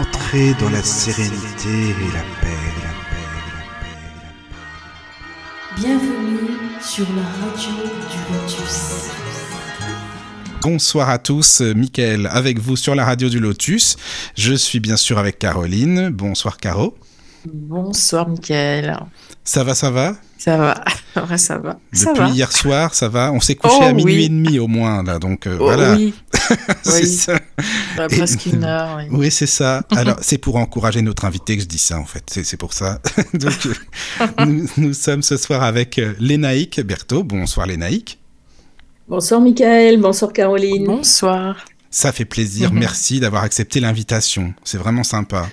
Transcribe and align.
Entrez 0.00 0.54
dans 0.60 0.70
la 0.70 0.82
sérénité 0.82 1.68
et 1.68 2.12
la 2.12 2.22
paix, 2.40 2.58
la 2.82 2.90
paix, 3.10 3.26
la 3.62 3.80
paix, 3.80 3.96
la 4.22 4.32
paix. 4.50 5.76
Bienvenue 5.76 6.48
sur 6.80 7.06
la 7.14 7.22
radio 7.22 7.70
du 8.10 8.18
Lotus. 8.34 9.10
Bonsoir 10.62 11.10
à 11.10 11.18
tous, 11.18 11.60
Mickaël 11.60 12.28
avec 12.32 12.58
vous 12.58 12.76
sur 12.76 12.94
la 12.94 13.04
radio 13.04 13.28
du 13.28 13.38
Lotus. 13.38 13.96
Je 14.36 14.54
suis 14.54 14.80
bien 14.80 14.96
sûr 14.96 15.18
avec 15.18 15.38
Caroline. 15.38 16.08
Bonsoir 16.10 16.56
Caro. 16.56 16.96
Bonsoir 17.46 18.28
Mickaël. 18.28 18.98
Ça 19.44 19.62
va, 19.62 19.74
ça 19.74 19.90
va? 19.90 20.16
Ça 20.38 20.56
va, 20.56 20.82
ouais, 21.30 21.38
ça 21.38 21.58
va. 21.58 21.78
ça 21.92 22.10
Depuis 22.12 22.20
va. 22.24 22.28
hier 22.30 22.50
soir, 22.52 22.94
ça 22.94 23.08
va? 23.08 23.30
On 23.32 23.40
s'est 23.40 23.54
couché 23.54 23.76
Oh, 23.80 23.84
à 23.84 23.92
minuit 23.92 24.16
oui. 24.16 24.24
et 24.24 24.28
demi 24.28 24.58
au 24.58 24.66
moins, 24.66 25.02
là, 25.02 25.18
donc 25.18 25.46
euh, 25.46 25.56
Oh, 25.60 25.64
voilà. 25.64 25.94
Oui, 25.94 26.12
c'est 26.82 27.02
oui. 27.02 27.06
ça. 27.06 27.38
Bah, 27.96 28.06
Et- 28.10 28.16
presque 28.16 28.46
une 28.46 28.64
heure. 28.64 28.96
Oui. 28.98 29.04
Oui, 29.10 29.30
c'est 29.30 29.46
ça. 29.46 29.82
Alors, 29.96 30.16
c'est 30.20 30.38
pour 30.38 30.56
encourager 30.56 31.02
notre 31.02 31.24
invité 31.24 31.56
que 31.56 31.62
je 31.62 31.68
dis 31.68 31.78
ça, 31.78 31.98
en 31.98 32.04
fait. 32.04 32.24
C'est 32.44 32.56
pour 32.56 32.72
ça. 32.72 33.00
Donc, 33.34 33.66
euh, 33.66 34.26
nous, 34.46 34.66
nous 34.76 34.94
sommes 34.94 35.22
ce 35.22 35.36
soir 35.36 35.62
avec 35.62 35.98
euh, 35.98 36.14
Lénaïque 36.18 36.80
Berthaud. 36.80 37.22
Bonsoir 37.22 37.66
Lénaïque. 37.66 38.18
Bonsoir 39.08 39.40
Michael, 39.40 40.00
bonsoir 40.00 40.32
Caroline. 40.32 40.86
Bonsoir. 40.86 41.64
Ça 41.90 42.10
fait 42.10 42.24
plaisir. 42.24 42.72
Mhm. 42.72 42.78
Merci 42.80 43.20
d'avoir 43.20 43.42
accepté 43.44 43.78
l'invitation. 43.80 44.54
C'est 44.64 44.78
vraiment 44.78 45.04
sympa. 45.04 45.46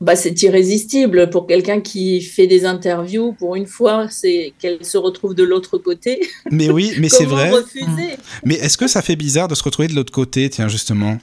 Bah, 0.00 0.14
c'est 0.14 0.42
irrésistible 0.42 1.28
pour 1.30 1.46
quelqu'un 1.46 1.80
qui 1.80 2.20
fait 2.20 2.46
des 2.46 2.64
interviews. 2.64 3.32
Pour 3.32 3.56
une 3.56 3.66
fois, 3.66 4.06
c'est 4.08 4.52
qu'elle 4.58 4.84
se 4.84 4.96
retrouve 4.96 5.34
de 5.34 5.42
l'autre 5.42 5.76
côté. 5.78 6.20
Mais 6.50 6.70
oui, 6.70 6.92
mais 7.00 7.08
c'est 7.08 7.24
vrai. 7.24 7.50
refuser? 7.50 8.16
Mais 8.44 8.54
est-ce 8.54 8.78
que 8.78 8.86
ça 8.86 9.02
fait 9.02 9.16
bizarre 9.16 9.48
de 9.48 9.56
se 9.56 9.62
retrouver 9.62 9.88
de 9.88 9.94
l'autre 9.94 10.12
côté, 10.12 10.48
tiens, 10.50 10.68
justement? 10.68 11.18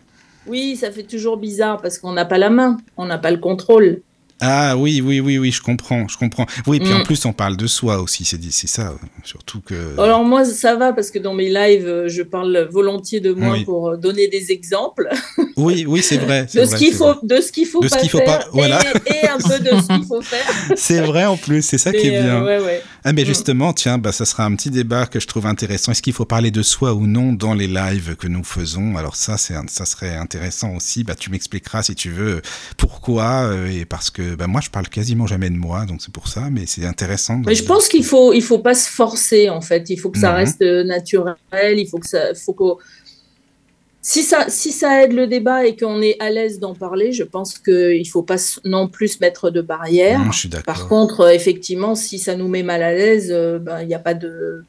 Oui, 0.47 0.75
ça 0.75 0.91
fait 0.91 1.03
toujours 1.03 1.37
bizarre 1.37 1.81
parce 1.81 1.97
qu'on 1.97 2.11
n'a 2.11 2.25
pas 2.25 2.37
la 2.37 2.49
main, 2.49 2.77
on 2.97 3.05
n'a 3.05 3.17
pas 3.17 3.31
le 3.31 3.37
contrôle. 3.37 4.01
Ah 4.41 4.75
oui, 4.75 4.99
oui, 5.01 5.21
oui, 5.21 5.37
oui, 5.37 5.51
je 5.51 5.61
comprends, 5.61 6.07
je 6.09 6.17
comprends. 6.17 6.45
Oui, 6.67 6.79
puis 6.81 6.91
Mm. 6.91 6.97
en 6.97 7.03
plus, 7.03 7.25
on 7.25 7.31
parle 7.31 7.55
de 7.55 7.67
soi 7.67 7.99
aussi, 8.01 8.25
c'est 8.25 8.37
c'est 8.51 8.67
ça, 8.67 8.93
surtout 9.23 9.61
que... 9.61 9.97
Alors 9.99 10.25
moi, 10.25 10.43
ça 10.43 10.75
va 10.75 10.91
parce 10.91 11.09
que 11.09 11.19
dans 11.19 11.33
mes 11.33 11.49
lives, 11.49 12.03
je 12.07 12.21
parle 12.21 12.67
volontiers 12.69 13.21
de 13.21 13.31
moi 13.33 13.53
Oui. 13.53 13.63
pour 13.63 13.97
donner 13.97 14.27
des 14.27 14.51
exemples 14.51 15.07
Oui, 15.55 15.85
oui, 15.87 16.01
c'est 16.03 16.17
vrai. 16.17 16.47
de 16.53 16.61
vrai, 16.61 16.77
ce 16.77 16.91
faut, 16.95 17.05
vrai. 17.05 17.15
de 17.23 17.41
ce 17.41 17.51
qu'il 17.51 17.65
faut 17.65 17.79
De 17.79 17.87
ce 17.87 17.93
pas 17.95 18.01
qu'il 18.01 18.09
faut 18.09 18.17
faire 18.17 18.39
pas- 18.39 18.45
voilà. 18.51 18.81
et, 19.07 19.25
et 19.25 19.29
un 19.29 19.37
peu 19.37 19.57
de 19.59 19.69
ce 19.81 19.87
qu'il 19.87 20.05
faut 20.05 20.21
faire. 20.21 20.45
C'est 20.75 20.99
vrai 21.01 21.25
en 21.25 21.37
plus, 21.37 21.61
c'est 21.61 21.77
ça 21.77 21.91
qui 21.93 22.07
est 22.07 22.21
bien. 22.21 22.43
euh, 22.43 22.45
ouais, 22.59 22.65
ouais. 22.65 22.81
Ah 23.07 23.13
mais 23.13 23.21
Mm. 23.21 23.27
justement, 23.27 23.71
tiens, 23.71 23.99
bah, 23.99 24.11
ça 24.11 24.25
sera 24.25 24.45
un 24.45 24.55
petit 24.55 24.71
débat 24.71 25.05
que 25.05 25.19
je 25.19 25.27
trouve 25.27 25.45
intéressant. 25.45 25.91
Est-ce 25.91 26.01
qu'il 26.01 26.11
faut 26.13 26.25
parler 26.25 26.49
de 26.49 26.63
soi 26.63 26.95
ou 26.95 27.05
non 27.05 27.33
dans 27.33 27.53
les 27.53 27.67
lives 27.67 28.15
que 28.15 28.27
nous 28.27 28.43
faisons? 28.43 28.97
Alors 28.97 29.15
ça, 29.15 29.37
c'est 29.37 29.53
ça 29.67 29.85
serait 29.85 30.15
intéressant 30.15 30.75
aussi. 30.75 31.03
Bah, 31.03 31.13
tu 31.13 31.29
m'expliqueras 31.29 31.83
si 31.83 31.93
tu 31.93 32.09
veux 32.09 32.41
pourquoi 32.77 33.43
euh, 33.43 33.67
et 33.67 33.85
parce 33.85 34.09
que 34.09 34.33
bah, 34.33 34.47
moi, 34.47 34.59
je 34.59 34.71
parle 34.71 34.89
quasiment 34.89 35.27
jamais 35.27 35.51
de 35.51 35.55
moi, 35.57 35.85
donc 35.85 36.01
c'est 36.01 36.11
pour 36.11 36.27
ça. 36.27 36.49
Mais 36.51 36.65
c'est 36.65 36.85
intéressant. 36.85 37.41
Mais 37.45 37.53
je 37.53 37.63
pense 37.63 37.87
qu'il 37.87 38.03
faut, 38.03 38.33
il 38.33 38.41
faut 38.41 38.59
pas 38.59 38.73
se 38.73 38.89
forcer 38.89 39.49
en 39.49 39.61
fait. 39.61 39.87
Il 39.91 39.97
faut 39.97 40.09
que 40.09 40.17
ça 40.19 40.31
Mhm. 40.31 40.35
reste 40.37 40.61
euh, 40.63 40.83
naturel. 40.83 41.35
Il 41.77 41.87
faut 41.87 41.99
que 41.99 42.07
ça, 42.07 42.33
faut 42.33 42.53
qu'au- 42.53 42.79
si 44.07 44.21
ça, 44.21 44.45
si 44.49 44.71
ça 44.71 45.01
aide 45.03 45.13
le 45.13 45.25
débat 45.25 45.65
et 45.65 45.75
qu'on 45.75 45.99
est 45.99 46.15
à 46.19 46.29
l'aise 46.29 46.59
d'en 46.59 46.75
parler, 46.75 47.11
je 47.11 47.23
pense 47.23 47.57
qu'il 47.57 48.07
faut 48.07 48.21
pas 48.21 48.35
s- 48.35 48.59
non 48.63 48.87
plus 48.87 49.19
mettre 49.19 49.49
de 49.49 49.61
barrière. 49.61 50.19
Mm, 50.19 50.31
je 50.31 50.37
suis 50.37 50.49
Par 50.49 50.87
contre, 50.87 51.21
euh, 51.21 51.29
effectivement, 51.31 51.95
si 51.95 52.19
ça 52.19 52.35
nous 52.35 52.47
met 52.47 52.61
mal 52.61 52.83
à 52.83 52.93
l'aise, 52.93 53.29
euh, 53.31 53.57
ben, 53.57 53.81
il 53.81 53.87
n'y 53.87 53.95
a 53.95 53.99
pas 53.99 54.13
de 54.13 54.63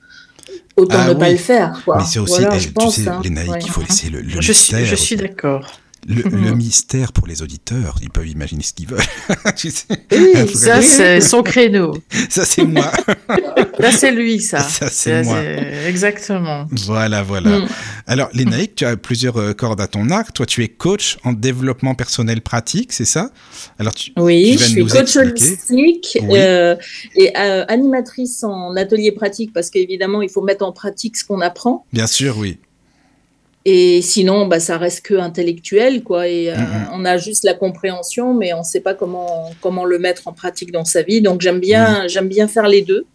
autant 0.76 0.96
Ah 1.00 1.08
ne 1.08 1.14
pas 1.14 1.28
le 1.30 1.36
faire. 1.36 1.82
Quoi. 1.84 1.98
Mais 1.98 2.04
c'est 2.04 2.18
aussi, 2.18 2.40
Voilà, 2.40 2.56
eh, 2.56 2.60
je 2.60 2.68
tu 2.68 2.72
pense, 2.72 2.96
sais, 2.96 3.08
hein. 3.08 3.20
les 3.22 3.28
naïfs, 3.30 3.50
Ouais. 3.50 3.58
il 3.62 3.70
faut 3.70 3.82
laisser 3.82 4.08
le, 4.08 4.20
le 4.22 4.40
Je 4.40 4.52
suis, 4.52 4.74
mystère. 4.74 4.84
je 4.86 4.94
suis 4.96 5.16
d'accord. 5.16 5.80
Le, 6.08 6.22
le 6.22 6.50
Mhm. 6.52 6.56
mystère 6.56 7.12
pour 7.12 7.26
les 7.26 7.42
auditeurs, 7.42 7.96
ils 8.00 8.10
peuvent 8.10 8.28
imaginer 8.28 8.62
ce 8.62 8.72
qu'ils 8.72 8.86
veulent. 8.86 9.00
Tu 9.56 9.70
sais, 9.70 9.86
Oui, 10.12 10.48
Ça, 10.54 10.80
c'est 10.80 11.20
son 11.20 11.42
créneau. 11.42 11.94
ça 12.28 12.44
c'est 12.44 12.64
moi. 12.64 12.90
Là, 13.78 13.90
c'est 13.92 14.12
lui, 14.12 14.40
ça. 14.40 14.60
Ça, 14.60 14.88
c'est 14.90 15.22
moi. 15.24 15.42
Exactement. 15.88 16.66
Voilà, 16.70 17.22
voilà. 17.22 17.58
Mm. 17.60 17.68
Alors, 18.06 18.28
Lénaïque, 18.32 18.76
tu 18.76 18.84
as 18.84 18.96
plusieurs 18.96 19.36
euh, 19.38 19.52
cordes 19.52 19.80
à 19.80 19.86
ton 19.86 20.08
arc. 20.10 20.32
Toi, 20.32 20.46
tu 20.46 20.62
es 20.62 20.68
coach 20.68 21.18
en 21.24 21.32
développement 21.32 21.94
personnel 21.94 22.40
pratique, 22.40 22.92
c'est 22.92 23.04
ça? 23.04 23.30
Alors, 23.78 23.94
tu, 23.94 24.12
Oui, 24.16 24.52
tu 24.56 24.62
je 24.62 24.68
suis 24.68 24.86
coach 24.86 25.16
expliquer. 25.16 25.18
holistique 25.28 26.18
Oui. 26.22 26.38
euh, 26.38 26.76
et 27.16 27.32
euh, 27.36 27.64
animatrice 27.68 28.44
en 28.44 28.76
atelier 28.76 29.12
pratique 29.12 29.52
parce 29.52 29.70
qu'évidemment, 29.70 30.22
il 30.22 30.30
faut 30.30 30.42
mettre 30.42 30.64
en 30.64 30.72
pratique 30.72 31.16
ce 31.16 31.24
qu'on 31.24 31.40
apprend. 31.40 31.84
Bien 31.92 32.06
sûr, 32.06 32.38
oui. 32.38 32.58
Et 33.68 34.00
sinon, 34.00 34.46
bah, 34.46 34.60
ça 34.60 34.78
reste 34.78 35.04
que 35.04 35.14
intellectuel, 35.14 36.04
quoi. 36.04 36.28
Et 36.28 36.52
euh, 36.52 36.56
Mhm. 36.56 36.88
on 36.92 37.04
a 37.04 37.18
juste 37.18 37.42
la 37.42 37.52
compréhension, 37.54 38.32
mais 38.32 38.52
on 38.54 38.60
ne 38.60 38.62
sait 38.64 38.78
pas 38.80 38.94
comment, 38.94 39.50
comment 39.60 39.84
le 39.84 39.98
mettre 39.98 40.28
en 40.28 40.32
pratique 40.32 40.70
dans 40.70 40.84
sa 40.84 41.02
vie. 41.02 41.20
Donc, 41.20 41.40
j'aime 41.40 41.58
bien, 41.58 42.06
j'aime 42.06 42.28
bien 42.28 42.46
faire 42.46 42.68
les 42.68 42.82
deux. 42.82 43.06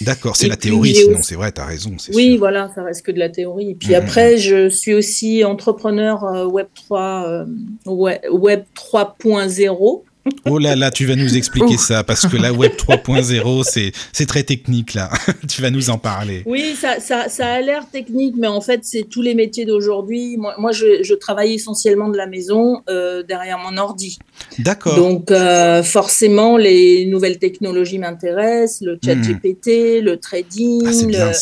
D'accord, 0.00 0.36
c'est 0.36 0.48
la 0.48 0.56
puis, 0.56 0.70
théorie, 0.70 0.94
sinon 0.94 1.18
aussi- 1.18 1.28
c'est 1.28 1.34
vrai, 1.34 1.52
tu 1.52 1.60
as 1.60 1.66
raison. 1.66 1.90
Oui, 2.14 2.30
sûr. 2.30 2.38
voilà, 2.38 2.70
ça 2.74 2.82
reste 2.82 3.04
que 3.04 3.12
de 3.12 3.18
la 3.18 3.28
théorie. 3.28 3.70
Et 3.72 3.74
puis 3.74 3.90
Mhm. 3.90 3.94
après, 3.96 4.38
je 4.38 4.70
suis 4.70 4.94
aussi 4.94 5.44
entrepreneur 5.44 6.24
euh, 6.24 6.46
Web 6.46 6.68
3, 6.74 7.24
euh, 7.28 7.44
Web 7.86 8.64
3.0. 8.74 10.04
Oh 10.44 10.58
là 10.58 10.76
là, 10.76 10.90
tu 10.90 11.06
vas 11.06 11.16
nous 11.16 11.36
expliquer 11.36 11.76
ça, 11.78 12.04
parce 12.04 12.26
que 12.26 12.36
la 12.36 12.52
Web 12.52 12.72
3.0, 12.76 13.92
c'est 14.12 14.26
très 14.26 14.42
technique, 14.42 14.94
là. 14.94 15.10
tu 15.48 15.62
vas 15.62 15.70
nous 15.70 15.90
en 15.90 15.98
parler. 15.98 16.42
Oui, 16.46 16.74
ça, 16.78 17.00
ça, 17.00 17.28
ça 17.28 17.46
a 17.54 17.60
l'air 17.60 17.88
technique, 17.90 18.34
mais 18.38 18.46
en 18.46 18.60
fait, 18.60 18.80
c'est 18.82 19.04
tous 19.08 19.22
les 19.22 19.34
métiers 19.34 19.64
d'aujourd'hui. 19.64 20.36
Moi, 20.36 20.54
moi 20.58 20.72
je, 20.72 21.02
je 21.02 21.14
travaille 21.14 21.54
essentiellement 21.54 22.08
de 22.08 22.16
la 22.16 22.26
maison, 22.26 22.82
euh, 22.88 23.22
derrière 23.22 23.58
mon 23.58 23.76
ordi. 23.78 24.18
D'accord. 24.58 24.96
Donc, 24.96 25.30
euh, 25.30 25.82
forcément, 25.82 26.56
les 26.56 27.06
nouvelles 27.06 27.38
technologies 27.38 27.98
m'intéressent, 27.98 28.82
le 28.82 28.98
chat 29.04 29.14
Mhm. 29.14 29.22
GPT, 29.42 30.00
le 30.02 30.16
trading, 30.18 30.86
Ah, 30.86 31.06
bien 31.06 31.26
le, 31.30 31.32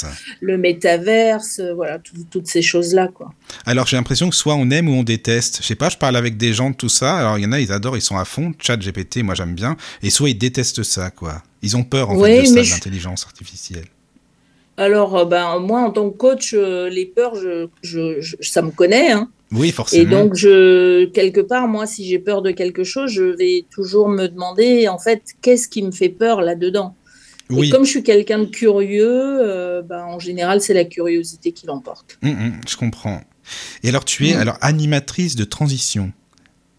le 0.40 0.58
métaverse, 0.58 1.58
euh, 1.60 1.74
voilà, 1.74 1.98
tout- 1.98 2.14
toutes 2.30 2.46
ces 2.46 2.62
choses-là, 2.62 3.08
quoi. 3.12 3.32
Alors 3.66 3.86
j'ai 3.86 3.96
l'impression 3.96 4.28
que 4.30 4.36
soit 4.36 4.54
on 4.54 4.70
aime 4.70 4.88
ou 4.88 4.92
on 4.92 5.02
déteste. 5.02 5.58
Je 5.62 5.66
sais 5.66 5.74
pas, 5.74 5.88
je 5.88 5.96
parle 5.96 6.16
avec 6.16 6.36
des 6.36 6.52
gens 6.52 6.70
de 6.70 6.74
tout 6.76 6.88
ça. 6.88 7.16
Alors 7.16 7.38
il 7.38 7.42
y 7.44 7.46
en 7.46 7.52
a, 7.52 7.60
ils 7.60 7.72
adorent, 7.72 7.96
ils 7.96 8.02
sont 8.02 8.16
à 8.18 8.24
fond. 8.24 8.52
Chat 8.58 8.76
GPT, 8.78 9.22
moi 9.22 9.34
j'aime 9.34 9.54
bien. 9.54 9.76
Et 10.02 10.10
soit 10.10 10.30
ils 10.30 10.38
détestent 10.38 10.82
ça, 10.82 11.10
quoi. 11.10 11.42
Ils 11.62 11.76
ont 11.76 11.84
peur 11.84 12.10
en 12.10 12.18
fait 12.22 12.40
de 12.40 12.44
ça, 12.46 12.62
je- 12.62 12.74
l'intelligence 12.74 13.24
artificielle. 13.24 13.86
Alors, 14.76 15.16
euh, 15.16 15.24
ben, 15.24 15.58
moi, 15.58 15.80
en 15.80 15.90
tant 15.90 16.08
que 16.08 16.16
coach, 16.16 16.54
euh, 16.54 16.88
les 16.88 17.04
peurs, 17.04 17.34
je, 17.34 17.66
ça 18.40 18.62
me 18.62 18.70
connaît, 18.70 19.10
hein. 19.10 19.28
Oui, 19.50 19.68
Et 19.68 19.72
forcément. 19.72 20.10
donc, 20.24 20.34
je, 20.36 21.06
quelque 21.06 21.40
part, 21.40 21.66
moi, 21.66 21.84
si 21.86 22.06
j'ai 22.06 22.20
peur 22.20 22.42
de 22.42 22.52
quelque 22.52 22.84
chose, 22.84 23.10
je 23.10 23.24
vais 23.24 23.64
toujours 23.74 24.08
me 24.08 24.28
demander, 24.28 24.86
en 24.86 24.98
fait, 24.98 25.22
qu'est-ce 25.42 25.66
qui 25.68 25.82
me 25.82 25.90
fait 25.90 26.10
peur 26.10 26.42
là-dedans 26.42 26.94
oui, 27.50 27.68
Et 27.68 27.70
comme 27.70 27.84
je 27.84 27.90
suis 27.90 28.02
quelqu'un 28.02 28.40
de 28.40 28.44
curieux, 28.44 29.08
euh, 29.08 29.82
ben, 29.82 30.04
en 30.04 30.18
général, 30.20 30.60
c'est 30.60 30.74
la 30.74 30.84
curiosité 30.84 31.50
qui 31.52 31.66
l'emporte. 31.66 32.18
Hum, 32.22 32.30
hum, 32.30 32.60
je 32.68 32.76
comprends. 32.76 33.20
Et 33.82 33.88
alors 33.88 34.04
tu 34.04 34.28
es 34.28 34.34
Mm. 34.34 34.40
alors 34.40 34.58
animatrice 34.60 35.36
de 35.36 35.44
transition. 35.44 36.12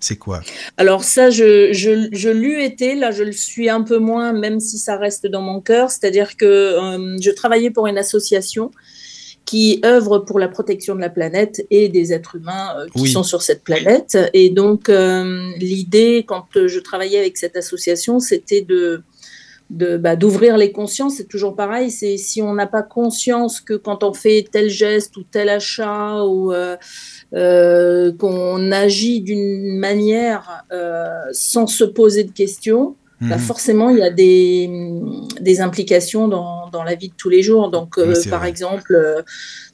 C'est 0.02 0.16
quoi? 0.16 0.42
Alors 0.78 1.04
ça, 1.04 1.30
je, 1.30 1.74
je, 1.74 2.08
je 2.14 2.30
l'eus 2.30 2.64
été, 2.64 2.96
là, 2.96 3.12
je 3.12 3.24
le 3.24 3.34
suis 3.34 3.68
un 3.70 3.82
peu 3.82 3.98
moins, 3.98 4.32
même 4.32 4.62
si 4.62 4.78
ça 4.78 4.96
reste 4.98 5.28
dans 5.28 5.42
mon 5.42 5.60
cœur. 5.60 5.92
C'est-à-dire 5.92 6.38
que 6.38 6.46
euh, 6.46 7.18
je 7.22 7.32
travaillais 7.32 7.70
pour 7.70 7.86
une 7.86 7.98
association 7.98 8.72
qui 9.44 9.82
œuvre 9.84 10.20
pour 10.20 10.40
la 10.40 10.48
protection 10.48 10.96
de 10.96 11.02
la 11.02 11.10
planète 11.10 11.66
et 11.72 11.90
des 11.90 12.14
êtres 12.14 12.36
humains 12.38 12.76
euh, 12.78 12.86
qui 12.96 13.02
Oui. 13.02 13.12
sont 13.12 13.24
sur 13.24 13.42
cette 13.42 13.64
planète. 13.64 14.18
Et 14.34 14.50
donc, 14.52 14.88
euh, 14.88 15.52
l'idée, 15.58 16.24
quand 16.26 16.46
je 16.56 16.80
travaillais 16.80 17.20
avec 17.20 17.36
cette 17.36 17.58
association, 17.58 18.20
c'était 18.22 18.62
de 18.62 19.02
de 19.70 19.98
bah, 19.98 20.16
d'ouvrir 20.16 20.58
les 20.58 20.72
consciences, 20.72 21.16
c'est 21.18 21.28
toujours 21.28 21.56
pareil. 21.56 21.92
C'est 21.92 22.18
si 22.18 22.42
on 22.42 22.54
n'a 22.54 22.68
pas 22.68 22.82
conscience 22.82 23.62
que 23.62 23.76
quand 23.76 24.04
on 24.04 24.14
fait 24.14 24.46
tel 24.52 24.70
geste 24.70 25.16
ou 25.18 25.24
tel 25.24 25.50
achat 25.50 26.24
ou 26.26 26.52
euh, 26.52 26.76
euh, 27.36 28.12
qu'on 28.14 28.72
agit 28.72 29.22
d'une 29.22 29.78
manière 29.78 30.64
euh, 30.72 31.06
sans 31.34 31.68
se 31.68 31.84
poser 31.84 32.24
de 32.24 32.32
questions, 32.32 32.96
bah, 33.22 33.36
Mhm. 33.36 33.40
forcément, 33.40 33.90
il 33.90 33.98
y 33.98 34.02
a 34.02 34.10
des, 34.10 34.70
des 35.42 35.60
implications 35.60 36.30
dans, 36.30 36.70
dans 36.70 36.84
la 36.84 36.96
vie 36.96 37.10
de 37.10 37.14
tous 37.18 37.28
les 37.28 37.44
jours. 37.44 37.70
Donc, 37.70 38.00
par 38.30 38.40
vrai. 38.40 38.50
exemple, 38.50 39.24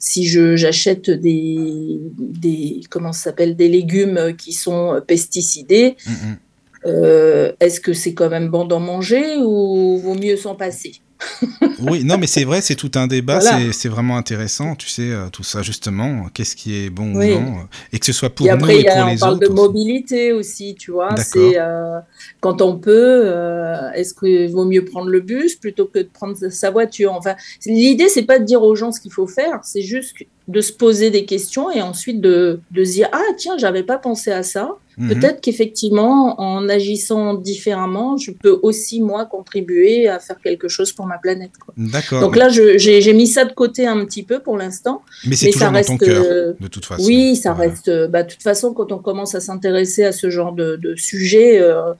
si 0.00 0.26
je 0.26 0.56
j'achète 0.56 1.08
des, 1.10 2.00
des 2.18 2.80
comment 2.90 3.12
s'appelle 3.12 3.54
des 3.54 3.68
légumes 3.68 4.34
qui 4.36 4.52
sont 4.52 5.00
pesticidés, 5.06 5.96
hum. 6.08 6.36
Euh, 6.86 7.52
est-ce 7.60 7.80
que 7.80 7.92
c'est 7.92 8.14
quand 8.14 8.30
même 8.30 8.48
bon 8.48 8.64
d'en 8.64 8.80
manger 8.80 9.36
ou 9.38 9.98
vaut 9.98 10.14
mieux 10.14 10.36
s'en 10.36 10.54
passer? 10.54 10.92
Oui, 11.78 12.04
non, 12.04 12.16
mais 12.18 12.26
c'est 12.26 12.44
vrai, 12.44 12.60
c'est 12.62 12.74
tout 12.74 12.90
un 12.94 13.06
débat, 13.06 13.38
Voilà. 13.38 13.72
c'est- 13.72 13.88
vraiment 13.88 14.16
intéressant, 14.16 14.74
tu 14.76 14.88
sais, 14.88 15.10
euh, 15.10 15.28
tout 15.30 15.42
ça 15.42 15.62
justement, 15.62 16.26
qu'est-ce 16.34 16.56
qui 16.56 16.84
est 16.84 16.90
bon 16.90 17.14
Oui. 17.14 17.32
ou 17.32 17.40
non, 17.40 17.58
euh, 17.58 17.62
et 17.92 17.98
que 17.98 18.06
ce 18.06 18.12
soit 18.12 18.30
pour 18.30 18.46
et 18.46 18.56
nous 18.56 18.68
et 18.70 18.76
il 18.76 18.82
y 18.82 18.88
a- 18.88 18.92
pour 18.96 19.02
on 19.02 19.06
les 19.12 19.18
parle 19.18 19.34
autres. 19.34 19.48
de 19.48 19.54
mobilité 19.54 20.32
aussi, 20.32 20.74
tu 20.74 20.90
vois. 20.90 21.16
C'est 21.16 21.58
euh, 21.58 21.98
quand 22.40 22.60
on 22.62 22.78
peut, 22.78 23.22
euh, 23.26 23.90
est-ce 23.92 24.14
qu'il 24.14 24.50
vaut 24.52 24.64
mieux 24.64 24.84
prendre 24.84 25.08
le 25.08 25.20
bus 25.20 25.56
plutôt 25.56 25.86
que 25.86 26.00
de 26.00 26.08
prendre 26.12 26.36
sa 26.50 26.70
voiture? 26.70 27.12
Enfin, 27.12 27.34
l'idée, 27.66 28.08
c'est 28.08 28.22
pas 28.26 28.38
de 28.38 28.44
dire 28.44 28.62
aux 28.62 28.74
gens 28.74 28.92
ce 28.92 29.00
qu'il 29.00 29.12
faut 29.12 29.26
faire, 29.26 29.60
c'est 29.62 29.82
juste 29.82 30.14
de 30.48 30.60
se 30.60 30.72
poser 30.72 31.10
des 31.10 31.24
questions 31.24 31.70
et 31.70 31.82
ensuite 31.82 32.20
de, 32.20 32.60
de 32.70 32.84
se 32.84 32.92
dire 32.92 33.08
ah 33.12 33.22
tiens, 33.38 33.56
j'avais 33.58 33.82
pas 33.82 33.98
pensé 33.98 34.30
à 34.32 34.42
ça. 34.42 34.70
Mhm. 34.96 35.08
peut-être 35.08 35.40
qu'effectivement, 35.40 36.40
en 36.40 36.68
agissant 36.68 37.34
différemment, 37.34 38.16
je 38.16 38.30
peux 38.30 38.58
aussi, 38.62 39.00
moi, 39.00 39.26
contribuer 39.26 40.08
à 40.08 40.18
faire 40.18 40.40
quelque 40.40 40.68
chose 40.68 40.92
pour 40.92 41.06
ma 41.06 41.18
planète. 41.18 41.52
D'accord. 41.76 42.20
Donc 42.20 42.36
là, 42.36 42.48
j'ai 42.48 43.12
mis 43.12 43.26
ça 43.26 43.44
de 43.44 43.52
côté 43.52 43.86
un 43.86 44.04
petit 44.04 44.22
peu 44.22 44.40
pour 44.40 44.56
l'instant. 44.56 45.02
Mais 45.26 45.36
c'est 45.36 45.50
toujours 45.50 45.70
dans 45.70 45.82
ton 45.82 45.98
cœur, 45.98 46.24
euh, 46.24 46.52
de 46.58 46.68
toute 46.68 46.84
façon. 46.84 47.04
Oui, 47.04 47.36
ça 47.36 47.54
reste. 47.54 47.90
Bah, 48.08 48.22
de 48.22 48.30
toute 48.30 48.42
façon, 48.42 48.72
quand 48.72 48.92
on 48.92 48.98
commence 48.98 49.34
à 49.34 49.40
s'intéresser 49.40 50.04
à 50.04 50.12
ce 50.12 50.30
genre 50.30 50.52
de, 50.52 50.76
de 50.76 50.94
sujet, 50.96 51.60
euh, 51.60 51.92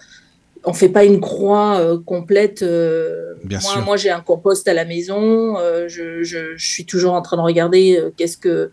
on 0.66 0.72
fait 0.72 0.88
pas 0.88 1.04
une 1.04 1.20
croix 1.20 1.78
euh, 1.78 1.98
complète. 2.04 2.62
Euh, 2.62 3.34
Bien 3.44 3.60
moi, 3.62 3.72
sûr. 3.72 3.82
moi 3.82 3.96
j'ai 3.96 4.10
un 4.10 4.20
compost 4.20 4.66
à 4.68 4.74
la 4.74 4.84
maison. 4.84 5.56
Euh, 5.58 5.86
je, 5.88 6.24
je, 6.24 6.56
je, 6.56 6.68
suis 6.68 6.84
toujours 6.84 7.14
en 7.14 7.22
train 7.22 7.36
de 7.36 7.42
regarder 7.42 8.02
qu'est-ce 8.16 8.36
que 8.36 8.70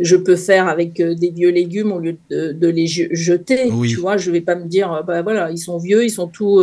je 0.00 0.16
peux 0.16 0.36
faire 0.36 0.68
avec 0.68 0.94
des 0.94 1.30
vieux 1.30 1.50
légumes 1.50 1.92
au 1.92 1.98
lieu 1.98 2.16
de, 2.30 2.52
de 2.52 2.68
les 2.68 2.86
jeter. 2.86 3.70
Oui. 3.70 3.90
Tu 3.90 3.96
vois, 3.96 4.16
je 4.16 4.30
vais 4.30 4.40
pas 4.40 4.54
me 4.56 4.66
dire, 4.66 5.04
bah 5.06 5.22
voilà, 5.22 5.50
ils 5.50 5.58
sont 5.58 5.78
vieux, 5.78 6.04
ils 6.04 6.10
sont 6.10 6.26
tout. 6.26 6.62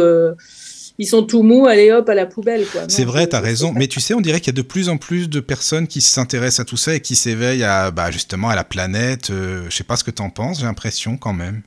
ils 0.97 1.05
sont 1.05 1.23
tout 1.23 1.43
mous, 1.43 1.67
allez 1.67 1.91
hop 1.91 2.09
à 2.09 2.15
la 2.15 2.25
poubelle. 2.25 2.65
C'est 2.87 3.05
vrai, 3.05 3.27
tu 3.27 3.35
as 3.35 3.39
raison. 3.39 3.71
Mais 3.75 3.87
tu 3.87 3.99
sais, 3.99 4.13
on 4.13 4.21
dirait 4.21 4.39
qu'il 4.39 4.53
y 4.53 4.57
a 4.57 4.61
de 4.61 4.67
plus 4.67 4.89
en 4.89 4.97
plus 4.97 5.29
de 5.29 5.39
personnes 5.39 5.87
qui 5.87 6.01
s'intéressent 6.01 6.61
à 6.61 6.65
tout 6.65 6.77
ça 6.77 6.95
et 6.95 6.99
qui 6.99 7.15
s'éveillent 7.15 7.63
à, 7.63 7.91
bah, 7.91 8.11
justement 8.11 8.49
à 8.49 8.55
la 8.55 8.63
planète. 8.63 9.31
je 9.31 9.69
sais 9.69 9.83
pas 9.83 9.95
ce 9.95 10.03
que 10.03 10.11
tu 10.11 10.21
en 10.21 10.29
penses, 10.29 10.59
j'ai 10.59 10.65
l'impression 10.65 11.17
quand 11.17 11.33
même. 11.33 11.61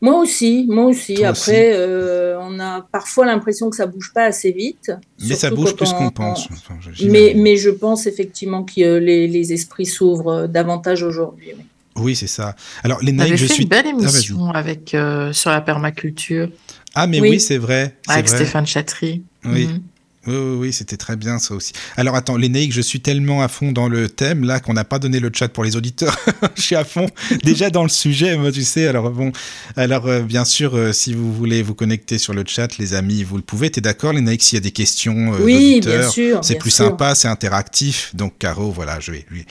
Moi 0.00 0.20
aussi, 0.20 0.66
moi 0.68 0.84
aussi. 0.86 1.14
Toi 1.14 1.28
Après, 1.28 1.70
aussi. 1.70 1.80
Euh, 1.80 2.38
on 2.40 2.60
a 2.60 2.86
parfois 2.92 3.26
l'impression 3.26 3.68
que 3.68 3.76
ça 3.76 3.86
bouge 3.86 4.12
pas 4.14 4.24
assez 4.24 4.52
vite. 4.52 4.92
Mais 5.26 5.34
ça 5.34 5.50
bouge 5.50 5.74
plus 5.74 5.92
qu'on 5.92 6.10
pense. 6.10 6.48
Enfin, 6.52 6.78
mais, 7.04 7.34
mais, 7.36 7.56
je 7.56 7.70
pense 7.70 8.06
effectivement 8.06 8.62
que 8.62 8.98
les, 8.98 9.26
les 9.26 9.52
esprits 9.52 9.86
s'ouvrent 9.86 10.46
davantage 10.46 11.02
aujourd'hui. 11.02 11.52
Oui, 11.56 11.64
oui 11.96 12.16
c'est 12.16 12.28
ça. 12.28 12.54
Alors, 12.84 13.02
les 13.02 13.12
naïfs, 13.12 13.36
je 13.36 13.46
fait 13.46 13.54
suis. 13.54 13.62
une 13.64 13.68
belle 13.68 13.86
émission 13.86 14.50
ah, 14.54 14.58
avec 14.58 14.94
euh, 14.94 15.32
sur 15.32 15.50
la 15.50 15.60
permaculture. 15.60 16.48
Ah, 16.94 17.06
mais 17.06 17.20
oui, 17.20 17.30
oui 17.30 17.40
c'est 17.40 17.58
vrai. 17.58 17.96
Avec 18.06 18.28
vrai. 18.28 18.36
Stéphane 18.36 18.66
Chatry. 18.66 19.22
Oui. 19.44 19.66
Mm 19.66 19.70
-hmm. 19.70 19.80
Oui, 20.28 20.34
oui, 20.36 20.56
oui 20.58 20.72
c'était 20.72 20.96
très 20.96 21.16
bien 21.16 21.38
ça 21.38 21.54
aussi. 21.54 21.72
Alors 21.96 22.14
attends, 22.14 22.36
Lénaïque, 22.36 22.72
je 22.72 22.82
suis 22.82 23.00
tellement 23.00 23.42
à 23.42 23.48
fond 23.48 23.72
dans 23.72 23.88
le 23.88 24.08
thème 24.08 24.44
là 24.44 24.60
qu'on 24.60 24.74
n'a 24.74 24.84
pas 24.84 24.98
donné 24.98 25.20
le 25.20 25.30
chat 25.34 25.48
pour 25.48 25.64
les 25.64 25.74
auditeurs. 25.76 26.16
je 26.54 26.62
suis 26.62 26.76
à 26.76 26.84
fond 26.84 27.06
déjà 27.42 27.70
dans 27.70 27.82
le 27.82 27.88
sujet, 27.88 28.36
moi 28.36 28.52
tu 28.52 28.62
sais. 28.62 28.86
Alors 28.86 29.10
bon, 29.10 29.32
alors 29.76 30.06
euh, 30.06 30.20
bien 30.20 30.44
sûr, 30.44 30.76
euh, 30.76 30.92
si 30.92 31.14
vous 31.14 31.32
voulez 31.32 31.62
vous 31.62 31.74
connecter 31.74 32.18
sur 32.18 32.34
le 32.34 32.44
chat, 32.46 32.76
les 32.78 32.94
amis, 32.94 33.24
vous 33.24 33.36
le 33.36 33.42
pouvez. 33.42 33.70
T'es 33.70 33.80
d'accord, 33.80 34.12
Lénaïque, 34.12 34.42
s'il 34.42 34.56
y 34.56 34.58
a 34.58 34.62
des 34.62 34.70
questions 34.70 35.32
euh, 35.34 35.38
Oui, 35.40 35.80
bien 35.80 36.08
sûr. 36.08 36.40
C'est 36.42 36.56
plus 36.56 36.70
sûr. 36.70 36.86
sympa, 36.86 37.14
c'est 37.14 37.28
interactif. 37.28 38.14
Donc 38.14 38.36
Caro, 38.38 38.70
voilà, 38.70 39.00
je 39.00 39.12
vais 39.12 39.24
lui 39.30 39.46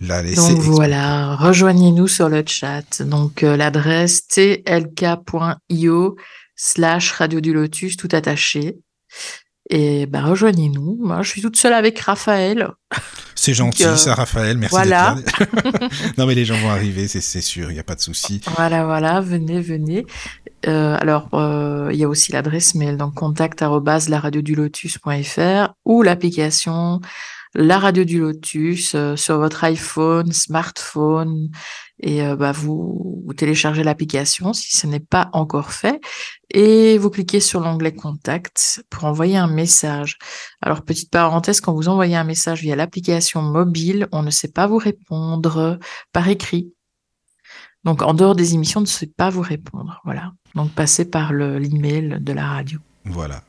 la 0.00 0.22
laisser. 0.22 0.36
Donc 0.36 0.60
voilà, 0.60 1.36
rejoignez-nous 1.36 2.08
sur 2.08 2.30
le 2.30 2.42
chat. 2.46 3.02
Donc 3.02 3.42
l'adresse 3.42 4.26
tlk.io 4.28 6.16
slash 6.56 7.10
radio 7.12 7.40
du 7.40 7.52
lotus 7.52 7.96
tout 7.96 8.08
attaché. 8.12 8.76
Et 9.70 10.06
ben, 10.06 10.24
rejoignez-nous. 10.24 10.98
Moi, 11.00 11.22
je 11.22 11.30
suis 11.30 11.42
toute 11.42 11.56
seule 11.56 11.72
avec 11.72 11.98
Raphaël. 12.00 12.68
C'est 13.34 13.54
gentil, 13.54 13.84
euh, 13.84 13.96
ça, 13.96 14.14
Raphaël. 14.14 14.58
Merci 14.58 14.74
voilà. 14.74 15.16
d'être 15.16 15.40
là. 15.40 15.88
non, 16.18 16.26
mais 16.26 16.34
les 16.34 16.44
gens 16.44 16.56
vont 16.58 16.70
arriver, 16.70 17.08
c'est 17.08 17.40
sûr, 17.40 17.70
il 17.70 17.74
n'y 17.74 17.80
a 17.80 17.84
pas 17.84 17.94
de 17.94 18.00
souci. 18.00 18.40
Voilà, 18.56 18.84
voilà, 18.84 19.20
venez, 19.20 19.60
venez. 19.60 20.06
Euh, 20.68 20.96
alors, 21.00 21.28
euh, 21.34 21.90
il 21.92 21.98
y 21.98 22.04
a 22.04 22.08
aussi 22.08 22.32
l'adresse 22.32 22.74
mail, 22.74 22.96
donc 22.96 23.14
contact 23.14 23.62
lotus.fr 23.62 25.74
ou 25.84 26.02
l'application 26.02 27.00
La 27.54 27.78
Radio 27.78 28.04
du 28.04 28.18
Lotus 28.18 28.94
euh, 28.94 29.14
sur 29.16 29.38
votre 29.38 29.62
iPhone, 29.64 30.32
smartphone, 30.32 31.50
et 32.00 32.24
euh, 32.24 32.34
bah, 32.34 32.52
vous, 32.52 33.22
vous 33.26 33.34
téléchargez 33.34 33.84
l'application 33.84 34.52
si 34.52 34.76
ce 34.76 34.86
n'est 34.86 35.00
pas 35.00 35.28
encore 35.32 35.72
fait 35.72 36.00
et 36.50 36.98
vous 36.98 37.10
cliquez 37.10 37.40
sur 37.40 37.60
l'onglet 37.60 37.92
Contact 37.94 38.84
pour 38.90 39.04
envoyer 39.04 39.36
un 39.36 39.48
message. 39.48 40.18
Alors, 40.60 40.82
petite 40.82 41.10
parenthèse, 41.10 41.60
quand 41.60 41.74
vous 41.74 41.88
envoyez 41.88 42.16
un 42.16 42.24
message 42.24 42.62
via 42.62 42.76
l'application 42.76 43.42
mobile, 43.42 44.08
on 44.12 44.22
ne 44.22 44.30
sait 44.30 44.52
pas 44.52 44.66
vous 44.66 44.78
répondre 44.78 45.78
par 46.12 46.28
écrit. 46.28 46.72
Donc, 47.84 48.02
en 48.02 48.14
dehors 48.14 48.34
des 48.34 48.54
émissions, 48.54 48.80
on 48.80 48.82
ne 48.82 48.86
sait 48.86 49.12
pas 49.14 49.30
vous 49.30 49.40
répondre. 49.40 50.00
Voilà. 50.04 50.32
Donc, 50.54 50.72
passez 50.72 51.04
par 51.04 51.32
l'email 51.32 52.18
de 52.20 52.32
la 52.32 52.46
radio. 52.46 52.78
Voilà. 53.04 53.42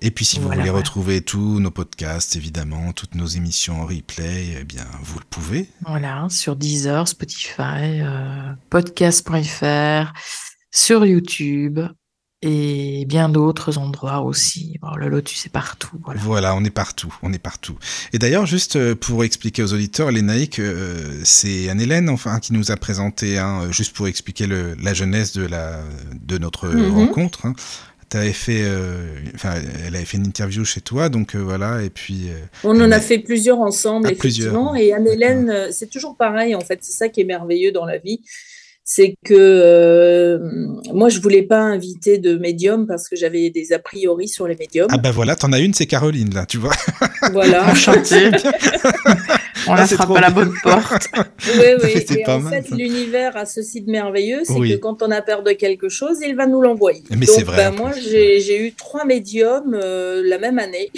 Et 0.00 0.10
puis 0.10 0.24
si 0.24 0.36
vous 0.36 0.42
Voilà, 0.46 0.60
voulez 0.60 0.70
voilà. 0.70 0.84
retrouver 0.84 1.20
tous 1.22 1.60
nos 1.60 1.70
podcasts, 1.70 2.36
évidemment, 2.36 2.92
toutes 2.92 3.14
nos 3.14 3.26
émissions 3.26 3.80
en 3.82 3.86
replay, 3.86 4.56
eh 4.60 4.64
bien, 4.64 4.84
vous 5.02 5.18
le 5.18 5.24
pouvez. 5.30 5.68
Voilà, 5.86 6.26
sur 6.30 6.56
Deezer, 6.56 7.08
Spotify, 7.08 8.00
euh, 8.02 8.52
podcast.fr, 8.70 10.12
sur 10.70 11.06
YouTube 11.06 11.80
et 12.42 13.06
bien 13.06 13.30
d'autres 13.30 13.78
endroits 13.78 14.20
aussi. 14.20 14.76
Bon, 14.82 14.94
le 14.96 15.08
Lotus 15.08 15.46
est 15.46 15.50
partout. 15.50 15.88
Voilà. 16.04 16.20
Voilà, 16.20 16.54
on 16.54 16.62
est 16.64 16.70
partout, 16.70 17.14
on 17.22 17.32
est 17.32 17.38
partout. 17.38 17.78
Et 18.12 18.18
d'ailleurs, 18.18 18.44
juste 18.44 18.76
euh, 18.76 18.94
pour 18.94 19.24
expliquer 19.24 19.62
aux 19.62 19.72
auditeurs, 19.72 20.10
Lénaïque, 20.10 20.58
euh, 20.58 21.20
c'est 21.24 21.70
Anne-Hélène 21.70 22.10
enfin, 22.10 22.40
qui 22.40 22.52
nous 22.52 22.70
a 22.70 22.76
présenté, 22.76 23.38
hein, 23.38 23.70
juste 23.70 23.94
pour 23.96 24.08
expliquer 24.08 24.46
le, 24.46 24.74
la 24.74 24.92
jeunesse 24.92 25.32
de, 25.32 25.46
la, 25.46 25.80
de 26.20 26.36
notre 26.36 26.68
Mhm. 26.68 26.92
rencontre. 26.94 27.46
Hein. 27.46 27.54
T'avais 28.14 28.32
fait, 28.32 28.60
euh, 28.62 29.06
enfin, 29.34 29.54
elle 29.84 29.96
avait 29.96 30.04
fait 30.04 30.18
une 30.18 30.26
interview 30.28 30.64
chez 30.64 30.80
toi, 30.80 31.08
donc 31.08 31.34
euh, 31.34 31.40
voilà, 31.40 31.82
et 31.82 31.90
puis. 31.90 32.28
euh, 32.28 32.38
On 32.62 32.80
en 32.80 32.92
a 32.92 33.00
fait 33.00 33.18
plusieurs 33.18 33.58
ensemble, 33.58 34.06
Ah, 34.08 34.12
effectivement. 34.12 34.70
plusieurs. 34.70 34.76
Et 34.76 34.92
Anne-Hélène, 34.92 35.72
c'est 35.72 35.90
toujours 35.90 36.16
pareil, 36.16 36.54
en 36.54 36.60
fait. 36.60 36.78
C'est 36.82 36.92
ça 36.92 37.08
qui 37.08 37.22
est 37.22 37.24
merveilleux 37.24 37.72
dans 37.72 37.84
la 37.84 37.98
vie. 37.98 38.20
C'est 38.86 39.16
que 39.24 39.32
euh, 39.34 40.38
moi, 40.92 41.08
je 41.08 41.18
voulais 41.20 41.42
pas 41.42 41.58
inviter 41.60 42.18
de 42.18 42.36
médium 42.36 42.86
parce 42.86 43.08
que 43.08 43.16
j'avais 43.16 43.48
des 43.48 43.72
a 43.72 43.78
priori 43.78 44.28
sur 44.28 44.46
les 44.46 44.56
médiums. 44.56 44.88
Ah 44.90 44.98
bah 44.98 45.10
voilà, 45.10 45.36
t'en 45.36 45.52
as 45.52 45.60
une, 45.60 45.72
c'est 45.72 45.86
Caroline, 45.86 46.34
là, 46.34 46.44
tu 46.44 46.58
vois. 46.58 46.74
Voilà. 47.32 47.66
Enchanté. 47.70 48.30
On 49.66 49.72
Ah, 49.72 49.76
la 49.78 49.86
c'est 49.86 49.94
frappe 49.94 50.10
à 50.14 50.20
la 50.20 50.28
bonne 50.28 50.52
porte. 50.62 51.08
Oui, 51.56 51.66
oui. 51.82 52.04
Et 52.10 52.22
pas 52.24 52.36
en 52.36 52.40
mal, 52.40 52.62
fait, 52.62 52.70
l'univers 52.76 53.34
a 53.36 53.46
ceci 53.46 53.80
de 53.80 53.90
merveilleux, 53.90 54.40
c'est 54.44 54.52
Oui. 54.52 54.72
que 54.72 54.76
quand 54.76 55.02
on 55.02 55.10
a 55.10 55.22
peur 55.22 55.42
de 55.42 55.52
quelque 55.52 55.88
chose, 55.88 56.18
il 56.26 56.36
va 56.36 56.46
nous 56.46 56.60
l'envoyer. 56.60 57.02
Mais 57.10 57.24
Donc, 57.24 57.34
c'est 57.34 57.42
vrai, 57.44 57.56
ben, 57.56 57.72
en 57.72 57.76
moi, 57.76 57.90
j'ai 57.92 58.40
j'ai 58.40 58.60
eu 58.66 58.72
trois 58.72 59.06
médiums 59.06 59.74
euh, 59.82 60.22
la 60.26 60.38
même 60.38 60.58
année, 60.58 60.90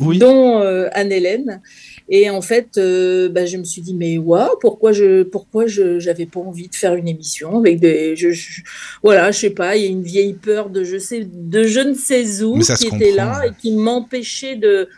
Oui. 0.00 0.18
dont 0.18 0.60
euh, 0.60 0.88
Anne-Hélène. 0.92 1.60
Et 2.08 2.28
en 2.28 2.42
fait, 2.42 2.76
euh, 2.76 3.28
ben, 3.30 3.46
je 3.46 3.56
me 3.56 3.64
suis 3.64 3.80
dit, 3.80 3.94
mais 3.94 4.18
waouh, 4.18 4.50
pourquoi 4.60 4.92
je 4.92 5.22
pourquoi 5.22 5.66
je 5.66 5.98
j'avais 5.98 6.26
pas 6.26 6.40
envie 6.40 6.68
de 6.68 6.74
faire 6.74 6.94
une 6.94 7.08
émission 7.08 7.58
avec 7.58 7.80
des. 7.80 8.14
Je, 8.14 8.30
je- 8.30 8.60
voilà, 9.02 9.30
je 9.30 9.38
sais 9.38 9.50
pas, 9.50 9.76
il 9.76 9.82
y 9.84 9.86
a 9.86 9.90
une 9.90 10.02
vieille 10.02 10.34
peur 10.34 10.68
de 10.68 10.84
je, 10.84 10.98
sais, 10.98 11.24
de 11.24 11.62
je 11.64 11.80
ne 11.80 11.94
sais 11.94 12.42
où 12.42 12.58
qui 12.58 12.86
était 12.88 13.10
comprend, 13.12 13.14
là 13.16 13.46
et 13.46 13.52
qui 13.58 13.72
m'empêchait 13.72 14.56
de. 14.56 14.88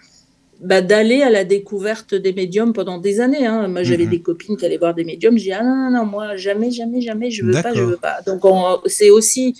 bah, 0.61 0.81
d'aller 0.81 1.23
à 1.23 1.31
la 1.31 1.45
découverte 1.45 2.15
des 2.15 2.33
médiums 2.33 2.73
pendant 2.73 2.99
des 2.99 3.21
années. 3.21 3.47
hein. 3.47 3.69
Moi, 3.69 3.83
j'avais 3.85 4.05
Mhm. 4.05 4.11
des 4.11 4.23
copines 4.23 4.57
qui 4.57 4.65
allaient 4.67 4.79
voir 4.79 4.95
des 4.95 5.05
médiums. 5.05 5.37
J'ai 5.39 5.45
dit, 5.51 5.53
ah 5.53 5.63
non, 5.63 5.77
non, 5.77 5.91
non, 5.99 6.07
moi, 6.07 6.35
jamais, 6.37 6.71
jamais, 6.71 7.03
jamais, 7.03 7.31
je 7.31 7.45
veux 7.45 7.53
pas, 7.63 7.73
je 7.75 7.83
veux 7.91 7.99
pas. 7.99 8.23
Donc, 8.27 8.45
on- 8.45 8.79
c'est 8.87 9.11
aussi 9.11 9.55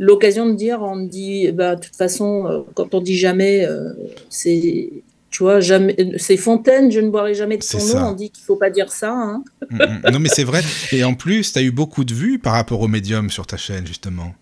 l'occasion 0.00 0.46
de 0.48 0.54
dire, 0.54 0.80
on 0.82 0.96
me 0.96 1.06
dit, 1.06 1.52
bah, 1.52 1.76
de 1.76 1.82
toute 1.84 1.94
façon, 1.96 2.46
euh, 2.46 2.60
quand 2.74 2.94
on 2.94 3.00
dit 3.00 3.16
jamais, 3.16 3.66
euh, 3.66 3.90
c'est, 4.30 4.90
tu 5.30 5.42
vois, 5.42 5.60
jamais, 5.60 5.94
c'est 6.16 6.36
Fontaine, 6.36 6.90
je 6.90 7.00
ne 7.00 7.10
boirai 7.10 7.34
jamais 7.34 7.58
de 7.58 7.62
ça. 7.62 7.78
nom. 7.78 8.08
On 8.08 8.12
dit 8.12 8.30
qu'il 8.30 8.44
faut 8.44 8.56
pas 8.56 8.70
dire 8.70 8.90
ça. 8.90 9.12
hein. 9.12 9.44
Mm, 9.70 9.76
mm. 9.76 10.10
non 10.12 10.18
mais 10.20 10.28
c'est 10.28 10.44
vrai. 10.44 10.62
Et 10.92 11.04
en 11.04 11.14
plus, 11.14 11.52
t'as 11.52 11.62
eu 11.62 11.70
beaucoup 11.70 12.04
de 12.04 12.14
vues 12.14 12.38
par 12.38 12.54
rapport 12.54 12.80
au 12.80 12.88
médium 12.88 13.30
sur 13.30 13.46
ta 13.46 13.56
chaîne, 13.56 13.86
justement. 13.86 14.34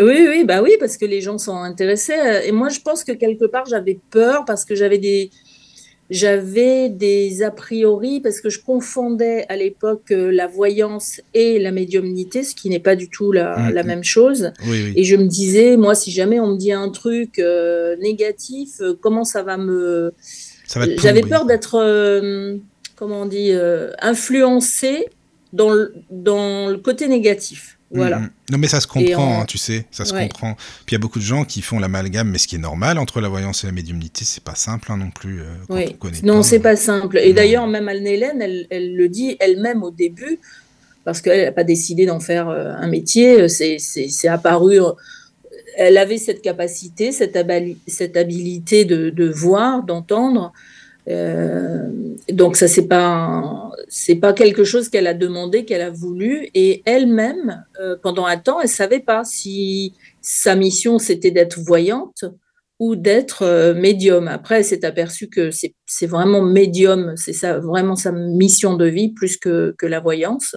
Oui, 0.00 0.26
oui, 0.26 0.44
bah 0.46 0.62
oui, 0.62 0.70
parce 0.80 0.96
que 0.96 1.04
les 1.04 1.20
gens 1.20 1.36
sont 1.36 1.56
intéressés. 1.56 2.14
Et 2.46 2.52
moi, 2.52 2.70
je 2.70 2.80
pense 2.80 3.04
que 3.04 3.12
quelque 3.12 3.44
part, 3.44 3.66
j'avais 3.66 4.00
peur 4.10 4.46
parce 4.46 4.64
que 4.64 4.74
j'avais 4.74 4.96
des, 4.96 5.30
j'avais 6.12 6.88
des 6.90 7.42
a 7.42 7.50
priori, 7.50 8.20
parce 8.20 8.40
que 8.40 8.50
je 8.50 8.60
confondais 8.60 9.46
à 9.48 9.56
l'époque 9.56 10.10
euh, 10.12 10.30
la 10.30 10.46
voyance 10.46 11.20
et 11.34 11.58
la 11.58 11.72
médiumnité, 11.72 12.42
ce 12.44 12.54
qui 12.54 12.68
n'est 12.68 12.78
pas 12.78 12.96
du 12.96 13.08
tout 13.08 13.32
la, 13.32 13.56
Mhm. 13.58 13.74
la 13.74 13.82
même 13.82 14.04
chose. 14.04 14.52
Oui, 14.66 14.82
oui. 14.84 14.92
Et 14.96 15.04
je 15.04 15.16
me 15.16 15.26
disais, 15.26 15.76
moi, 15.76 15.94
si 15.94 16.10
jamais 16.10 16.38
on 16.38 16.48
me 16.48 16.56
dit 16.56 16.72
un 16.72 16.90
truc 16.90 17.38
euh, 17.38 17.96
négatif, 17.96 18.80
euh, 18.80 18.94
comment 19.00 19.24
ça 19.24 19.42
va 19.42 19.56
me... 19.56 20.12
J'avais 21.02 21.22
peur 21.22 21.44
d'être, 21.44 21.74
euh, 21.76 22.56
comment 22.96 23.22
on 23.22 23.26
dit, 23.26 23.52
dans 25.52 25.70
le, 25.70 25.92
dans 26.10 26.68
le 26.68 26.78
côté 26.78 27.08
négatif. 27.08 27.78
Voilà. 27.94 28.18
Mm, 28.18 28.22
mm. 28.22 28.30
Non 28.52 28.58
mais 28.58 28.68
ça 28.68 28.80
se 28.80 28.86
comprend, 28.86 29.38
en- 29.38 29.40
hein, 29.42 29.44
tu 29.46 29.58
sais, 29.58 29.86
ça 29.90 30.04
se 30.04 30.14
Ouais. 30.14 30.22
comprend. 30.22 30.54
Puis 30.54 30.90
il 30.90 30.92
y 30.92 30.96
a 30.96 30.98
beaucoup 30.98 31.18
de 31.18 31.24
gens 31.24 31.44
qui 31.44 31.62
font 31.62 31.78
l'amalgame, 31.78 32.28
mais 32.30 32.38
ce 32.38 32.48
qui 32.48 32.56
est 32.56 32.58
normal 32.58 32.98
entre 32.98 33.20
la 33.20 33.28
voyance 33.28 33.64
et 33.64 33.66
la 33.66 33.72
médiumnité, 33.72 34.24
c'est 34.24 34.42
pas 34.42 34.54
simple 34.54 34.90
hein, 34.92 34.96
non 34.96 35.10
plus. 35.10 35.40
euh, 35.40 35.44
quand 35.68 35.76
Oui, 35.76 35.84
on 35.90 35.96
connaît 35.96 36.18
non, 36.22 36.42
c'est 36.42 36.60
pas 36.60 36.76
simple. 36.76 37.18
Et 37.18 37.32
d'ailleurs, 37.32 37.66
même 37.66 37.88
Anne-Hélène, 37.88 38.40
elle, 38.40 38.66
elle 38.70 38.96
le 38.96 39.08
dit 39.08 39.36
elle-même 39.40 39.82
au 39.82 39.90
début, 39.90 40.38
parce 41.04 41.20
qu'elle 41.20 41.44
n'a 41.46 41.52
pas 41.52 41.64
décidé 41.64 42.06
d'en 42.06 42.20
faire 42.20 42.48
euh, 42.48 42.72
un 42.78 42.86
métier, 42.88 43.48
c'est 43.48 44.28
apparu. 44.28 44.80
euh, 44.80 44.90
Elle 45.76 45.96
avait 45.98 46.18
cette 46.18 46.42
capacité, 46.42 47.12
cette, 47.12 47.38
cette 47.88 48.16
habilité 48.16 48.84
de, 48.84 49.10
de 49.10 49.28
voir, 49.28 49.82
d'entendre, 49.82 50.52
Euh, 51.08 51.88
donc 52.30 52.56
ça 52.56 52.68
c'est 52.68 52.86
pas 52.86 53.70
c'est 53.88 54.14
pas 54.14 54.32
quelque 54.32 54.64
chose 54.64 54.88
qu'elle 54.88 55.08
a 55.08 55.14
demandé, 55.14 55.64
qu'elle 55.64 55.82
a 55.82 55.90
voulu, 55.90 56.48
et 56.54 56.82
elle-même 56.86 57.64
euh, 57.80 57.96
pendant 58.00 58.24
un 58.24 58.36
temps 58.36 58.60
elle 58.60 58.68
savait 58.68 59.00
pas 59.00 59.24
si 59.24 59.94
sa 60.20 60.54
mission 60.54 60.98
c'était 60.98 61.32
d'être 61.32 61.58
voyante 61.58 62.24
ou 62.78 62.94
d'être 62.94 63.42
euh, 63.42 63.74
médium. 63.74 64.28
Après 64.28 64.58
elle 64.58 64.64
s'est 64.64 64.84
aperçue 64.84 65.28
que 65.28 65.50
c'est 65.50 66.06
vraiment 66.06 66.42
médium, 66.42 67.14
c'est 67.16 67.32
ça 67.32 67.58
vraiment 67.58 67.96
sa 67.96 68.12
mission 68.12 68.76
de 68.76 68.86
vie 68.86 69.12
plus 69.12 69.36
que, 69.36 69.74
que 69.76 69.86
la 69.86 70.00
voyance. 70.00 70.56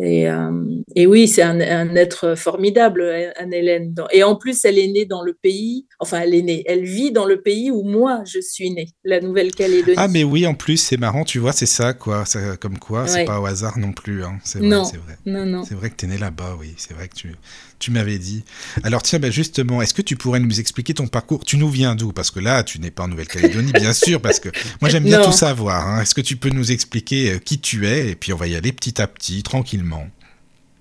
Et, 0.00 0.28
euh, 0.28 0.50
et, 0.94 1.06
oui, 1.06 1.28
c'est 1.28 1.42
un, 1.42 1.58
être 1.96 2.36
formidable, 2.36 3.02
Anne-Hélène. 3.36 3.94
Et 4.12 4.22
en 4.22 4.36
plus, 4.36 4.64
elle 4.64 4.78
est 4.78 4.88
née 4.88 5.04
dans 5.06 5.22
le 5.22 5.34
pays, 5.34 5.86
enfin, 5.98 6.20
elle 6.20 6.34
est 6.34 6.42
née, 6.42 6.64
elle 6.66 6.84
vit 6.84 7.10
dans 7.10 7.24
le 7.24 7.40
pays 7.40 7.70
où 7.70 7.82
moi, 7.82 8.22
je 8.24 8.40
suis 8.40 8.70
née, 8.70 8.88
la 9.04 9.20
Nouvelle-Calédonie. 9.20 9.96
Ah, 9.96 10.08
mais 10.08 10.24
oui, 10.24 10.46
en 10.46 10.54
plus, 10.54 10.76
c'est 10.76 10.96
marrant, 10.96 11.24
tu 11.24 11.38
vois, 11.38 11.52
c'est 11.52 11.66
ça, 11.66 11.94
quoi. 11.94 12.24
Comme 12.60 12.78
quoi, 12.78 13.06
c'est 13.06 13.24
pas 13.24 13.40
au 13.40 13.46
hasard 13.46 13.78
non 13.78 13.92
plus. 13.92 14.24
Hein. 14.24 14.38
C'est 14.44 14.60
vrai, 14.60 14.84
c'est 14.84 14.98
vrai. 14.98 15.18
Non, 15.26 15.46
non. 15.46 15.64
C'est 15.64 15.74
vrai 15.74 15.90
que 15.90 15.96
tu 15.96 16.04
es 16.06 16.08
née 16.08 16.18
là-bas, 16.18 16.56
oui. 16.58 16.74
C'est 16.76 16.94
vrai 16.94 17.08
que 17.08 17.14
tu, 17.14 17.34
tu 17.78 17.90
m'avais 17.90 18.18
dit. 18.18 18.44
Alors 18.82 19.02
tiens, 19.02 19.18
ben 19.18 19.30
justement, 19.30 19.82
est-ce 19.82 19.94
que 19.94 20.02
tu 20.02 20.16
pourrais 20.16 20.40
nous 20.40 20.60
expliquer 20.60 20.94
ton 20.94 21.06
parcours? 21.06 21.44
Tu 21.44 21.56
nous 21.56 21.68
viens 21.68 21.94
d'où? 21.94 22.12
Parce 22.12 22.30
que 22.30 22.40
là, 22.40 22.62
tu 22.62 22.80
n'es 22.80 22.90
pas 22.90 23.04
en 23.04 23.08
Nouvelle-Calédonie, 23.08 23.72
bien 23.72 23.92
sûr, 23.94 24.20
parce 24.20 24.40
que 24.40 24.48
moi 24.80 24.90
j'aime 24.90 25.04
bien 25.04 25.22
tout 25.22 25.32
savoir. 25.32 25.88
Hein. 25.88 26.02
Est-ce 26.02 26.14
que 26.14 26.20
tu 26.20 26.36
peux 26.36 26.50
nous 26.50 26.72
expliquer 26.72 27.32
euh, 27.32 27.38
qui 27.38 27.60
tu 27.60 27.86
es? 27.86 28.10
Et 28.10 28.14
puis 28.14 28.32
on 28.32 28.36
va 28.36 28.46
y 28.46 28.56
aller 28.56 28.72
petit 28.72 29.00
à 29.00 29.06
petit, 29.06 29.42
tranquillement. 29.42 30.06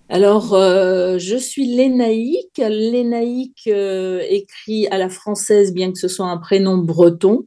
Alors, 0.10 0.54
euh, 0.54 1.18
je 1.18 1.36
suis 1.36 1.76
Lénaïque. 1.76 2.58
Lénaïque 2.58 3.68
euh, 3.68 4.24
écrit 4.30 4.88
à 4.88 4.98
la 4.98 5.10
française, 5.10 5.74
bien 5.74 5.92
que 5.92 6.00
ce 6.00 6.08
soit 6.08 6.28
un 6.28 6.38
prénom 6.38 6.78
breton. 6.78 7.46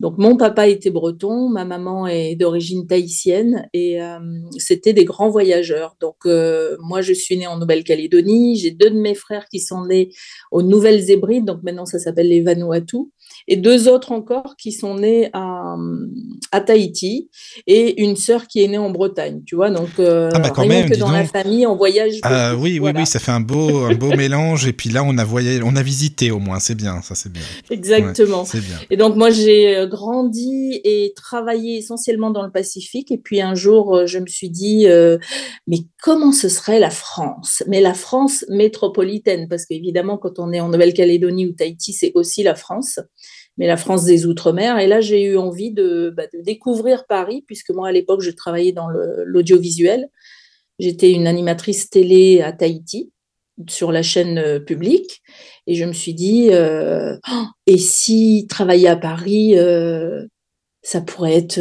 Donc 0.00 0.16
mon 0.16 0.38
papa 0.38 0.66
était 0.66 0.88
breton, 0.88 1.50
ma 1.50 1.66
maman 1.66 2.06
est 2.06 2.34
d'origine 2.34 2.86
tahitienne 2.86 3.68
et 3.74 4.02
euh, 4.02 4.18
c'était 4.56 4.94
des 4.94 5.04
grands 5.04 5.28
voyageurs. 5.28 5.94
Donc 6.00 6.16
euh, 6.24 6.78
moi 6.80 7.02
je 7.02 7.12
suis 7.12 7.36
née 7.36 7.46
en 7.46 7.58
Nouvelle-Calédonie, 7.58 8.56
j'ai 8.56 8.70
deux 8.70 8.88
de 8.88 8.98
mes 8.98 9.14
frères 9.14 9.46
qui 9.50 9.60
sont 9.60 9.84
nés 9.84 10.10
aux 10.50 10.62
Nouvelles 10.62 11.10
Hébrides, 11.10 11.44
donc 11.44 11.62
maintenant 11.62 11.84
ça 11.84 11.98
s'appelle 11.98 12.28
les 12.28 12.40
Vanuatu 12.40 13.10
et 13.48 13.56
deux 13.56 13.88
autres 13.88 14.12
encore 14.12 14.56
qui 14.56 14.72
sont 14.72 14.96
nés 14.96 15.30
à, 15.32 15.76
à 16.52 16.60
Tahiti, 16.60 17.30
et 17.66 18.02
une 18.02 18.16
sœur 18.16 18.46
qui 18.46 18.62
est 18.62 18.68
née 18.68 18.78
en 18.78 18.90
Bretagne, 18.90 19.42
tu 19.46 19.56
vois. 19.56 19.70
Donc, 19.70 19.88
euh, 19.98 20.30
ah 20.34 20.38
bah 20.38 20.50
quand 20.50 20.66
même, 20.66 20.88
que 20.88 20.96
dans 20.96 21.10
la 21.10 21.24
famille, 21.24 21.66
on 21.66 21.76
voyage. 21.76 22.14
Ah 22.22 22.54
oui, 22.56 22.78
oui, 22.80 22.92
oui, 22.94 23.06
ça 23.06 23.18
fait 23.18 23.32
un 23.32 23.40
beau, 23.40 23.84
un 23.84 23.94
beau 23.94 24.10
mélange. 24.16 24.66
Et 24.66 24.72
puis 24.72 24.90
là, 24.90 25.02
on 25.04 25.16
a 25.18 25.24
voyagé, 25.24 25.62
on 25.64 25.76
a 25.76 25.82
visité 25.82 26.30
au 26.30 26.38
moins, 26.38 26.58
c'est 26.58 26.74
bien, 26.74 27.02
ça 27.02 27.14
c'est 27.14 27.32
bien. 27.32 27.42
Exactement. 27.70 28.44
c'est 28.44 28.60
bien. 28.60 28.76
Et 28.90 28.96
donc 28.96 29.16
moi, 29.16 29.30
j'ai 29.30 29.76
euh, 29.76 29.86
grandi 29.86 30.80
et 30.84 31.12
travaillé 31.14 31.78
essentiellement 31.78 32.30
dans 32.30 32.42
le 32.42 32.50
Pacifique. 32.50 33.10
Et 33.12 33.18
puis 33.18 33.40
un 33.40 33.54
jour, 33.54 33.96
euh, 33.96 34.06
je 34.06 34.18
me 34.18 34.26
suis 34.26 34.50
dit, 34.50 34.86
mais 35.66 35.78
comment 36.02 36.32
ce 36.32 36.48
serait 36.48 36.78
la 36.78 36.90
France? 36.90 37.62
Mais 37.66 37.80
la 37.80 37.94
France 37.94 38.44
métropolitaine, 38.48 39.48
parce 39.48 39.66
qu'évidemment, 39.66 40.18
quand 40.18 40.38
on 40.38 40.52
est 40.52 40.60
en 40.60 40.68
Nouvelle-Calédonie 40.68 41.46
ou 41.46 41.52
Tahiti, 41.52 41.92
c'est 41.92 42.12
aussi 42.14 42.42
la 42.42 42.54
France 42.54 42.98
mais 43.56 43.66
la 43.66 43.76
France 43.76 44.04
des 44.04 44.26
Outre-mer. 44.26 44.78
Et 44.78 44.86
là, 44.86 45.00
j'ai 45.00 45.22
eu 45.22 45.36
envie 45.36 45.70
de, 45.70 46.12
bah, 46.16 46.24
découvrir 46.42 47.06
Paris, 47.06 47.44
puisque 47.46 47.70
moi, 47.70 47.88
à 47.88 47.92
l'époque, 47.92 48.22
je 48.22 48.30
travaillais 48.30 48.72
dans 48.72 48.88
l'audiovisuel. 49.24 50.08
J'étais 50.78 51.12
une 51.12 51.26
animatrice 51.26 51.90
télé 51.90 52.40
à 52.40 52.52
Tahiti, 52.52 53.12
sur 53.68 53.92
la 53.92 54.02
chaîne 54.02 54.38
euh, 54.38 54.58
publique. 54.58 55.22
Et 55.66 55.74
je 55.74 55.84
me 55.84 55.92
suis 55.92 56.14
dit, 56.14 56.48
euh, 56.50 57.16
oh, 57.30 57.44
et 57.66 57.78
si 57.78 58.46
travailler 58.48 58.88
à 58.88 58.96
Paris, 58.96 59.58
euh, 59.58 60.24
ça 60.82 61.00
pourrait 61.00 61.36
être 61.36 61.60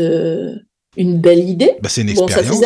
une 0.98 1.20
belle 1.20 1.48
idée? 1.48 1.76
Bah, 1.82 1.90
c'est 1.90 2.02
une 2.02 2.10
expérience. 2.10 2.62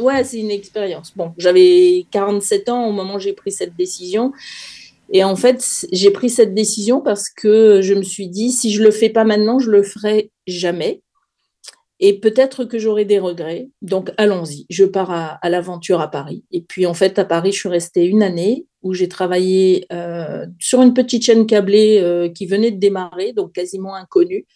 ouais, 0.00 0.24
c'est 0.24 0.40
une 0.40 0.50
expérience. 0.50 1.12
Bon, 1.16 1.32
j'avais 1.38 2.06
47 2.10 2.68
ans 2.68 2.86
au 2.86 2.92
moment 2.92 3.16
où 3.16 3.20
j'ai 3.20 3.32
pris 3.32 3.52
cette 3.52 3.76
décision. 3.76 4.32
Et 5.12 5.24
en 5.24 5.36
fait, 5.36 5.86
j'ai 5.92 6.10
pris 6.10 6.30
cette 6.30 6.54
décision 6.54 7.00
parce 7.00 7.28
que 7.30 7.80
je 7.80 7.94
me 7.94 8.02
suis 8.02 8.28
dit, 8.28 8.52
si 8.52 8.72
je 8.72 8.82
le 8.82 8.90
fais 8.90 9.08
pas 9.08 9.24
maintenant, 9.24 9.58
je 9.58 9.70
le 9.70 9.82
ferai 9.82 10.30
jamais. 10.46 11.02
Et 12.00 12.20
peut-être 12.20 12.64
que 12.64 12.78
j'aurai 12.78 13.04
des 13.04 13.18
regrets. 13.18 13.70
Donc, 13.82 14.12
allons-y. 14.18 14.66
Je 14.70 14.84
pars 14.84 15.10
à, 15.10 15.50
l'aventure 15.50 16.00
à 16.00 16.10
Paris. 16.10 16.44
Et 16.52 16.62
puis, 16.62 16.86
en 16.86 16.94
fait, 16.94 17.18
à 17.18 17.24
Paris, 17.24 17.52
je 17.52 17.58
suis 17.58 17.68
restée 17.68 18.04
une 18.04 18.22
année 18.22 18.66
où 18.82 18.94
j'ai 18.94 19.08
travaillé 19.08 19.86
euh, 19.92 20.46
sur 20.60 20.80
une 20.82 20.94
petite 20.94 21.24
chaîne 21.24 21.46
câblée 21.46 21.98
euh, 22.00 22.28
qui 22.28 22.46
venait 22.46 22.70
de 22.70 22.78
démarrer, 22.78 23.32
donc 23.32 23.52
quasiment 23.52 23.96
inconnue, 23.96 24.46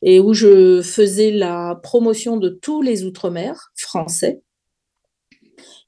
et 0.00 0.18
où 0.18 0.32
je 0.32 0.80
faisais 0.80 1.30
la 1.30 1.78
promotion 1.82 2.38
de 2.38 2.48
tous 2.48 2.80
les 2.80 3.04
Outre-mer 3.04 3.72
français. 3.76 4.40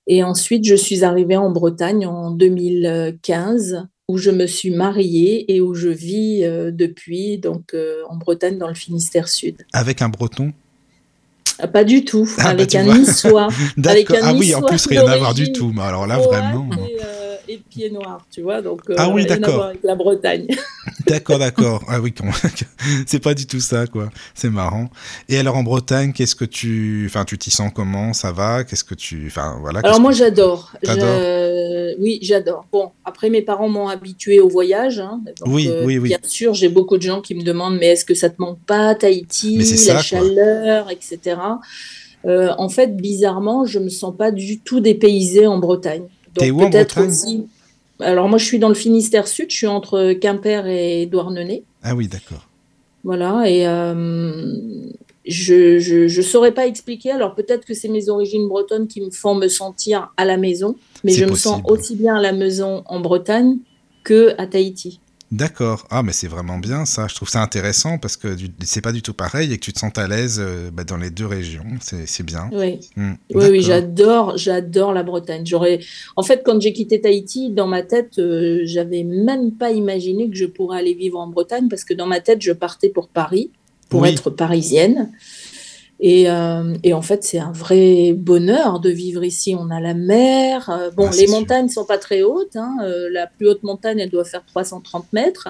Et 0.06 0.22
ensuite, 0.22 0.66
je 0.66 0.74
suis 0.74 1.04
arrivée 1.04 1.36
en 1.36 1.50
Bretagne 1.50 2.06
en 2.06 2.30
2015, 2.30 3.86
où 4.08 4.18
je 4.18 4.30
me 4.30 4.46
suis 4.46 4.70
mariée 4.70 5.52
et 5.54 5.60
où 5.60 5.74
je 5.74 5.88
vis 5.88 6.44
euh, 6.44 6.70
depuis, 6.70 7.38
donc 7.38 7.72
euh, 7.72 8.02
en 8.08 8.16
Bretagne, 8.16 8.58
dans 8.58 8.68
le 8.68 8.74
Finistère 8.74 9.28
Sud. 9.28 9.64
Avec 9.72 10.02
un 10.02 10.10
breton? 10.10 10.52
Ah, 11.58 11.68
Pas 11.68 11.84
du 11.84 12.04
tout, 12.04 12.28
ah, 12.38 12.42
bah, 12.42 12.50
avec, 12.50 12.74
un 12.74 12.98
niçois, 12.98 13.48
avec 13.84 14.10
un 14.10 14.18
Ah 14.22 14.34
oui, 14.34 14.54
en 14.54 14.62
plus, 14.62 14.86
rien 14.86 15.06
à 15.06 15.16
voir 15.16 15.34
du 15.34 15.52
tout. 15.52 15.72
Mais 15.74 15.82
alors 15.82 16.06
là, 16.06 16.18
vraiment. 16.18 16.68
Euh, 17.48 17.52
et 17.52 17.58
pieds 17.58 17.90
noirs, 17.90 18.26
tu 18.30 18.42
vois. 18.42 18.62
Donc, 18.62 18.82
ah 18.96 19.08
oui, 19.08 19.26
d'accord. 19.26 19.64
Avec 19.64 19.82
la 19.82 19.94
Bretagne. 19.94 20.46
d'accord, 21.06 21.38
d'accord. 21.38 21.84
Ah 21.88 22.00
oui, 22.00 22.14
c'est 23.06 23.22
pas 23.22 23.34
du 23.34 23.46
tout 23.46 23.60
ça, 23.60 23.86
quoi. 23.86 24.10
C'est 24.34 24.50
marrant. 24.50 24.88
Et 25.28 25.38
alors 25.38 25.56
en 25.56 25.62
Bretagne, 25.62 26.12
qu'est-ce 26.12 26.34
que 26.34 26.44
tu, 26.44 27.04
enfin, 27.08 27.24
tu 27.24 27.38
t'y 27.38 27.50
sens 27.50 27.70
comment? 27.74 28.12
Ça 28.12 28.32
va? 28.32 28.64
Qu'est-ce 28.64 28.84
que 28.84 28.94
tu, 28.94 29.24
enfin, 29.26 29.58
voilà. 29.60 29.80
Alors 29.82 30.00
moi, 30.00 30.12
j'adore. 30.12 30.72
Oui, 31.98 32.18
j'adore. 32.22 32.66
Bon, 32.72 32.90
après, 33.04 33.30
mes 33.30 33.42
parents 33.42 33.68
m'ont 33.68 33.88
habitué 33.88 34.40
au 34.40 34.48
voyage. 34.48 34.98
Hein. 34.98 35.20
oui, 35.46 35.68
euh, 35.68 35.84
oui, 35.84 35.98
oui. 35.98 36.08
Bien 36.08 36.18
sûr, 36.22 36.54
j'ai 36.54 36.68
beaucoup 36.68 36.96
de 36.96 37.02
gens 37.02 37.20
qui 37.20 37.34
me 37.34 37.42
demandent, 37.42 37.78
mais 37.78 37.88
est-ce 37.88 38.04
que 38.04 38.14
ça 38.14 38.30
te 38.30 38.40
manque 38.40 38.60
pas, 38.66 38.94
Tahiti, 38.94 39.58
la 39.86 40.02
chaleur, 40.02 40.90
etc. 40.90 41.36
Euh, 42.26 42.52
en 42.58 42.68
fait, 42.68 42.96
bizarrement, 42.96 43.64
je 43.64 43.78
me 43.78 43.88
sens 43.88 44.14
pas 44.16 44.30
du 44.30 44.60
tout 44.60 44.80
dépaysée 44.80 45.46
en 45.46 45.58
Bretagne. 45.58 46.06
T'es 46.34 46.50
où 46.50 46.62
en 46.62 46.68
Bretagne? 46.68 47.08
aussi... 47.08 47.46
Alors 48.00 48.28
moi, 48.28 48.38
je 48.38 48.44
suis 48.44 48.58
dans 48.58 48.68
le 48.68 48.74
Finistère 48.74 49.28
Sud, 49.28 49.50
je 49.50 49.56
suis 49.56 49.66
entre 49.66 50.14
Quimper 50.14 50.66
et 50.66 51.06
Douarnenez. 51.06 51.64
Ah 51.82 51.94
oui, 51.94 52.08
d'accord. 52.08 52.48
Voilà, 53.04 53.48
et 53.48 53.68
euh, 53.68 54.46
je 55.26 56.04
ne 56.04 56.22
saurais 56.22 56.52
pas 56.52 56.66
expliquer. 56.66 57.10
Alors 57.10 57.34
peut-être 57.34 57.64
que 57.66 57.74
c'est 57.74 57.88
mes 57.88 58.08
origines 58.08 58.48
bretonnes 58.48 58.88
qui 58.88 59.00
me 59.00 59.10
font 59.10 59.34
me 59.34 59.48
sentir 59.48 60.12
à 60.16 60.24
la 60.24 60.36
maison, 60.38 60.76
mais 61.04 61.12
je 61.12 61.24
me 61.24 61.34
sens 61.34 61.60
aussi 61.66 61.96
bien 61.96 62.16
à 62.16 62.20
la 62.20 62.32
maison 62.32 62.82
en 62.86 63.00
Bretagne 63.00 63.58
que 64.04 64.34
à 64.38 64.46
Tahiti. 64.46 65.00
D'accord. 65.34 65.84
Ah, 65.90 66.04
mais 66.04 66.12
c'est 66.12 66.28
vraiment 66.28 66.58
bien 66.58 66.84
ça. 66.84 67.08
Je 67.08 67.14
trouve 67.16 67.28
ça 67.28 67.42
intéressant 67.42 67.98
parce 67.98 68.16
que 68.16 68.36
c'est 68.62 68.80
pas 68.80 68.92
du 68.92 69.02
tout 69.02 69.14
pareil 69.14 69.52
et 69.52 69.58
que 69.58 69.64
tu 69.64 69.72
te 69.72 69.80
sens 69.80 69.90
à 69.96 70.06
l'aise 70.06 70.40
euh, 70.40 70.70
bah, 70.72 70.84
dans 70.84 70.96
les 70.96 71.10
deux 71.10 71.26
régions. 71.26 71.64
C'est 71.80 72.22
bien. 72.22 72.48
Oui, 72.52 72.78
hmm. 72.96 73.14
oui, 73.34 73.44
oui 73.50 73.60
j'adore, 73.60 74.36
j'adore 74.36 74.92
la 74.92 75.02
Bretagne. 75.02 75.44
J'aurais, 75.44 75.80
en 76.14 76.22
fait, 76.22 76.42
quand 76.44 76.60
j'ai 76.60 76.72
quitté 76.72 77.00
Tahiti, 77.00 77.50
dans 77.50 77.66
ma 77.66 77.82
tête, 77.82 78.20
euh, 78.20 78.60
j'avais 78.62 79.02
même 79.02 79.50
pas 79.50 79.72
imaginé 79.72 80.30
que 80.30 80.36
je 80.36 80.46
pourrais 80.46 80.78
aller 80.78 80.94
vivre 80.94 81.18
en 81.18 81.26
Bretagne 81.26 81.66
parce 81.68 81.82
que 81.82 81.94
dans 81.94 82.06
ma 82.06 82.20
tête, 82.20 82.40
je 82.40 82.52
partais 82.52 82.88
pour 82.88 83.08
Paris, 83.08 83.50
pour 83.88 84.06
être 84.06 84.30
parisienne. 84.30 85.10
Euh, 86.02 86.74
et, 86.82 86.92
en 86.92 87.02
fait, 87.02 87.24
c'est 87.24 87.38
un 87.38 87.52
vrai 87.52 88.12
bonheur 88.12 88.80
de 88.80 88.90
vivre 88.90 89.24
ici. 89.24 89.54
On 89.58 89.70
a 89.70 89.80
la 89.80 89.94
mer. 89.94 90.68
Euh, 90.68 90.90
bon, 90.90 91.08
ah, 91.10 91.16
les 91.16 91.26
montagnes 91.26 91.66
ne 91.66 91.70
sont 91.70 91.84
pas 91.84 91.98
très 91.98 92.22
hautes. 92.22 92.56
Hein. 92.56 92.76
Euh, 92.82 93.08
la 93.10 93.26
plus 93.26 93.48
haute 93.48 93.62
montagne, 93.62 93.98
elle 94.00 94.10
doit 94.10 94.24
faire 94.24 94.44
330 94.44 95.12
mètres. 95.12 95.48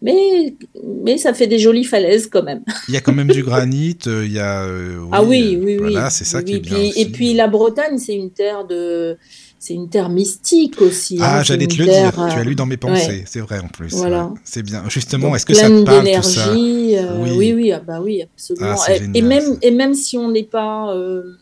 Mais, 0.00 0.54
mais 1.02 1.18
ça 1.18 1.34
fait 1.34 1.48
des 1.48 1.58
jolies 1.58 1.84
falaises 1.84 2.28
quand 2.28 2.42
même. 2.42 2.62
Il 2.88 2.94
y 2.94 2.96
a 2.96 3.00
quand 3.00 3.12
même 3.12 3.28
du 3.28 3.42
granit. 3.42 3.98
Il 4.06 4.32
y 4.32 4.38
a, 4.38 4.64
ah 5.10 5.24
oui, 5.24 5.58
oui, 5.60 5.78
oui. 5.80 5.96
c'est 6.10 6.24
ça 6.24 6.42
qui 6.42 6.54
est 6.54 6.60
bien. 6.60 6.90
et 6.94 7.06
puis 7.06 7.34
la 7.34 7.48
Bretagne, 7.48 7.98
c'est 7.98 8.14
une 8.14 8.30
terre 8.30 8.64
de 8.64 9.16
c'est 9.58 9.74
une 9.74 9.88
terre 9.88 10.08
mystique 10.08 10.80
aussi. 10.80 11.18
Ah, 11.20 11.38
hein, 11.38 11.42
j'allais 11.42 11.66
te 11.66 11.76
le 11.78 11.84
dire, 11.84 12.12
tu 12.14 12.38
as 12.38 12.44
lu 12.44 12.54
dans 12.54 12.66
mes 12.66 12.76
pensées, 12.76 13.24
c'est 13.26 13.40
vrai 13.40 13.58
en 13.58 13.68
plus. 13.68 13.92
Voilà. 13.94 14.30
C'est 14.44 14.62
bien. 14.62 14.88
Justement, 14.88 15.34
est-ce 15.34 15.46
que 15.46 15.54
ça 15.54 15.68
te 15.68 15.82
parle 15.82 16.10
tout 16.10 16.22
ça 16.22 16.48
euh, 16.50 17.18
oui. 17.20 17.52
oui, 17.52 17.72
ah 17.72 17.80
bah 17.80 18.00
oui, 18.00 18.22
absolument. 18.22 18.76
Ah, 18.86 18.94
et, 19.14 19.22
même, 19.22 19.58
et 19.62 19.70
même 19.70 19.94
si 19.94 20.16
on 20.16 20.30
n'est 20.30 20.44
pas 20.44 20.92
euh, 20.94 21.36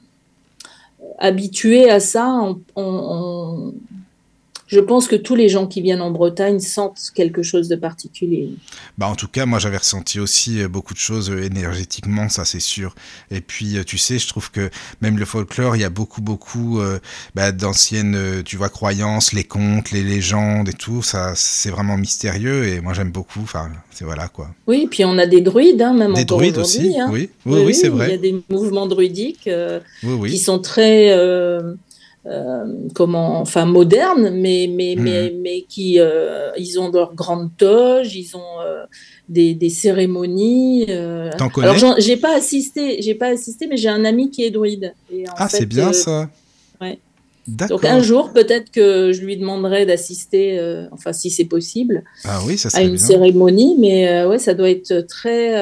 habitué 1.18 1.90
à 1.90 2.00
ça, 2.00 2.26
on, 2.74 3.74
je 4.66 4.80
pense 4.80 5.06
que 5.06 5.16
tous 5.16 5.34
les 5.34 5.48
gens 5.48 5.66
qui 5.66 5.80
viennent 5.80 6.00
en 6.02 6.10
Bretagne 6.10 6.58
sentent 6.58 7.12
quelque 7.14 7.42
chose 7.42 7.68
de 7.68 7.76
particulier. 7.76 8.50
Bah 8.98 9.06
en 9.06 9.14
tout 9.14 9.28
cas, 9.28 9.46
moi 9.46 9.58
j'avais 9.58 9.76
ressenti 9.76 10.18
aussi 10.18 10.60
euh, 10.60 10.68
beaucoup 10.68 10.94
de 10.94 10.98
choses 10.98 11.30
euh, 11.30 11.44
énergétiquement, 11.44 12.28
ça 12.28 12.44
c'est 12.44 12.60
sûr. 12.60 12.94
Et 13.30 13.40
puis 13.40 13.76
euh, 13.76 13.84
tu 13.84 13.98
sais, 13.98 14.18
je 14.18 14.26
trouve 14.26 14.50
que 14.50 14.70
même 15.00 15.18
le 15.18 15.24
folklore, 15.24 15.76
il 15.76 15.82
y 15.82 15.84
a 15.84 15.90
beaucoup 15.90 16.20
beaucoup 16.20 16.80
bah, 17.34 17.52
d'anciennes, 17.52 18.42
tu 18.44 18.56
vois, 18.56 18.68
croyances, 18.68 19.32
les 19.32 19.44
contes, 19.44 19.90
les 19.90 20.02
légendes 20.02 20.68
et 20.68 20.72
tout. 20.72 21.02
Ça, 21.02 21.32
c'est 21.36 21.70
vraiment 21.70 21.96
mystérieux 21.96 22.66
et 22.66 22.80
moi 22.80 22.92
j'aime 22.94 23.10
beaucoup. 23.10 23.40
Enfin, 23.42 23.70
c'est 23.90 24.04
voilà 24.04 24.28
quoi. 24.28 24.50
Oui, 24.66 24.88
puis 24.90 25.04
on 25.04 25.18
a 25.18 25.26
des 25.26 25.40
druides, 25.40 25.82
hein, 25.82 25.94
même 25.94 26.14
des 26.14 26.24
druides 26.24 26.58
aussi. 26.58 26.98
Hein. 26.98 27.08
Oui, 27.10 27.30
oui, 27.44 27.62
oui, 27.64 27.74
c'est 27.74 27.88
vrai. 27.88 28.08
Il 28.08 28.10
y 28.10 28.14
a 28.14 28.18
des 28.18 28.42
mouvements 28.50 28.86
druidiques 28.86 29.48
qui 30.26 30.38
sont 30.38 30.58
très 30.58 31.10
euh, 31.10 31.74
comment, 32.94 33.40
enfin 33.40 33.66
modernes, 33.66 34.30
mais, 34.30 34.68
mais, 34.70 34.96
mhm. 34.96 35.02
mais, 35.02 35.34
mais 35.40 35.62
qui 35.68 36.00
euh, 36.00 36.50
ils 36.58 36.78
ont 36.80 36.90
leur 36.90 37.14
grande 37.14 37.50
toge, 37.56 38.16
ils 38.16 38.36
ont 38.36 38.60
euh, 38.60 38.84
des, 39.28 39.54
des, 39.54 39.68
cérémonies. 39.68 40.86
T'en 41.38 41.48
connais? 41.48 41.68
Alors 41.68 41.94
j'ai 41.98 42.16
pas 42.16 42.36
assisté, 42.36 43.00
j'ai 43.00 43.14
pas 43.14 43.28
assisté, 43.28 43.66
mais 43.66 43.76
j'ai 43.76 43.88
un 43.88 44.04
ami 44.04 44.30
qui 44.30 44.44
est 44.44 44.50
druide. 44.50 44.94
ah 45.36 45.48
c'est 45.48 45.66
bien 45.66 45.92
ça. 45.92 46.28
Ouais. 46.80 46.98
Donc 47.46 47.84
un 47.84 48.02
jour, 48.02 48.32
peut-être 48.32 48.72
que 48.72 49.12
je 49.12 49.20
lui 49.20 49.36
demanderai 49.36 49.86
d'assister, 49.86 50.60
enfin 50.90 51.12
si 51.12 51.30
c'est 51.30 51.44
possible, 51.44 52.02
ah 52.24 52.40
oui, 52.44 52.58
ça 52.58 52.76
à 52.76 52.82
une 52.82 52.98
cérémonie, 52.98 53.76
mais 53.78 54.24
ouais, 54.24 54.40
ça 54.40 54.54
doit 54.54 54.70
être 54.70 55.06
très 55.06 55.54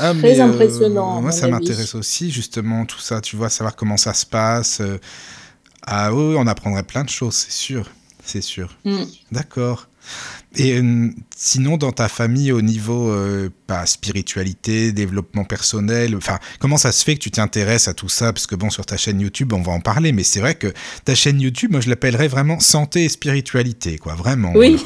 ah, 0.00 0.14
très 0.14 0.40
impressionnant. 0.40 1.20
moi, 1.20 1.32
ça 1.32 1.48
m'intéresse 1.48 1.94
aussi, 1.94 2.30
justement, 2.30 2.86
tout 2.86 3.00
ça, 3.00 3.20
tu 3.20 3.36
vois, 3.36 3.48
savoir 3.48 3.76
comment 3.76 3.96
ça 3.96 4.14
se 4.14 4.26
passe. 4.26 4.80
Euh. 4.80 4.98
Ah 5.86 6.12
oui, 6.12 6.34
on 6.38 6.46
apprendrait 6.46 6.82
plein 6.82 7.04
de 7.04 7.08
choses, 7.08 7.34
c'est 7.34 7.52
sûr. 7.52 7.90
C'est 8.24 8.42
sûr. 8.42 8.76
Mm. 8.84 9.04
D'accord. 9.32 9.88
Et 10.56 10.76
euh, 10.78 11.10
sinon, 11.36 11.76
dans 11.76 11.92
ta 11.92 12.08
famille, 12.08 12.50
au 12.50 12.60
niveau 12.60 13.08
euh, 13.10 13.50
pas 13.68 13.86
spiritualité, 13.86 14.90
développement 14.90 15.44
personnel, 15.44 16.16
enfin, 16.16 16.38
comment 16.58 16.76
ça 16.76 16.90
se 16.90 17.04
fait 17.04 17.14
que 17.14 17.20
tu 17.20 17.30
t'intéresses 17.30 17.86
à 17.86 17.94
tout 17.94 18.08
ça? 18.08 18.32
Parce 18.32 18.48
que 18.48 18.56
bon, 18.56 18.68
sur 18.68 18.84
ta 18.84 18.96
chaîne 18.96 19.20
YouTube, 19.20 19.52
on 19.52 19.62
va 19.62 19.72
en 19.72 19.80
parler, 19.80 20.10
mais 20.10 20.24
c'est 20.24 20.40
vrai 20.40 20.56
que 20.56 20.72
ta 21.04 21.14
chaîne 21.14 21.40
YouTube, 21.40 21.70
moi, 21.70 21.80
je 21.80 21.88
l'appellerais 21.88 22.26
vraiment 22.26 22.58
santé 22.58 23.04
et 23.04 23.08
spiritualité, 23.08 23.98
quoi, 23.98 24.14
vraiment. 24.14 24.52
Oui. 24.56 24.82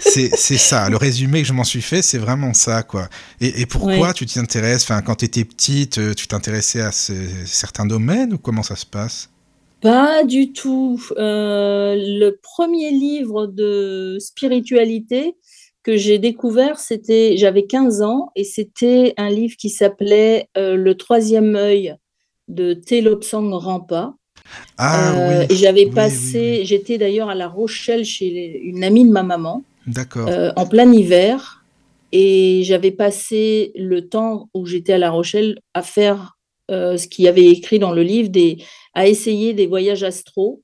c'est 0.00 0.30
ça. 0.36 0.88
Le 0.88 0.96
résumé 0.96 1.42
que 1.42 1.48
je 1.48 1.52
m'en 1.52 1.64
suis 1.64 1.82
fait, 1.82 2.02
c'est 2.02 2.18
vraiment 2.18 2.54
ça, 2.54 2.84
quoi. 2.84 3.08
Et, 3.40 3.66
pourquoi 3.66 4.14
tu 4.14 4.24
t'y 4.26 4.38
intéresses? 4.38 4.84
Enfin, 4.84 5.02
quand 5.02 5.16
tu 5.16 5.24
étais 5.24 5.44
petite, 5.44 5.98
euh, 5.98 6.14
tu 6.14 6.28
t'intéressais 6.28 6.80
à 6.80 6.92
certains 6.92 7.86
domaines 7.86 8.34
ou 8.34 8.38
comment 8.38 8.62
ça 8.62 8.76
se 8.76 8.86
passe? 8.86 9.31
Pas 9.82 10.24
du 10.24 10.52
tout. 10.52 11.02
Euh, 11.18 11.96
le 11.96 12.38
premier 12.40 12.90
livre 12.90 13.46
de 13.46 14.16
spiritualité 14.20 15.36
que 15.82 15.96
j'ai 15.96 16.18
découvert, 16.18 16.78
c'était, 16.78 17.36
j'avais 17.36 17.66
15 17.66 18.02
ans, 18.02 18.30
et 18.36 18.44
c'était 18.44 19.12
un 19.16 19.28
livre 19.28 19.56
qui 19.58 19.68
s'appelait 19.68 20.48
euh, 20.56 20.76
Le 20.76 20.94
troisième 20.94 21.56
œil 21.56 21.96
de 22.46 22.72
Télopsang 22.72 23.50
Rampa. 23.58 24.14
Ah, 24.78 25.14
euh, 25.14 25.40
oui. 25.40 25.46
Et 25.50 25.56
j'avais 25.56 25.86
passé, 25.86 26.64
j'étais 26.64 26.98
d'ailleurs 26.98 27.28
à 27.28 27.34
La 27.34 27.48
Rochelle 27.48 28.04
chez 28.04 28.60
une 28.62 28.84
amie 28.84 29.04
de 29.04 29.12
ma 29.12 29.24
maman. 29.24 29.64
D'accord. 29.88 30.30
en 30.56 30.66
plein 30.66 30.90
hiver. 30.92 31.64
Et 32.12 32.62
j'avais 32.64 32.92
passé 32.92 33.72
le 33.74 34.08
temps 34.08 34.48
où 34.54 34.66
j'étais 34.66 34.92
à 34.92 34.98
La 34.98 35.10
Rochelle 35.10 35.58
à 35.74 35.82
faire 35.82 36.36
ce 36.72 37.06
qu'il 37.06 37.28
avait 37.28 37.46
écrit 37.46 37.78
dans 37.78 37.92
le 37.92 38.02
livre 38.02 38.28
des, 38.28 38.58
à 38.94 39.06
essayer 39.06 39.54
des 39.54 39.66
voyages 39.66 40.02
astro. 40.02 40.62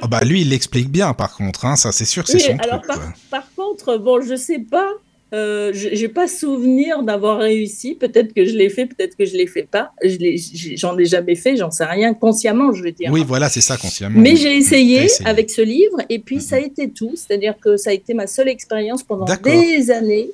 Ah 0.00 0.06
bah 0.06 0.20
lui, 0.24 0.42
il 0.42 0.50
l'explique 0.50 0.90
bien, 0.90 1.12
par 1.14 1.36
contre, 1.36 1.64
hein, 1.64 1.76
ça 1.76 1.92
c'est 1.92 2.04
sûr, 2.04 2.26
c'est 2.26 2.38
son 2.38 2.56
alors 2.58 2.82
truc. 2.82 2.96
Par, 2.96 3.12
par, 3.30 3.54
contre, 3.54 3.98
bon, 3.98 4.20
je 4.20 4.34
sais 4.36 4.58
pas, 4.58 4.88
euh, 5.34 5.72
j'ai 5.74 6.08
pas 6.08 6.26
souvenir 6.26 7.02
d'avoir 7.02 7.38
réussi. 7.38 7.94
Peut-être 7.94 8.32
que 8.32 8.46
je 8.46 8.56
l'ai 8.56 8.70
fait, 8.70 8.86
peut-être 8.86 9.14
que 9.14 9.26
je 9.26 9.36
l'ai 9.36 9.46
fait 9.46 9.68
pas. 9.70 9.92
J'en 10.02 10.96
ai, 10.96 11.04
jamais 11.04 11.34
fait, 11.34 11.56
j'en 11.56 11.70
sais 11.70 11.84
rien 11.84 12.14
consciemment, 12.14 12.72
je 12.72 12.82
veux 12.82 12.92
dire. 12.92 13.10
Oui, 13.12 13.24
voilà, 13.26 13.50
c'est 13.50 13.60
ça 13.60 13.76
consciemment. 13.76 14.18
Mais 14.18 14.36
j'ai 14.36 14.56
essayé, 14.56 15.06
avec 15.24 15.50
ce 15.50 15.60
livre, 15.60 15.98
et 16.08 16.18
puis 16.18 16.40
ça 16.40 16.56
a 16.56 16.60
été 16.60 16.90
tout. 16.90 17.12
C'est-à-dire 17.14 17.54
que 17.60 17.76
ça 17.76 17.90
a 17.90 17.92
été 17.92 18.14
ma 18.14 18.26
seule 18.26 18.48
expérience 18.48 19.02
pendant 19.02 19.26
des 19.44 19.90
années, 19.90 20.30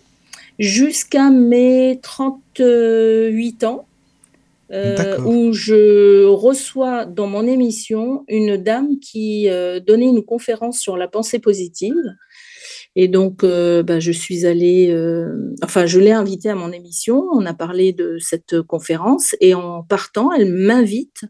jusqu'à 0.58 1.30
mes 1.30 1.98
38 2.00 3.64
ans. 3.64 3.86
Euh, 4.74 5.20
où 5.20 5.52
je 5.52 6.24
reçois 6.24 7.04
dans 7.04 7.28
mon 7.28 7.46
émission 7.46 8.24
une 8.26 8.56
dame 8.56 8.98
qui 8.98 9.48
euh, 9.48 9.78
donnait 9.78 10.08
une 10.08 10.24
conférence 10.24 10.80
sur 10.80 10.96
la 10.96 11.06
pensée 11.06 11.38
positive. 11.38 11.94
Et 12.96 13.06
donc, 13.06 13.44
euh, 13.44 13.84
bah, 13.84 14.00
je 14.00 14.10
suis 14.10 14.46
allée, 14.46 14.92
enfin, 15.62 15.86
je 15.86 16.00
l'ai 16.00 16.10
invitée 16.10 16.48
à 16.48 16.56
mon 16.56 16.72
émission. 16.72 17.24
On 17.32 17.46
a 17.46 17.54
parlé 17.54 17.92
de 17.92 18.18
cette 18.18 18.62
conférence 18.62 19.36
et 19.40 19.54
en 19.54 19.84
partant, 19.84 20.32
elle 20.32 20.52
m'invite 20.52 21.24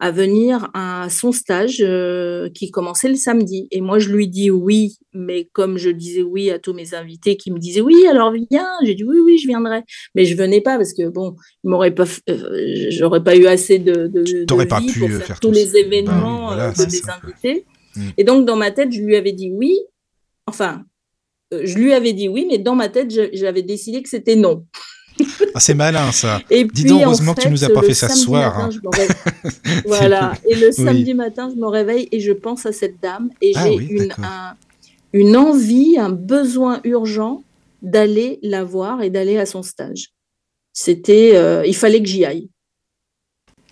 à 0.00 0.10
venir 0.10 0.70
à 0.74 1.08
son 1.08 1.30
stage 1.30 1.78
euh, 1.80 2.50
qui 2.50 2.70
commençait 2.70 3.08
le 3.08 3.14
samedi. 3.14 3.68
Et 3.70 3.80
moi, 3.80 3.98
je 3.98 4.10
lui 4.10 4.28
dis 4.28 4.50
oui, 4.50 4.96
mais 5.12 5.48
comme 5.52 5.78
je 5.78 5.90
disais 5.90 6.22
oui 6.22 6.50
à 6.50 6.58
tous 6.58 6.72
mes 6.72 6.94
invités 6.94 7.36
qui 7.36 7.52
me 7.52 7.58
disaient 7.58 7.80
oui, 7.80 8.06
alors 8.08 8.32
viens, 8.50 8.68
j'ai 8.82 8.94
dit 8.94 9.04
oui, 9.04 9.18
oui, 9.24 9.38
je 9.38 9.46
viendrai. 9.46 9.82
Mais 10.14 10.24
je 10.24 10.36
venais 10.36 10.60
pas 10.60 10.76
parce 10.76 10.92
que 10.92 11.08
bon, 11.08 11.36
m'aurait 11.62 11.94
pas, 11.94 12.06
euh, 12.28 12.86
j'aurais 12.90 13.22
pas 13.22 13.36
eu 13.36 13.46
assez 13.46 13.78
de, 13.78 14.08
de, 14.08 14.44
de 14.44 14.64
pas 14.64 14.80
vie 14.80 14.88
pu 14.88 15.00
pour 15.00 15.10
faire, 15.10 15.40
tous 15.40 15.52
les 15.52 15.76
événements 15.76 16.48
bah 16.48 16.72
euh, 16.78 16.86
des 16.86 17.02
invités. 17.08 17.64
Mm. 17.96 18.08
Et 18.18 18.24
donc, 18.24 18.46
dans 18.46 18.56
ma 18.56 18.72
tête, 18.72 18.92
je 18.92 19.00
lui 19.00 19.16
avais 19.16 19.32
dit 19.32 19.50
oui. 19.52 19.78
Enfin, 20.46 20.84
je 21.52 21.78
lui 21.78 21.92
avais 21.92 22.12
dit 22.12 22.28
oui, 22.28 22.46
mais 22.48 22.58
dans 22.58 22.74
ma 22.74 22.88
tête, 22.88 23.14
j'avais 23.32 23.62
décidé 23.62 24.02
que 24.02 24.08
c'était 24.08 24.36
non. 24.36 24.66
Ah, 25.54 25.60
c'est 25.60 25.74
malin 25.74 26.10
ça. 26.12 26.40
Et 26.50 26.64
Dis 26.64 26.84
donc, 26.84 27.02
heureusement 27.02 27.34
que 27.34 27.42
tu 27.42 27.50
nous 27.50 27.64
as 27.64 27.70
pas 27.70 27.82
fait 27.82 27.94
ça 27.94 28.08
ce 28.08 28.16
soir. 28.16 28.58
Hein. 28.58 28.70
voilà. 29.86 30.34
Et 30.48 30.54
le 30.54 30.72
samedi 30.72 31.14
matin, 31.14 31.50
je 31.54 31.60
me 31.60 31.66
réveille 31.66 32.08
et 32.10 32.20
je 32.20 32.32
pense 32.32 32.66
à 32.66 32.72
cette 32.72 33.00
dame 33.00 33.30
et 33.40 33.52
ah 33.54 33.64
j'ai 33.64 33.74
une, 33.74 34.12
une 35.12 35.36
envie, 35.36 35.96
un 35.98 36.10
besoin 36.10 36.80
urgent 36.84 37.42
d'aller 37.82 38.38
la 38.42 38.64
voir 38.64 39.02
et 39.02 39.10
d'aller 39.10 39.38
à 39.38 39.46
son 39.46 39.62
stage. 39.62 40.10
C'était, 40.72 41.32
euh, 41.34 41.64
il 41.66 41.76
fallait 41.76 42.02
que 42.02 42.08
j'y 42.08 42.24
aille. 42.24 42.48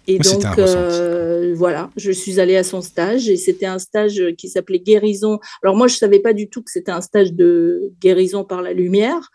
Et 0.09 0.19
donc, 0.19 0.45
euh, 0.59 1.55
voilà, 1.57 1.91
je 1.97 2.11
suis 2.11 2.41
allée 2.41 2.57
à 2.57 2.65
son 2.65 2.81
stage 2.81 3.29
et 3.29 3.37
c'était 3.37 3.67
un 3.67 3.79
stage 3.79 4.21
qui 4.37 4.49
s'appelait 4.49 4.81
guérison. 4.81 5.39
Alors 5.63 5.77
moi, 5.77 5.87
je 5.87 5.95
savais 5.95 6.19
pas 6.19 6.33
du 6.33 6.49
tout 6.49 6.63
que 6.63 6.71
c'était 6.71 6.91
un 6.91 7.01
stage 7.01 7.33
de 7.33 7.93
guérison 8.01 8.45
par 8.45 8.63
la 8.63 8.73
lumière 8.73 9.31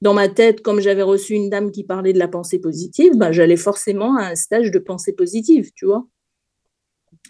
dans 0.00 0.14
ma 0.14 0.28
tête, 0.28 0.62
comme 0.62 0.80
j'avais 0.80 1.02
reçu 1.02 1.34
une 1.34 1.50
dame 1.50 1.70
qui 1.70 1.84
parlait 1.84 2.12
de 2.12 2.18
la 2.18 2.28
pensée 2.28 2.60
positive, 2.60 3.12
bah, 3.16 3.32
j'allais 3.32 3.56
forcément 3.56 4.16
à 4.16 4.26
un 4.26 4.34
stage 4.34 4.70
de 4.70 4.78
pensée 4.78 5.12
positive, 5.12 5.70
tu 5.74 5.86
vois. 5.86 6.06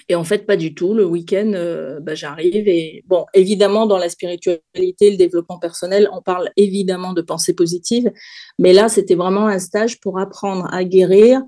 Et 0.09 0.15
en 0.15 0.25
fait, 0.25 0.47
pas 0.47 0.57
du 0.57 0.75
tout. 0.75 0.95
Le 0.95 1.05
week-end, 1.05 1.53
euh, 1.55 2.01
bah, 2.01 2.15
j'arrive 2.15 2.69
et 2.69 3.03
bon, 3.07 3.27
évidemment, 3.35 3.87
dans 3.87 3.99
la 3.99 4.09
spiritualité, 4.09 5.11
le 5.11 5.17
développement 5.17 5.59
personnel, 5.59 6.09
on 6.13 6.23
parle 6.23 6.51
évidemment 6.57 7.13
de 7.13 7.23
pensée 7.23 7.55
positive, 7.55 8.11
mais 8.59 8.73
là, 8.73 8.89
c'était 8.89 9.15
vraiment 9.15 9.47
un 9.49 9.59
stage 9.59 10.01
pour 10.01 10.19
apprendre 10.19 10.67
à 10.73 10.85
guérir 10.85 11.43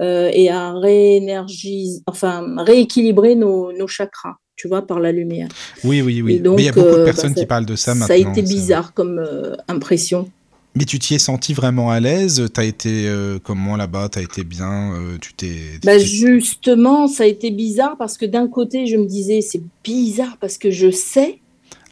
euh, 0.00 0.30
et 0.32 0.50
à 0.50 0.72
réénergiser, 0.74 2.02
enfin, 2.06 2.54
rééquilibrer 2.58 3.34
nos, 3.34 3.72
nos, 3.72 3.86
chakras, 3.86 4.36
tu 4.54 4.68
vois, 4.68 4.86
par 4.86 5.00
la 5.00 5.10
lumière. 5.10 5.48
Oui, 5.84 6.02
oui, 6.02 6.20
oui. 6.22 6.40
mais 6.44 6.62
il 6.62 6.64
y 6.64 6.68
a 6.68 6.72
beaucoup 6.72 6.86
de 6.88 7.00
euh, 7.00 7.04
personnes 7.04 7.32
bah, 7.32 7.40
qui 7.40 7.46
parlent 7.46 7.66
de 7.66 7.76
ça 7.76 7.94
maintenant. 7.94 8.06
Ça 8.06 8.12
a 8.12 8.16
été 8.16 8.42
bizarre 8.42 8.92
comme 8.92 9.26
impression. 9.68 10.30
Mais 10.76 10.84
tu 10.84 10.98
t'y 10.98 11.14
es 11.14 11.18
senti 11.18 11.54
vraiment 11.54 11.90
à 11.90 12.00
l'aise? 12.00 12.48
Tu 12.52 12.60
as 12.60 12.64
été 12.64 13.08
euh, 13.08 13.38
comment 13.42 13.76
là-bas? 13.76 14.10
Tu 14.10 14.18
as 14.18 14.22
été 14.22 14.44
bien 14.44 14.92
euh, 14.92 15.16
Tu 15.18 15.32
t'es 15.32 15.80
bah 15.82 15.98
justement, 15.98 17.08
ça 17.08 17.24
a 17.24 17.26
été 17.26 17.50
bizarre 17.50 17.96
parce 17.96 18.18
que 18.18 18.26
d'un 18.26 18.46
côté, 18.46 18.86
je 18.86 18.96
me 18.98 19.06
disais 19.06 19.40
c'est 19.40 19.62
bizarre 19.82 20.36
parce 20.38 20.58
que 20.58 20.70
je 20.70 20.90
sais. 20.90 21.38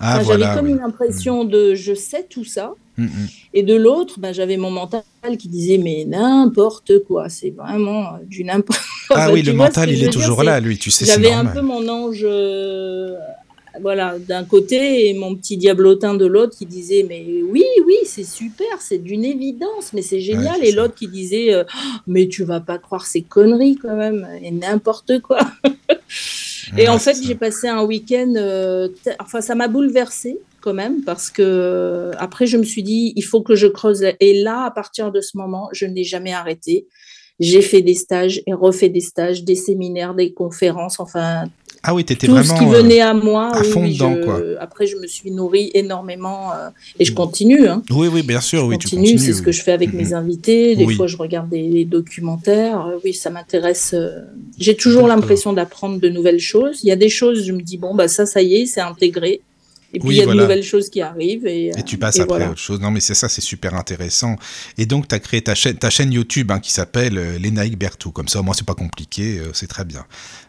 Ah, 0.01 0.23
j'avais 0.23 0.45
comme 0.55 0.69
une 0.69 0.83
impression 0.83 1.45
de 1.45 1.75
je 1.75 1.95
sais 1.95 2.27
tout 2.29 2.45
ça. 2.45 2.75
Mm, 2.99 3.05
mm. 3.05 3.29
Et 3.55 3.63
de 3.63 3.75
l'autre, 3.75 4.21
bah, 4.21 4.33
j'avais 4.33 4.59
mon 4.59 4.71
mental 4.71 5.03
qui 5.39 5.49
disait 5.49 5.79
mais 5.79 6.05
n'importe 6.05 7.05
quoi, 7.05 7.31
c'est 7.31 7.51
vraiment 7.51 8.19
du 8.27 8.45
n'importe 8.45 8.83
quoi. 9.09 9.17
Ah 9.19 9.31
oui, 9.33 9.41
le 9.41 9.55
mental, 9.55 9.91
il 9.91 10.05
est 10.05 10.11
toujours 10.11 10.43
là, 10.43 10.61
lui, 10.61 10.77
tu 10.77 10.91
sais. 10.91 11.07
J'avais 11.07 11.33
un 11.33 11.47
peu 11.47 11.63
mon 11.63 11.89
ange 11.89 12.21
euh, 12.23 13.17
voilà, 13.81 14.19
d'un 14.19 14.45
côté 14.45 15.09
et 15.09 15.15
mon 15.15 15.35
petit 15.35 15.57
diablotin 15.57 16.15
de 16.15 16.27
l'autre 16.27 16.57
qui 16.57 16.67
disait 16.67 17.05
mais 17.09 17.25
oui, 17.49 17.65
oui, 17.87 17.97
c'est 18.05 18.25
super, 18.25 18.81
c'est 18.81 18.99
d'une 18.99 19.25
évidence, 19.25 19.93
mais 19.93 20.03
c'est 20.03 20.21
génial. 20.21 20.65
et 20.65 20.73
l'autre 20.73 20.95
qui 20.95 21.09
disait 21.09 21.53
euh, 21.55 21.65
mais 22.07 22.29
tu 22.29 22.45
vas 22.45 22.61
pas 22.61 22.79
croire 22.79 23.07
ces 23.07 23.23
conneries 23.23 23.77
quand 23.77 23.97
même 23.97 24.29
et 24.43 24.51
n'importe 24.51 25.21
quoi. 25.21 25.41
et 26.79 26.89
en 26.89 26.99
fait, 26.99 27.17
j'ai 27.23 27.35
passé 27.35 27.69
un 27.69 27.85
week-end, 27.85 28.33
euh, 28.37 28.89
enfin 29.21 29.41
ça 29.41 29.55
m'a 29.55 29.69
bouleversée 29.69 30.39
quand 30.61 30.75
même 30.75 31.03
parce 31.05 31.31
que 31.31 32.13
après 32.19 32.47
je 32.47 32.57
me 32.57 32.65
suis 32.65 32.83
dit 32.83 33.13
il 33.17 33.23
faut 33.23 33.43
que 33.43 33.55
je 33.55 33.67
creuse. 33.67 34.05
Et 34.21 34.43
là, 34.43 34.65
à 34.65 34.71
partir 34.71 35.13
de 35.13 35.21
ce 35.21 35.37
moment, 35.37 35.69
je 35.73 35.87
n'ai 35.87 36.05
jamais 36.05 36.33
arrêté. 36.33 36.87
J'ai 37.41 37.63
fait 37.63 37.83
des 37.83 37.95
stages 37.95 38.41
et 38.47 38.55
refait 38.55 38.89
des 38.89 39.01
stages, 39.01 39.43
des 39.43 39.57
séminaires, 39.57 40.15
des 40.15 40.33
conférences, 40.33 41.01
enfin 41.01 41.47
Ah 41.87 41.95
oui, 41.95 42.05
t'étais 42.05 42.27
tout 42.27 42.33
vraiment 42.33 42.55
ce 42.57 42.59
qui 42.59 42.67
venait 42.67 43.01
à 43.01 43.13
moi. 43.13 43.55
à 43.55 43.63
fond 43.63 43.83
oui, 43.83 43.93
dedans, 43.95 44.15
je- 44.17 44.23
quoi. 44.25 44.41
Après, 44.59 44.87
je 44.87 44.97
me 44.97 45.07
suis 45.07 45.31
nourrie 45.31 45.71
énormément 45.75 46.51
euh, 46.53 46.71
et 46.99 47.05
je 47.05 47.13
continue. 47.13 47.69
Hein. 47.69 47.83
Oui, 47.91 48.09
oui, 48.11 48.23
bien 48.23 48.41
sûr, 48.41 48.61
Je 48.63 48.67
oui, 48.67 48.79
tu 48.79 48.87
continue, 48.89 49.03
continues. 49.13 49.19
c'est 49.19 49.35
ce 49.35 49.43
que 49.43 49.53
je 49.53 49.63
fais 49.63 49.73
avec 49.73 49.93
Mhm. 49.93 49.99
mes 50.01 50.13
invités. 50.15 50.77
Des 50.77 50.87
Oui. 50.87 50.95
fois, 50.95 51.07
je 51.07 51.17
regarde 51.19 51.51
des, 51.51 51.69
des 51.69 51.85
documentaires. 51.85 52.87
Euh, 52.87 52.99
Oui, 53.05 53.13
ça 53.13 53.29
m'intéresse. 53.31 53.93
euh, 53.95 54.21
J'ai 54.59 54.77
toujours 54.77 55.07
l'impression 55.09 55.53
d'apprendre 55.53 56.01
de 56.01 56.09
nouvelles 56.09 56.41
choses. 56.41 56.81
Il 56.83 56.89
y 56.89 56.93
a 56.93 56.97
des 56.97 57.09
choses, 57.11 57.45
je 57.45 57.53
me 57.53 57.61
dis, 57.61 57.77
bon, 57.77 57.95
bah, 57.95 58.09
ça, 58.09 58.25
ça 58.25 58.41
y 58.41 58.55
est, 58.63 58.67
c'est 58.67 58.81
intégré. 58.81 59.43
Et 59.95 60.01
puis, 60.01 60.09
Oui, 60.09 60.15
il 60.17 60.19
y 60.19 60.21
a 60.21 60.25
voilà. 60.25 60.43
de 60.43 60.47
nouvelles 60.47 60.63
choses 60.65 60.91
qui 60.91 61.01
arrivent. 61.01 61.47
Et, 61.47 61.69
Et 61.69 61.83
tu 61.85 61.97
euh, 61.97 61.99
passes 61.99 62.17
et 62.17 62.21
après 62.21 62.37
voilà. 62.39 62.51
autre 62.51 62.61
chose. 62.61 62.81
Non, 62.81 62.91
mais 62.91 63.01
c'est 63.01 63.15
ça, 63.15 63.29
c'est 63.29 63.41
super 63.41 63.75
intéressant. 63.75 64.37
Et 64.77 64.87
donc, 64.87 65.09
tu 65.09 65.15
as 65.15 65.21
créé 65.21 65.41
ta 65.41 65.55
chaîne, 65.55 65.77
ta 65.77 65.89
chaîne 65.91 66.13
YouTube 66.13 66.51
hein, 66.51 66.59
qui 66.59 66.73
s'appelle 66.73 67.17
euh, 67.17 67.39
Lénaïque 67.39 67.79
Berthaud. 67.79 68.11
Comme 68.11 68.29
ça, 68.29 68.41
au 68.41 68.43
moins, 68.43 68.55
c'est 68.55 68.67
pas 68.67 68.75
compliqué, 68.75 69.39
euh, 69.39 69.51
c'est 69.53 69.69
très 69.69 69.85
bien. 69.85 70.05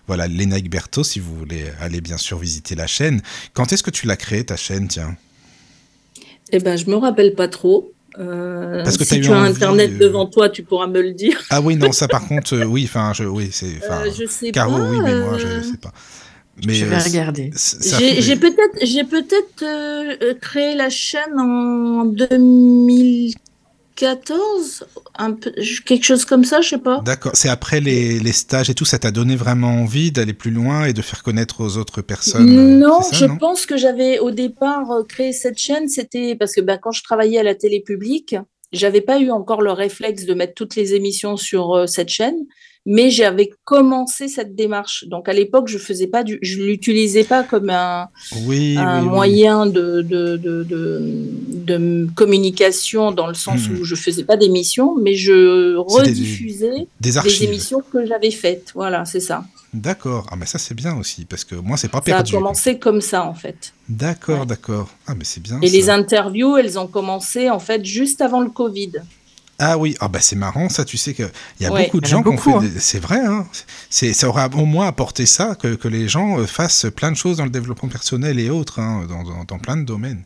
Voilà, 0.08 0.28
Lénaïque 0.28 0.70
Berthaud, 0.70 1.04
si 1.04 1.20
vous 1.20 1.36
voulez 1.36 1.66
aller 1.80 2.02
bien 2.02 2.18
sûr 2.18 2.38
visiter 2.40 2.76
la 2.76 2.88
chaîne. 2.88 3.22
Quand 3.54 3.72
est-ce 3.72 3.84
que 3.84 3.92
tu 3.92 4.08
l'as 4.08 4.18
créée, 4.18 4.44
ta 4.44 4.58
chaîne, 4.58 4.88
tiens? 4.88 5.16
Eh 6.52 6.60
ben, 6.60 6.78
je 6.78 6.90
me 6.90 6.96
rappelle 6.96 7.34
pas 7.36 7.48
trop. 7.48 7.92
Euh, 8.20 8.84
Parce 8.84 8.98
que 8.98 9.04
si 9.04 9.20
tu 9.20 9.32
as 9.32 9.38
envie, 9.40 9.50
Internet 9.50 9.92
euh, 9.94 9.98
devant 10.00 10.26
toi, 10.26 10.50
tu 10.50 10.64
pourras 10.64 10.88
me 10.88 11.02
le 11.02 11.12
dire. 11.14 11.38
Ah 11.50 11.62
oui, 11.62 11.76
non, 11.76 11.92
ça 11.92 12.08
par 12.08 12.26
contre, 12.28 12.56
euh, 12.56 12.64
oui, 12.64 12.86
enfin, 12.86 13.12
je, 13.14 13.24
oui, 13.26 13.50
c'est. 13.52 13.80
Caro, 14.52 14.78
pas. 14.78 14.90
oui, 14.90 14.98
mais 15.04 15.16
moi, 15.20 15.38
je 15.38 15.46
euh, 15.48 15.64
sais 15.64 15.78
pas. 15.78 15.94
Mais 16.66 16.74
je 16.74 16.86
vais 16.86 16.96
euh, 16.96 17.00
regarder. 17.00 17.52
J'ai 18.20 18.36
peut-être 18.38 18.78
j'ai 18.82 19.04
peut-être 19.04 19.64
euh, 19.64 20.34
créé 20.40 20.76
la 20.76 20.90
chaîne 20.90 21.38
en 21.38 22.06
2014, 23.96 24.86
un 25.18 25.32
peu, 25.34 25.52
quelque 25.86 26.04
chose 26.04 26.26
comme 26.26 26.44
ça, 26.46 26.62
je 26.62 26.70
sais 26.70 26.78
pas. 26.78 27.02
D'accord. 27.06 27.32
C'est 27.36 27.50
après 27.50 27.80
les, 27.82 28.20
les 28.20 28.32
stages 28.32 28.70
et 28.70 28.74
tout, 28.74 28.86
ça 28.86 29.00
t'a 29.00 29.12
donné 29.12 29.36
vraiment 29.36 29.70
envie 29.82 30.12
d'aller 30.12 30.34
plus 30.34 30.52
loin 30.52 30.86
et 30.86 30.94
de 30.94 31.02
faire 31.02 31.24
connaître 31.24 31.62
aux 31.62 31.78
autres 31.78 32.02
personnes. 32.02 32.48
euh, 32.58 32.78
Non, 32.80 33.02
ça, 33.02 33.16
je 33.16 33.26
non? 33.26 33.38
pense 33.38 33.66
que 33.66 33.78
j'avais 33.78 34.20
au 34.20 34.32
départ 34.32 34.88
créé 35.08 35.34
cette 35.34 35.58
chaîne, 35.58 35.88
c'était 35.90 36.36
parce 36.36 36.54
que 36.54 36.62
bah, 36.62 36.78
quand 36.78 36.92
je 36.92 37.04
travaillais 37.04 37.40
à 37.40 37.44
la 37.44 37.56
télé 37.56 37.82
publique, 37.82 38.36
j'avais 38.72 39.02
pas 39.02 39.20
eu 39.20 39.32
encore 39.32 39.62
le 39.62 39.72
réflexe 39.72 40.26
de 40.26 40.34
mettre 40.34 40.54
toutes 40.54 40.76
les 40.76 40.94
émissions 40.94 41.38
sur 41.38 41.74
euh, 41.76 41.88
cette 41.88 42.10
chaîne, 42.10 42.38
mais 42.86 43.10
j'avais 43.10 43.50
commencé 43.64 44.28
cette 44.28 44.56
démarche. 44.56 45.06
Donc 45.08 45.28
à 45.28 45.34
l'époque, 45.34 45.68
je 45.68 45.78
faisais 45.78 46.08
pas 46.08 46.24
du, 46.24 46.38
je 46.42 46.62
l'utilisais 46.62 47.24
pas 47.24 47.44
comme 47.44 47.70
un, 47.70 48.08
Oui, 48.46 48.76
un 48.78 49.00
oui, 49.02 49.06
oui. 49.08 49.10
moyen 49.14 49.66
de, 49.66 50.02
de, 50.02 50.38
de, 50.38 50.64
de, 50.64 51.02
de 51.70 52.08
communication 52.16 53.12
dans 53.12 53.28
le 53.28 53.34
sens 53.34 53.68
Mhm. 53.70 53.80
où 53.80 53.84
je 53.86 53.96
faisais 53.96 54.24
pas 54.24 54.38
d'émissions, 54.38 54.96
mais 54.96 55.16
je 55.16 55.76
rediffusais 55.78 56.88
Des 57.02 57.44
émissions 57.44 57.82
que 57.92 58.06
j'avais 58.06 58.32
faites. 58.32 58.72
Voilà, 58.76 59.06
c'est 59.06 59.20
ça. 59.20 59.44
D'accord. 59.74 60.26
Ah, 60.32 60.36
mais 60.38 60.46
ça, 60.46 60.58
c'est 60.58 60.74
bien 60.74 60.96
aussi, 60.98 61.26
parce 61.26 61.44
que 61.44 61.56
moi, 61.56 61.76
c'est 61.76 61.90
pas 61.90 61.98
Ça 61.98 62.12
a 62.14 62.16
perdu. 62.18 62.32
commencé 62.32 62.80
comme 62.80 63.02
ça, 63.02 63.26
en 63.26 63.34
fait. 63.34 63.74
D'accord, 63.90 64.42
Ouais. 64.42 64.46
d'accord. 64.46 64.90
Ah, 65.06 65.16
mais 65.18 65.26
c'est 65.26 65.42
bien. 65.42 65.60
Et 65.62 65.68
ça. 65.68 65.74
les 65.74 65.90
interviews, 65.90 66.56
elles 66.58 66.80
ont 66.80 66.88
commencé, 66.88 67.50
en 67.50 67.60
fait, 67.60 67.84
juste 67.84 68.22
avant 68.22 68.40
le 68.40 68.50
Covid. 68.50 68.92
Ah 69.58 69.78
oui, 69.78 69.96
ah 70.02 70.10
bah 70.10 70.20
c'est 70.22 70.36
marrant 70.36 70.68
ça, 70.68 70.84
tu 70.84 70.98
sais 70.98 71.14
qu'il 71.14 71.30
y 71.62 71.66
a 71.66 71.72
Ouais, 71.72 71.86
beaucoup 71.86 72.02
de 72.02 72.06
gens 72.06 72.22
qui 72.24 72.28
ont 72.30 72.38
fait... 72.38 72.60
des- 72.60 72.80
C'est 72.80 73.00
vrai, 73.00 73.20
hein 73.20 73.48
c'est, 73.90 74.12
ça 74.14 74.28
aura 74.28 74.48
au 74.54 74.66
moins 74.66 74.88
apporté 74.88 75.26
ça, 75.26 75.56
que, 75.56 75.76
que 75.76 75.88
les 75.88 76.10
gens 76.10 76.40
euh, 76.40 76.46
fassent 76.46 76.88
plein 76.94 77.10
de 77.12 77.16
choses 77.18 77.38
dans 77.38 77.46
le 77.46 77.50
développement 77.50 77.88
personnel 77.88 78.40
et 78.40 78.50
autres, 78.50 78.80
hein, 78.80 79.06
dans, 79.08 79.24
dans, 79.24 79.46
dans 79.46 79.60
plein 79.60 79.78
de 79.78 79.84
domaines. 79.84 80.24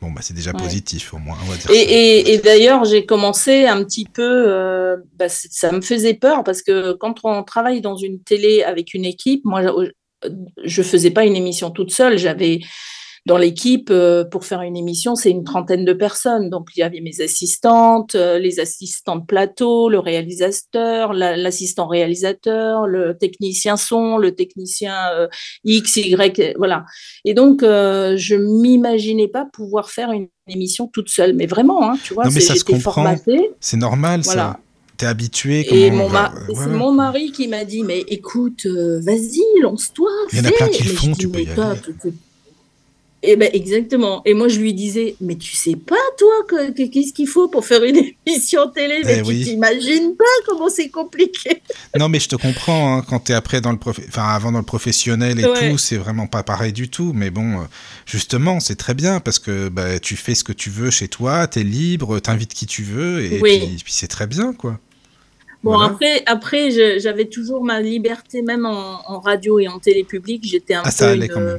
Bon, 0.00 0.12
bah 0.12 0.20
c'est 0.22 0.34
déjà 0.34 0.52
Ouais. 0.52 0.62
positif 0.62 1.12
au 1.12 1.18
moins, 1.18 1.36
on 1.42 1.46
va 1.50 1.56
dire 1.56 1.70
Et, 1.72 1.80
et, 2.20 2.34
et 2.34 2.38
d'ailleurs, 2.38 2.84
j'ai 2.84 3.04
commencé 3.04 3.66
un 3.66 3.82
petit 3.82 4.04
peu, 4.04 4.22
euh, 4.48 4.96
bah, 5.18 5.28
ça 5.28 5.72
me 5.72 5.80
faisait 5.80 6.14
peur 6.14 6.44
parce 6.44 6.62
que 6.62 6.92
quand 6.92 7.16
on 7.24 7.42
travaille 7.42 7.80
dans 7.80 7.96
une 7.96 8.20
télé 8.22 8.62
avec 8.62 8.94
une 8.94 9.04
équipe, 9.04 9.44
moi, 9.44 9.60
je- 9.62 10.28
je 10.64 10.82
faisais 10.82 11.10
pas 11.10 11.24
une 11.24 11.34
émission 11.34 11.70
toute 11.72 11.90
seule. 11.92 12.16
J'avais 12.16 12.60
dans 13.26 13.36
l'équipe 13.36 13.90
euh, 13.90 14.24
pour 14.24 14.44
faire 14.44 14.62
une 14.62 14.76
émission, 14.76 15.14
c'est 15.14 15.30
une 15.30 15.44
trentaine 15.44 15.84
de 15.84 15.92
personnes. 15.92 16.50
Donc 16.50 16.68
il 16.76 16.80
y 16.80 16.82
avait 16.82 17.00
mes 17.00 17.20
assistantes, 17.20 18.14
euh, 18.14 18.38
les 18.38 18.60
assistants 18.60 19.16
de 19.16 19.24
plateau, 19.24 19.88
le 19.88 19.98
réalisateur, 19.98 21.12
la- 21.12 21.36
l'assistant 21.36 21.86
réalisateur, 21.86 22.86
le 22.86 23.16
technicien 23.18 23.76
son, 23.76 24.18
le 24.18 24.34
technicien 24.34 24.94
euh, 25.14 25.28
X, 25.64 25.96
Y, 25.96 26.54
voilà. 26.56 26.84
Et 27.24 27.34
donc, 27.34 27.62
euh, 27.62 28.16
je 28.16 28.34
m'imaginais 28.36 29.28
pas 29.28 29.46
pouvoir 29.52 29.90
faire 29.90 30.10
une 30.12 30.28
émission 30.48 30.86
toute 30.86 31.08
seule, 31.10 31.34
mais 31.34 31.46
vraiment, 31.46 31.90
hein, 31.90 31.98
tu 32.02 32.14
vois, 32.14 32.24
j'étais 32.40 32.80
formatée. 32.80 33.50
C'est 33.60 33.76
normal 33.76 34.20
Voilà. 34.24 34.42
ça. 34.42 34.60
T'es 34.96 35.06
habitué. 35.06 35.66
Et 35.72 35.90
mon 35.92 36.08
va- 36.08 36.32
ma- 36.48 36.54
c'est 36.54 36.66
mon 36.70 36.90
mari 36.92 37.30
qui 37.30 37.46
m'a 37.46 37.64
dit, 37.64 37.84
mais 37.84 38.00
écoute, 38.08 38.66
euh, 38.66 38.98
vas-y, 39.00 39.42
lance-toi. 39.62 40.10
Il 40.32 40.38
y 40.38 40.40
en 40.40 40.44
a 40.46 40.50
plein 40.50 40.68
qui 40.68 40.82
le 40.84 40.90
font, 40.90 41.12
dis, 41.12 41.18
tu 41.18 41.28
peux 41.28 41.40
y 41.42 41.48
aller. 41.48 41.78
Tu- 43.22 43.26
tu- 43.28 43.32
Eh 43.32 43.36
ben 43.36 43.50
exactement. 43.52 44.22
Et 44.24 44.34
moi 44.34 44.48
je 44.48 44.58
lui 44.60 44.72
disais, 44.74 45.16
mais 45.20 45.36
tu 45.36 45.54
sais 45.56 45.76
pas 45.76 45.96
toi 46.18 46.28
que- 46.48 46.70
que- 46.72 46.88
qu'est-ce 46.88 47.12
qu'il 47.12 47.26
faut 47.28 47.48
pour 47.48 47.66
faire 47.66 47.82
une 47.84 47.96
émission 48.26 48.68
télé, 48.70 49.00
mais 49.04 49.18
Eh 49.18 49.22
tu 49.22 49.28
oui. 49.28 49.44
t'imagines 49.44 50.14
pas 50.16 50.24
comment 50.46 50.68
c'est 50.68 50.88
compliqué. 50.88 51.62
Non, 51.98 52.08
mais 52.08 52.20
je 52.20 52.28
te 52.28 52.36
comprends, 52.36 52.96
hein, 52.98 53.04
quand 53.08 53.20
t'es 53.20 53.34
après 53.34 53.60
dans 53.60 53.72
le 53.72 53.78
prof... 53.78 53.98
enfin, 54.08 54.28
avant 54.28 54.52
dans 54.52 54.58
le 54.58 54.64
professionnel 54.64 55.40
et 55.40 55.46
Ouais. 55.46 55.70
tout, 55.70 55.78
c'est 55.78 55.96
vraiment 55.96 56.26
pas 56.26 56.42
pareil 56.42 56.72
du 56.72 56.88
tout. 56.88 57.12
Mais 57.14 57.30
bon, 57.30 57.60
euh, 57.60 57.64
justement, 58.06 58.60
c'est 58.60 58.76
très 58.76 58.94
bien 58.94 59.20
parce 59.20 59.38
que 59.38 59.68
bah, 59.68 59.98
tu 59.98 60.16
fais 60.16 60.34
ce 60.34 60.44
que 60.44 60.52
tu 60.52 60.70
veux 60.70 60.90
chez 60.90 61.08
toi, 61.08 61.46
t'es 61.46 61.62
libre, 61.64 62.18
t'invites 62.20 62.54
qui 62.54 62.66
tu 62.66 62.82
veux, 62.82 63.24
et 63.24 63.40
Oui. 63.40 63.58
puis, 63.58 63.76
puis 63.84 63.92
c'est 63.92 64.08
très 64.08 64.26
bien, 64.26 64.52
quoi. 64.52 64.78
Bon 65.64 65.72
Voilà. 65.72 65.86
après, 65.92 66.22
après 66.26 66.70
je- 66.70 67.00
j'avais 67.00 67.24
toujours 67.24 67.64
ma 67.64 67.80
liberté 67.80 68.42
même 68.42 68.64
en, 68.64 69.00
en 69.08 69.18
radio 69.18 69.58
et 69.58 69.66
en 69.66 69.80
télé 69.80 70.04
publique. 70.04 70.44
J'étais 70.46 70.74
un 70.74 70.82
Ah, 70.84 70.90
peu 70.96 71.14
une- 71.16 71.58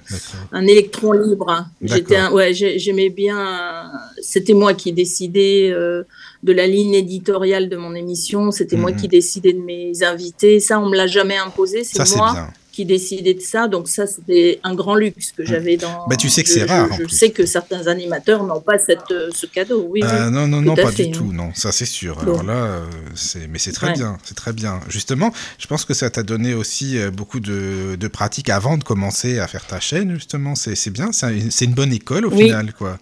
un 0.53 0.65
électron 0.67 1.11
libre. 1.11 1.65
J'étais, 1.81 2.27
ouais, 2.27 2.53
j'ai- 2.53 2.79
j'aimais 2.79 3.09
bien. 3.09 3.91
C'était 4.21 4.53
moi 4.53 4.73
qui 4.73 4.93
décidais 4.93 5.69
euh, 5.71 6.03
de 6.43 6.53
la 6.53 6.65
ligne 6.65 6.93
éditoriale 6.93 7.67
de 7.67 7.75
mon 7.75 7.93
émission. 7.93 8.51
C'était 8.51 8.77
moi 8.77 8.91
Mhm. 8.91 8.97
qui 8.97 9.07
décidais 9.09 9.51
de 9.51 9.59
mes 9.61 9.91
invités. 10.03 10.61
Ça, 10.61 10.79
on 10.79 10.87
me 10.89 10.95
l'a 10.95 11.07
jamais 11.07 11.37
imposé. 11.37 11.83
C'est 11.83 12.05
c'est 12.05 12.15
moi 12.15 12.31
bien. 12.31 12.47
Qui 12.71 12.85
décidais 12.85 13.33
de 13.33 13.41
ça. 13.41 13.67
Donc 13.67 13.89
ça, 13.89 14.05
c'était 14.07 14.59
un 14.63 14.75
grand 14.75 14.95
luxe 14.95 15.31
que 15.31 15.43
j'avais 15.45 15.75
dans. 15.75 16.05
Bah, 16.07 16.15
tu 16.15 16.29
sais 16.29 16.43
que 16.43 16.49
c'est 16.49 16.63
rare, 16.65 16.87
Je, 16.89 16.93
en 16.93 16.97
je 16.97 17.03
plus. 17.03 17.15
sais 17.15 17.31
que 17.31 17.45
certains 17.45 17.87
animateurs 17.87 18.43
n'ont 18.43 18.61
pas 18.61 18.77
cette, 18.77 19.11
euh, 19.11 19.29
ce 19.33 19.45
cadeau. 19.47 19.85
Oui. 19.89 20.01
oui. 20.03 20.09
Non, 20.31 20.47
non, 20.47 20.61
non, 20.61 20.75
pas 20.75 20.91
fait, 20.91 21.05
du 21.07 21.11
tout, 21.11 21.33
non, 21.33 21.51
ça 21.55 21.71
c'est 21.71 21.85
sûr. 21.85 22.15
Bon. 22.17 22.21
Alors 22.21 22.43
là, 22.43 22.53
euh, 22.53 22.85
c'est, 23.15 23.47
mais 23.47 23.57
c'est 23.59 23.71
très 23.71 23.87
Ouais. 23.87 23.93
bien, 23.93 24.17
c'est 24.23 24.35
très 24.35 24.53
bien. 24.53 24.79
Justement, 24.87 25.33
je 25.57 25.67
pense 25.67 25.83
que 25.85 25.93
ça 25.93 26.09
t'a 26.09 26.23
donné 26.23 26.53
aussi 26.53 26.97
euh, 26.97 27.09
beaucoup 27.11 27.39
de, 27.39 27.95
de 27.95 28.07
pratiques 28.07 28.49
avant 28.49 28.77
de 28.77 28.83
commencer 28.83 29.39
à 29.39 29.47
faire 29.47 29.65
ta 29.65 29.79
chaîne, 29.79 30.13
justement. 30.13 30.55
C'est, 30.55 30.75
c'est 30.75 30.91
bien, 30.91 31.11
c'est, 31.11 31.25
un- 31.25 31.49
c'est 31.49 31.65
une 31.65 31.73
bonne 31.73 31.91
école 31.93 32.25
au 32.27 32.31
Oui. 32.31 32.43
final, 32.45 32.73
quoi. 32.73 32.97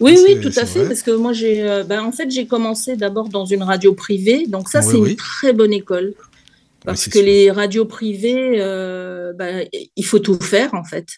Oui, 0.00 0.18
oui, 0.26 0.40
tout 0.40 0.48
à 0.58 0.64
fait, 0.64 0.78
vrai. 0.80 0.88
parce 0.88 1.02
que 1.02 1.10
moi, 1.10 1.32
j'ai, 1.32 1.82
ben, 1.86 2.00
en 2.02 2.10
fait, 2.12 2.30
j'ai 2.30 2.46
commencé 2.46 2.96
d'abord 2.96 3.28
dans 3.28 3.44
une 3.44 3.62
radio 3.62 3.92
privée, 3.92 4.46
donc 4.46 4.68
ça, 4.68 4.80
Oui, 4.80 4.86
c'est 4.90 4.96
oui. 4.96 5.10
une 5.10 5.16
très 5.16 5.52
bonne 5.52 5.72
école, 5.74 6.14
parce 6.84 7.02
c'est 7.02 7.10
que 7.10 7.18
sûr. 7.18 7.26
les 7.26 7.50
radios 7.50 7.84
privées, 7.86 8.60
euh, 8.60 9.32
ben, 9.32 9.66
il 9.96 10.04
faut 10.04 10.18
tout 10.18 10.38
faire, 10.40 10.74
en 10.74 10.84
fait. 10.84 11.08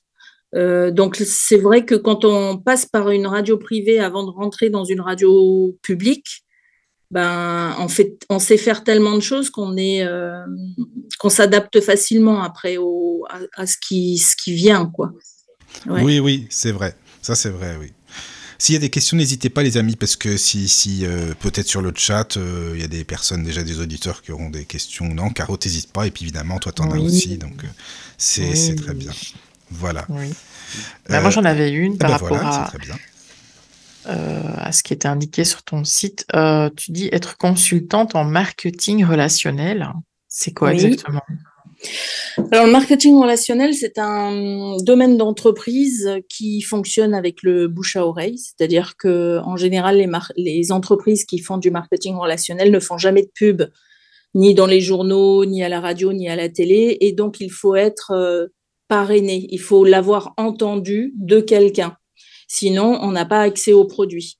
Euh, 0.54 0.90
donc, 0.90 1.16
c'est 1.16 1.58
vrai 1.58 1.84
que 1.84 1.94
quand 1.94 2.24
on 2.24 2.56
passe 2.56 2.86
par 2.86 3.10
une 3.10 3.26
radio 3.26 3.58
privée 3.58 3.98
avant 3.98 4.24
de 4.24 4.30
rentrer 4.30 4.70
dans 4.70 4.84
une 4.84 5.00
radio 5.00 5.76
publique, 5.82 6.44
ben, 7.10 7.74
en 7.78 7.88
fait, 7.88 8.16
on 8.30 8.38
sait 8.38 8.56
faire 8.56 8.84
tellement 8.84 9.14
de 9.14 9.20
choses 9.20 9.50
qu'on 9.50 9.76
est, 9.76 10.04
euh, 10.04 10.44
qu'on 11.18 11.28
s'adapte 11.28 11.80
facilement 11.80 12.42
après 12.42 12.76
au, 12.78 13.24
à, 13.28 13.62
à 13.62 13.66
ce 13.66 13.76
qui, 13.76 14.18
ce 14.18 14.34
qui 14.36 14.54
vient, 14.54 14.86
quoi. 14.86 15.12
Ouais. 15.86 16.02
Oui, 16.02 16.20
oui, 16.20 16.46
c'est 16.50 16.72
vrai. 16.72 16.96
Ça, 17.22 17.34
c'est 17.34 17.50
vrai, 17.50 17.76
oui. 17.80 17.92
S'il 18.58 18.72
y 18.74 18.76
a 18.76 18.80
des 18.80 18.90
questions, 18.90 19.16
n'hésitez 19.16 19.50
pas, 19.50 19.62
les 19.62 19.76
amis, 19.76 19.96
parce 19.96 20.16
que 20.16 20.36
si, 20.36 20.68
si 20.68 21.04
euh, 21.06 21.34
peut-être 21.38 21.68
sur 21.68 21.82
le 21.82 21.92
chat, 21.94 22.36
euh, 22.36 22.72
il 22.74 22.80
y 22.80 22.84
a 22.84 22.88
des 22.88 23.04
personnes, 23.04 23.42
déjà 23.44 23.62
des 23.62 23.80
auditeurs 23.80 24.22
qui 24.22 24.32
auront 24.32 24.50
des 24.50 24.64
questions. 24.64 25.06
Non, 25.06 25.30
Caro, 25.30 25.56
t'hésites 25.56 25.92
pas. 25.92 26.06
Et 26.06 26.10
puis 26.10 26.24
évidemment, 26.24 26.58
toi, 26.58 26.72
t'en 26.72 26.90
as 26.90 26.98
aussi. 26.98 27.36
Donc, 27.38 27.64
euh, 27.64 27.68
c'est 28.18 28.70
Oui. 28.70 28.76
très 28.76 28.94
bien. 28.94 29.12
Voilà. 29.70 30.04
Oui. 30.08 30.32
Bah, 31.08 31.20
moi, 31.20 31.30
j'en 31.30 31.44
avais 31.44 31.70
une 31.70 31.94
eh 31.94 31.98
par 31.98 32.08
ben 32.10 32.12
rapport 32.14 32.28
voilà, 32.28 32.48
à, 32.48 32.64
c'est 32.64 32.78
très 32.78 32.86
bien. 32.86 32.96
euh, 34.08 34.54
à 34.56 34.72
ce 34.72 34.82
qui 34.82 34.92
était 34.92 35.08
indiqué 35.08 35.44
sur 35.44 35.62
ton 35.62 35.84
site. 35.84 36.24
Euh, 36.34 36.70
tu 36.76 36.92
dis 36.92 37.08
être 37.12 37.36
consultante 37.36 38.14
en 38.14 38.24
marketing 38.24 39.04
relationnel. 39.04 39.88
C'est 40.28 40.52
quoi 40.52 40.70
Oui. 40.70 40.74
exactement? 40.84 41.22
Alors, 42.52 42.66
le 42.66 42.72
marketing 42.72 43.18
relationnel, 43.18 43.74
c'est 43.74 43.98
un 43.98 44.76
domaine 44.82 45.16
d'entreprise 45.16 46.10
qui 46.28 46.60
fonctionne 46.60 47.14
avec 47.14 47.42
le 47.42 47.66
bouche 47.68 47.96
à 47.96 48.06
oreille, 48.06 48.38
c'est-à-dire 48.38 48.96
que 48.96 49.38
en 49.44 49.56
général, 49.56 49.96
les, 50.36 50.72
entreprises 50.72 51.24
qui 51.24 51.38
font 51.38 51.56
du 51.58 51.70
marketing 51.70 52.16
relationnel 52.16 52.70
ne 52.70 52.80
font 52.80 52.98
jamais 52.98 53.22
de 53.22 53.30
pub, 53.34 53.62
ni 54.34 54.54
dans 54.54 54.66
les 54.66 54.80
journaux, 54.80 55.44
ni 55.44 55.62
à 55.62 55.68
la 55.68 55.80
radio, 55.80 56.12
ni 56.12 56.28
à 56.28 56.36
la 56.36 56.48
télé, 56.48 56.98
et 57.00 57.12
donc 57.12 57.40
il 57.40 57.50
faut 57.50 57.74
être 57.74 58.10
euh, 58.12 58.46
parrainé, 58.88 59.46
il 59.50 59.60
faut 59.60 59.84
l'avoir 59.84 60.34
entendu 60.36 61.14
de 61.16 61.40
quelqu'un, 61.40 61.96
sinon 62.48 62.98
on 63.00 63.12
n'a 63.12 63.24
pas 63.24 63.40
accès 63.40 63.72
aux 63.72 63.86
produits 63.86 64.38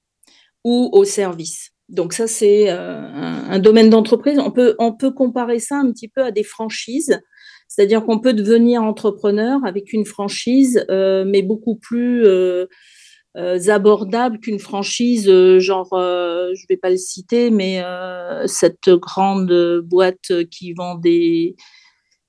ou 0.64 0.90
aux 0.92 1.04
services. 1.04 1.75
Donc 1.88 2.12
ça, 2.12 2.26
c'est 2.26 2.68
un, 2.68 3.58
domaine 3.58 3.90
d'entreprise. 3.90 4.38
On 4.38 4.50
peut, 4.50 4.74
on 4.78 4.92
peut 4.92 5.12
comparer 5.12 5.58
ça 5.58 5.76
un 5.76 5.90
petit 5.92 6.08
peu 6.08 6.22
à 6.22 6.30
des 6.30 6.42
franchises. 6.42 7.20
C'est-à-dire 7.68 8.04
qu'on 8.04 8.20
peut 8.20 8.32
devenir 8.32 8.82
entrepreneur 8.82 9.60
avec 9.64 9.92
une 9.92 10.04
franchise, 10.04 10.84
mais 10.88 11.42
beaucoup 11.42 11.76
plus 11.76 12.26
abordable 13.34 14.40
qu'une 14.40 14.58
franchise, 14.58 15.30
genre, 15.58 15.90
je 15.92 16.50
ne 16.50 16.68
vais 16.68 16.76
pas 16.76 16.90
le 16.90 16.96
citer, 16.96 17.50
mais 17.50 17.82
cette 18.46 18.90
grande 18.90 19.80
boîte 19.84 20.44
qui 20.50 20.72
vend 20.72 20.96
des, 20.96 21.54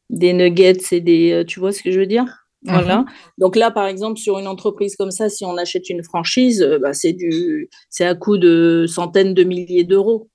des 0.09 0.33
nuggets 0.33 0.77
et 0.91 1.01
des... 1.01 1.43
Tu 1.47 1.59
vois 1.59 1.71
ce 1.71 1.81
que 1.81 1.91
je 1.91 1.99
veux 1.99 2.07
dire? 2.07 2.46
Voilà. 2.67 2.99
Mhm. 2.99 3.05
Donc 3.37 3.55
là, 3.55 3.71
par 3.71 3.87
exemple, 3.87 4.19
sur 4.19 4.39
une 4.39 4.47
entreprise 4.47 4.95
comme 4.95 5.11
ça, 5.11 5.29
si 5.29 5.45
on 5.45 5.57
achète 5.57 5.89
une 5.89 6.03
franchise, 6.03 6.61
euh, 6.61 6.79
bah, 6.79 6.93
c'est 6.93 7.13
du, 7.13 7.69
c'est 7.89 8.05
à 8.05 8.15
coût 8.15 8.37
de 8.37 8.85
centaines 8.87 9.33
de 9.33 9.43
milliers 9.43 9.83
d'euros. 9.83 10.29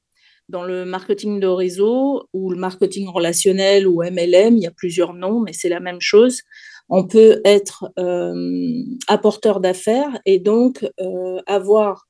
Dans 0.49 0.65
le 0.65 0.85
marketing 0.85 1.41
de 1.41 1.47
réseau 1.47 2.29
ou 2.33 2.51
le 2.51 2.57
marketing 2.57 3.09
relationnel 3.09 3.87
ou 3.87 4.03
MLM, 4.03 4.57
il 4.57 4.63
y 4.63 4.67
a 4.67 4.73
plusieurs 4.73 5.15
noms, 5.15 5.41
mais 5.41 5.53
c'est 5.53 5.69
la 5.69 5.81
même 5.81 6.01
chose. 6.01 6.43
On 6.89 7.07
peut 7.07 7.41
être 7.45 7.91
euh, 7.99 8.83
apporteur 9.09 9.61
d'affaires 9.61 10.21
et 10.27 10.39
donc 10.39 10.87
euh, 11.01 11.41
avoir 11.47 12.07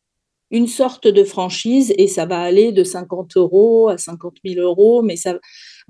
une 0.50 0.66
sorte 0.66 1.08
de 1.08 1.24
franchise 1.24 1.92
et 1.98 2.06
ça 2.06 2.26
va 2.26 2.40
aller 2.40 2.72
de 2.72 2.84
50 2.84 3.36
euros 3.36 3.88
à 3.88 3.98
50 3.98 4.36
000 4.44 4.60
euros, 4.60 5.02
mais 5.02 5.16
ça, 5.16 5.38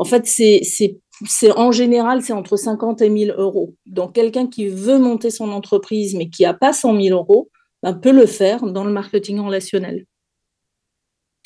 en 0.03 0.05
fait, 0.05 0.27
c'est 0.27 1.53
en 1.55 1.71
général, 1.71 2.23
c'est 2.23 2.33
entre 2.33 2.57
50 2.57 3.03
et 3.03 3.09
1000 3.09 3.35
euros. 3.39 3.77
Donc, 3.87 4.17
quelqu'un 4.17 4.49
qui 4.49 4.67
veut 4.67 4.99
monter 4.99 5.31
son 5.31 5.53
entreprise, 5.53 6.17
mais 6.17 6.29
qui 6.29 6.43
n'a 6.43 6.55
pas 6.55 6.73
100 6.73 7.01
000 7.01 7.17
euros, 7.17 7.51
ben, 7.85 7.95
peut 7.95 8.11
le 8.11 8.27
faire 8.27 8.67
dans 8.67 8.83
le 8.83 8.91
marketing 8.91 9.39
relationnel. 9.39 10.07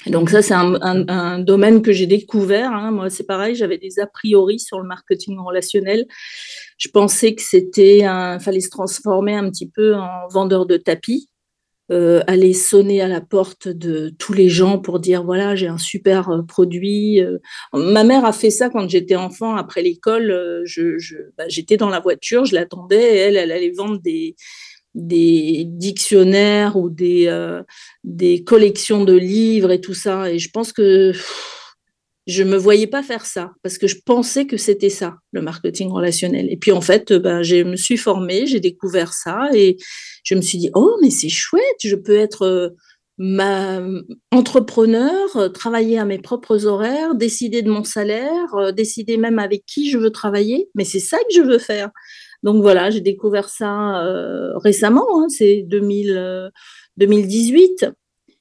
donc, 0.06 0.30
ça, 0.30 0.40
c'est 0.40 0.54
un, 0.54 1.38
domaine 1.38 1.82
que 1.82 1.92
j'ai 1.92 2.06
découvert. 2.06 2.72
Hein. 2.72 2.92
Moi, 2.92 3.10
c'est 3.10 3.26
pareil, 3.26 3.54
j'avais 3.54 3.76
des 3.76 3.98
a 4.00 4.06
priori 4.06 4.58
sur 4.58 4.80
le 4.80 4.86
marketing 4.86 5.38
relationnel. 5.38 6.06
Je 6.78 6.88
pensais 6.88 7.34
que 7.34 7.42
c'était, 7.42 8.04
fallait 8.40 8.60
se 8.60 8.70
transformer 8.70 9.34
un 9.34 9.50
petit 9.50 9.68
peu 9.68 9.96
en 9.96 10.28
vendeur 10.30 10.64
de 10.64 10.78
tapis. 10.78 11.28
Euh, 11.92 12.20
aller 12.26 12.52
sonner 12.52 13.00
à 13.00 13.06
la 13.06 13.20
porte 13.20 13.68
de 13.68 14.08
tous 14.18 14.32
les 14.32 14.48
gens 14.48 14.80
pour 14.80 14.98
dire 14.98 15.22
voilà 15.22 15.54
j'ai 15.54 15.68
un 15.68 15.78
super 15.78 16.30
euh, 16.30 16.42
produit. 16.42 17.22
Euh. 17.22 17.38
Ma 17.74 18.02
mère 18.02 18.24
a 18.24 18.32
fait 18.32 18.50
ça 18.50 18.68
quand 18.70 18.88
j'étais 18.88 19.14
enfant 19.14 19.54
après 19.54 19.82
l'école. 19.82 20.62
je, 20.64 20.96
bah, 21.38 21.44
j'étais 21.46 21.76
dans 21.76 21.88
la 21.88 22.00
voiture, 22.00 22.44
je 22.44 22.56
l'attendais. 22.56 23.18
elle, 23.18 23.36
elle 23.36 23.52
allait 23.52 23.70
vendre 23.70 24.00
des 24.00 24.34
des 24.94 25.64
dictionnaires 25.66 26.76
ou 26.76 26.90
des 26.90 27.30
des 28.02 28.42
collections 28.42 29.04
de 29.04 29.14
livres 29.14 29.70
et 29.70 29.80
tout 29.80 29.94
ça. 29.94 30.32
Et 30.32 30.40
je 30.40 30.50
pense 30.50 30.72
que 30.72 31.12
je 32.26 32.42
me 32.42 32.56
voyais 32.56 32.88
pas 32.88 33.02
faire 33.02 33.24
ça 33.24 33.52
parce 33.62 33.78
que 33.78 33.86
je 33.86 33.96
pensais 34.04 34.46
que 34.46 34.56
c'était 34.56 34.90
ça 34.90 35.14
le 35.32 35.42
marketing 35.42 35.90
relationnel. 35.90 36.50
Et 36.50 36.56
puis 36.56 36.72
en 36.72 36.80
fait, 36.80 37.12
ben, 37.12 37.42
je 37.42 37.62
me 37.62 37.76
suis 37.76 37.96
formée, 37.96 38.46
j'ai 38.46 38.60
découvert 38.60 39.12
ça 39.12 39.48
et 39.54 39.76
je 40.24 40.34
me 40.34 40.40
suis 40.40 40.58
dit 40.58 40.70
oh 40.74 40.96
mais 41.02 41.10
c'est 41.10 41.28
chouette, 41.28 41.62
je 41.84 41.94
peux 41.94 42.16
être 42.16 42.42
euh, 42.42 42.70
ma 43.18 43.80
entrepreneur, 44.32 45.36
euh, 45.36 45.48
travailler 45.48 45.98
à 45.98 46.04
mes 46.04 46.18
propres 46.18 46.66
horaires, 46.66 47.14
décider 47.14 47.62
de 47.62 47.70
mon 47.70 47.84
salaire, 47.84 48.54
euh, 48.56 48.72
décider 48.72 49.16
même 49.18 49.38
avec 49.38 49.64
qui 49.64 49.90
je 49.90 49.98
veux 49.98 50.10
travailler. 50.10 50.68
Mais 50.74 50.84
c'est 50.84 51.00
ça 51.00 51.18
que 51.18 51.34
je 51.34 51.42
veux 51.42 51.58
faire. 51.58 51.90
Donc 52.42 52.60
voilà, 52.60 52.90
j'ai 52.90 53.00
découvert 53.00 53.48
ça 53.48 54.02
récemment, 54.56 55.20
hein, 55.20 55.26
c'est 55.28 55.64
2018. 55.66 57.86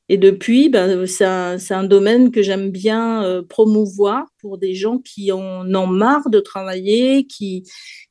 Et 0.08 0.18
depuis, 0.18 0.70
ben, 0.70 1.08
c'est 1.08 1.26
un, 1.26 1.84
domaine 1.84 2.30
que 2.30 2.44
j'aime 2.44 2.70
bien 2.70 3.24
euh, 3.24 3.42
promouvoir 3.42 4.28
pour 4.40 4.60
des 4.60 4.76
gens 4.76 5.00
qui 5.00 5.32
en 5.32 5.74
ont 5.74 5.88
marre 5.88 6.30
de 6.30 6.40
travailler, 6.40 7.26
qui, 7.26 7.64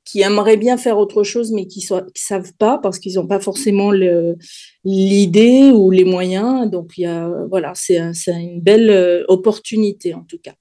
qui 0.04 0.20
aimeraient 0.22 0.56
bien 0.56 0.76
faire 0.76 0.98
autre 0.98 1.22
chose, 1.22 1.52
mais 1.52 1.66
qui 1.66 1.86
ne 1.92 2.00
savent 2.16 2.52
pas 2.58 2.78
parce 2.78 2.98
qu'ils 2.98 3.14
n'ont 3.14 3.28
pas 3.28 3.38
forcément 3.38 3.92
l'idée 4.84 5.70
ou 5.72 5.92
les 5.92 6.04
moyens. 6.04 6.68
Donc, 6.68 6.98
y 6.98 7.06
a, 7.06 7.30
voilà, 7.48 7.72
c'est 7.74 8.00
une 8.28 8.60
belle 8.60 8.90
euh, 8.90 9.24
opportunité 9.28 10.14
en 10.14 10.24
tout 10.24 10.38
cas. 10.38 10.54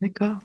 D'accord. 0.00 0.38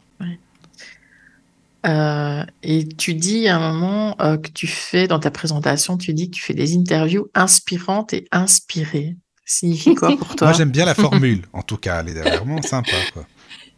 Euh, 1.87 2.43
et 2.63 2.87
tu 2.87 3.13
dis 3.13 3.47
à 3.47 3.57
un 3.57 3.71
moment 3.71 4.15
que 4.15 4.49
tu 4.49 4.67
fais 4.67 5.07
dans 5.07 5.19
ta 5.19 5.31
présentation, 5.31 5.97
tu 5.97 6.13
dis 6.13 6.29
que 6.29 6.35
tu 6.35 6.41
fais 6.41 6.53
des 6.53 6.75
interviews 6.75 7.29
inspirantes 7.33 8.13
et 8.13 8.27
inspirées. 8.31 9.15
Ça 9.45 9.59
signifie 9.59 9.95
quoi 9.95 10.15
pour 10.17 10.35
toi 10.35 10.47
Moi, 10.47 10.57
j'aime 10.57 10.71
bien 10.71 10.85
la 10.85 10.95
formule, 10.95 11.45
en 11.53 11.61
tout 11.61 11.77
cas, 11.77 12.01
elle 12.01 12.09
est 12.09 12.21
vraiment 12.21 12.61
sympa. 12.61 12.91
Quoi. 13.13 13.25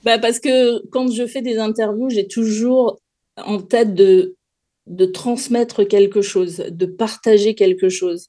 Bah 0.04 0.18
parce 0.18 0.40
que 0.40 0.86
quand 0.90 1.12
je 1.12 1.28
fais 1.28 1.42
des 1.42 1.60
interviews, 1.60 2.10
j'ai 2.10 2.28
toujours 2.28 3.00
en 3.38 3.60
tête 3.62 3.94
de, 3.94 4.36
de 4.88 5.06
transmettre 5.06 5.84
quelque 5.84 6.22
chose, 6.22 6.64
de 6.70 6.86
partager 6.86 7.54
quelque 7.54 7.90
chose. 7.90 8.28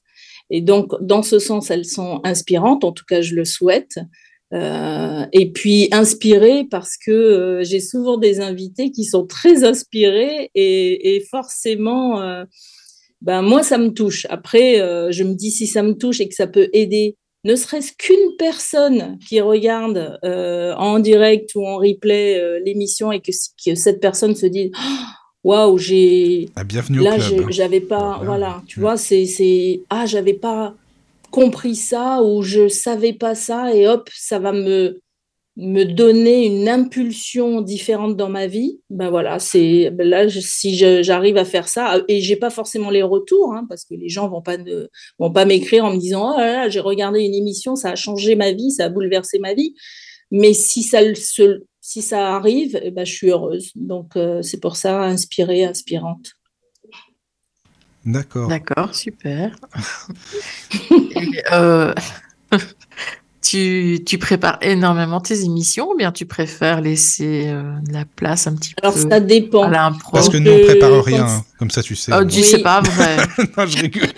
Et 0.49 0.61
donc, 0.61 0.91
dans 1.01 1.23
ce 1.23 1.39
sens, 1.39 1.71
elles 1.71 1.85
sont 1.85 2.19
inspirantes, 2.23 2.83
en 2.83 2.91
tout 2.91 3.05
cas, 3.07 3.21
je 3.21 3.35
le 3.35 3.45
souhaite. 3.45 3.99
Euh, 4.53 5.25
et 5.31 5.49
puis 5.51 5.87
inspiré 5.93 6.65
parce 6.69 6.97
que 6.97 7.11
euh, 7.11 7.63
j'ai 7.63 7.79
souvent 7.79 8.17
des 8.17 8.41
invités 8.41 8.91
qui 8.91 9.05
sont 9.05 9.25
très 9.25 9.63
inspirés 9.63 10.51
et, 10.55 11.25
forcément, 11.31 12.21
euh, 12.21 12.43
ben 13.21 13.41
moi 13.41 13.63
ça 13.63 13.77
me 13.77 13.89
touche. 13.89 14.27
Après, 14.29 14.77
je 15.11 15.23
me 15.23 15.33
dis 15.33 15.51
si 15.51 15.67
ça 15.67 15.83
me 15.83 15.93
touche 15.93 16.19
et 16.19 16.27
que 16.27 16.35
ça 16.35 16.47
peut 16.47 16.69
aider, 16.73 17.15
ne 17.43 17.55
serait-ce 17.55 17.93
qu'une 17.97 18.35
personne 18.37 19.17
qui 19.27 19.39
regarde 19.41 20.19
en 20.23 20.99
direct 20.99 21.51
ou 21.55 21.65
en 21.65 21.77
replay 21.77 22.59
l'émission 22.65 23.11
et 23.11 23.21
que, 23.21 23.31
cette 23.75 24.01
personne 24.01 24.35
se 24.35 24.47
dit 24.47 24.71
waouh 25.43 25.77
j'ai 25.79 26.49
ah, 26.55 26.63
bienvenue 26.63 26.99
là 26.99 27.15
hein. 27.15 27.47
j'avais 27.49 27.79
pas 27.79 28.21
voilà 28.23 28.61
tu 28.67 28.79
vois 28.79 28.95
c'est 28.95 29.25
c'est 29.25 29.81
ah 29.89 30.05
j'avais 30.05 30.35
pas 30.35 30.75
compris 31.31 31.75
ça 31.75 32.21
ou 32.23 32.41
je 32.43 32.67
savais 32.67 33.13
pas 33.13 33.35
ça 33.35 33.73
et 33.73 33.87
hop, 33.87 34.09
ça 34.13 34.39
va 34.39 34.51
me 34.51 35.01
me 35.57 35.83
donner 35.83 36.45
une 36.45 36.69
impulsion 36.69 37.61
différente 37.61 38.15
dans 38.15 38.29
ma 38.29 38.47
vie, 38.47 38.79
ben 38.89 39.09
voilà, 39.09 39.37
c'est 39.37 39.91
ben 39.91 40.07
là 40.07 40.29
si 40.29 40.75
j'arrive 41.03 41.35
à 41.37 41.43
faire 41.43 41.67
ça 41.67 42.01
et 42.07 42.21
j'ai 42.21 42.37
pas 42.37 42.49
forcément 42.49 42.89
les 42.89 43.03
retours 43.03 43.53
hein, 43.53 43.65
parce 43.67 43.83
que 43.83 43.93
les 43.93 44.07
gens 44.07 44.29
vont 44.29 44.41
pas 44.41 44.57
ne, 44.57 44.87
vont 45.19 45.31
pas 45.31 45.43
m'écrire 45.45 45.83
en 45.85 45.93
me 45.93 45.99
disant 45.99 46.35
oh 46.35 46.39
là 46.39 46.69
j'ai 46.69 46.79
regardé 46.79 47.21
une 47.21 47.33
émission, 47.33 47.75
ça 47.75 47.91
a 47.91 47.95
changé 47.95 48.35
ma 48.35 48.53
vie, 48.53 48.71
ça 48.71 48.85
a 48.85 48.89
bouleversé 48.89 49.39
ma 49.39 49.53
vie, 49.53 49.75
mais 50.31 50.53
si 50.53 50.83
ça 50.83 51.01
si 51.81 52.01
ça 52.01 52.35
arrive, 52.35 52.79
eh 52.83 52.91
ben, 52.91 53.05
je 53.05 53.11
suis 53.13 53.29
heureuse. 53.31 53.71
Donc 53.75 54.15
euh, 54.15 54.41
c'est 54.41 54.59
pour 54.59 54.75
ça 54.77 55.01
inspirée, 55.03 55.65
inspirante. 55.65 56.33
D'accord. 58.05 58.47
D'accord, 58.47 58.95
super. 58.95 59.55
Euh, 61.51 61.93
tu, 63.41 63.99
tu, 64.05 64.17
prépares 64.17 64.57
énormément 64.61 65.19
tes 65.19 65.43
émissions 65.43 65.91
ou 65.91 65.97
bien 65.97 66.11
tu 66.11 66.25
préfères 66.25 66.81
laisser 66.81 67.47
euh, 67.47 67.73
la 67.91 68.05
place 68.05 68.47
un 68.47 68.55
petit 68.55 68.73
Alors, 68.81 68.93
peu 68.93 69.09
ça 69.09 69.19
dépend. 69.19 69.69
Parce 70.11 70.29
que 70.29 70.37
nous, 70.37 70.51
on 70.51 70.65
prépare 70.65 71.03
rien, 71.03 71.25
hein. 71.25 71.45
comme 71.59 71.69
ça 71.69 71.83
tu 71.83 71.95
sais. 71.95 72.11
Oh, 72.15 72.23
dis, 72.23 72.43
c'est 72.43 72.61
pas 72.61 72.81
vrai. 72.81 73.17
non, 73.57 73.65
je 73.65 73.77
rigole. 73.81 74.09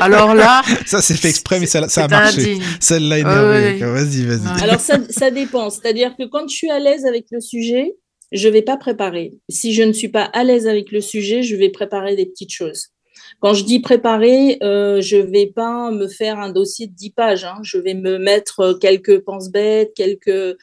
Alors 0.00 0.34
là. 0.34 0.62
Ça, 0.86 1.00
c'est 1.00 1.14
fait 1.14 1.28
exprès, 1.28 1.60
mais 1.60 1.66
ça, 1.66 1.88
ça 1.88 2.04
a 2.04 2.08
marché. 2.08 2.58
Celle-là 2.80 3.18
énervée. 3.18 3.78
Vas-y, 3.78 4.24
vas-y. 4.24 4.62
Alors, 4.62 4.80
ça, 4.80 4.98
ça 5.08 5.30
dépend. 5.30 5.70
C'est-à-dire 5.70 6.16
que 6.16 6.24
quand 6.24 6.48
je 6.48 6.54
suis 6.54 6.70
à 6.70 6.78
l'aise 6.78 7.04
avec 7.06 7.26
le 7.30 7.40
sujet, 7.40 7.94
je 8.32 8.48
vais 8.48 8.62
pas 8.62 8.76
préparer. 8.76 9.34
Si 9.48 9.74
je 9.74 9.82
ne 9.82 9.92
suis 9.92 10.08
pas 10.08 10.24
à 10.24 10.44
l'aise 10.44 10.66
avec 10.66 10.92
le 10.92 11.00
sujet, 11.00 11.42
je 11.42 11.56
vais 11.56 11.70
préparer 11.70 12.16
des 12.16 12.26
petites 12.26 12.52
choses. 12.52 12.88
Quand 13.38 13.54
je 13.54 13.64
dis 13.64 13.80
préparer, 13.80 14.58
euh, 14.62 15.00
je 15.00 15.16
vais 15.16 15.46
pas 15.46 15.90
me 15.90 16.08
faire 16.08 16.38
un 16.38 16.50
dossier 16.50 16.86
de 16.86 16.92
10 16.92 17.10
pages. 17.10 17.44
Hein. 17.44 17.58
Je 17.62 17.78
vais 17.78 17.94
me 17.94 18.18
mettre 18.18 18.74
quelques 18.80 19.20
pense-bêtes, 19.20 19.92
quelques 19.94 20.56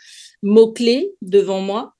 mots-clés 0.43 1.13
devant 1.21 1.61
moi 1.61 1.93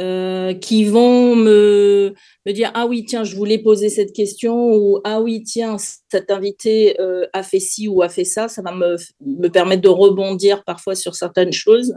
euh, 0.00 0.54
qui 0.54 0.84
vont 0.84 1.34
me, 1.34 2.14
dire 2.46 2.70
Ah 2.74 2.86
oui, 2.86 3.04
tiens, 3.04 3.24
je 3.24 3.34
voulais 3.34 3.58
poser 3.58 3.88
cette 3.88 4.12
question 4.12 4.74
ou 4.74 5.00
Ah 5.02 5.20
oui, 5.20 5.42
tiens, 5.42 5.76
cet 5.78 6.30
invité 6.30 7.00
euh, 7.00 7.26
a 7.32 7.42
fait 7.42 7.58
ci 7.58 7.88
ou 7.88 8.02
a 8.02 8.08
fait 8.08 8.24
ça. 8.24 8.48
Ça 8.48 8.62
va 8.62 8.72
me 8.72 9.48
permettre 9.48 9.82
de 9.82 9.88
rebondir 9.88 10.62
parfois 10.64 10.94
sur 10.94 11.14
certaines 11.14 11.52
choses. 11.52 11.94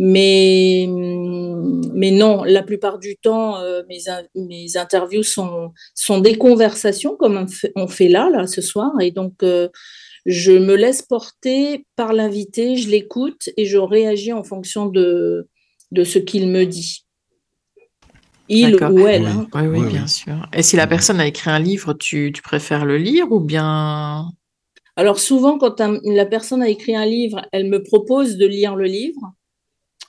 Mais, 0.00 0.86
mais 0.88 2.12
non, 2.12 2.44
la 2.44 2.62
plupart 2.62 3.00
du 3.00 3.16
temps, 3.16 3.58
euh, 3.58 3.82
mes, 3.88 3.98
mes 4.36 4.76
interviews 4.76 5.24
sont, 5.24 5.72
sont 5.92 6.20
des 6.20 6.36
conversations 6.38 7.16
comme 7.16 7.46
on 7.74 7.88
fait, 7.88 8.08
là, 8.08 8.30
là, 8.30 8.46
ce 8.46 8.60
soir. 8.60 8.92
Et 9.00 9.10
donc, 9.10 9.42
euh, 9.42 9.68
je 10.24 10.52
me 10.52 10.76
laisse 10.76 11.02
porter 11.02 11.84
par 11.96 12.12
l'invité, 12.12 12.76
je 12.76 12.88
l'écoute 12.88 13.48
et 13.56 13.66
je 13.66 13.76
réagis 13.76 14.32
en 14.32 14.44
fonction 14.44 14.86
de, 14.86 15.48
de 15.90 16.04
ce 16.04 16.20
qu'il 16.20 16.48
me 16.48 16.64
dit. 16.64 17.04
Il 18.48 18.76
ou 18.76 19.06
elle. 19.08 19.24
Oui, 19.24 19.46
hein. 19.52 19.68
oui, 19.68 19.84
bien 19.88 20.06
sûr. 20.06 20.48
Et 20.52 20.62
si 20.62 20.76
la 20.76 20.86
personne 20.86 21.18
a 21.18 21.26
écrit 21.26 21.50
un 21.50 21.58
livre, 21.58 21.92
tu, 21.92 22.30
tu 22.32 22.40
préfères 22.40 22.84
le 22.84 22.98
lire 22.98 23.32
ou 23.32 23.40
bien? 23.40 24.28
Alors 24.94 25.18
souvent, 25.18 25.58
quand 25.58 25.82
la 26.04 26.26
personne 26.26 26.62
a 26.62 26.68
écrit 26.68 26.94
un 26.94 27.04
livre, 27.04 27.42
elle 27.50 27.68
me 27.68 27.82
propose 27.82 28.36
de 28.36 28.46
lire 28.46 28.76
le 28.76 28.84
livre 28.84 29.32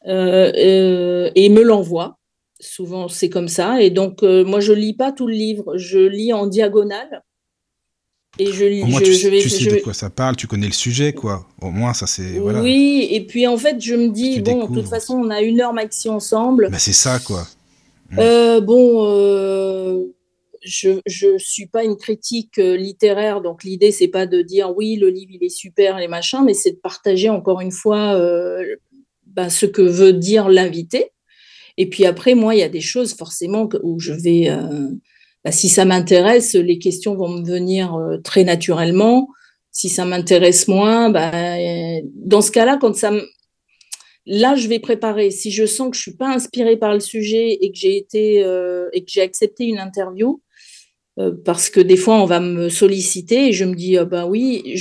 euh, 0.08 0.52
euh, 0.56 1.32
et 1.36 1.50
me 1.50 1.62
l'envoie. 1.62 2.18
Souvent, 2.60 3.08
c'est 3.08 3.30
comme 3.30 3.48
ça. 3.48 3.82
Et 3.82 3.90
donc, 3.90 4.24
euh, 4.24 4.44
moi, 4.44 4.60
je 4.60 4.74
lis 4.74 4.94
pas 4.94 5.12
tout 5.12 5.28
le 5.28 5.34
livre. 5.34 5.78
Je 5.78 6.00
lis 6.00 6.34
en 6.34 6.48
diagonale. 6.48 7.24
Et 8.38 8.52
je 8.52 8.66
lis. 8.66 8.84
tu, 9.04 9.16
sais 9.16 9.72
de 9.72 9.84
quoi 9.84 9.94
ça 9.94 10.10
parle, 10.10 10.36
tu 10.36 10.48
connais 10.48 10.68
le 10.68 10.74
sujet, 10.74 11.14
quoi. 11.14 11.48
Au 11.62 11.72
moins, 11.72 11.94
ça 11.94 12.06
c'est. 12.06 12.40
Oui, 12.40 13.08
et 13.12 13.26
puis 13.26 13.48
en 13.48 13.58
fait, 13.58 13.82
je 13.82 13.96
me 13.96 14.10
dis, 14.10 14.40
bon, 14.42 14.68
de 14.68 14.76
toute 14.76 14.88
façon, 14.88 15.16
on 15.16 15.30
a 15.30 15.42
une 15.42 15.60
heure 15.62 15.74
maxi 15.74 16.10
ensemble. 16.10 16.70
Bah, 16.70 16.80
c'est 16.80 16.94
ça, 16.94 17.20
quoi. 17.20 17.48
bon, 18.62 20.14
je 20.62 21.00
je 21.06 21.38
suis 21.38 21.68
pas 21.68 21.84
une 21.84 21.98
critique 21.98 22.58
littéraire, 22.58 23.42
donc 23.42 23.64
l'idée 23.64 23.92
c'est 23.92 24.08
pas 24.08 24.26
de 24.26 24.42
dire 24.42 24.76
oui 24.76 24.98
le 24.98 25.10
livre 25.10 25.32
il 25.34 25.44
est 25.44 25.50
super 25.50 25.98
les 25.98 26.08
machins, 26.08 26.44
mais 26.46 26.54
c'est 26.54 26.72
de 26.72 26.78
partager 26.78 27.30
encore 27.30 27.62
une 27.62 27.72
fois 27.72 28.14
euh, 28.16 28.76
bah, 29.34 29.50
ce 29.50 29.66
que 29.66 29.82
veut 29.82 30.14
dire 30.14 30.50
l'invité. 30.50 31.12
Et 31.78 31.90
puis 31.90 32.06
après 32.06 32.36
moi 32.36 32.56
il 32.56 32.60
y 32.60 32.64
a 32.64 32.70
des 32.70 32.82
choses 32.82 33.14
forcément 33.14 33.70
où 33.84 34.00
je 34.00 34.14
vais 34.14 34.50
euh, 34.50 34.90
bah, 35.44 35.52
si 35.52 35.70
ça 35.70 35.86
m'intéresse 35.86 36.56
les 36.56 36.80
questions 36.80 37.16
vont 37.16 37.30
me 37.30 37.46
venir 37.46 37.98
très 38.24 38.44
naturellement. 38.44 39.30
Si 39.72 39.88
ça 39.88 40.04
m'intéresse 40.04 40.68
moins, 40.68 41.10
bah, 41.10 41.32
dans 42.16 42.42
ce 42.42 42.52
cas-là 42.52 42.78
quand 42.82 42.96
ça 42.96 43.12
là, 44.26 44.56
je 44.56 44.68
vais 44.68 44.80
préparer. 44.80 45.32
Si 45.32 45.52
je 45.52 45.66
sens 45.66 45.90
que 45.90 45.96
je 45.96 46.02
suis 46.02 46.16
pas 46.16 46.30
inspirée 46.34 46.78
par 46.78 46.94
le 46.94 47.00
sujet 47.00 47.58
et 47.62 47.72
que 47.72 47.78
j'ai 47.78 47.98
été 47.98 48.40
et 48.94 49.04
que 49.04 49.12
j'ai 49.12 49.22
accepté 49.22 49.66
une 49.66 49.80
interview, 49.80 50.42
euh, 51.20 51.32
parce 51.44 51.70
que 51.70 51.80
des 51.80 51.98
fois, 51.98 52.16
on 52.22 52.26
va 52.26 52.40
me 52.40 52.70
solliciter 52.70 53.50
et 53.50 53.54
je 53.54 53.66
me 53.66 53.76
dis, 53.76 53.98
ben 54.10 54.26
oui. 54.26 54.76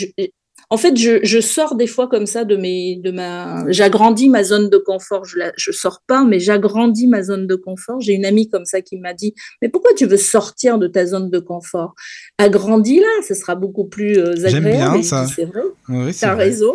En 0.71 0.77
fait, 0.77 0.97
je, 0.97 1.41
sors 1.41 1.77
des 1.77 1.87
fois 1.87 2.09
comme 2.09 2.27
ça 2.27 2.45
de 2.45 2.55
mes, 2.55 2.97
de 2.97 3.11
ma, 3.11 3.65
j'agrandis 3.69 4.29
ma 4.29 4.45
zone 4.45 4.69
de 4.69 4.77
confort. 4.77 5.25
Je, 5.25 5.39
la, 5.39 5.53
je 5.57 5.73
sors 5.73 6.03
pas, 6.07 6.25
mais 6.25 6.41
j'agrandis 6.41 7.07
ma 7.07 7.23
zone 7.23 7.47
de 7.47 7.55
confort. 7.55 8.01
J'ai 8.01 8.13
une 8.13 8.27
amie 8.27 8.51
comme 8.51 8.67
ça 8.67 8.83
qui 8.83 8.99
m'a 8.99 9.15
dit, 9.15 9.35
mais 9.63 9.71
pourquoi 9.71 9.95
tu 9.95 10.05
veux 10.05 10.19
sortir 10.19 10.79
de 10.79 10.87
ta 10.87 11.07
zone 11.07 11.31
de 11.31 11.39
confort? 11.39 11.95
Agrandis-la, 12.37 13.23
ce 13.27 13.35
sera 13.35 13.55
beaucoup 13.55 13.87
plus 13.87 14.19
euh, 14.19 14.33
agréable. 14.33 14.51
J'aime 14.51 14.93
bien 14.93 15.03
ça. 15.03 15.27
C'est 15.27 15.47
vrai. 15.47 15.63
Oui, 15.89 16.13
as 16.21 16.35
raison. 16.35 16.75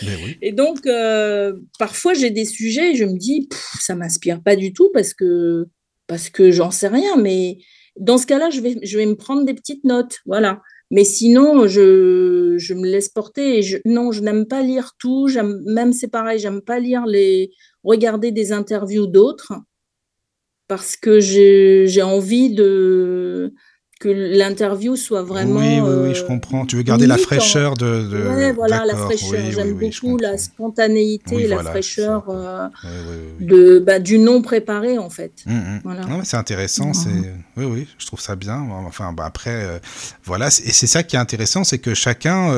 Et 0.42 0.52
donc, 0.52 0.86
euh, 0.86 1.54
parfois, 1.78 2.14
j'ai 2.14 2.30
des 2.30 2.44
sujets 2.44 2.92
et 2.92 2.96
je 2.96 3.04
me 3.04 3.16
dis, 3.16 3.48
ça 3.80 3.94
m'inspire 3.94 4.42
pas 4.42 4.56
du 4.56 4.72
tout 4.72 4.90
parce 4.92 5.14
que, 5.14 5.66
parce 6.06 6.28
que 6.28 6.50
j'en 6.50 6.70
sais 6.70 6.88
rien, 6.88 7.16
mais 7.16 7.58
dans 7.98 8.18
ce 8.18 8.26
cas-là, 8.26 8.50
je 8.50 8.60
vais, 8.60 8.76
je 8.82 8.98
vais 8.98 9.06
me 9.06 9.14
prendre 9.14 9.44
des 9.44 9.54
petites 9.54 9.84
notes, 9.84 10.18
voilà. 10.26 10.60
Mais 10.90 11.04
sinon, 11.04 11.66
je, 11.66 12.54
je 12.58 12.74
me 12.74 12.86
laisse 12.86 13.08
porter. 13.08 13.60
Non, 13.84 14.12
je 14.12 14.22
n'aime 14.22 14.46
pas 14.46 14.62
lire 14.62 14.92
tout. 14.98 15.28
Même 15.64 15.92
c'est 15.92 16.08
pareil, 16.08 16.38
j'aime 16.38 16.62
pas 16.62 16.78
lire 16.78 17.06
les, 17.06 17.50
regarder 17.82 18.32
des 18.32 18.52
interviews 18.52 19.06
d'autres 19.06 19.52
parce 20.68 20.96
que 20.96 21.20
j'ai 21.20 22.02
envie 22.02 22.52
de, 22.52 23.54
que 23.98 24.10
l'interview 24.10 24.94
soit 24.94 25.22
vraiment. 25.22 25.60
Oui, 25.60 25.80
oui, 25.80 26.08
oui, 26.08 26.14
je 26.14 26.22
euh, 26.22 26.26
comprend. 26.26 26.66
Tu 26.66 26.76
veux 26.76 26.82
garder 26.82 27.06
la 27.06 27.16
fraîcheur 27.16 27.74
de. 27.74 28.02
de... 28.02 28.52
voilà, 28.52 28.84
la 28.84 28.94
fraîcheur. 28.94 29.40
J'aime 29.50 29.72
beaucoup 29.72 30.18
la 30.18 30.36
spontanéité, 30.36 31.46
la 31.46 31.62
fraîcheur 31.62 32.24
euh, 32.28 32.68
de, 33.40 33.78
bah, 33.78 33.98
du 33.98 34.18
non 34.18 34.42
préparé, 34.42 34.98
en 34.98 35.08
fait. 35.08 35.32
Mmh, 35.46 35.54
mmh. 35.54 35.80
Voilà. 35.84 36.02
C'est 36.24 36.36
intéressant. 36.36 36.92
C'est 36.92 37.08
Oui, 37.56 37.64
oui, 37.64 37.88
je 37.96 38.06
trouve 38.06 38.20
ça 38.20 38.36
bien. 38.36 38.66
Enfin, 38.86 39.14
bah, 39.14 39.24
après, 39.24 39.64
euh, 39.64 39.78
voilà. 40.24 40.48
Et 40.48 40.72
c'est 40.72 40.86
ça 40.86 41.02
qui 41.02 41.16
est 41.16 41.20
intéressant, 41.20 41.64
c'est 41.64 41.78
que 41.78 41.94
chacun 41.94 42.52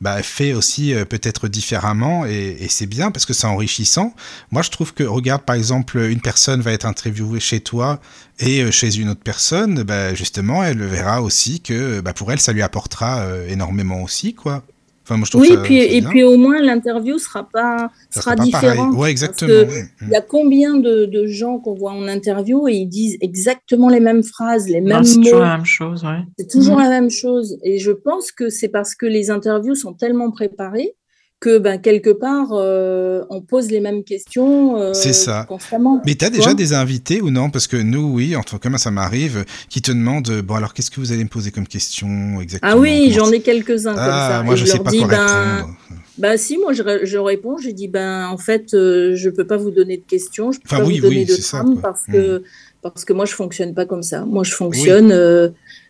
bah, 0.00 0.22
fait 0.22 0.54
aussi 0.54 0.94
peut-être 1.08 1.48
différemment 1.48 2.24
et, 2.24 2.56
et 2.60 2.68
c'est 2.68 2.86
bien 2.86 3.10
parce 3.10 3.26
que 3.26 3.34
c'est 3.34 3.46
enrichissant. 3.46 4.14
Moi, 4.50 4.62
je 4.62 4.70
trouve 4.70 4.94
que, 4.94 5.02
regarde, 5.02 5.42
par 5.42 5.56
exemple, 5.56 5.98
une 5.98 6.20
personne 6.20 6.62
va 6.62 6.72
être 6.72 6.86
interviewée 6.86 7.40
chez 7.40 7.60
toi 7.60 8.00
et 8.38 8.70
chez 8.72 8.96
une 8.96 9.10
autre 9.10 9.22
personne, 9.22 9.82
bah, 9.82 10.14
justement, 10.62 10.84
elle 10.84 10.88
verra 10.88 11.22
aussi 11.22 11.60
que 11.60 12.00
bah, 12.00 12.12
pour 12.12 12.32
elle, 12.32 12.40
ça 12.40 12.52
lui 12.52 12.62
apportera 12.62 13.22
euh, 13.22 13.48
énormément 13.48 14.02
aussi, 14.02 14.34
quoi. 14.34 14.62
Enfin, 15.04 15.16
moi, 15.16 15.24
je 15.26 15.32
trouve 15.32 15.42
oui, 15.42 15.56
puis, 15.64 15.78
et 15.78 16.00
puis 16.00 16.22
au 16.22 16.36
moins 16.36 16.62
l'interview 16.62 17.18
sera 17.18 17.42
pas 17.42 17.90
sera, 18.08 18.36
différente. 18.36 18.94
Ouais, 18.94 19.10
exactement. 19.10 19.68
Il 20.00 20.08
y 20.08 20.14
a 20.14 20.20
combien 20.20 20.76
de, 20.76 21.06
de 21.06 21.26
gens 21.26 21.58
qu'on 21.58 21.74
voit 21.74 21.90
en 21.90 22.06
interview 22.06 22.68
et 22.68 22.74
ils 22.74 22.86
disent 22.86 23.18
exactement 23.20 23.88
les 23.88 23.98
mêmes 23.98 24.22
phrases, 24.22 24.68
les 24.68 24.80
mêmes 24.80 24.98
mots. 24.98 25.04
C'est 25.04 25.20
toujours 25.20 25.40
la 25.40 25.56
même 25.56 25.66
chose, 25.66 26.04
ouais. 26.04 26.20
C'est 26.38 26.48
toujours 26.48 26.76
mm. 26.76 26.82
la 26.82 26.88
même 26.88 27.10
chose. 27.10 27.58
Et 27.64 27.78
je 27.78 27.90
pense 27.90 28.30
que 28.30 28.48
c'est 28.48 28.68
parce 28.68 28.94
que 28.94 29.06
les 29.06 29.30
interviews 29.30 29.74
sont 29.74 29.92
tellement 29.92 30.30
préparées 30.30 30.94
que 31.42 31.58
ben, 31.58 31.78
quelque 31.78 32.10
part, 32.10 32.52
euh, 32.52 33.24
on 33.28 33.40
pose 33.40 33.68
les 33.70 33.80
mêmes 33.80 34.04
questions 34.04 34.80
euh, 34.80 34.94
C'est 34.94 35.12
ça. 35.12 35.44
constamment. 35.48 36.00
Mais 36.06 36.14
tu 36.14 36.24
as 36.24 36.30
déjà 36.30 36.54
des 36.54 36.72
invités 36.72 37.20
ou 37.20 37.30
non? 37.30 37.50
Parce 37.50 37.66
que 37.66 37.76
nous, 37.76 38.12
oui, 38.14 38.36
en 38.36 38.42
tout 38.42 38.58
cas, 38.58 38.70
ça 38.78 38.92
m'arrive, 38.92 39.44
qui 39.68 39.82
te 39.82 39.90
demandent, 39.90 40.40
bon 40.42 40.54
alors 40.54 40.72
qu'est-ce 40.72 40.90
que 40.90 41.00
vous 41.00 41.12
allez 41.12 41.24
me 41.24 41.28
poser 41.28 41.50
comme 41.50 41.66
question 41.66 42.40
exactement? 42.40 42.72
Ah 42.72 42.78
oui, 42.78 43.12
j'en 43.12 43.30
ai 43.32 43.40
quelques-uns 43.40 43.94
comme 43.94 44.04
ah, 44.04 44.28
ça. 44.30 44.42
Moi, 44.44 44.54
je 44.54 44.62
ne 44.62 44.68
sais 44.68 44.78
pas 44.78 44.92
quoi 44.92 45.06
ben, 45.08 45.56
répondre. 45.56 45.76
Bah 46.18 46.36
si, 46.36 46.58
moi 46.58 46.72
je, 46.72 46.82
je 47.02 47.18
réponds, 47.18 47.56
j'ai 47.56 47.72
dit 47.72 47.88
ben 47.88 48.28
en 48.28 48.36
fait 48.36 48.74
euh, 48.74 49.16
je 49.16 49.30
peux 49.30 49.46
pas 49.46 49.56
vous 49.56 49.70
donner 49.70 49.96
de 49.96 50.04
questions, 50.04 50.52
je 50.52 50.60
peux 50.60 50.68
pas 50.68 50.82
vous 50.82 51.00
donner 51.00 51.24
de 51.24 51.34
trame 51.34 51.80
parce 51.80 52.04
que 52.04 52.38
hmm. 52.38 52.42
parce 52.82 53.04
que 53.06 53.14
moi 53.14 53.24
je 53.24 53.32
fonctionne 53.32 53.74
pas 53.74 53.86
comme 53.86 54.02
ça. 54.02 54.24
Moi 54.26 54.44
je 54.44 54.52
fonctionne 54.52 55.10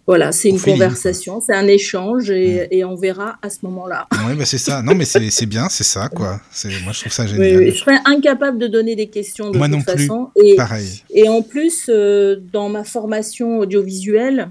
voilà, 0.07 0.33
c'est 0.33 0.49
une 0.49 0.61
conversation, 0.61 1.41
c'est 1.41 1.55
un 1.55 1.69
échange 1.69 2.29
et, 2.31 2.63
mm. 2.63 2.69
et, 2.73 2.85
on 2.85 2.97
verra 2.97 3.39
à 3.41 3.49
ce 3.49 3.59
moment-là. 3.63 4.09
Oui, 4.27 4.35
bah 4.37 4.45
c'est 4.45 4.59
ça. 4.59 4.83
Non, 4.83 4.95
mais 4.97 5.05
c'est 5.05 5.47
bien, 5.47 5.69
c'est 5.69 5.85
ça, 5.85 6.09
quoi. 6.09 6.41
Moi, 6.65 6.93
je 6.93 7.01
trouve 7.01 7.13
ça 7.13 7.27
génial. 7.27 7.71
je 7.71 7.79
serais 7.79 7.99
incapable 8.05 8.59
de 8.59 8.67
donner 8.67 8.97
des 8.97 9.09
questions 9.09 9.51
de 9.51 9.59
Moi 9.59 9.69
toute 9.69 9.77
non 9.77 9.83
façon. 9.83 10.31
Plus. 10.35 10.49
Et, 10.49 10.57
Pareil. 10.57 11.03
Et 11.11 11.29
en 11.29 11.43
plus, 11.43 11.87
euh, 11.89 12.37
dans 12.53 12.69
ma 12.69 12.83
formation 12.83 13.59
audiovisuelle, 13.59 14.51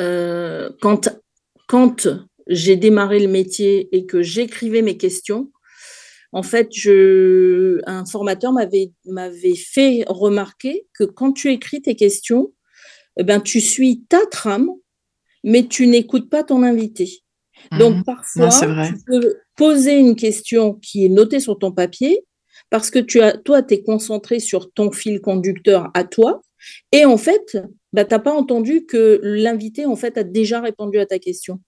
euh, 0.00 0.70
quand, 0.80 1.10
quand 1.66 2.08
j'ai 2.46 2.76
démarré 2.76 3.20
le 3.20 3.28
métier 3.28 3.88
et 3.92 4.06
que 4.06 4.22
j'écrivais 4.22 4.82
mes 4.82 4.96
questions, 4.96 5.50
en 6.32 6.42
fait, 6.42 6.68
je, 6.72 7.80
un 7.86 8.06
formateur 8.06 8.52
m'avait 8.52 9.54
fait 9.54 10.04
remarquer 10.08 10.86
que 10.94 11.04
quand 11.04 11.32
tu 11.32 11.50
écris 11.50 11.82
tes 11.82 11.94
questions, 11.94 12.52
eh 13.16 13.24
ben, 13.24 13.40
tu 13.40 13.60
suis 13.60 14.02
ta 14.08 14.24
trame, 14.30 14.68
mais 15.44 15.66
tu 15.66 15.86
n'écoutes 15.86 16.28
pas 16.28 16.44
ton 16.44 16.62
invité. 16.62 17.22
Mhm. 17.72 17.78
Donc 17.78 18.04
parfois, 18.04 18.48
tu 18.50 18.94
peux 19.06 19.36
poser 19.56 19.94
une 19.94 20.16
question 20.16 20.74
qui 20.74 21.06
est 21.06 21.08
notée 21.08 21.40
sur 21.40 21.58
ton 21.58 21.72
papier 21.72 22.24
parce 22.70 22.90
que 22.90 22.98
tu 22.98 23.20
as, 23.20 23.36
toi, 23.36 23.62
tu 23.62 23.74
es 23.74 23.82
concentré 23.82 24.40
sur 24.40 24.72
ton 24.72 24.90
fil 24.90 25.20
conducteur 25.20 25.90
à 25.94 26.04
toi. 26.04 26.42
Et 26.92 27.04
en 27.04 27.16
fait, 27.16 27.58
bah, 27.92 28.04
tu 28.04 28.12
n'as 28.12 28.18
pas 28.18 28.32
entendu 28.32 28.86
que 28.86 29.20
l'invité, 29.22 29.86
en 29.86 29.96
fait, 29.96 30.18
a 30.18 30.24
déjà 30.24 30.60
répondu 30.60 30.98
à 30.98 31.06
ta 31.06 31.18
question. 31.18 31.60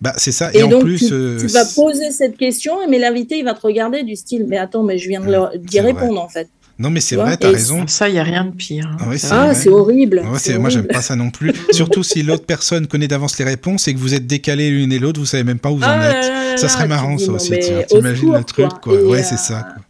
Bah, 0.00 0.12
c'est 0.16 0.32
ça. 0.32 0.50
Et, 0.52 0.62
en 0.62 0.68
donc, 0.68 0.82
plus, 0.82 1.08
tu, 1.08 1.14
euh, 1.14 1.46
vas 1.48 1.64
poser 1.64 2.10
cette 2.10 2.36
question, 2.36 2.86
mais 2.88 2.98
l'invité, 2.98 3.38
il 3.38 3.44
va 3.44 3.54
te 3.54 3.60
regarder 3.60 4.02
du 4.02 4.16
style, 4.16 4.46
mais 4.46 4.58
attends, 4.58 4.82
mais 4.82 4.98
je 4.98 5.08
viens 5.08 5.20
d'y 5.56 5.80
répondre, 5.80 6.20
en 6.20 6.28
fait. 6.28 6.48
Non, 6.78 6.90
mais 6.90 7.00
c'est 7.00 7.16
vrai, 7.16 7.36
tu 7.36 7.46
as 7.46 7.50
raison. 7.50 7.86
Ça, 7.86 8.08
il 8.08 8.12
n'y 8.12 8.18
a 8.18 8.24
rien 8.24 8.44
de 8.44 8.54
pire. 8.54 8.90
Hein. 9.00 9.14
Ah, 9.30 9.54
c'est 9.54 9.68
horrible. 9.68 10.20
Ouais, 10.20 10.58
moi, 10.58 10.70
j'aime 10.70 10.86
pas 10.86 11.02
ça 11.02 11.16
non 11.16 11.30
plus. 11.30 11.52
Surtout 11.70 12.02
si 12.02 12.22
l'autre 12.22 12.44
personne 12.44 12.86
connaît 12.86 13.08
d'avance 13.08 13.38
les 13.38 13.44
réponses 13.44 13.88
et 13.88 13.94
que 13.94 13.98
vous 13.98 14.14
êtes 14.14 14.26
décalés 14.26 14.70
l'une 14.70 14.92
et 14.92 14.98
l'autre, 14.98 15.20
vous 15.20 15.26
savez 15.26 15.44
même 15.44 15.58
pas 15.58 15.70
où 15.70 15.76
vous 15.76 15.84
en 15.84 15.88
ah 15.88 16.52
êtes. 16.54 16.58
ça 16.58 16.68
serait 16.68 16.88
marrant, 16.88 17.18
ça 17.18 17.32
aussi. 17.32 17.52
T'imagines 17.88 18.32
le 18.32 18.44
truc, 18.44 18.70
quoi. 18.82 18.94
ouais, 18.94 19.22
c'est 19.22 19.38
ça. 19.38 19.66
Euh, 19.76 19.80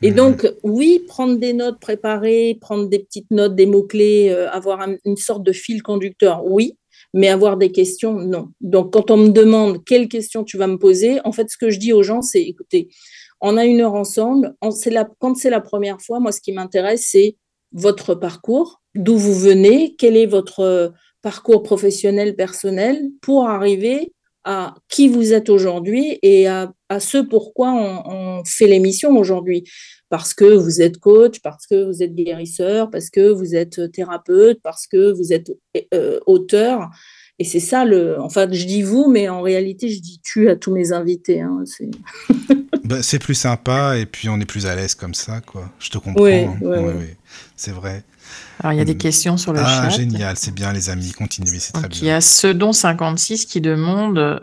et 0.00 0.12
donc, 0.12 0.48
oui, 0.62 1.00
prendre 1.08 1.38
des 1.38 1.52
notes 1.52 1.80
préparées, 1.80 2.56
prendre 2.60 2.88
des 2.88 3.00
petites 3.00 3.30
notes, 3.30 3.56
des 3.56 3.66
mots-clés, 3.66 4.28
euh, 4.30 4.48
avoir 4.50 4.86
une 5.04 5.16
sorte 5.16 5.42
de 5.42 5.52
fil 5.52 5.82
conducteur, 5.82 6.44
oui, 6.44 6.76
mais 7.14 7.28
avoir 7.28 7.56
des 7.56 7.72
questions, 7.72 8.14
non. 8.14 8.48
Donc, 8.60 8.92
quand 8.92 9.10
on 9.10 9.16
me 9.16 9.28
demande 9.30 9.84
quelles 9.84 10.08
questions 10.08 10.44
tu 10.44 10.56
vas 10.56 10.66
me 10.66 10.76
poser, 10.76 11.18
en 11.24 11.32
fait, 11.32 11.50
ce 11.50 11.56
que 11.56 11.70
je 11.70 11.78
dis 11.78 11.92
aux 11.92 12.02
gens, 12.02 12.22
c'est 12.22 12.42
écoutez, 12.42 12.88
on 13.40 13.56
a 13.56 13.64
une 13.64 13.80
heure 13.80 13.94
ensemble. 13.94 14.54
quand 15.18 15.36
c'est 15.36 15.50
la 15.50 15.60
première 15.60 16.00
fois, 16.00 16.20
moi, 16.20 16.32
ce 16.32 16.40
qui 16.40 16.52
m'intéresse, 16.52 17.08
c'est 17.10 17.36
votre 17.72 18.14
parcours, 18.14 18.80
d'où 18.94 19.16
vous 19.16 19.34
venez, 19.34 19.94
quel 19.96 20.16
est 20.16 20.26
votre 20.26 20.60
euh, 20.60 20.88
parcours 21.22 21.62
professionnel, 21.62 22.34
personnel, 22.36 23.02
pour 23.20 23.48
arriver 23.48 24.12
à 24.44 24.74
qui 24.88 25.08
vous 25.08 25.34
êtes 25.34 25.50
aujourd'hui 25.50 26.18
et 26.22 26.46
à, 26.46 26.72
ce 27.00 27.18
pourquoi 27.18 27.70
on, 27.72 28.42
fait 28.46 28.66
l'émission 28.66 29.10
aujourd'hui. 29.18 29.64
Parce 30.08 30.32
que 30.32 30.46
vous 30.46 30.80
êtes 30.80 30.96
coach, 30.96 31.40
parce 31.42 31.66
que 31.66 31.84
vous 31.84 32.02
êtes 32.02 32.14
guérisseur, 32.14 32.88
parce 32.90 33.10
que 33.10 33.28
vous 33.28 33.54
êtes 33.54 33.92
thérapeute, 33.92 34.58
parce 34.62 34.86
que 34.86 35.12
vous 35.12 35.34
êtes 35.34 35.52
euh, 35.92 36.18
auteur. 36.26 36.88
Et 37.40 37.44
c'est 37.44 37.60
ça 37.60 37.84
le. 37.84 38.20
Enfin, 38.20 38.48
je 38.50 38.64
dis 38.64 38.82
vous, 38.82 39.08
mais 39.08 39.28
en 39.28 39.42
réalité, 39.42 39.88
je 39.88 40.00
dis 40.00 40.20
tu 40.24 40.48
à 40.48 40.56
tous 40.56 40.72
mes 40.72 40.92
invités. 40.92 41.40
Hein, 41.40 41.62
bah, 42.84 43.02
c'est 43.02 43.20
plus 43.20 43.34
sympa 43.34 43.96
et 43.96 44.06
puis 44.06 44.28
on 44.28 44.40
est 44.40 44.46
plus 44.46 44.66
à 44.66 44.74
l'aise 44.74 44.94
comme 44.94 45.14
ça, 45.14 45.40
quoi. 45.40 45.70
Je 45.78 45.90
te 45.90 45.98
comprends. 45.98 46.24
Oui, 46.24 46.44
hein. 46.44 46.58
c'est 47.56 47.72
vrai. 47.72 48.02
Alors, 48.60 48.72
il 48.72 48.78
y 48.78 48.82
a 48.82 48.84
des 48.84 48.96
questions 48.96 49.36
sur 49.36 49.52
le 49.52 49.60
ah, 49.62 49.84
chat. 49.84 49.88
génial, 49.90 50.36
c'est 50.36 50.52
bien 50.52 50.72
les 50.72 50.90
amis, 50.90 51.12
continuez, 51.12 51.60
c'est 51.60 51.72
très 51.72 51.88
bien. 51.88 51.98
il 52.02 52.06
y 52.06 52.10
a 52.10 52.18
Sedon56 52.18 53.46
qui 53.46 53.60
demande 53.60 54.40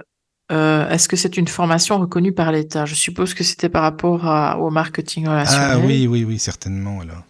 euh, 0.52 0.90
est-ce 0.90 1.10
que 1.10 1.16
c'est 1.16 1.38
une 1.38 1.48
formation 1.48 1.98
reconnue 2.00 2.32
par 2.32 2.52
l'État? 2.52 2.86
Je 2.86 2.96
suppose 2.96 3.34
que 3.34 3.44
c'était 3.44 3.70
par 3.70 3.82
rapport 3.82 4.28
à- 4.28 4.60
au 4.60 4.70
marketing 4.70 5.28
relationnel. 5.28 5.70
Ah 5.72 5.80
oui, 5.80 6.08
oui, 6.08 6.24
oui, 6.24 6.38
certainement. 6.38 7.02
Alors. 7.02 7.24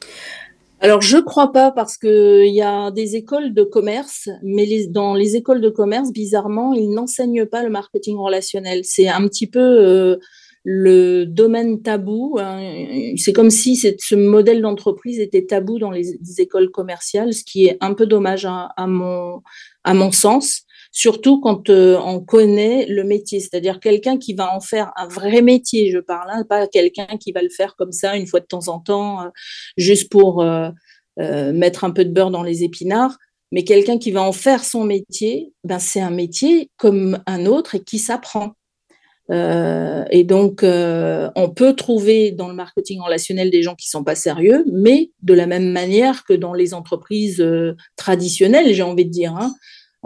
Alors, 0.81 1.01
je 1.01 1.17
crois 1.17 1.51
pas 1.51 1.71
parce 1.71 1.97
qu'il 1.97 2.53
y 2.53 2.61
a 2.61 2.91
des 2.91 3.15
écoles 3.15 3.53
de 3.53 3.63
commerce, 3.63 4.29
mais 4.43 4.67
dans 4.87 5.13
les 5.13 5.35
écoles 5.35 5.61
de 5.61 5.69
commerce, 5.69 6.11
bizarrement, 6.11 6.73
ils 6.73 6.91
n'enseignent 6.91 7.45
pas 7.45 7.63
le 7.63 7.69
marketing 7.69 8.17
relationnel. 8.17 8.81
C'est 8.83 9.07
un 9.07 9.25
petit 9.27 9.47
peu 9.47 9.59
euh, 9.59 10.17
le 10.63 11.25
domaine 11.25 11.81
tabou. 11.81 12.37
hein. 12.39 13.13
C'est 13.15 13.31
comme 13.33 13.51
si 13.51 13.77
ce 13.77 14.15
modèle 14.15 14.61
d'entreprise 14.61 15.19
était 15.19 15.45
tabou 15.45 15.79
dans 15.79 15.91
les, 15.91 16.03
les 16.19 16.41
écoles 16.41 16.69
commerciales, 16.71 17.33
ce 17.33 17.43
qui 17.43 17.65
est 17.65 17.77
un 17.81 17.93
peu 17.93 18.05
dommage 18.05 18.45
à, 18.45 18.69
à 18.75 18.85
mon, 18.85 19.41
à 19.85 19.93
mon 19.93 20.11
sens. 20.11 20.64
Surtout 20.97 21.41
quand 21.41 21.69
euh, 21.69 21.99
on 22.05 22.21
connaît 22.21 22.85
le 22.85 23.03
métier, 23.03 23.41
c'est-à-dire 23.41 23.81
quelqu'un 23.81 24.17
qui 24.17 24.33
va 24.33 24.55
en 24.55 24.61
faire 24.61 24.93
un 24.95 25.09
vrai 25.09 25.41
métier, 25.41 25.91
je 25.91 25.99
parle, 25.99 26.29
hein, 26.31 26.45
pas 26.47 26.67
quelqu'un 26.67 27.17
qui 27.19 27.33
va 27.33 27.41
le 27.41 27.49
faire 27.49 27.75
comme 27.75 27.91
ça 27.91 28.15
une 28.15 28.25
fois 28.25 28.39
de 28.39 28.45
temps 28.45 28.69
en 28.69 28.79
temps, 28.79 29.23
euh, 29.23 29.27
juste 29.75 30.09
pour 30.09 30.41
euh, 30.41 30.69
mettre 31.17 31.83
un 31.83 31.91
peu 31.91 32.05
de 32.05 32.11
beurre 32.11 32.31
dans 32.31 32.43
les 32.43 32.63
épinards, 32.63 33.17
mais 33.51 33.65
quelqu'un 33.65 33.97
qui 33.97 34.11
va 34.11 34.23
en 34.23 34.31
faire 34.31 34.63
son 34.63 34.85
métier, 34.85 35.51
ben 35.65 35.79
c'est 35.79 35.99
un 35.99 36.11
métier 36.11 36.71
comme 36.77 37.21
un 37.27 37.45
autre 37.45 37.75
et 37.75 37.83
qui 37.83 37.99
s'apprend. 37.99 38.53
Et 39.31 40.23
donc, 40.23 40.61
on 40.63 41.49
peut 41.49 41.73
trouver 41.73 42.31
dans 42.31 42.47
le 42.47 42.53
marketing 42.53 43.01
relationnel 43.01 43.49
des 43.49 43.63
gens 43.63 43.73
qui 43.75 43.89
sont 43.89 44.03
pas 44.03 44.13
sérieux, 44.15 44.63
mais 44.71 45.11
de 45.23 45.33
la 45.33 45.47
même 45.47 45.71
manière 45.71 46.25
que 46.25 46.33
dans 46.33 46.53
les 46.53 46.73
entreprises 46.73 47.43
traditionnelles, 47.95 48.73
j'ai 48.73 48.83
envie 48.83 49.05
de 49.05 49.09
dire. 49.11 49.35
hein. 49.35 49.53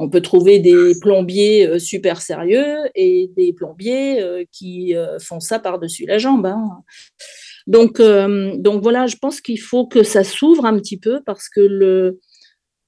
On 0.02 0.10
peut 0.10 0.22
trouver 0.22 0.60
des 0.60 0.94
plombiers 1.02 1.68
euh, 1.68 1.78
super 1.78 2.22
sérieux 2.22 2.78
et 2.96 3.30
des 3.36 3.52
plombiers 3.52 4.22
euh, 4.22 4.46
qui 4.50 4.96
euh, 4.96 5.20
font 5.20 5.42
ça 5.42 5.60
par-dessus 5.60 6.06
la 6.06 6.18
jambe. 6.18 6.46
hein. 6.46 6.84
Donc, 7.68 8.02
donc 8.02 8.82
voilà, 8.82 9.06
je 9.06 9.18
pense 9.18 9.42
qu'il 9.42 9.60
faut 9.60 9.86
que 9.86 10.02
ça 10.02 10.24
s'ouvre 10.24 10.66
un 10.66 10.80
petit 10.80 10.98
peu 10.98 11.22
parce 11.24 11.50
que 11.50 12.18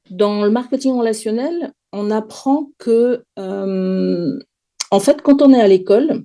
dans 0.10 0.44
le 0.44 0.50
marketing 0.50 0.98
relationnel, 0.98 1.72
on 1.92 2.10
apprend 2.10 2.72
que, 2.80 3.24
en 3.38 5.00
fait, 5.00 5.22
quand 5.22 5.44
on 5.44 5.54
est 5.54 5.62
à 5.62 5.68
l'école, 5.68 6.24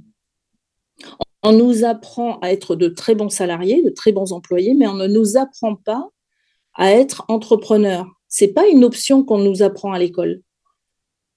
on 1.42 1.52
nous 1.52 1.84
apprend 1.84 2.38
à 2.38 2.50
être 2.50 2.76
de 2.76 2.88
très 2.88 3.14
bons 3.14 3.28
salariés, 3.28 3.82
de 3.82 3.90
très 3.90 4.12
bons 4.12 4.32
employés, 4.32 4.72
mais 4.72 4.86
on 4.86 4.94
ne 4.94 5.06
nous 5.06 5.36
apprend 5.36 5.76
pas 5.76 6.08
à 6.76 6.92
être 6.92 7.26
entrepreneur. 7.28 8.06
C'est 8.28 8.54
pas 8.54 8.66
une 8.68 8.84
option 8.84 9.22
qu'on 9.22 9.38
nous 9.38 9.62
apprend 9.62 9.92
à 9.92 9.98
l'école. 9.98 10.40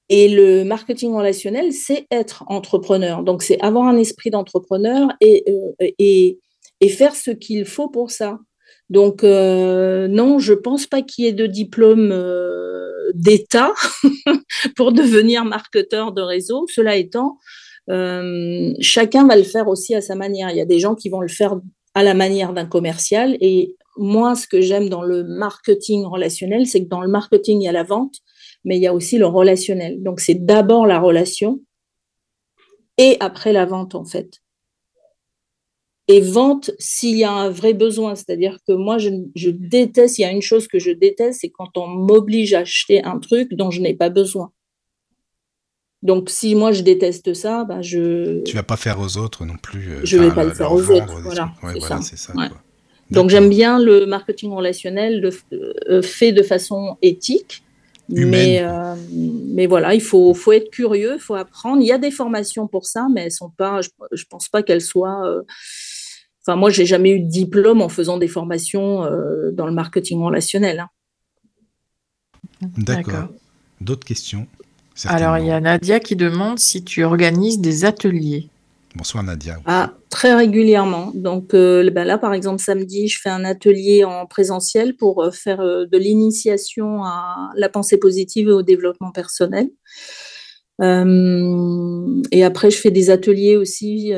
Et 0.09 0.27
le 0.27 0.63
marketing 0.63 1.13
relationnel, 1.13 1.71
c'est 1.71 2.07
être 2.09 2.43
entrepreneur. 2.47 3.23
Donc, 3.23 3.43
c'est 3.43 3.59
avoir 3.61 3.85
un 3.85 3.97
esprit 3.97 4.31
d'entrepreneur 4.31 5.09
et, 5.21 5.43
euh, 5.47 5.87
et, 5.99 6.39
et 6.81 6.89
faire 6.89 7.15
ce 7.15 7.29
qu'il 7.31 7.65
faut 7.65 7.89
pour 7.89 8.09
ça. 8.09 8.39
Donc, 8.89 9.23
euh, 9.23 10.07
non, 10.07 10.39
je 10.39 10.53
pense 10.53 10.87
pas 10.87 11.03
qu'il 11.03 11.25
y 11.25 11.27
ait 11.27 11.33
de 11.33 11.45
diplôme 11.45 12.11
euh, 12.11 13.11
d'État 13.13 13.71
pour 14.75 14.93
devenir 14.93 15.45
marketeur 15.45 16.11
de 16.11 16.21
réseau. 16.21 16.65
Cela 16.73 16.95
étant, 16.95 17.37
chacun 18.81 19.27
va 19.27 19.35
le 19.35 19.43
faire 19.43 19.67
aussi 19.67 19.93
à 19.93 20.01
sa 20.01 20.15
manière. 20.15 20.49
Il 20.49 20.57
y 20.57 20.61
a 20.61 20.65
des 20.65 20.79
gens 20.79 20.95
qui 20.95 21.09
vont 21.09 21.21
le 21.21 21.27
faire 21.27 21.55
à 21.93 22.03
la 22.03 22.13
manière 22.13 22.53
d'un 22.53 22.65
commercial. 22.65 23.37
Et 23.41 23.75
moi, 23.97 24.35
ce 24.35 24.47
que 24.47 24.61
j'aime 24.61 24.89
dans 24.89 25.03
le 25.03 25.23
marketing 25.23 26.05
relationnel, 26.05 26.65
c'est 26.65 26.83
que 26.83 26.89
dans 26.89 27.01
le 27.01 27.07
marketing, 27.07 27.61
il 27.61 27.65
y 27.65 27.67
a 27.67 27.71
la 27.71 27.83
vente, 27.83 28.15
mais 28.65 28.77
il 28.77 28.81
y 28.81 28.87
a 28.87 28.93
aussi 28.93 29.17
le 29.17 29.25
relationnel. 29.25 30.01
Donc, 30.03 30.19
c'est 30.19 30.45
d'abord 30.45 30.85
la 30.87 30.99
relation 30.99 31.59
et 32.97 33.17
après 33.19 33.53
la 33.53 33.65
vente, 33.65 33.95
en 33.95 34.05
fait. 34.05 34.39
Et 36.07 36.21
vente 36.21 36.71
s'il 36.79 37.17
y 37.17 37.23
a 37.23 37.31
un 37.31 37.49
vrai 37.49 37.73
besoin. 37.73 38.15
C'est-à-dire 38.15 38.57
que 38.67 38.73
moi, 38.73 38.97
je, 38.97 39.09
je 39.35 39.51
déteste, 39.51 40.17
il 40.17 40.23
y 40.23 40.25
a 40.25 40.31
une 40.31 40.41
chose 40.41 40.67
que 40.67 40.79
je 40.79 40.91
déteste, 40.91 41.41
c'est 41.41 41.49
quand 41.51 41.77
on 41.77 41.87
m'oblige 41.87 42.53
à 42.55 42.59
acheter 42.61 43.03
un 43.03 43.19
truc 43.19 43.53
dont 43.53 43.69
je 43.69 43.79
n'ai 43.81 43.93
pas 43.93 44.09
besoin. 44.09 44.51
Donc, 46.01 46.29
si 46.29 46.55
moi 46.55 46.71
je 46.71 46.81
déteste 46.81 47.33
ça, 47.33 47.65
ben 47.65 47.81
je. 47.81 48.41
Tu 48.43 48.55
vas 48.55 48.63
pas 48.63 48.77
faire 48.77 48.99
aux 48.99 49.17
autres 49.17 49.45
non 49.45 49.57
plus. 49.61 49.91
euh, 49.91 49.99
Je 50.03 50.17
vais 50.17 50.33
pas 50.33 50.45
le 50.45 50.53
faire 50.53 50.71
aux 50.71 50.89
autres, 50.89 51.19
voilà, 51.21 51.51
trucs. 51.57 51.63
Ouais, 51.63 51.73
c'est 51.73 51.79
voilà, 51.79 51.97
ça. 51.97 52.01
c'est 52.01 52.17
ça. 52.17 52.33
Ouais. 52.35 52.47
quoi. 52.47 52.57
Donc, 53.11 53.29
j'aime 53.29 53.49
bien 53.49 53.79
le 53.79 54.05
marketing 54.05 54.51
relationnel 54.51 55.19
de- 55.21 55.33
euh, 55.89 56.01
fait 56.01 56.31
de 56.31 56.41
façon 56.41 56.97
éthique. 57.01 57.63
Mais, 58.09 58.59
euh, 58.63 58.95
mais 59.53 59.67
voilà, 59.67 59.93
il 59.93 60.01
faut, 60.01 60.33
faut 60.33 60.51
être 60.51 60.69
curieux, 60.71 61.13
il 61.15 61.19
faut 61.19 61.35
apprendre. 61.35 61.81
Il 61.81 61.87
y 61.87 61.91
a 61.91 61.97
des 61.97 62.11
formations 62.11 62.67
pour 62.67 62.85
ça, 62.85 63.07
mais 63.13 63.25
elles 63.25 63.31
sont 63.31 63.51
pas, 63.51 63.81
je, 63.81 63.89
je 64.11 64.23
pense 64.29 64.49
pas 64.49 64.63
qu'elles 64.63 64.81
soient. 64.81 65.25
euh, 65.27 65.43
Enfin, 66.41 66.55
moi, 66.55 66.69
j'ai 66.71 66.85
jamais 66.85 67.11
eu 67.11 67.19
de 67.19 67.29
diplôme 67.29 67.81
en 67.81 67.89
faisant 67.89 68.17
des 68.17 68.27
formations 68.29 69.03
euh, 69.03 69.51
dans 69.51 69.67
le 69.67 69.73
marketing 69.73 70.21
relationnel. 70.21 70.79
hein. 70.79 70.89
D'accord. 72.77 73.27
D'autres 73.81 74.05
questions? 74.05 74.47
Alors, 75.05 75.37
il 75.37 75.45
y 75.45 75.51
a. 75.51 75.59
Nadia 75.59 75.99
qui 75.99 76.15
demande 76.15 76.59
si 76.59 76.83
tu 76.83 77.03
organises 77.03 77.59
des 77.59 77.85
ateliers. 77.85 78.49
Bonsoir 78.95 79.23
Nadia. 79.23 79.59
Ah, 79.65 79.93
très 80.09 80.33
régulièrement. 80.33 81.11
Donc 81.13 81.53
euh, 81.53 81.87
ben 81.91 82.05
là, 82.05 82.17
par 82.17 82.33
exemple, 82.33 82.61
samedi, 82.61 83.07
je 83.07 83.19
fais 83.21 83.29
un 83.29 83.45
atelier 83.45 84.03
en 84.03 84.25
présentiel 84.25 84.95
pour 84.95 85.23
euh, 85.23 85.31
faire 85.31 85.61
euh, 85.61 85.85
de 85.85 85.97
l'initiation 85.97 87.03
à 87.03 87.51
la 87.55 87.69
pensée 87.69 87.97
positive 87.97 88.49
et 88.49 88.51
au 88.51 88.63
développement 88.63 89.11
personnel. 89.11 89.69
Et 90.81 92.43
après, 92.43 92.71
je 92.71 92.77
fais 92.77 92.89
des 92.89 93.09
ateliers 93.09 93.57
aussi, 93.57 94.13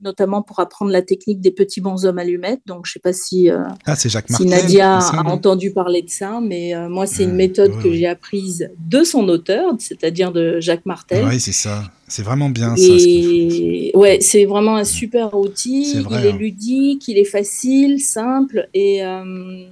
notamment 0.00 0.42
pour 0.42 0.60
apprendre 0.60 0.90
la 0.90 1.02
technique 1.02 1.40
des 1.40 1.50
petits 1.50 1.80
bonshommes 1.80 2.18
allumettes. 2.18 2.60
Donc, 2.66 2.86
je 2.86 2.92
sais 2.92 3.00
pas 3.00 3.12
si, 3.12 3.50
euh, 3.50 3.64
Ah, 3.84 3.96
c'est 3.96 4.08
Jacques 4.08 4.30
si. 4.30 4.46
Nadia 4.46 5.00
ça, 5.00 5.18
a 5.18 5.24
entendu 5.24 5.72
parler 5.72 6.02
de 6.02 6.10
ça, 6.10 6.40
mais 6.42 6.74
euh, 6.74 6.88
moi, 6.88 7.06
c'est 7.06 7.24
une 7.24 7.34
méthode 7.34 7.74
ouais, 7.74 7.82
que 7.82 7.92
j'ai 7.92 8.06
apprise 8.06 8.70
de 8.78 9.02
son 9.04 9.28
auteur, 9.28 9.74
c'est-à-dire 9.78 10.32
de 10.32 10.60
Jacques 10.60 10.86
Martel. 10.86 11.26
Oui, 11.26 11.40
c'est 11.40 11.52
ça. 11.52 11.84
C'est 12.06 12.22
vraiment 12.22 12.48
bien 12.48 12.74
ça. 12.74 12.82
ce 12.82 12.86
qu'il 12.88 13.50
faut. 13.50 13.58
Et 13.60 13.92
ouais, 13.94 14.18
c'est 14.20 14.46
vraiment 14.46 14.76
un 14.76 14.84
super 14.84 15.34
outil. 15.34 16.00
Vrai, 16.00 16.20
il 16.20 16.26
est 16.26 16.32
hein. 16.32 16.36
ludique, 16.36 17.08
il 17.08 17.18
est 17.18 17.24
facile, 17.24 18.00
simple 18.00 18.68
et, 18.72 19.04
euh, 19.04 19.66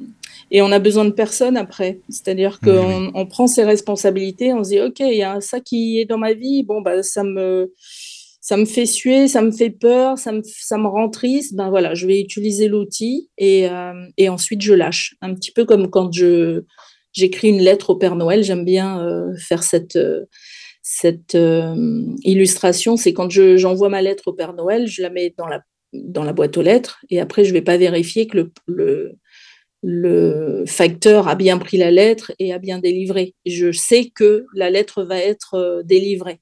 et 0.51 0.61
on 0.61 0.71
a 0.71 0.79
besoin 0.79 1.07
de 1.07 1.11
personne 1.11 1.57
après. 1.57 2.01
C'est-à-dire 2.09 2.59
Oui, 2.63 2.71
qu'on 2.71 3.11
on 3.15 3.27
prend 3.27 3.47
ses 3.47 3.65
responsabilités, 3.65 4.53
on 4.53 4.63
se 4.65 4.71
dit 4.71 4.81
ok, 4.81 5.01
il 5.01 5.17
y 5.17 5.23
a 5.23 5.41
ça 5.41 5.61
qui 5.61 5.99
est 5.99 6.05
dans 6.05 6.19
ma 6.19 6.35
vie, 6.35 6.63
bon 6.63 6.83
bah 6.83 7.03
ça 7.03 7.25
me 7.25 7.73
ça 8.47 8.57
me 8.57 8.65
fait 8.65 8.87
suer, 8.87 9.27
ça 9.27 9.43
me 9.43 9.51
fait 9.51 9.71
peur, 9.71 10.19
ça 10.19 10.31
me, 10.31 10.41
ça 10.45 10.79
me 10.79 10.87
rend 10.87 11.09
triste, 11.11 11.57
ben 11.57 11.69
voilà, 11.69 11.95
je 11.95 12.07
vais 12.07 12.21
utiliser 12.21 12.69
l'outil 12.69 13.29
et, 13.39 13.69
euh, 13.69 13.93
et 14.19 14.29
ensuite 14.29 14.63
je 14.63 14.73
lâche. 14.73 15.17
Un 15.21 15.35
petit 15.35 15.51
peu 15.51 15.65
comme 15.65 15.91
quand 15.91 16.13
je 16.13 16.63
j'écris 17.13 17.49
une 17.49 17.59
lettre 17.61 17.91
au 17.91 17.97
Père 17.97 18.15
Noël, 18.15 18.45
j'aime 18.45 18.65
bien 18.65 19.01
euh, 19.05 19.35
faire 19.37 19.65
cette, 19.65 19.97
euh, 19.97 20.25
illustration, 22.23 22.97
c'est 22.97 23.13
quand 23.13 23.31
je- 23.31 23.57
j'envoie 23.57 23.89
ma 23.89 24.01
lettre 24.01 24.29
au 24.29 24.33
Père 24.33 24.53
Noël, 24.53 24.87
je 24.87 25.03
la 25.03 25.11
mets 25.11 25.35
dans 25.37 25.49
la, 25.49 25.63
dans 25.93 26.23
la 26.23 26.33
boîte 26.33 26.57
aux 26.57 26.63
lettres 26.63 27.01
et 27.11 27.19
après 27.21 27.43
je 27.45 27.49
ne 27.49 27.55
vais 27.55 27.63
pas 27.63 27.77
vérifier 27.79 28.29
que 28.29 28.37
le, 28.39 28.53
le, 28.69 29.13
le 29.83 30.65
facteur 30.69 31.27
a 31.27 31.35
bien 31.35 31.59
pris 31.59 31.79
la 31.79 31.91
lettre 31.91 32.31
et 32.39 32.53
a 32.53 32.59
bien 32.61 32.79
délivré. 32.79 33.35
Je 33.45 33.73
sais 33.73 34.11
que 34.15 34.47
la 34.55 34.71
lettre 34.71 35.03
va 35.03 35.19
être 35.19 35.83
délivrée. 35.85 36.39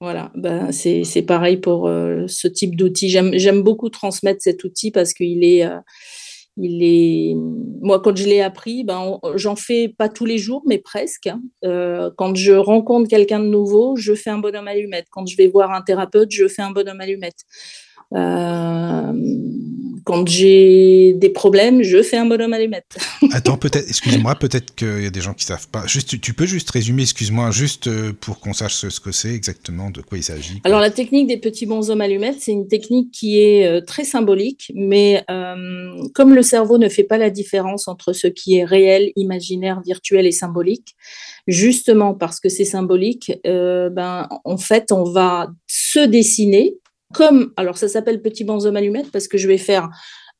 Voilà, 0.00 0.30
ben 0.34 0.72
c'est 0.72 1.22
pareil 1.26 1.56
pour 1.56 1.88
euh, 1.88 2.26
ce 2.28 2.48
type 2.48 2.76
d'outil. 2.76 3.08
J'aime 3.08 3.62
beaucoup 3.62 3.88
transmettre 3.88 4.42
cet 4.42 4.62
outil 4.62 4.90
parce 4.90 5.14
qu'il 5.14 5.42
est, 5.42 5.64
euh, 5.64 5.78
il 6.58 6.82
est. 6.82 7.34
Moi, 7.80 8.00
quand 8.00 8.14
je 8.14 8.24
l'ai 8.26 8.42
appris, 8.42 8.84
ben 8.84 9.18
j'en 9.36 9.56
fais 9.56 9.88
pas 9.88 10.10
tous 10.10 10.26
les 10.26 10.36
jours, 10.36 10.62
mais 10.66 10.76
presque. 10.78 11.28
hein. 11.28 11.40
Euh, 11.64 12.10
quand 12.18 12.34
je 12.34 12.52
rencontre 12.52 13.08
quelqu'un 13.08 13.40
de 13.40 13.46
nouveau, 13.46 13.96
je 13.96 14.14
fais 14.14 14.28
un 14.30 14.38
bonhomme 14.38 14.68
allumette. 14.68 15.06
Quand 15.10 15.24
je 15.26 15.36
vais 15.36 15.46
voir 15.48 15.72
un 15.72 15.80
thérapeute, 15.80 16.30
je 16.30 16.46
fais 16.46 16.62
un 16.62 16.72
bonhomme 16.72 17.00
allumette. 17.00 17.44
Euh, 18.14 19.12
quand 20.06 20.28
j'ai 20.28 21.14
des 21.14 21.30
problèmes, 21.30 21.82
je 21.82 22.00
fais 22.00 22.16
un 22.16 22.26
bonhomme 22.26 22.52
allumette. 22.52 22.96
Attends, 23.32 23.56
peut-être, 23.56 23.88
excuse-moi, 23.88 24.36
peut-être 24.36 24.72
qu'il 24.76 25.02
y 25.02 25.06
a 25.06 25.10
des 25.10 25.20
gens 25.20 25.34
qui 25.34 25.44
savent 25.44 25.66
pas. 25.66 25.84
Juste, 25.88 26.20
tu- 26.20 26.32
peux 26.32 26.46
juste 26.46 26.70
résumer, 26.70 27.02
excuse-moi, 27.02 27.50
juste 27.50 27.88
euh, 27.88 28.12
pour 28.20 28.38
qu'on 28.38 28.52
sache 28.52 28.74
ce, 28.74 29.00
que 29.00 29.10
c'est 29.10 29.34
exactement, 29.34 29.90
de 29.90 30.02
quoi 30.02 30.16
il 30.16 30.22
s'agit. 30.22 30.60
Alors, 30.62 30.78
la 30.78 30.90
technique 30.90 31.26
des 31.26 31.38
petits 31.38 31.66
bonshommes 31.66 32.00
allumettes, 32.00 32.36
c'est 32.38 32.52
une 32.52 32.68
technique 32.68 33.10
qui 33.10 33.40
est 33.40 33.66
euh, 33.66 33.80
très 33.80 34.04
symbolique, 34.04 34.70
mais 34.76 35.24
euh, 35.28 35.90
comme 36.14 36.34
le 36.36 36.42
cerveau 36.42 36.78
ne 36.78 36.88
fait 36.88 37.02
pas 37.02 37.18
la 37.18 37.30
différence 37.30 37.88
entre 37.88 38.12
ce 38.12 38.28
qui 38.28 38.58
est 38.58 38.64
réel, 38.64 39.10
imaginaire, 39.16 39.80
virtuel 39.84 40.24
et 40.24 40.32
symbolique, 40.32 40.94
justement 41.48 42.14
parce 42.14 42.38
que 42.38 42.48
c'est 42.48 42.64
symbolique, 42.64 43.32
euh, 43.44 43.90
ben, 43.90 44.28
en 44.44 44.56
fait, 44.56 44.92
on 44.92 45.02
va 45.02 45.48
se 45.66 45.98
dessiner 45.98 46.76
comme, 47.12 47.52
alors 47.56 47.78
ça 47.78 47.88
s'appelle 47.88 48.22
petit 48.22 48.44
bonhomme 48.44 48.76
allumette 48.76 49.10
parce 49.10 49.28
que 49.28 49.38
je 49.38 49.48
vais 49.48 49.58
faire 49.58 49.88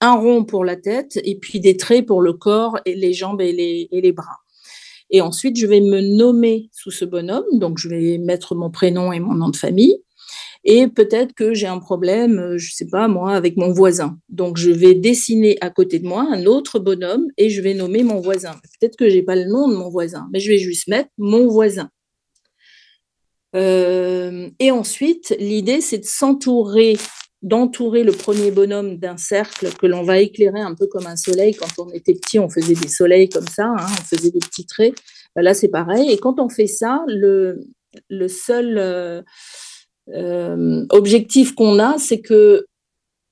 un 0.00 0.14
rond 0.14 0.44
pour 0.44 0.64
la 0.64 0.76
tête 0.76 1.18
et 1.24 1.38
puis 1.38 1.60
des 1.60 1.76
traits 1.76 2.06
pour 2.06 2.20
le 2.20 2.32
corps 2.32 2.78
et 2.84 2.94
les 2.94 3.12
jambes 3.12 3.40
et 3.40 3.52
les, 3.52 3.88
et 3.90 4.00
les 4.00 4.12
bras. 4.12 4.38
Et 5.10 5.20
ensuite, 5.20 5.56
je 5.56 5.66
vais 5.66 5.80
me 5.80 6.00
nommer 6.00 6.68
sous 6.72 6.90
ce 6.90 7.04
bonhomme. 7.04 7.44
Donc, 7.52 7.78
je 7.78 7.88
vais 7.88 8.18
mettre 8.18 8.54
mon 8.54 8.70
prénom 8.70 9.12
et 9.12 9.20
mon 9.20 9.34
nom 9.34 9.48
de 9.48 9.56
famille. 9.56 10.02
Et 10.64 10.88
peut-être 10.88 11.32
que 11.32 11.54
j'ai 11.54 11.68
un 11.68 11.78
problème, 11.78 12.40
euh, 12.40 12.58
je 12.58 12.66
ne 12.66 12.74
sais 12.74 12.88
pas 12.88 13.06
moi, 13.06 13.34
avec 13.34 13.56
mon 13.56 13.70
voisin. 13.70 14.18
Donc, 14.28 14.56
je 14.56 14.70
vais 14.70 14.94
dessiner 14.94 15.56
à 15.60 15.70
côté 15.70 16.00
de 16.00 16.06
moi 16.08 16.26
un 16.28 16.44
autre 16.44 16.80
bonhomme 16.80 17.28
et 17.36 17.50
je 17.50 17.62
vais 17.62 17.72
nommer 17.72 18.02
mon 18.02 18.20
voisin. 18.20 18.50
Peut-être 18.80 18.96
que 18.96 19.08
je 19.08 19.14
n'ai 19.14 19.22
pas 19.22 19.36
le 19.36 19.44
nom 19.44 19.68
de 19.68 19.76
mon 19.76 19.88
voisin, 19.88 20.26
mais 20.32 20.40
je 20.40 20.50
vais 20.50 20.58
juste 20.58 20.88
mettre 20.88 21.08
mon 21.18 21.46
voisin. 21.46 21.88
Euh, 23.56 24.48
et 24.58 24.70
ensuite, 24.70 25.34
l'idée, 25.38 25.80
c'est 25.80 25.98
de 25.98 26.04
s'entourer, 26.04 26.96
d'entourer 27.42 28.04
le 28.04 28.12
premier 28.12 28.50
bonhomme 28.50 28.98
d'un 28.98 29.16
cercle 29.16 29.72
que 29.72 29.86
l'on 29.86 30.02
va 30.02 30.18
éclairer 30.18 30.60
un 30.60 30.74
peu 30.74 30.86
comme 30.86 31.06
un 31.06 31.16
soleil. 31.16 31.54
Quand 31.54 31.78
on 31.78 31.90
était 31.90 32.14
petit, 32.14 32.38
on 32.38 32.48
faisait 32.48 32.74
des 32.74 32.88
soleils 32.88 33.28
comme 33.28 33.48
ça, 33.48 33.66
hein, 33.66 33.76
on 33.78 34.16
faisait 34.16 34.30
des 34.30 34.40
petits 34.40 34.66
traits. 34.66 34.94
Ben 35.34 35.42
là, 35.42 35.54
c'est 35.54 35.68
pareil. 35.68 36.10
Et 36.10 36.18
quand 36.18 36.38
on 36.38 36.48
fait 36.48 36.66
ça, 36.66 37.02
le, 37.06 37.58
seul 38.28 38.76
euh, 38.78 39.22
euh, 40.14 40.86
objectif 40.90 41.54
qu'on 41.54 41.78
a, 41.78 41.98
c'est 41.98 42.20
que 42.20 42.66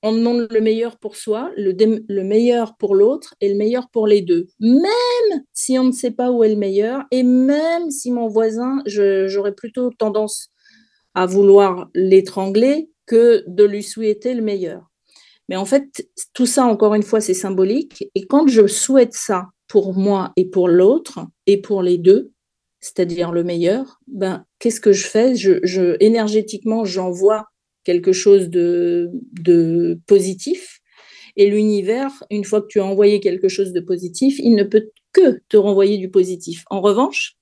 on 0.05 0.13
demande 0.13 0.47
le 0.51 0.61
meilleur 0.61 0.99
pour 0.99 1.15
soi, 1.15 1.51
le, 1.57 1.73
le 2.07 2.23
meilleur 2.23 2.77
pour 2.77 2.93
l'autre 2.93 3.33
et 3.41 3.49
le 3.49 3.55
meilleur 3.55 3.89
pour 3.89 4.05
les 4.05 4.21
deux. 4.21 4.45
Même 4.59 5.43
si 5.51 5.79
on 5.79 5.85
ne 5.85 5.91
sait 5.91 6.11
pas 6.11 6.31
où 6.31 6.43
est 6.43 6.49
le 6.49 6.55
meilleur 6.55 7.05
et 7.09 7.23
même 7.23 7.89
si 7.89 8.11
mon 8.11 8.27
voisin, 8.27 8.83
j'aurais 8.85 9.55
plutôt 9.55 9.89
tendance 9.89 10.49
à 11.15 11.25
vouloir 11.25 11.89
l'étrangler 11.95 12.91
que 13.07 13.43
de 13.47 13.63
lui 13.63 13.81
souhaiter 13.81 14.35
le 14.35 14.43
meilleur. 14.43 14.91
Mais 15.49 15.55
en 15.55 15.65
fait, 15.65 16.07
tout 16.33 16.45
ça, 16.45 16.65
encore 16.65 16.93
une 16.93 17.03
fois, 17.03 17.19
c'est 17.19 17.33
symbolique. 17.33 18.07
Et 18.13 18.27
quand 18.27 18.47
je 18.47 18.67
souhaite 18.67 19.13
ça 19.13 19.47
pour 19.67 19.95
moi 19.95 20.33
et 20.35 20.45
pour 20.45 20.67
l'autre 20.67 21.19
et 21.47 21.59
pour 21.59 21.81
les 21.81 21.97
deux, 21.97 22.31
c'est-à-dire 22.79 23.31
le 23.31 23.43
meilleur, 23.43 23.99
ben, 24.05 24.45
qu'est-ce 24.59 24.81
que 24.81 24.91
je 24.91 25.07
fais? 25.07 25.35
Je, 25.35 25.97
Énergétiquement, 25.99 26.85
j'envoie 26.85 27.47
quelque 27.85 28.11
chose 28.11 28.49
de, 28.49 29.11
positif. 30.07 30.81
Et 31.37 31.49
l'univers, 31.49 32.11
une 32.29 32.43
fois 32.43 32.61
que 32.61 32.67
tu 32.67 32.79
as 32.79 32.85
envoyé 32.85 33.19
quelque 33.19 33.47
chose 33.47 33.71
de 33.71 33.79
positif, 33.79 34.37
il 34.39 34.55
ne 34.55 34.63
peut 34.63 34.89
que 35.13 35.39
te 35.49 35.57
renvoyer 35.57 35.97
du 35.97 36.09
positif. 36.09 36.63
En 36.69 36.81
revanche, 36.81 37.37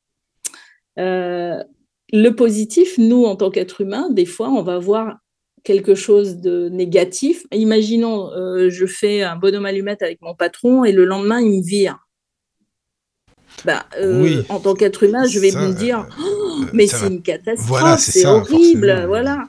euh, 1.00 1.64
le 2.12 2.30
positif, 2.32 2.98
nous, 2.98 3.26
en 3.26 3.36
tant 3.36 3.50
qu'être 3.50 3.82
humain, 3.82 4.10
des 4.12 4.26
fois, 4.26 4.50
on 4.50 4.62
va 4.62 4.78
voir 4.78 5.18
quelque 5.64 5.96
chose 5.96 6.38
de 6.38 6.70
négatif. 6.70 7.46
Imaginons, 7.52 8.32
euh, 8.34 8.70
je 8.70 8.86
fais 8.86 9.22
un 9.22 9.36
bonhomme 9.36 9.66
allumette 9.66 10.02
avec 10.02 10.22
mon 10.22 10.36
patron 10.36 10.84
et 10.84 10.92
le 10.92 11.06
lendemain, 11.06 11.40
il 11.40 11.60
me 11.60 11.64
vire. 11.64 11.98
Bah, 13.66 13.86
euh, 14.00 14.44
en 14.50 14.60
tant 14.60 14.74
qu'être 14.74 15.04
humain, 15.04 15.26
je 15.26 15.40
vais 15.40 15.52
me 15.52 15.74
dire, 15.74 16.00
euh, 16.00 16.24
oh, 16.26 16.66
mais 16.74 16.88
c'est 16.88 17.08
une 17.08 17.22
catastrophe, 17.22 18.00
c'est 18.00 18.26
horrible, 18.26 19.06
voilà. 19.08 19.46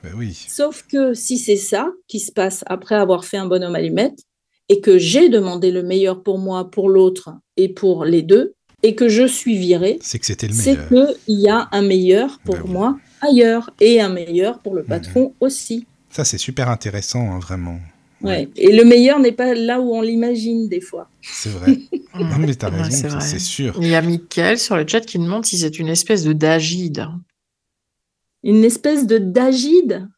Sauf 0.49 0.85
que 0.91 1.15
si 1.15 1.39
c'est 1.39 1.57
ça 1.57 1.91
qui 2.07 2.21
se 2.21 2.31
passe 2.31 2.63
après 2.67 2.95
avoir 2.95 3.25
fait 3.25 3.37
un 3.37 3.47
bonhomme 3.47 3.75
allumette 3.75 4.21
et 4.69 4.81
que 4.81 4.99
j'ai 4.99 5.29
demandé 5.29 5.71
le 5.71 5.83
meilleur 5.83 6.23
pour 6.23 6.39
moi, 6.39 6.71
pour 6.71 6.89
l'autre 6.89 7.31
et 7.57 7.69
pour 7.69 8.05
les 8.05 8.23
deux, 8.23 8.55
et 8.83 8.95
que 8.95 9.09
je 9.09 9.27
suis 9.27 9.57
virée, 9.57 9.99
c'est 10.03 10.19
que 10.19 10.27
c'était 10.27 10.47
le 10.47 10.55
meilleur. 10.55 10.87
C'est 10.89 11.25
qu'il 11.25 11.41
y 11.41 11.49
a 11.49 11.69
un 11.73 11.83
meilleur 11.83 12.39
pour 12.45 12.57
ben 12.57 12.67
moi 12.67 12.99
ailleurs 13.23 13.71
et 13.81 14.01
un 14.01 14.11
meilleur 14.11 14.61
pour 14.61 14.75
le 14.75 14.83
mhm. 14.83 14.89
patron 14.89 15.35
aussi. 15.41 15.87
Ça, 16.11 16.25
c'est 16.25 16.39
super 16.39 16.69
intéressant, 16.69 17.33
hein, 17.33 17.39
vraiment. 17.41 17.81
Ouais. 18.25 18.49
Et 18.57 18.75
le 18.75 18.85
meilleur 18.85 19.21
n'est 19.21 19.33
pas 19.33 19.55
là 19.55 19.81
où 19.81 19.95
on 19.95 20.01
l'imagine 20.01 20.69
des 20.69 20.81
fois. 20.81 21.09
C'est 21.21 21.51
vrai. 21.51 21.79
non, 22.15 22.39
mais 22.39 22.55
t'as 22.55 22.71
raison, 22.71 23.21
c'est 23.21 23.39
sûr. 23.39 23.77
Il 23.81 23.89
y 23.89 23.95
a 23.95 24.03
Mickaël 24.03 24.59
sur 24.59 24.77
le 24.77 24.87
chat 24.87 25.03
qui 25.03 25.19
demande 25.19 25.45
si 25.45 25.59
c'est 25.59 25.79
une 25.79 25.89
espèce 25.89 26.25
de 26.25 26.33
dagide. 26.33 27.07
Une 28.43 28.65
espèce 28.65 29.07
de 29.07 29.19
dagide? 29.19 30.09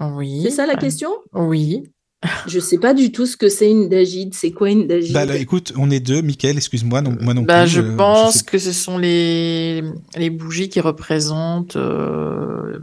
Oui. 0.00 0.40
C'est 0.42 0.50
ça 0.50 0.66
la 0.66 0.76
question? 0.76 1.10
Oui. 1.32 1.84
Je 2.46 2.58
sais 2.58 2.78
pas 2.78 2.94
du 2.94 3.12
tout 3.12 3.26
ce 3.26 3.36
que 3.36 3.48
c'est 3.48 3.70
une 3.70 3.88
dagide. 3.88 4.34
C'est 4.34 4.50
quoi 4.50 4.70
une 4.70 4.86
dagide? 4.86 5.12
Bah 5.12 5.36
écoute, 5.36 5.72
on 5.76 5.90
est 5.90 6.00
deux. 6.00 6.22
Mickaël, 6.22 6.56
excuse-moi, 6.56 7.02
non, 7.02 7.16
moi 7.20 7.34
non 7.34 7.42
bah, 7.42 7.66
Je 7.66 7.80
euh, 7.80 7.96
pense 7.96 8.42
que 8.42 8.58
ce 8.58 8.72
sont 8.72 8.98
les, 8.98 9.82
les 10.16 10.30
bougies 10.30 10.68
qui 10.68 10.80
représentent 10.80 11.76
euh, 11.76 12.78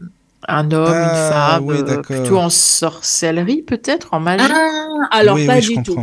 un 0.48 0.72
homme, 0.72 0.88
une 0.88 0.94
ah, 0.94 1.60
femme, 1.60 1.70
euh, 1.70 2.02
plutôt 2.02 2.38
en 2.38 2.50
sorcellerie 2.50 3.62
peut-être, 3.62 4.14
en 4.14 4.20
magie. 4.20 4.44
Ah, 4.50 5.08
alors 5.12 5.38
pas, 5.46 5.60
du 5.60 5.82
tout. 5.84 5.96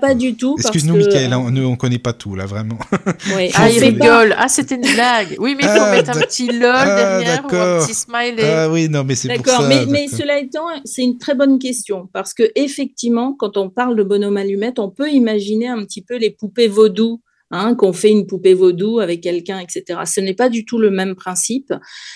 pas, 0.00 0.14
du 0.14 0.36
tout. 0.36 0.56
Excuse-nous, 0.58 0.96
Michael, 0.96 1.34
on 1.34 1.50
ne 1.50 1.76
connaît 1.76 1.98
pas 1.98 2.12
tout 2.12 2.34
là, 2.34 2.46
vraiment. 2.46 2.78
ah, 3.54 3.70
il 3.70 3.78
rigole. 3.78 4.34
Ah, 4.38 4.48
c'était 4.48 4.76
une 4.76 4.94
blague. 4.94 5.36
Oui, 5.38 5.54
mais 5.56 5.64
il 5.64 5.68
faut 5.68 5.82
ah, 5.82 5.90
mettre 5.90 6.10
un 6.16 6.20
petit 6.20 6.46
lol 6.46 6.84
derrière 6.84 7.44
ou 7.44 7.54
un 7.54 7.84
petit 7.84 7.94
smiley. 7.94 8.44
Ah 8.44 8.70
oui, 8.70 8.88
non, 8.88 9.04
mais 9.04 9.14
c'est 9.14 9.34
pour 9.34 9.46
ça. 9.46 9.66
Mais, 9.68 9.86
mais 9.86 10.08
cela 10.08 10.38
étant, 10.38 10.66
c'est 10.84 11.02
une 11.02 11.18
très 11.18 11.34
bonne 11.34 11.58
question 11.58 12.08
parce 12.12 12.34
que 12.34 12.50
effectivement, 12.54 13.34
quand 13.38 13.56
on 13.56 13.68
parle 13.68 13.96
de 13.96 14.02
bonhomme 14.02 14.36
allumette, 14.36 14.78
on 14.78 14.90
peut 14.90 15.10
imaginer 15.10 15.68
un 15.68 15.84
petit 15.84 16.02
peu 16.02 16.16
les 16.16 16.30
poupées 16.30 16.68
vaudou 16.68 17.20
Hein, 17.52 17.74
qu'on 17.74 17.92
fait 17.92 18.12
une 18.12 18.28
poupée 18.28 18.54
vaudou 18.54 19.00
avec 19.00 19.22
quelqu'un, 19.22 19.58
etc. 19.58 20.02
Ce 20.06 20.20
n'est 20.20 20.34
pas 20.34 20.48
du 20.48 20.64
tout 20.64 20.78
le 20.78 20.90
même 20.90 21.16
principe. 21.16 21.74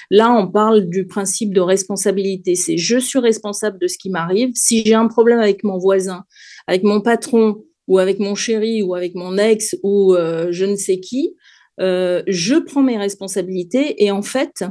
Là, 0.08 0.30
on 0.32 0.46
parle 0.46 0.88
du 0.88 1.06
principe 1.08 1.52
de 1.52 1.60
responsabilité. 1.60 2.54
C'est 2.54 2.76
je 2.76 2.98
suis 2.98 3.18
responsable 3.18 3.80
de 3.80 3.88
ce 3.88 3.98
qui 3.98 4.10
m'arrive. 4.10 4.52
Si 4.54 4.84
j'ai 4.84 4.94
un 4.94 5.08
problème 5.08 5.40
avec 5.40 5.64
mon 5.64 5.76
voisin, 5.76 6.24
avec 6.68 6.84
mon 6.84 7.00
patron, 7.00 7.64
ou 7.88 7.98
avec 7.98 8.20
mon 8.20 8.36
chéri, 8.36 8.82
ou 8.84 8.94
avec 8.94 9.16
mon 9.16 9.36
ex, 9.36 9.76
ou 9.82 10.14
euh, 10.14 10.48
je 10.50 10.64
ne 10.64 10.76
sais 10.76 11.00
qui, 11.00 11.34
euh, 11.80 12.22
je 12.28 12.54
prends 12.54 12.82
mes 12.82 12.96
responsabilités 12.96 14.04
et 14.04 14.12
en 14.12 14.22
fait, 14.22 14.64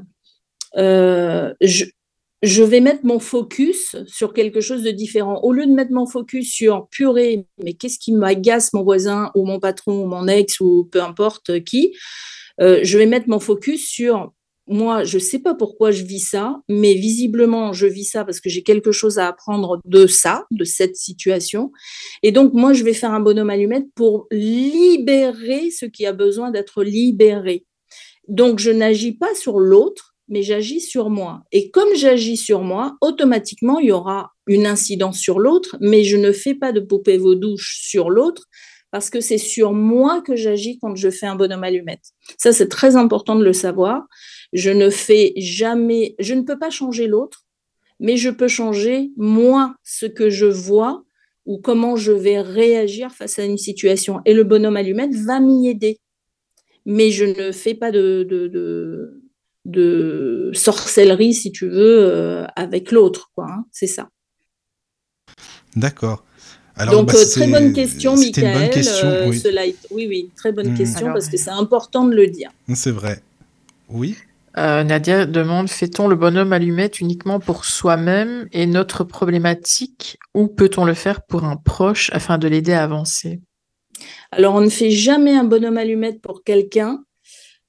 euh, 0.78 1.54
je, 1.62 1.86
je 2.44 2.62
vais 2.62 2.82
mettre 2.82 3.06
mon 3.06 3.20
focus 3.20 3.96
sur 4.06 4.34
quelque 4.34 4.60
chose 4.60 4.84
de 4.84 4.92
différent. 4.92 5.40
Au 5.44 5.54
lieu 5.54 5.66
de 5.66 5.72
mettre 5.72 5.94
mon 5.94 6.06
focus 6.06 6.52
sur 6.52 6.88
purée, 6.92 7.48
mais 7.64 7.74
qu'est-ce 7.74 7.98
qui 7.98 8.12
m'agace 8.12 8.74
mon 8.74 8.84
voisin 8.84 9.32
ou 9.34 9.46
mon 9.46 9.62
patron 9.62 10.04
ou 10.04 10.08
mon 10.08 10.28
ex 10.28 10.60
ou 10.60 10.88
peu 10.92 11.02
importe 11.02 11.64
qui, 11.64 11.96
euh, 12.60 12.82
je 12.84 12.98
vais 12.98 13.06
mettre 13.06 13.30
mon 13.30 13.40
focus 13.40 13.88
sur 13.88 14.34
moi, 14.68 15.04
je 15.04 15.18
ne 15.18 15.22
sais 15.22 15.40
pas 15.40 15.56
pourquoi 15.56 15.92
je 15.92 16.04
vis 16.04 16.20
ça, 16.22 16.62
mais 16.70 16.94
visiblement, 16.94 17.74
je 17.74 17.86
vis 17.86 18.06
ça 18.06 18.24
parce 18.24 18.40
que 18.40 18.50
j'ai 18.50 18.64
quelque 18.64 18.92
chose 18.94 19.20
à 19.20 19.28
apprendre 19.28 19.80
de 19.86 20.08
ça, 20.08 20.46
de 20.52 20.64
cette 20.64 20.96
situation. 20.96 21.72
Et 22.24 22.32
donc, 22.32 22.54
moi, 22.54 22.72
je 22.72 22.84
vais 22.84 22.94
faire 22.94 23.12
un 23.12 23.20
bonhomme 23.20 23.50
allumette 23.50 23.88
pour 23.94 24.28
libérer 24.32 25.70
ce 25.70 25.86
qui 25.86 26.06
a 26.06 26.14
besoin 26.14 26.50
d'être 26.50 26.84
libéré. 26.84 27.66
Donc, 28.30 28.60
je 28.60 28.72
n'agis 28.72 29.12
pas 29.12 29.36
sur 29.36 29.60
l'autre, 29.60 30.13
mais 30.34 30.42
j'agis 30.42 30.82
sur 30.82 31.12
moi. 31.12 31.44
Et 31.52 31.70
comme 31.70 31.94
j'agis 31.96 32.38
sur 32.38 32.64
moi, 32.64 32.98
automatiquement, 33.02 33.78
il 33.78 33.90
y 33.90 33.92
aura 33.92 34.32
une 34.48 34.66
incidence 34.66 35.20
sur 35.20 35.40
l'autre, 35.40 35.78
mais 35.80 36.04
je 36.04 36.18
ne 36.18 36.32
fais 36.32 36.56
pas 36.56 36.72
de 36.72 36.80
poupée 36.80 37.18
vaudouche 37.18 37.78
sur 37.80 38.10
l'autre 38.10 38.46
parce 38.90 39.12
que 39.12 39.22
c'est 39.22 39.38
sur 39.38 39.74
moi 39.74 40.22
que 40.22 40.36
j'agis 40.36 40.80
quand 40.80 40.96
je 40.96 41.12
fais 41.12 41.28
un 41.28 41.36
bonhomme 41.36 41.64
allumette. 41.64 42.14
Ça, 42.40 42.52
c'est 42.52 42.68
très 42.68 42.96
important 42.96 43.36
de 43.36 43.44
le 43.44 43.54
savoir. 43.54 44.08
Je 44.54 44.72
ne 44.72 44.90
fais 44.90 45.34
jamais, 45.38 46.16
je 46.18 46.34
ne 46.34 46.42
peux 46.42 46.58
pas 46.58 46.72
changer 46.72 47.06
l'autre, 47.06 47.46
mais 48.00 48.18
je 48.18 48.32
peux 48.32 48.48
changer 48.48 49.12
moi 49.16 49.76
ce 49.84 50.08
que 50.08 50.32
je 50.32 50.48
vois 50.48 51.04
ou 51.46 51.60
comment 51.60 51.96
je 51.96 52.12
vais 52.12 52.42
réagir 52.42 53.12
face 53.12 53.38
à 53.38 53.46
une 53.46 53.60
situation. 53.60 54.20
Et 54.26 54.34
le 54.34 54.44
bonhomme 54.44 54.78
allumette 54.78 55.14
va 55.14 55.40
m'y 55.40 55.70
aider. 55.70 56.00
Mais 56.88 57.12
je 57.12 57.26
ne 57.26 57.52
fais 57.52 57.76
pas 57.76 57.92
de, 57.92 58.26
de 58.28 58.48
de 58.48 59.23
sorcellerie, 60.54 61.34
si 61.34 61.52
tu 61.52 61.68
veux, 61.68 62.00
euh, 62.02 62.46
avec 62.56 62.92
l'autre, 62.92 63.32
quoi. 63.36 63.48
Hein, 63.50 63.66
c'est 63.72 63.88
ça. 63.88 64.10
D'accord. 65.76 66.24
Donc, 66.92 67.08
bah, 67.08 67.20
euh, 67.20 67.26
très 67.32 67.48
bonne 67.48 67.74
question, 67.74 68.16
Michael. 68.16 68.70
Question, 68.72 69.08
euh, 69.08 69.30
oui. 69.30 69.44
oui. 69.92 70.08
oui, 70.08 70.30
très 70.36 70.52
bonne 70.52 70.72
hmm. 70.72 70.78
question 70.78 71.08
parce 71.08 71.30
que 71.30 71.38
c'est 71.38 71.52
important 71.52 72.06
de 72.06 72.16
le 72.16 72.28
dire. 72.28 72.52
C'est 72.74 72.92
vrai. 72.92 73.22
Oui. 73.90 74.16
Nadia 74.56 75.26
demande 75.26 75.68
fait-on 75.68 76.08
le 76.08 76.16
bonhomme 76.16 76.54
allumette 76.54 77.00
uniquement 77.00 77.40
pour 77.40 77.66
soi-même 77.66 78.48
et 78.52 78.68
notre 78.68 79.04
problématique 79.04 80.20
ou 80.36 80.48
peut-on 80.48 80.86
le 80.86 80.94
faire 80.94 81.24
pour 81.24 81.44
un 81.44 81.56
proche 81.56 82.12
afin 82.14 82.38
de 82.38 82.48
l'aider 82.48 82.74
à 82.74 82.84
avancer? 82.84 83.42
Alors, 84.32 84.56
on 84.56 84.62
ne 84.62 84.70
fait 84.70 84.92
jamais 84.92 85.36
un 85.36 85.44
bonhomme 85.44 85.78
allumette 85.78 86.22
pour 86.22 86.44
quelqu'un 86.44 87.04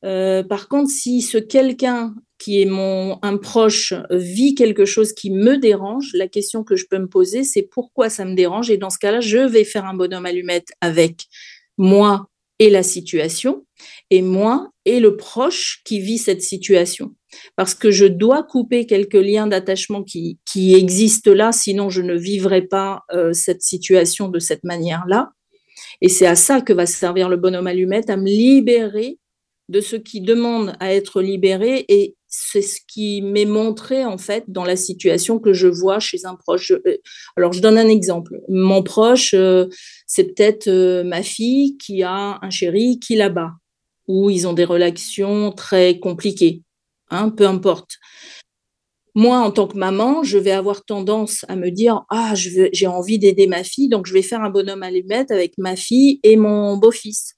euh, 0.05 0.43
par 0.43 0.69
contre, 0.69 0.91
si 0.91 1.23
ce 1.23 1.39
quelqu'un 1.39 2.15
qui 2.39 2.61
est 2.61 2.67
mon 2.67 3.19
un 3.23 3.39
proche 3.39 3.95
vit 4.11 4.55
quelque 4.55 4.85
chose 4.85 5.13
qui 5.13 5.31
me 5.31 5.57
dérange, 5.57 6.11
la 6.15 6.29
question 6.29 6.63
que 6.63 6.77
je 6.77 6.87
peux 6.89 6.99
me 6.99 7.09
poser, 7.09 7.43
c'est 7.43 7.63
pourquoi 7.63 8.11
ça 8.11 8.25
me 8.25 8.35
dérange? 8.35 8.71
Et 8.71 8.77
dans 8.77 8.91
ce 8.91 8.99
cas-là, 8.99 9.21
je 9.21 9.39
vais 9.39 9.65
faire 9.65 9.87
un 9.87 9.95
bonhomme 9.95 10.27
allumette 10.27 10.69
avec 10.81 11.25
moi 11.79 12.29
et 12.59 12.71
la 12.71 12.83
situation, 12.83 13.67
et 14.11 14.23
moi 14.23 14.71
et 14.85 15.01
le 15.01 15.17
proche 15.17 15.81
qui 15.85 16.01
vit 16.01 16.19
cette 16.19 16.43
situation. 16.43 17.15
parce 17.57 17.75
que 17.75 17.91
je 17.91 18.05
dois 18.05 18.45
couper 18.45 18.87
quelques 18.87 19.15
liens 19.15 19.49
d'attachement 19.49 20.05
qui, 20.05 20.39
qui, 20.45 20.75
existent 20.75 21.33
là, 21.33 21.51
sinon 21.51 21.91
je 21.91 22.01
ne 22.01 22.15
vivrai 22.15 22.63
pas 22.63 23.03
euh, 23.13 23.33
cette 23.33 23.63
situation 23.63 24.29
de 24.29 24.39
cette 24.39 24.63
manière-là. 24.63 25.31
Et 26.01 26.09
c'est 26.09 26.27
à 26.27 26.37
ça 26.37 26.61
que 26.61 26.73
va 26.73 26.87
servir 26.87 27.29
le 27.29 27.37
bonhomme 27.37 27.67
allumette, 27.67 28.09
à 28.09 28.17
me 28.17 28.27
libérer 28.27 29.19
de 29.69 29.81
ce 29.81 29.97
qui 29.97 30.21
demande 30.21 30.75
à 30.81 30.93
être 30.93 31.23
libéré 31.23 31.85
et 31.89 32.15
c'est 32.29 32.63
ce 32.63 32.81
qui 32.87 33.23
m'est 33.23 33.45
montré 33.45 34.05
en 34.05 34.19
fait 34.19 34.45
dans 34.49 34.65
la 34.65 34.77
situation 34.77 35.39
que 35.39 35.53
je 35.53 35.69
vois 35.69 36.01
chez 36.01 36.25
un 36.25 36.35
proche. 36.35 36.73
Euh, 36.73 36.97
alors 37.37 37.53
je 37.53 37.61
donne 37.61 37.79
un 37.79 37.89
exemple. 37.89 38.41
Mon 38.49 38.83
proche, 38.83 39.35
euh, 39.35 39.67
c'est 40.07 40.35
peut-être 40.35 41.03
ma 41.03 41.23
fille 41.23 41.77
qui 41.79 42.03
a 42.03 42.39
un 42.43 42.51
chéri 42.51 42.99
qui 42.99 43.15
la 43.15 43.29
bat, 43.29 43.53
ou 44.09 44.31
ils 44.31 44.47
ont 44.47 44.53
des 44.53 44.65
relations 44.65 45.53
très 45.53 45.99
compliquées. 45.99 46.63
Hein, 47.11 47.31
peu 47.31 47.47
importe. 47.47 47.99
Moi, 49.15 49.39
en 49.39 49.53
tant 49.53 49.69
que 49.69 49.79
maman, 49.79 50.25
je 50.25 50.39
vais 50.39 50.51
avoir 50.51 50.85
tendance 50.85 51.45
à 51.49 51.55
me 51.55 51.71
dire 51.71 52.03
ah, 52.11 52.35
j'ai 52.35 52.87
envie 52.89 53.19
d'aider 53.21 53.47
ma 53.47 53.63
fille, 53.63 53.89
donc 53.89 54.07
je 54.07 54.13
vais 54.13 54.23
faire 54.23 54.41
un 54.41 54.51
bonhomme 54.51 54.83
à 54.83 54.87
allumette 54.87 55.31
avec 55.31 55.57
ma 55.57 55.77
fille 55.77 56.19
et 56.25 56.37
mon 56.37 56.77
beau-fils, 56.77 57.37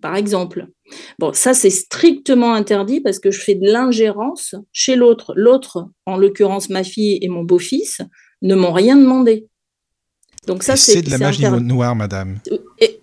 par 0.00 0.16
exemple. 0.16 0.66
Bon, 1.18 1.32
ça 1.32 1.54
c'est 1.54 1.70
strictement 1.70 2.54
interdit 2.54 3.00
parce 3.00 3.18
que 3.18 3.30
je 3.30 3.40
fais 3.40 3.54
de 3.54 3.66
l'ingérence 3.66 4.54
chez 4.72 4.96
l'autre. 4.96 5.32
L'autre, 5.36 5.88
en 6.06 6.16
l'occurrence 6.16 6.70
ma 6.70 6.84
fille 6.84 7.18
et 7.20 7.28
mon 7.28 7.42
beau-fils, 7.42 8.00
ne 8.42 8.54
m'ont 8.54 8.72
rien 8.72 8.96
demandé. 8.96 9.46
Donc 10.46 10.62
ça, 10.62 10.76
c'est 10.76 11.02
de 11.02 11.10
la 11.10 11.18
magie 11.18 11.44
noire, 11.60 11.94
madame. 11.94 12.40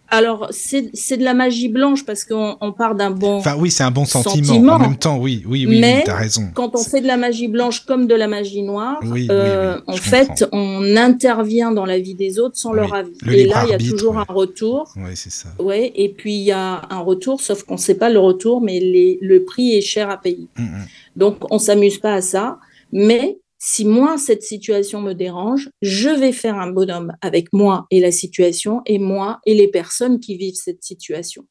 Alors, 0.10 0.48
c'est 0.52 0.82
de 1.18 1.24
la 1.24 1.34
magie 1.34 1.68
blanche 1.68 2.06
parce 2.06 2.24
qu'on 2.26 2.58
on 2.62 2.72
part 2.72 2.96
d'un 2.96 3.12
bon. 3.12 3.38
Enfin, 3.38 3.56
oui, 3.58 3.72
c'est 3.72 3.84
un 3.84 3.92
bon 3.92 4.06
sentiment. 4.06 4.74
En 4.74 4.80
même 4.80 4.98
temps, 4.98 5.18
oui, 5.18 5.44
oui, 5.48 5.66
oui, 5.68 5.80
Mais 5.80 6.04
tu 6.04 6.12
as 6.12 6.16
raison. 6.16 6.50
Quand 6.54 6.76
on 6.76 6.84
fait 6.84 7.02
de 7.02 7.08
la 7.08 7.18
magie 7.18 7.48
blanche 7.48 7.86
comme 7.86 8.08
de 8.08 8.16
la 8.16 8.28
magie 8.28 8.62
noire, 8.62 9.00
euh, 9.04 9.80
en 9.88 9.96
fait, 9.98 10.46
on 10.52 10.96
intervient 10.96 11.72
dans 11.72 11.86
la 11.86 12.00
vie 12.00 12.16
des 12.16 12.40
autres 12.40 12.58
sans 12.58 12.74
leur 12.74 12.94
avis. 12.94 13.12
et 13.32 13.46
là, 13.46 13.64
il 13.66 13.72
y 13.72 13.74
a 13.74 13.78
toujours 13.78 14.18
un 14.18 14.26
retour. 14.28 14.92
Oui, 14.96 15.12
c'est 15.16 15.32
ça. 15.32 15.50
Ouais, 15.60 15.92
et 15.96 16.10
puis 16.10 16.36
il 16.36 16.44
y 16.44 16.52
a 16.52 16.82
un 16.90 17.00
retour, 17.00 17.42
sauf 17.42 17.64
qu'on 17.64 17.76
ne 17.76 17.80
sait 17.80 17.96
pas 17.96 18.10
le 18.10 18.20
retour, 18.20 18.62
mais 18.62 18.80
les, 18.80 19.18
le 19.22 19.44
prix 19.44 19.76
est 19.76 19.82
cher 19.82 20.10
à 20.10 20.18
payer. 20.18 20.48
Mm, 20.58 20.64
mm. 20.64 20.86
Donc, 21.16 21.38
on 21.52 21.60
s'amuse 21.60 21.98
pas 21.98 22.14
à 22.14 22.22
ça. 22.22 22.60
Mais 22.92 23.38
si 23.68 23.84
moi, 23.84 24.20
cette 24.20 24.44
situation 24.44 25.02
me 25.02 25.14
dérange, 25.14 25.72
je 25.82 26.10
vais 26.10 26.34
faire 26.34 26.54
un 26.54 26.70
bonhomme 26.70 27.14
avec 27.22 27.52
moi 27.52 27.88
et 27.90 28.00
la 28.00 28.12
situation 28.12 28.84
et 28.86 29.00
moi 29.00 29.40
et 29.48 29.56
les 29.56 29.68
personnes 29.68 30.20
qui 30.20 30.38
vivent 30.38 30.54
cette 30.54 30.84
situation. 30.84 31.48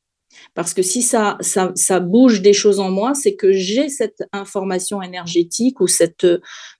Parce 0.55 0.75
que 0.75 0.83
si 0.83 1.03
ça, 1.03 1.37
ça, 1.41 2.01
bouge 2.01 2.41
des 2.41 2.53
choses 2.53 2.79
en 2.79 2.89
moi, 2.89 3.15
c'est 3.15 3.35
que 3.35 3.51
j'ai 3.51 3.89
cette 3.89 4.23
information 4.33 5.03
énergétique 5.03 5.81
ou 5.81 5.89
cette 5.89 6.25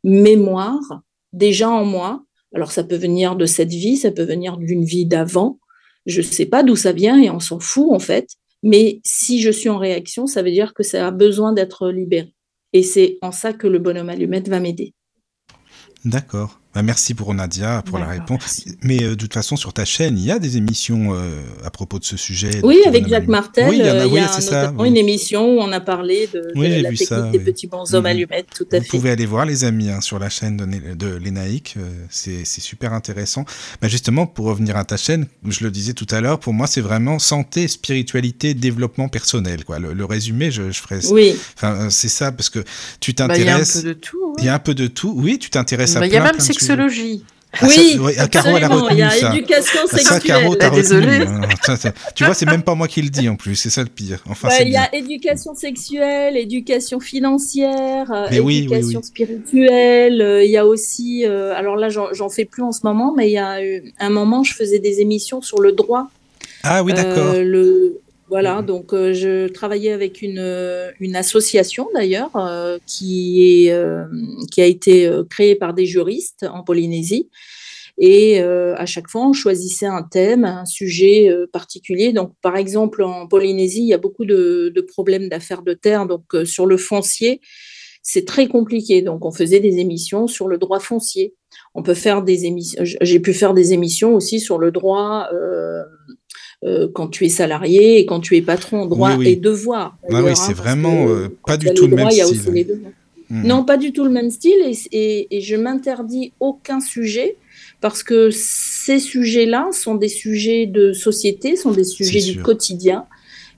mémoire 0.05 1.03
déjà 1.33 1.69
en 1.69 1.85
moi. 1.85 2.23
Alors 2.55 2.71
ça 2.71 2.85
peut 2.85 2.95
venir 2.95 3.35
de 3.35 3.45
cette 3.45 3.71
vie, 3.73 3.97
ça 3.97 4.13
peut 4.13 4.23
venir 4.23 4.57
d'une 4.57 4.85
vie 4.85 5.05
d'avant. 5.05 5.59
Je 6.07 6.21
ne 6.21 6.27
sais 6.27 6.47
pas 6.47 6.63
d'où 6.63 6.77
ça 6.77 6.93
vient 6.93 7.21
et 7.21 7.31
on 7.31 7.41
s'en 7.41 7.59
fout 7.59 7.89
en 7.91 7.99
fait. 7.99 8.29
Mais 8.63 9.01
si 9.05 9.41
je 9.41 9.51
suis 9.51 9.69
en 9.69 9.79
réaction, 9.79 10.29
ça 10.29 10.43
veut 10.43 10.53
dire 10.53 10.75
que 10.75 10.85
ça 10.85 11.09
a 11.09 11.11
besoin 11.11 11.53
d'être 11.53 11.91
libéré. 11.91 12.33
Et 12.73 12.85
c'est 12.85 13.19
en 13.21 13.33
ça 13.33 13.53
que 13.53 13.67
le 13.67 13.81
bonhomme 13.81 14.11
allumette 14.11 14.49
va 14.49 14.61
m'aider. 14.61 14.95
D'accord. 16.05 16.61
Bah, 16.75 16.83
merci 16.83 17.15
pour 17.15 17.33
Nadia 17.35 17.83
pour 17.87 17.99
la 17.99 18.07
réponse. 18.07 18.65
Mais 18.83 19.03
euh, 19.03 19.11
de 19.11 19.15
toute 19.15 19.33
façon, 19.33 19.57
sur 19.57 19.73
ta 19.73 19.85
chaîne, 19.85 20.19
il 20.19 20.25
y 20.25 20.33
a 20.33 20.41
des 20.41 20.57
émissions 20.57 21.15
euh, 21.15 21.41
à 21.65 21.71
propos 21.71 22.01
de 22.01 22.05
ce 22.05 22.17
sujet. 22.17 22.61
Oui, 22.65 22.79
avec 22.85 23.07
Jacques 23.07 23.29
Martel. 23.29 23.69
Oui, 23.69 23.77
il 23.79 23.85
y, 23.85 23.89
a, 23.89 23.95
euh, 23.95 24.27
ça, 24.41 24.73
une 24.85 24.97
émission 24.97 25.57
où 25.57 25.61
on 25.61 25.71
a 25.71 25.81
parlé 25.81 26.29
de, 26.33 26.51
la 26.57 26.91
technique 26.91 27.31
des 27.31 27.39
petits 27.39 27.69
bonshommes 27.69 28.01
mhm. 28.01 28.07
allumettes, 28.07 28.47
tout 28.57 28.67
à 28.73 28.79
Vous 28.79 28.83
fait. 28.83 28.91
Vous 28.91 28.99
pouvez 28.99 29.11
aller 29.11 29.27
voir, 29.27 29.47
les 29.47 29.63
amis, 29.63 29.89
hein, 29.89 30.01
sur 30.01 30.19
la 30.19 30.29
chaîne 30.29 30.57
de, 30.57 30.95
de 30.95 31.15
l'ENAIC. 31.17 31.77
c'est 32.11 32.45
super 32.45 32.93
intéressant. 32.93 33.45
Bah, 33.81 33.87
justement, 33.87 34.27
pour 34.27 34.47
revenir 34.47 34.77
à 34.77 34.85
ta 34.85 34.97
chaîne, 34.97 35.27
je 35.47 35.63
le 35.63 35.71
disais 35.71 35.93
tout 35.93 36.09
à 36.11 36.21
l'heure, 36.21 36.41
pour 36.41 36.55
moi, 36.55 36.67
c'est 36.67 36.81
vraiment 36.81 37.21
santé, 37.21 37.69
spiritualité, 37.69 38.55
développement 38.55 39.09
personnel. 39.09 39.65
Quoi. 39.65 39.79
Le, 39.79 40.05
résumé, 40.05 40.51
je, 40.51 40.73
je 40.73 40.81
ferai. 40.81 40.99
Oui. 41.11 41.37
Enfin, 41.57 41.89
c'est 41.91 42.09
ça, 42.09 42.33
parce 42.33 42.51
que 42.51 42.65
tu 42.99 43.15
t'intéresses. 43.15 43.85
il 43.85 43.87
y 43.87 43.89
a 43.89 43.95
un 43.95 43.95
peu 43.95 43.95
de 43.95 43.95
tout. 43.95 44.35
Il 44.39 44.45
y 44.45 44.49
a 44.49 44.55
un 44.55 44.59
peu 44.59 44.75
de 44.75 44.87
tout. 44.89 45.15
Oui, 45.17 45.39
tu 45.39 45.51
t'intéresses 45.51 45.95
à 45.97 46.01
bah, 46.01 46.09
plein, 46.09 46.33
Il 46.39 46.64
sexologie. 46.65 47.25
Ah, 47.61 47.67
oui, 47.69 48.01
ah, 48.19 48.27
Caro, 48.27 48.57
elle 48.57 48.65
a 48.65 48.69
retenu 48.69 48.89
il 48.95 48.99
y 48.99 49.03
a 49.03 49.11
ça. 49.11 49.33
éducation 49.33 49.79
Ah, 49.85 49.87
ça, 49.89 49.97
sexuelle. 49.99 50.23
Caro, 50.43 50.57
t'as 50.57 50.71
Désolée. 50.71 51.19
retenu. 51.21 51.31
hein. 51.37 51.49
Ça, 51.63 51.77
ça. 51.77 51.93
Tu 52.17 52.25
vois, 52.25 52.35
c'est 52.35 52.47
même 52.47 52.65
pas 52.65 52.75
moi 52.75 52.89
qui 52.89 53.01
le 53.01 53.11
dis 53.11 53.29
en 53.29 53.37
plus, 53.37 53.55
c'est 53.55 53.71
ça 53.71 53.83
le 53.85 53.89
pire. 53.89 54.19
Enfin, 54.29 54.49
Ouais, 54.49 54.63
il 54.67 54.73
y 54.73 54.77
a 54.77 54.93
éducation 54.93 55.55
sexuelle, 55.55 56.37
éducation 56.37 56.99
financière, 56.99 58.11
euh, 58.11 58.27
Mais 58.33 58.41
oui, 58.41 58.67
oui, 58.69 58.75
éducation 58.77 58.99
oui. 59.01 59.07
spirituelle. 59.07 60.21
euh, 60.21 60.43
Il 60.45 60.51
y 60.51 60.57
a 60.57 60.67
aussi, 60.67 61.25
euh, 61.27 61.55
alors 61.55 61.77
là, 61.77 61.89
j'en 61.91 62.29
fais 62.29 62.45
plus 62.45 62.65
en 62.65 62.73
ce 62.73 62.81
moment, 62.83 63.15
mais 63.17 63.29
il 63.29 63.35
y 63.35 63.39
a 63.39 63.65
eu 63.65 63.93
un 64.01 64.11
moment, 64.11 64.43
je 64.43 64.53
faisais 64.53 64.81
des 64.81 65.01
émissions 65.01 65.41
sur 65.41 65.61
le 65.61 65.71
droit. 65.71 66.09
Ah 66.65 66.83
oui, 66.83 66.93
d'accord. 66.93 67.35
Euh, 67.37 67.45
le, 67.45 68.01
voilà, 68.35 68.63
donc 68.63 68.93
euh, 68.93 69.13
je 69.13 69.47
travaillais 69.47 69.93
avec 69.93 70.21
une, 70.21 70.41
euh, 70.41 70.91
une 70.99 71.15
association 71.15 71.89
d'ailleurs 71.95 72.35
euh, 72.35 72.79
qui, 72.85 73.65
est, 73.65 73.71
euh, 73.71 74.07
qui 74.51 74.61
a 74.61 74.67
été 74.67 75.07
euh, 75.07 75.23
créée 75.23 75.55
par 75.55 75.73
des 75.73 75.87
juristes 75.87 76.45
en 76.53 76.65
Polynésie. 76.65 77.31
Et 77.97 78.41
euh, 78.41 78.75
à 78.77 78.87
chaque 78.87 79.09
fois, 79.09 79.25
on 79.29 79.33
choisissait 79.33 79.87
un 79.87 80.03
thème, 80.03 80.45
un 80.45 80.65
sujet 80.65 81.31
particulier. 81.53 82.13
Donc, 82.13 82.33
par 82.43 82.57
exemple, 82.57 83.05
en 83.05 83.29
Polynésie, 83.29 83.83
il 83.83 83.87
y 83.87 83.95
a 83.95 83.99
beaucoup 83.99 84.25
de, 84.25 84.73
de 84.75 84.81
problèmes 84.81 85.29
d'affaires 85.29 85.63
de 85.63 85.75
terre. 85.75 86.05
Donc, 86.07 86.25
euh, 86.35 86.45
sur 86.45 86.67
le 86.67 86.77
foncier, 86.77 87.41
c'est 88.03 88.27
très 88.27 88.49
compliqué. 88.49 89.01
Donc, 89.01 89.25
on 89.25 89.31
faisait 89.31 89.61
des 89.61 89.79
émissions 89.79 90.27
sur 90.27 90.49
le 90.49 90.59
droit 90.59 90.81
foncier. 90.81 91.35
On 91.73 91.85
peut 91.85 91.95
faire 91.95 92.23
des 92.23 92.47
émissions. 92.47 92.83
J'ai 92.83 93.21
pu 93.21 93.33
faire 93.33 93.55
des 93.55 93.73
émissions 93.73 94.17
aussi 94.17 94.41
sur 94.41 94.59
le 94.59 94.73
droit 94.73 95.29
euh, 95.33 95.85
euh, 96.63 96.89
quand 96.93 97.09
tu 97.09 97.25
es 97.25 97.29
salarié 97.29 97.99
et 97.99 98.07
quand 98.07 98.21
tu 98.21 98.37
es 98.37 98.43
patron, 98.43 98.87
droit 98.87 99.11
Oui, 99.13 99.17
oui. 99.19 99.29
et 99.33 99.37
devoir. 99.37 99.97
Ah 100.11 100.23
oui, 100.23 100.31
c'est 100.37 100.51
hein, 100.51 100.55
vraiment 100.55 101.07
que 101.07 101.11
euh, 101.11 101.29
pas 101.47 101.57
du 101.57 101.73
tout 101.75 101.87
le 101.87 101.97
même 101.97 102.11
style. 102.11 102.67
Mhm. 103.31 103.47
Non, 103.47 103.65
pas 103.65 103.77
du 103.79 103.93
tout 103.93 104.05
le 104.05 104.11
même 104.11 104.31
style 104.31 104.53
et, 104.67 104.77
et- 104.93 105.37
et 105.37 105.41
je 105.41 105.57
m'interdis 105.57 106.33
aucun 106.41 106.81
sujet 106.81 107.37
parce 107.81 108.03
que 108.03 108.31
ces 108.31 108.99
sujets-là 108.99 109.69
sont 109.73 109.95
des 109.95 110.09
sujets 110.09 110.67
de 110.67 110.93
société, 110.93 111.57
sont 111.57 111.71
des 111.73 111.85
sujets 111.85 112.21
du 112.21 112.43
quotidien 112.43 113.07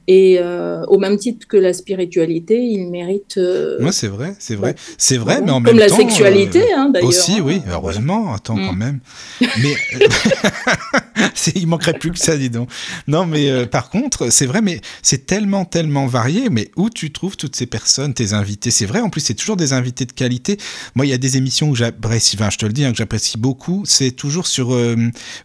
et 0.08 0.38
euh, 0.40 0.82
au 0.86 0.98
même 0.98 1.16
titre 1.16 1.46
que 1.48 1.56
la 1.56 1.72
spiritualité, 1.72 2.60
ils 2.60 2.88
méritent. 2.88 3.38
euh, 3.38 3.82
Ouais, 3.84 3.92
c'est 3.92 4.08
vrai, 4.08 4.34
c'est 4.38 4.54
vrai. 4.54 4.74
C'est 4.98 5.16
vrai, 5.16 5.40
mais 5.44 5.50
en 5.50 5.54
Comme 5.56 5.64
même 5.74 5.78
la 5.78 5.88
temps. 5.88 5.96
sexualité, 5.96 6.60
euh, 6.60 6.76
hein, 6.76 6.90
d'ailleurs. 6.92 7.08
Aussi, 7.08 7.32
hein. 7.38 7.42
oui, 7.44 7.60
heureusement, 7.70 8.32
attends 8.34 8.56
Mm. 8.56 8.66
quand 8.66 8.72
même. 8.74 9.00
Mais 9.40 9.74
c'est- 11.34 11.56
il 11.56 11.66
manquerait 11.66 11.94
plus 11.98 12.10
que 12.12 12.18
ça, 12.18 12.36
dis 12.36 12.50
donc. 12.50 12.68
Non, 13.08 13.26
mais 13.26 13.50
euh, 13.50 13.66
par 13.66 13.90
contre, 13.90 14.30
c'est 14.30 14.46
vrai, 14.46 14.60
mais 14.62 14.80
c'est 15.02 15.26
tellement, 15.26 15.64
tellement 15.64 16.06
varié. 16.06 16.48
Mais 16.50 16.70
où 16.76 16.90
tu 16.90 17.10
trouves 17.12 17.36
toutes 17.36 17.56
ces 17.56 17.66
personnes, 17.66 18.14
tes 18.14 18.32
invités? 18.32 18.70
C'est 18.70 18.86
vrai, 18.86 19.00
en 19.00 19.08
plus, 19.10 19.20
c'est 19.20 19.34
toujours 19.34 19.56
des 19.56 19.72
invités 19.72 20.04
de 20.04 20.12
qualité. 20.12 20.56
Moi, 20.94 21.06
il 21.06 21.10
y 21.10 21.12
a 21.14 21.18
des 21.18 21.36
émissions 21.36 21.70
que 21.70 21.76
j'apprécie, 21.78 22.36
enfin, 22.38 22.50
je 22.50 22.58
te 22.58 22.66
le 22.66 22.72
dis, 22.72 22.84
hein, 22.84 22.92
que 22.92 22.98
j'apprécie 22.98 23.38
beaucoup. 23.38 23.82
C'est 23.86 24.10
toujours 24.10 24.46
sur, 24.46 24.74
euh, 24.74 24.96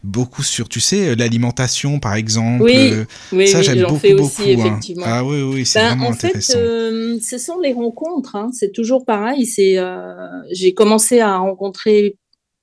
beaucoup 0.03 0.43
sur, 0.43 0.70
tu 0.70 0.80
sais, 0.80 1.09
euh, 1.09 1.16
l'alimentation, 1.16 1.99
par 1.99 2.16
exemple. 2.16 2.64
Oui, 2.64 2.74
Euh, 2.91 3.05
Oui, 3.32 3.47
ça, 3.47 3.59
oui, 3.59 3.64
j'aime 3.64 3.82
beaucoup, 3.84 3.99
fais 3.99 4.14
beaucoup. 4.14 4.41
aussi, 4.41 4.51
hein. 4.54 4.58
effectivement. 4.60 5.06
Ah 5.08 5.24
oui, 5.24 5.41
oui, 5.41 5.66
c'est 5.66 5.80
Ben, 5.80 6.02
en 6.02 6.14
fait, 6.14 6.38
euh, 6.56 7.18
ce 7.22 7.38
sont 7.38 7.60
les 7.60 7.74
rencontres. 7.74 8.36
hein. 8.36 8.49
C'est 8.54 8.72
toujours 8.72 9.06
pareil. 9.06 9.45
C'est, 9.45 9.78
euh, 9.78 10.14
j'ai 10.52 10.74
commencé 10.74 11.20
à 11.20 11.38
rencontrer 11.38 12.18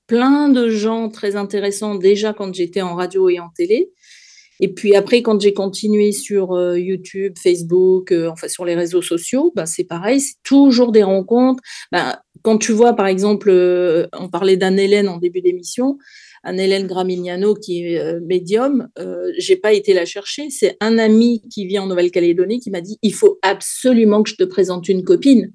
plein 0.07 0.49
de 0.49 0.69
gens 0.69 1.09
très 1.09 1.35
intéressants 1.35 1.95
déjà 1.95 2.33
quand 2.33 2.53
j'étais 2.53 2.81
en 2.81 2.95
radio 2.95 3.29
et 3.29 3.39
en 3.39 3.49
télé. 3.49 3.91
Et 4.59 4.67
puis 4.73 4.95
après, 4.95 5.21
quand 5.21 5.39
j'ai 5.39 5.53
continué 5.53 6.11
sur 6.11 6.51
euh, 6.53 6.77
YouTube, 6.77 7.33
Facebook, 7.41 8.11
euh, 8.11 8.29
enfin 8.29 8.47
sur 8.47 8.65
les 8.65 8.75
réseaux 8.75 9.01
sociaux, 9.01 9.53
ben, 9.55 9.65
c'est 9.65 9.85
pareil, 9.85 10.19
c'est 10.19 10.35
toujours 10.43 10.91
des 10.91 11.03
rencontres. 11.03 11.63
Ben, 11.91 12.17
quand 12.41 12.57
tu 12.57 12.73
vois, 12.73 12.93
par 12.93 13.07
exemple, 13.07 13.49
euh, 13.49 14.07
on 14.17 14.27
parlait 14.29 14.57
d'Anne-Hélène 14.57 15.07
en 15.07 15.17
début 15.17 15.41
d'émission, 15.41 15.97
Anne-Hélène 16.43 16.87
Gramignano 16.87 17.53
qui 17.53 17.83
est 17.83 17.99
euh, 17.99 18.19
médium, 18.25 18.89
euh, 18.97 19.31
j'ai 19.37 19.55
pas 19.55 19.73
été 19.73 19.93
la 19.93 20.05
chercher. 20.05 20.49
C'est 20.49 20.77
un 20.79 20.97
ami 20.97 21.41
qui 21.51 21.65
vit 21.65 21.79
en 21.79 21.87
Nouvelle-Calédonie 21.87 22.59
qui 22.59 22.71
m'a 22.71 22.81
dit 22.81 22.97
il 23.01 23.13
faut 23.13 23.39
absolument 23.41 24.23
que 24.23 24.29
je 24.29 24.35
te 24.35 24.43
présente 24.43 24.89
une 24.89 25.03
copine. 25.03 25.51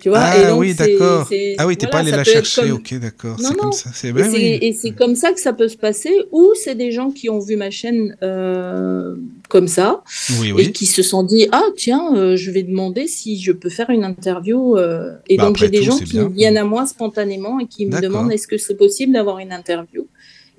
Tu 0.00 0.10
vois 0.10 0.18
Ah 0.20 0.38
Et 0.42 0.46
donc, 0.46 0.60
oui, 0.60 0.74
d'accord. 0.74 1.28
Ah 1.58 1.66
oui, 1.66 1.76
t'es 1.76 1.86
voilà, 1.86 1.90
pas 1.90 1.98
allé 1.98 2.10
la 2.12 2.22
chercher, 2.24 2.62
comme- 2.62 2.70
ok, 2.72 3.00
d'accord. 3.00 3.36
C'est 3.40 3.56
comme 3.56 3.72
ça. 3.72 3.90
C'est 3.92 4.08
et 4.08 4.12
ben 4.12 4.24
c'est- 4.30 4.36
oui. 4.36 4.58
et 4.62 4.72
c'est 4.72 4.92
comme 4.92 5.16
ça 5.16 5.32
que 5.32 5.40
ça 5.40 5.52
peut 5.52 5.66
se 5.68 5.76
passer, 5.76 6.12
ou 6.30 6.52
c'est 6.54 6.76
des 6.76 6.92
gens 6.92 7.10
qui 7.10 7.28
ont 7.28 7.40
vu 7.40 7.56
ma 7.56 7.70
chaîne 7.70 8.16
euh, 8.22 9.16
comme 9.48 9.66
ça 9.68 10.02
Oui, 10.40 10.50
et 10.50 10.52
oui. 10.52 10.72
qui 10.72 10.86
se 10.86 11.02
sont 11.02 11.22
dit 11.24 11.48
ah 11.52 11.64
tiens 11.76 12.14
euh, 12.16 12.36
je 12.36 12.50
vais 12.50 12.62
demander 12.62 13.06
si 13.08 13.40
je 13.40 13.50
peux 13.52 13.70
faire 13.70 13.90
une 13.90 14.04
interview 14.04 14.76
euh, 14.76 15.14
et 15.28 15.36
Bah, 15.36 15.46
donc 15.46 15.56
j'ai 15.56 15.68
des 15.68 15.78
tout, 15.78 15.84
gens 15.86 15.98
qui 15.98 16.04
bien. 16.04 16.28
viennent 16.28 16.56
à 16.58 16.64
moi 16.64 16.86
spontanément 16.86 17.58
et 17.58 17.66
qui 17.66 17.86
me 17.86 18.00
demandent 18.00 18.30
est-ce 18.32 18.46
que 18.46 18.58
c'est 18.58 18.76
possible 18.76 19.12
d'avoir 19.14 19.38
une 19.40 19.52
interview? 19.52 20.06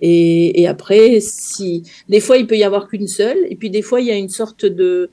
Et, 0.01 0.61
et 0.61 0.67
après 0.67 1.19
si 1.21 1.83
des 2.07 2.19
fois 2.19 2.37
il 2.37 2.47
peut 2.47 2.57
y 2.57 2.63
avoir 2.63 2.87
qu'une 2.87 3.07
seule 3.07 3.37
et 3.49 3.55
puis 3.55 3.69
des 3.69 3.81
fois 3.81 3.99
il 4.01 4.07
y 4.07 4.11
a 4.11 4.15
une 4.15 4.29
sorte 4.29 4.65
de 4.65 5.09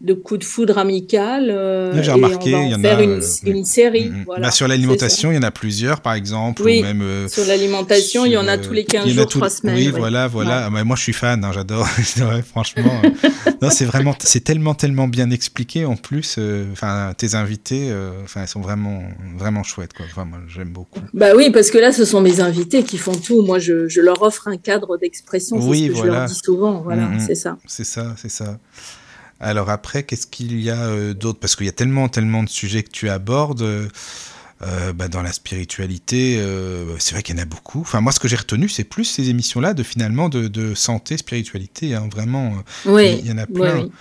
de 0.00 0.14
coup 0.14 0.38
de 0.38 0.44
foudre 0.44 0.78
amical. 0.78 1.50
Euh, 1.50 2.02
J'ai 2.02 2.12
remarqué, 2.12 2.50
il 2.50 2.70
y 2.70 2.74
en 2.74 2.84
a. 2.84 3.02
Une, 3.02 3.20
une 3.44 3.64
série. 3.64 4.08
Mm, 4.08 4.20
mm. 4.20 4.24
Voilà, 4.24 4.50
sur 4.50 4.66
l'alimentation, 4.66 5.30
il 5.30 5.34
y 5.34 5.38
en 5.38 5.42
a 5.42 5.50
plusieurs, 5.50 6.00
par 6.00 6.14
exemple. 6.14 6.62
Oui, 6.62 6.80
ou 6.80 6.82
même, 6.82 7.02
euh, 7.02 7.28
sur 7.28 7.44
l'alimentation, 7.44 8.24
il 8.24 8.32
y 8.32 8.36
en 8.36 8.48
a 8.48 8.56
tous 8.56 8.72
les 8.72 8.84
15 8.84 9.08
jours, 9.08 9.26
3 9.26 9.50
semaines. 9.50 9.76
Oui, 9.76 9.88
voilà, 9.88 10.26
voilà. 10.26 10.66
Ah, 10.66 10.84
moi, 10.84 10.96
je 10.96 11.02
suis 11.02 11.12
fan, 11.12 11.44
hein, 11.44 11.50
j'adore. 11.52 11.86
franchement. 12.46 13.00
Euh, 13.04 13.10
non, 13.60 13.68
c'est 13.70 13.84
vraiment, 13.84 14.14
c'est 14.20 14.42
tellement, 14.42 14.74
tellement 14.74 15.06
bien 15.06 15.30
expliqué 15.30 15.84
en 15.84 15.96
plus. 15.96 16.38
Enfin, 16.72 17.12
tes 17.16 17.34
invités, 17.34 17.92
enfin, 18.24 18.42
ils 18.42 18.48
sont 18.48 18.60
vraiment, 18.60 19.02
vraiment 19.36 19.62
chouettes, 19.62 19.92
quoi. 19.92 20.06
Enfin, 20.10 20.24
moi, 20.24 20.38
j'aime 20.48 20.70
beaucoup. 20.70 21.00
Bah 21.12 21.32
oui, 21.36 21.50
parce 21.50 21.70
que 21.70 21.78
là, 21.78 21.92
ce 21.92 22.06
sont 22.06 22.22
mes 22.22 22.40
invités 22.40 22.84
qui 22.84 22.96
font 22.96 23.14
tout. 23.14 23.42
Moi, 23.42 23.58
je, 23.58 23.86
je 23.88 24.00
leur 24.00 24.22
offre 24.22 24.48
un 24.48 24.56
cadre 24.56 24.96
d'expression. 24.96 25.58
Oui, 25.58 25.84
ce 25.84 25.88
que 25.88 25.92
voilà. 25.92 26.12
je 26.12 26.18
leur 26.18 26.28
dis 26.28 26.40
souvent. 26.42 26.80
Voilà, 26.80 27.02
mm, 27.02 27.20
c'est 27.26 27.34
ça. 27.34 27.58
C'est 27.66 27.84
ça, 27.84 28.14
c'est 28.16 28.30
ça. 28.30 28.58
Alors 29.40 29.70
après, 29.70 30.02
qu'est-ce 30.02 30.26
qu'il 30.26 30.60
y 30.60 30.70
a 30.70 30.84
euh, 30.84 31.14
d'autre? 31.14 31.40
Parce 31.40 31.56
qu'il 31.56 31.66
y 31.66 31.70
a 31.70 31.72
tellement, 31.72 32.08
tellement 32.08 32.42
de 32.42 32.48
sujets 32.48 32.82
que 32.82 32.90
tu 32.90 33.08
abordes. 33.08 33.90
Euh, 34.62 34.92
bah, 34.92 35.08
dans 35.08 35.22
la 35.22 35.32
spiritualité, 35.32 36.36
euh, 36.38 36.98
c'est 36.98 37.14
vrai 37.14 37.22
qu'il 37.22 37.34
y 37.34 37.38
en 37.38 37.42
a 37.42 37.46
beaucoup. 37.46 37.80
Enfin, 37.80 38.02
moi, 38.02 38.12
ce 38.12 38.20
que 38.20 38.28
j'ai 38.28 38.36
retenu, 38.36 38.68
c'est 38.68 38.84
plus 38.84 39.04
ces 39.04 39.30
émissions-là 39.30 39.72
de 39.72 39.82
finalement 39.82 40.28
de, 40.28 40.74
santé, 40.74 41.16
spiritualité. 41.16 41.94
Hein, 41.94 42.10
vraiment, 42.12 42.52
oui, 42.84 43.20
il 43.22 43.26
y 43.26 43.32
en 43.32 43.38
a 43.38 43.46
plein. 43.46 43.84
Oui, 43.84 43.92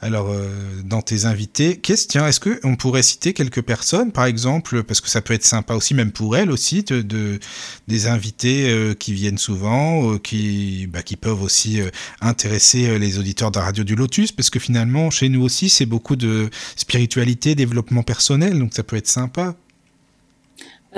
alors, 0.00 0.28
euh, 0.30 0.48
dans 0.84 1.02
tes 1.02 1.24
invités, 1.24 1.76
question, 1.76 2.24
est-ce 2.24 2.38
qu'on 2.38 2.76
pourrait 2.76 3.02
citer 3.02 3.32
quelques 3.32 3.62
personnes, 3.62 4.12
par 4.12 4.26
exemple, 4.26 4.84
parce 4.84 5.00
que 5.00 5.08
ça 5.08 5.20
peut 5.22 5.34
être 5.34 5.44
sympa 5.44 5.74
aussi, 5.74 5.92
même 5.92 6.12
pour 6.12 6.36
elles 6.36 6.52
aussi, 6.52 6.84
de, 6.84 7.40
des 7.88 8.06
invités 8.06 8.70
euh, 8.70 8.94
qui 8.94 9.12
viennent 9.12 9.38
souvent, 9.38 10.12
euh, 10.12 10.18
qui, 10.18 10.86
bah, 10.86 11.02
qui 11.02 11.16
peuvent 11.16 11.42
aussi 11.42 11.80
intéresser 12.20 12.96
les 12.98 13.18
auditeurs 13.18 13.50
de 13.50 13.58
la 13.58 13.64
radio 13.64 13.82
du 13.82 13.96
Lotus, 13.96 14.30
parce 14.30 14.50
que 14.50 14.60
finalement, 14.60 15.10
chez 15.10 15.28
nous 15.28 15.42
aussi, 15.42 15.68
c'est 15.68 15.86
beaucoup 15.86 16.14
de 16.14 16.48
spiritualité, 16.76 17.56
développement 17.56 18.04
personnel, 18.04 18.56
donc 18.56 18.74
ça 18.74 18.84
peut 18.84 18.96
être 18.96 19.08
sympa. 19.08 19.56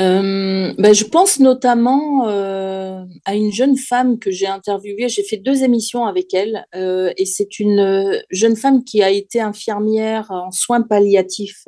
Euh, 0.01 0.72
ben, 0.78 0.94
je 0.94 1.05
pense 1.05 1.40
notamment 1.40 2.26
euh, 2.28 3.05
à 3.26 3.34
une 3.34 3.53
jeune 3.53 3.76
femme 3.76 4.18
que 4.18 4.30
j'ai 4.30 4.46
interviewée. 4.46 5.09
J'ai 5.09 5.22
fait 5.22 5.36
deux 5.36 5.62
émissions 5.62 6.07
avec 6.07 6.32
elle 6.32 6.64
euh, 6.74 7.12
et 7.18 7.26
c'est 7.26 7.59
une 7.59 8.22
jeune 8.30 8.57
femme 8.57 8.82
qui 8.84 9.03
a 9.03 9.11
été 9.11 9.40
infirmière 9.40 10.30
en 10.30 10.51
soins 10.51 10.82
palliatifs 10.82 11.64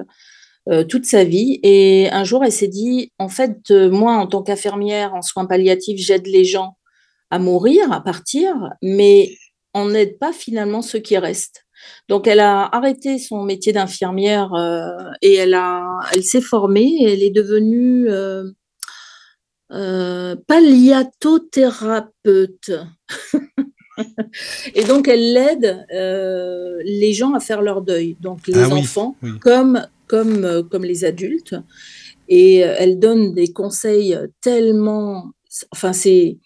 toute 0.88 1.06
sa 1.06 1.24
vie. 1.24 1.58
Et 1.64 2.08
un 2.12 2.22
jour, 2.22 2.44
elle 2.44 2.52
s'est 2.52 2.68
dit, 2.68 3.10
en 3.18 3.28
fait, 3.28 3.70
moi, 3.70 4.14
en 4.14 4.28
tant 4.28 4.44
qu'infirmière 4.44 5.12
en 5.12 5.20
soins 5.20 5.44
palliatifs, 5.44 5.98
j'aide 5.98 6.28
les 6.28 6.44
gens 6.44 6.76
à 7.30 7.40
mourir, 7.40 7.90
à 7.90 8.00
partir, 8.00 8.54
mais 8.80 9.36
on 9.74 9.88
n'aide 9.88 10.20
pas 10.20 10.32
finalement 10.32 10.80
ceux 10.80 11.00
qui 11.00 11.18
restent. 11.18 11.61
Donc, 12.08 12.26
elle 12.26 12.40
a 12.40 12.64
arrêté 12.74 13.18
son 13.18 13.44
métier 13.44 13.72
d'infirmière 13.72 14.54
euh, 14.54 14.88
et 15.22 15.34
elle, 15.34 15.54
a, 15.54 16.00
elle 16.12 16.24
s'est 16.24 16.40
formée 16.40 16.96
et 17.00 17.12
elle 17.12 17.22
est 17.22 17.30
devenue 17.30 18.08
euh, 18.08 18.50
euh, 19.72 20.34
palliatothérapeute. 20.46 22.72
et 24.74 24.84
donc, 24.84 25.08
elle 25.08 25.36
aide 25.36 25.84
les 26.84 27.12
gens 27.12 27.34
à 27.34 27.40
faire 27.40 27.60
leur 27.62 27.82
deuil, 27.82 28.16
donc 28.20 28.46
les 28.46 28.58
ah 28.58 28.68
enfants 28.68 29.16
Comme, 29.40 29.84
comme, 30.06 30.68
comme 30.70 30.84
les 30.84 31.04
adultes. 31.04 31.56
Et 32.28 32.58
elle 32.58 32.98
donne 32.98 33.34
des 33.34 33.52
conseils 33.52 34.16
tellement. 34.40 35.32
Enfin, 35.70 35.92
c'est. 35.92 36.38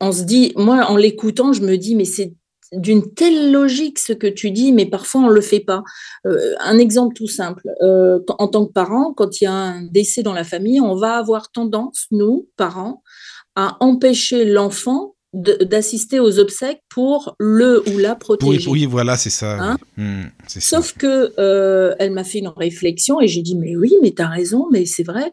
On 0.00 0.12
se 0.12 0.24
dit, 0.24 0.52
moi, 0.56 0.86
en 0.86 0.96
l'écoutant, 0.96 1.52
je 1.52 1.62
me 1.62 1.76
dis, 1.76 1.94
mais 1.96 2.04
c'est 2.04 2.32
d'une 2.72 3.14
telle 3.14 3.50
logique 3.52 3.98
ce 3.98 4.12
que 4.12 4.26
tu 4.26 4.50
dis, 4.50 4.72
mais 4.72 4.86
parfois 4.86 5.22
on 5.22 5.28
ne 5.28 5.32
le 5.32 5.40
fait 5.40 5.60
pas. 5.60 5.82
Euh, 6.26 6.54
un 6.60 6.78
exemple 6.78 7.14
tout 7.14 7.26
simple, 7.26 7.68
euh, 7.82 8.18
en 8.38 8.48
tant 8.48 8.66
que 8.66 8.72
parent, 8.72 9.12
quand 9.14 9.40
il 9.40 9.44
y 9.44 9.46
a 9.46 9.52
un 9.52 9.82
décès 9.82 10.22
dans 10.22 10.34
la 10.34 10.44
famille, 10.44 10.80
on 10.80 10.96
va 10.96 11.16
avoir 11.16 11.50
tendance, 11.50 12.06
nous, 12.10 12.48
parents, 12.56 13.02
à 13.56 13.76
empêcher 13.80 14.44
l'enfant 14.44 15.14
d'assister 15.34 16.20
aux 16.20 16.38
obsèques 16.38 16.82
pour 16.88 17.36
le 17.38 17.86
ou 17.90 17.98
la 17.98 18.14
protéger. 18.14 18.70
Oui, 18.70 18.86
voilà, 18.86 19.18
c'est 19.18 19.28
ça. 19.28 19.60
Hein? 19.60 19.76
Mmh, 19.98 20.22
Sauf 20.46 20.94
que 20.94 21.34
euh, 21.38 21.94
elle 21.98 22.12
m'a 22.12 22.24
fait 22.24 22.38
une 22.38 22.48
réflexion 22.48 23.20
et 23.20 23.28
j'ai 23.28 23.42
dit 23.42 23.54
mais 23.54 23.76
oui, 23.76 23.94
mais 24.02 24.12
tu 24.12 24.22
as 24.22 24.28
raison, 24.28 24.68
mais 24.72 24.86
c'est 24.86 25.02
vrai. 25.02 25.30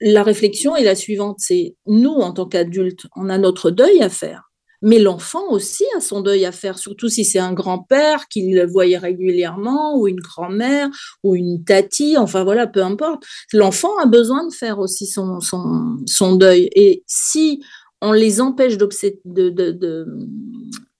la 0.00 0.22
réflexion 0.22 0.76
est 0.76 0.84
la 0.84 0.94
suivante, 0.94 1.36
c'est 1.38 1.74
nous 1.86 2.12
en 2.12 2.32
tant 2.32 2.46
qu'adultes, 2.46 3.06
on 3.16 3.30
a 3.30 3.38
notre 3.38 3.70
deuil 3.70 4.02
à 4.02 4.10
faire 4.10 4.50
mais 4.84 4.98
l'enfant 4.98 5.50
aussi 5.50 5.84
a 5.96 6.00
son 6.00 6.20
deuil 6.20 6.44
à 6.44 6.52
faire, 6.52 6.78
surtout 6.78 7.08
si 7.08 7.24
c'est 7.24 7.38
un 7.38 7.54
grand-père 7.54 8.28
qu'il 8.28 8.62
voyait 8.66 8.98
régulièrement, 8.98 9.98
ou 9.98 10.08
une 10.08 10.20
grand-mère, 10.20 10.90
ou 11.22 11.34
une 11.34 11.64
tati, 11.64 12.18
enfin 12.18 12.44
voilà, 12.44 12.66
peu 12.66 12.82
importe. 12.82 13.24
L'enfant 13.54 13.96
a 13.96 14.04
besoin 14.04 14.46
de 14.46 14.52
faire 14.52 14.78
aussi 14.78 15.06
son, 15.06 16.36
deuil. 16.36 16.68
Et 16.74 17.02
si 17.06 17.64
on 18.02 18.12
les 18.12 18.42
empêche 18.42 18.76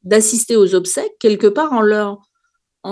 d'assister 0.02 0.56
aux 0.56 0.74
obsèques, 0.74 1.16
quelque 1.20 1.48
part, 1.48 1.72
on 1.72 1.82
leur 1.82 2.22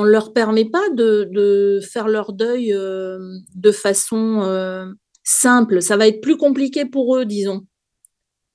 leur 0.04 0.32
permet 0.34 0.66
pas 0.66 0.90
de, 0.90 1.80
faire 1.82 2.08
leur 2.08 2.32
deuil 2.34 2.72
euh, 2.74 3.18
de 3.54 3.72
façon 3.72 4.40
euh, 4.42 4.86
simple. 5.24 5.80
Ça 5.80 5.96
va 5.96 6.06
être 6.06 6.20
plus 6.20 6.36
compliqué 6.36 6.84
pour 6.84 7.16
eux, 7.16 7.24
disons. 7.24 7.66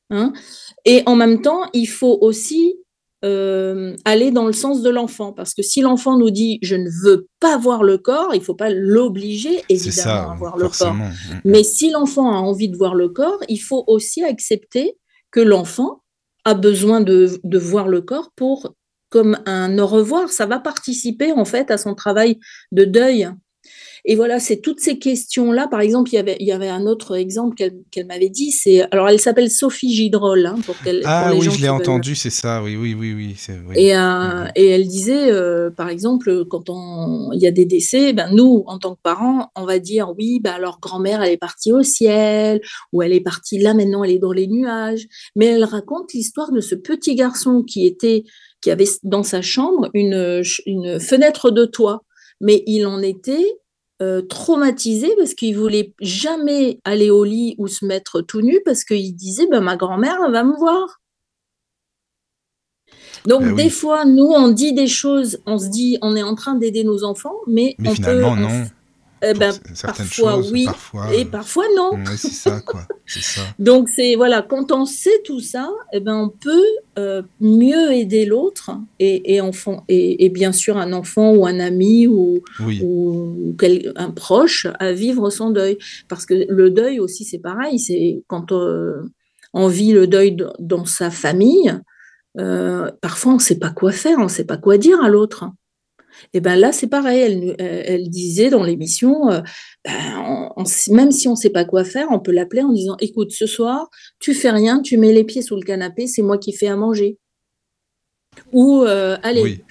Hein. 0.09 0.33
Et 0.85 1.03
en 1.05 1.15
même 1.15 1.41
temps, 1.41 1.63
il 1.73 1.87
faut 1.87 2.17
aussi 2.21 2.75
euh, 3.25 3.95
aller 4.05 4.29
dans 4.29 4.45
le 4.45 4.53
sens 4.53 4.81
de 4.81 4.89
l'enfant. 4.89 5.33
Parce 5.33 5.53
que 5.53 5.63
si 5.63 5.81
l'enfant 5.81 6.17
nous 6.17 6.29
dit 6.29 6.59
je 6.61 6.75
ne 6.75 6.89
veux 7.03 7.27
pas 7.39 7.57
voir 7.57 7.83
le 7.83 7.97
corps, 7.97 8.29
il 8.33 8.39
ne 8.39 8.43
faut 8.43 8.55
pas 8.55 8.69
l'obliger 8.69 9.63
évidemment 9.69 10.31
à 10.31 10.35
voir 10.35 10.57
le 10.57 10.69
corps. 10.69 10.93
Mm, 10.93 11.09
mm. 11.09 11.41
Mais 11.45 11.63
si 11.63 11.89
l'enfant 11.89 12.31
a 12.31 12.37
envie 12.37 12.69
de 12.69 12.77
voir 12.77 12.95
le 12.95 13.09
corps, 13.09 13.39
il 13.49 13.57
faut 13.57 13.83
aussi 13.87 14.23
accepter 14.23 14.97
que 15.31 15.39
l'enfant 15.39 16.03
a 16.45 16.53
besoin 16.53 17.01
de, 17.01 17.39
de, 17.43 17.57
voir 17.57 17.87
le 17.87 18.01
corps 18.01 18.31
pour 18.35 18.75
comme 19.09 19.37
un 19.45 19.77
au 19.79 19.87
revoir. 19.87 20.29
Ça 20.29 20.45
va 20.45 20.59
participer 20.59 21.31
en 21.31 21.43
fait 21.43 21.71
à 21.71 21.77
son 21.77 21.95
travail 21.95 22.39
de 22.71 22.85
deuil. 22.85 23.29
Et 24.09 24.15
voilà, 24.15 24.39
c'est 24.39 24.61
toutes 24.61 24.79
ces 24.79 24.99
questions-là. 24.99 25.67
Par 25.67 25.81
exemple, 25.81 26.09
il 26.13 26.15
y 26.15 26.17
avait, 26.17 26.37
il 26.39 26.47
y 26.47 26.53
avait 26.53 26.69
un 26.69 26.85
autre 26.85 27.17
exemple 27.17 27.57
qu'elle 27.91 28.05
m'avait 28.05 28.29
dit. 28.29 28.51
C'est 28.51 28.87
alors, 28.93 29.09
elle 29.09 29.19
s'appelle 29.19 29.51
Sophie 29.51 29.93
Gidrol. 29.93 30.45
Hein, 30.45 30.55
pour 30.65 30.75
ah 31.03 31.33
oui, 31.35 31.49
je 31.51 31.61
l'ai 31.61 31.67
entendu, 31.67 32.15
c'est 32.15 32.29
ça. 32.29 32.63
Oui, 32.63 32.77
oui, 32.77 32.95
oui, 32.97 33.13
oui. 33.13 33.35
Et, 33.75 33.93
euh, 33.93 33.99
mm-hmm. 33.99 34.51
et, 34.55 34.67
elle 34.67 34.87
disait, 34.87 35.29
euh, 35.29 35.69
par 35.71 35.89
exemple, 35.89 36.45
quand 36.45 36.69
on, 36.69 37.33
il 37.33 37.41
y 37.41 37.47
a 37.47 37.51
des 37.51 37.65
décès, 37.65 38.13
ben 38.13 38.29
nous, 38.31 38.63
en 38.67 38.79
tant 38.79 38.95
que 38.95 39.01
parents, 39.03 39.51
on 39.57 39.65
va 39.65 39.77
dire 39.77 40.13
oui, 40.17 40.39
ben 40.41 40.53
alors 40.53 40.79
grand-mère, 40.81 41.21
elle 41.21 41.33
est 41.33 41.37
partie 41.37 41.73
au 41.73 41.83
ciel, 41.83 42.61
ou 42.93 43.01
elle 43.01 43.11
est 43.11 43.19
partie 43.19 43.59
là 43.59 43.73
maintenant, 43.73 44.05
elle 44.05 44.11
est 44.11 44.19
dans 44.19 44.31
les 44.31 44.47
nuages. 44.47 45.05
Mais 45.35 45.47
elle 45.47 45.65
raconte 45.65 46.13
l'histoire 46.13 46.53
de 46.53 46.61
ce 46.61 46.75
petit 46.75 47.15
garçon 47.15 47.61
qui 47.61 47.85
était, 47.85 48.23
qui 48.61 48.71
avait 48.71 48.87
dans 49.03 49.23
sa 49.23 49.41
chambre 49.41 49.89
une, 49.93 50.43
une 50.65 50.97
fenêtre 51.01 51.51
de 51.51 51.65
toit 51.65 52.03
mais 52.39 52.63
il 52.67 52.85
en 52.85 53.01
était 53.01 53.57
euh, 54.01 54.21
traumatisé 54.21 55.09
parce 55.17 55.33
qu'il 55.33 55.57
voulait 55.57 55.93
jamais 55.99 56.79
aller 56.85 57.09
au 57.09 57.23
lit 57.23 57.55
ou 57.57 57.67
se 57.67 57.85
mettre 57.85 58.21
tout 58.21 58.41
nu 58.41 58.61
parce 58.63 58.83
qu'il 58.83 59.15
disait 59.15 59.47
ben, 59.49 59.61
ma 59.61 59.75
grand-mère 59.75 60.29
va 60.29 60.43
me 60.43 60.55
voir. 60.55 61.01
Donc 63.25 63.41
ben 63.41 63.55
des 63.55 63.69
fois, 63.69 64.05
nous, 64.05 64.27
on 64.27 64.49
dit 64.49 64.73
des 64.73 64.87
choses, 64.87 65.39
on 65.45 65.57
se 65.57 65.67
dit, 65.67 65.97
on 66.01 66.15
est 66.15 66.23
en 66.23 66.35
train 66.35 66.55
d'aider 66.55 66.83
nos 66.83 67.03
enfants, 67.03 67.35
mais, 67.47 67.75
mais 67.79 67.93
finalement, 67.93 68.35
non. 68.35 68.65
Eh 69.23 69.33
ben, 69.33 69.51
parfois 69.81 70.39
oui 70.51 70.67
et 71.13 71.25
parfois 71.25 71.65
non. 71.75 71.91
c'est 72.17 72.27
ça, 72.29 72.61
quoi. 72.61 72.81
ça. 73.07 73.41
Donc 73.59 73.89
c'est 73.89 74.15
voilà, 74.15 74.41
quand 74.43 74.71
on 74.71 74.85
sait 74.85 75.21
tout 75.25 75.39
ça, 75.39 75.69
eh 75.91 75.99
ben 75.99 76.15
on 76.15 76.29
peut 76.29 76.65
euh, 76.99 77.23
mieux 77.39 77.93
aider 77.93 78.25
l'autre 78.25 78.71
et, 78.99 79.35
et, 79.35 79.41
enfant, 79.41 79.83
et, 79.87 80.29
bien 80.29 80.51
sûr 80.51 80.77
un 80.77 80.93
enfant 80.93 81.33
ou 81.33 81.47
un 81.47 81.59
ami 81.59 82.07
ou, 82.07 82.41
ou 82.59 83.55
un 83.95 84.11
proche 84.11 84.67
à 84.79 84.91
vivre 84.91 85.29
son 85.29 85.49
deuil. 85.49 85.77
Parce 86.07 86.25
que 86.25 86.45
le 86.47 86.69
deuil 86.69 86.99
aussi 86.99 87.25
c'est 87.25 87.39
pareil, 87.39 87.79
c'est 87.79 88.23
quand 88.27 88.51
euh, 88.51 89.01
on 89.53 89.67
vit 89.67 89.93
le 89.93 90.05
deuil 90.05 90.37
dans 90.59 90.85
sa 90.85 91.09
famille, 91.09 91.73
euh, 92.39 92.91
parfois 93.01 93.33
on 93.33 93.37
ne 93.37 93.41
sait 93.41 93.57
pas 93.57 93.71
quoi 93.71 93.91
faire, 93.91 94.19
on 94.19 94.23
ne 94.23 94.27
sait 94.27 94.45
pas 94.45 94.57
quoi 94.57 94.77
dire 94.77 95.01
à 95.03 95.09
l'autre. 95.09 95.45
Et 96.33 96.39
ben 96.39 96.55
là, 96.55 96.71
c'est 96.71 96.87
pareil. 96.87 97.21
Elle, 97.21 97.55
elle, 97.59 98.09
disait 98.09 98.49
dans 98.49 98.63
l'émission, 98.63 99.29
euh, 99.29 99.41
ben, 99.85 100.53
même 100.89 101.11
si 101.11 101.27
on 101.27 101.31
ne 101.31 101.35
sait 101.35 101.49
pas 101.49 101.65
quoi 101.65 101.83
faire, 101.83 102.07
on 102.11 102.19
peut 102.19 102.31
l'appeler 102.31 102.61
en 102.61 102.71
disant 102.71 102.97
Écoute, 102.99 103.31
ce 103.31 103.45
soir, 103.45 103.89
tu 104.19 104.33
fais 104.33 104.51
rien, 104.51 104.81
tu 104.81 104.97
mets 104.97 105.13
les 105.13 105.23
pieds 105.23 105.41
sous 105.41 105.55
le 105.55 105.63
canapé, 105.63 106.07
c'est 106.07 106.21
moi 106.21 106.37
qui 106.37 106.53
fais 106.53 106.67
à 106.67 106.75
manger. 106.75 107.17
Ou 108.53 108.83
euh, 108.83 109.17
allez, 109.23 109.63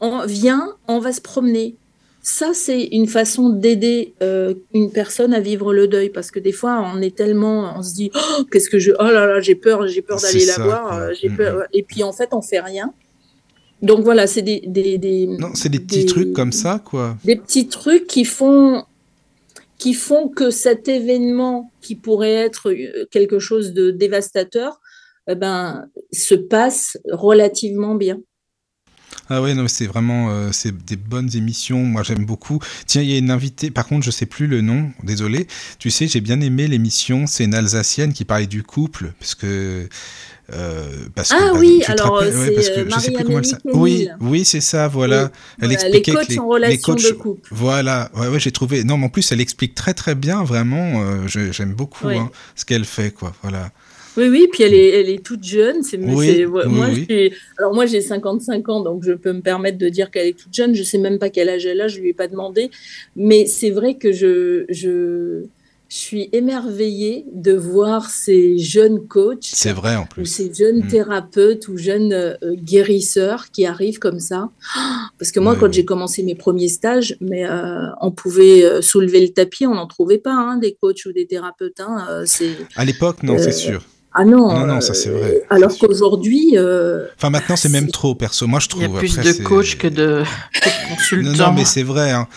on 0.00 0.24
vient, 0.26 0.76
on 0.88 0.98
va 0.98 1.12
se 1.12 1.20
promener. 1.20 1.76
Ça, 2.24 2.54
c'est 2.54 2.84
une 2.92 3.08
façon 3.08 3.48
d'aider 3.48 4.14
euh, 4.22 4.54
une 4.74 4.92
personne 4.92 5.34
à 5.34 5.40
vivre 5.40 5.74
le 5.74 5.88
deuil, 5.88 6.08
parce 6.08 6.30
que 6.30 6.38
des 6.38 6.52
fois, 6.52 6.80
on 6.94 7.02
est 7.02 7.16
tellement, 7.16 7.74
on 7.76 7.82
se 7.82 7.94
dit, 7.94 8.12
oh, 8.14 8.44
qu'est-ce 8.50 8.70
que 8.70 8.78
je, 8.78 8.92
oh 8.92 9.04
là 9.04 9.26
là, 9.26 9.40
j'ai 9.40 9.56
peur, 9.56 9.88
j'ai 9.88 10.02
peur 10.02 10.20
d'aller 10.20 10.44
la 10.44 10.58
voir, 10.58 11.12
j'ai 11.14 11.30
peur, 11.30 11.64
et 11.72 11.82
puis 11.82 12.04
en 12.04 12.12
fait, 12.12 12.28
on 12.32 12.40
fait 12.40 12.60
rien. 12.60 12.94
Donc 13.82 14.04
voilà, 14.04 14.28
c'est 14.28 14.42
des, 14.42 14.62
des, 14.64 14.96
des, 14.96 15.26
Non, 15.26 15.50
c'est 15.54 15.68
des 15.68 15.80
petits 15.80 16.06
trucs 16.06 16.32
comme 16.32 16.52
ça, 16.52 16.80
quoi. 16.84 17.16
Des 17.24 17.36
petits 17.36 17.66
trucs 17.66 18.06
qui 18.06 18.24
font, 18.24 18.84
qui 19.76 19.92
font 19.92 20.28
que 20.28 20.50
cet 20.50 20.86
événement 20.86 21.72
qui 21.80 21.96
pourrait 21.96 22.32
être 22.32 22.70
euh, 22.70 23.06
quelque 23.10 23.40
chose 23.40 23.72
de 23.72 23.90
dévastateur 23.90 24.80
eh 25.28 25.34
ben, 25.34 25.86
se 26.12 26.36
passe 26.36 26.96
relativement 27.10 27.96
bien. 27.96 28.18
Ah 29.28 29.42
ouais, 29.42 29.54
non, 29.54 29.66
c'est 29.68 29.86
vraiment 29.86 30.30
euh, 30.30 30.50
c'est 30.52 30.76
des 30.84 30.96
bonnes 30.96 31.30
émissions. 31.34 31.78
Moi, 31.78 32.02
j'aime 32.02 32.24
beaucoup. 32.24 32.60
Tiens, 32.86 33.02
il 33.02 33.10
y 33.10 33.14
a 33.14 33.18
une 33.18 33.30
invitée. 33.30 33.70
Par 33.70 33.86
contre, 33.86 34.04
je 34.04 34.10
sais 34.10 34.26
plus 34.26 34.46
le 34.46 34.60
nom. 34.60 34.90
Désolé. 35.02 35.46
Tu 35.78 35.90
sais, 35.90 36.06
j'ai 36.06 36.20
bien 36.20 36.40
aimé 36.40 36.66
l'émission. 36.68 37.26
C'est 37.26 37.44
une 37.44 37.54
Alsacienne 37.54 38.12
qui 38.12 38.24
parlait 38.24 38.46
du 38.46 38.62
couple, 38.62 39.12
parce 39.18 39.34
que. 39.34 39.88
Euh, 40.52 40.84
parce 41.14 41.30
que, 41.30 41.36
ah 41.38 41.52
bah, 41.52 41.58
oui, 41.58 41.82
alors 41.86 42.22
c'est 42.22 42.34
ouais, 42.34 42.54
je 42.56 42.98
sais 42.98 43.12
plus 43.12 43.24
comment 43.24 43.38
elle 43.38 43.72
Oui, 43.72 44.08
oui, 44.20 44.44
c'est 44.44 44.60
ça, 44.60 44.88
voilà. 44.88 45.30
Elle 45.60 45.68
voilà, 45.68 45.74
expliquait 45.74 46.10
les 46.10 46.16
coachs 46.16 46.26
que 46.26 46.32
les, 46.32 46.38
en 46.38 46.48
relation 46.48 46.94
les 46.94 47.02
coachs, 47.02 47.12
de 47.12 47.16
couple. 47.16 47.48
Voilà, 47.52 48.10
ouais, 48.16 48.28
ouais, 48.28 48.40
j'ai 48.40 48.50
trouvé. 48.50 48.84
Non, 48.84 48.98
mais 48.98 49.06
en 49.06 49.08
plus, 49.08 49.30
elle 49.32 49.40
explique 49.40 49.74
très 49.74 49.94
très 49.94 50.14
bien, 50.14 50.42
vraiment. 50.42 51.02
Euh, 51.02 51.26
j'aime 51.26 51.74
beaucoup 51.74 52.08
hein, 52.08 52.30
ce 52.56 52.64
qu'elle 52.64 52.84
fait, 52.84 53.12
quoi. 53.12 53.32
Voilà. 53.42 53.70
Oui, 54.16 54.28
oui, 54.28 54.48
puis 54.52 54.62
elle 54.62 54.74
est, 54.74 55.00
elle 55.00 55.08
est 55.08 55.24
toute 55.24 55.44
jeune. 55.44 55.82
C'est, 55.82 55.96
oui, 55.96 56.44
moi, 56.44 56.64
oui. 56.90 57.32
alors 57.58 57.72
moi, 57.72 57.86
j'ai 57.86 58.00
55 58.00 58.68
ans, 58.68 58.80
donc 58.82 59.04
je 59.04 59.12
peux 59.12 59.32
me 59.32 59.40
permettre 59.40 59.78
de 59.78 59.88
dire 59.88 60.10
qu'elle 60.10 60.26
est 60.26 60.38
toute 60.38 60.52
jeune. 60.52 60.74
Je 60.74 60.82
sais 60.82 60.98
même 60.98 61.18
pas 61.18 61.30
quel 61.30 61.48
âge 61.48 61.64
elle 61.64 61.80
a, 61.80 61.88
je 61.88 61.98
lui 61.98 62.10
ai 62.10 62.12
pas 62.12 62.28
demandé. 62.28 62.70
Mais 63.16 63.46
c'est 63.46 63.70
vrai 63.70 63.94
que 63.94 64.12
je, 64.12 64.66
je, 64.68 65.44
suis 65.96 66.28
émerveillée 66.32 67.26
de 67.32 67.52
voir 67.52 68.08
ces 68.08 68.58
jeunes 68.58 69.06
coachs. 69.06 69.44
C'est 69.44 69.72
vrai 69.72 69.96
en 69.96 70.06
plus. 70.06 70.22
Ou 70.22 70.24
ces 70.24 70.52
jeunes 70.52 70.84
mm. 70.84 70.88
thérapeutes 70.88 71.68
ou 71.68 71.76
jeunes 71.76 72.12
euh, 72.12 72.36
guérisseurs 72.54 73.50
qui 73.50 73.66
arrivent 73.66 73.98
comme 73.98 74.20
ça. 74.20 74.50
Parce 75.18 75.32
que 75.32 75.40
moi, 75.40 75.56
quand 75.56 75.72
j'ai 75.72 75.84
commencé 75.84 76.22
mes 76.22 76.34
premiers 76.34 76.68
stages, 76.68 77.16
mais 77.20 77.44
euh, 77.44 77.86
on 78.00 78.10
pouvait 78.10 78.64
euh, 78.64 78.80
soulever 78.80 79.20
le 79.20 79.28
tapis, 79.28 79.66
on 79.66 79.74
n'en 79.74 79.86
trouvait 79.86 80.18
pas 80.18 80.32
hein, 80.32 80.56
des 80.56 80.74
coachs 80.80 81.04
ou 81.06 81.12
des 81.12 81.26
thérapeutes. 81.26 81.80
Hein, 81.80 82.24
à 82.76 82.84
l'époque, 82.84 83.22
non, 83.22 83.36
c'est 83.38 83.52
sûr. 83.52 83.82
Ah 84.14 84.24
non, 84.24 84.52
non, 84.52 84.66
non 84.66 84.80
ça 84.82 84.92
c'est 84.92 85.08
vrai. 85.08 85.36
Euh, 85.36 85.54
alors 85.54 85.76
qu'aujourd'hui. 85.78 86.58
Euh, 86.58 87.06
enfin, 87.16 87.30
maintenant, 87.30 87.56
c'est 87.56 87.70
même 87.70 87.90
trop, 87.90 88.14
perso. 88.14 88.46
Moi, 88.46 88.60
je 88.60 88.68
trouve. 88.68 88.82
Il 88.82 88.90
y 88.90 88.96
a 88.96 88.98
plus 88.98 89.16
de 89.16 89.42
coachs 89.42 89.76
que 89.78 89.88
de, 89.88 90.22
consultants. 90.88 91.46
Non, 91.46 91.52
mais 91.52 91.64
c'est 91.64 91.82
vrai. 91.82 92.10
Hein. 92.10 92.28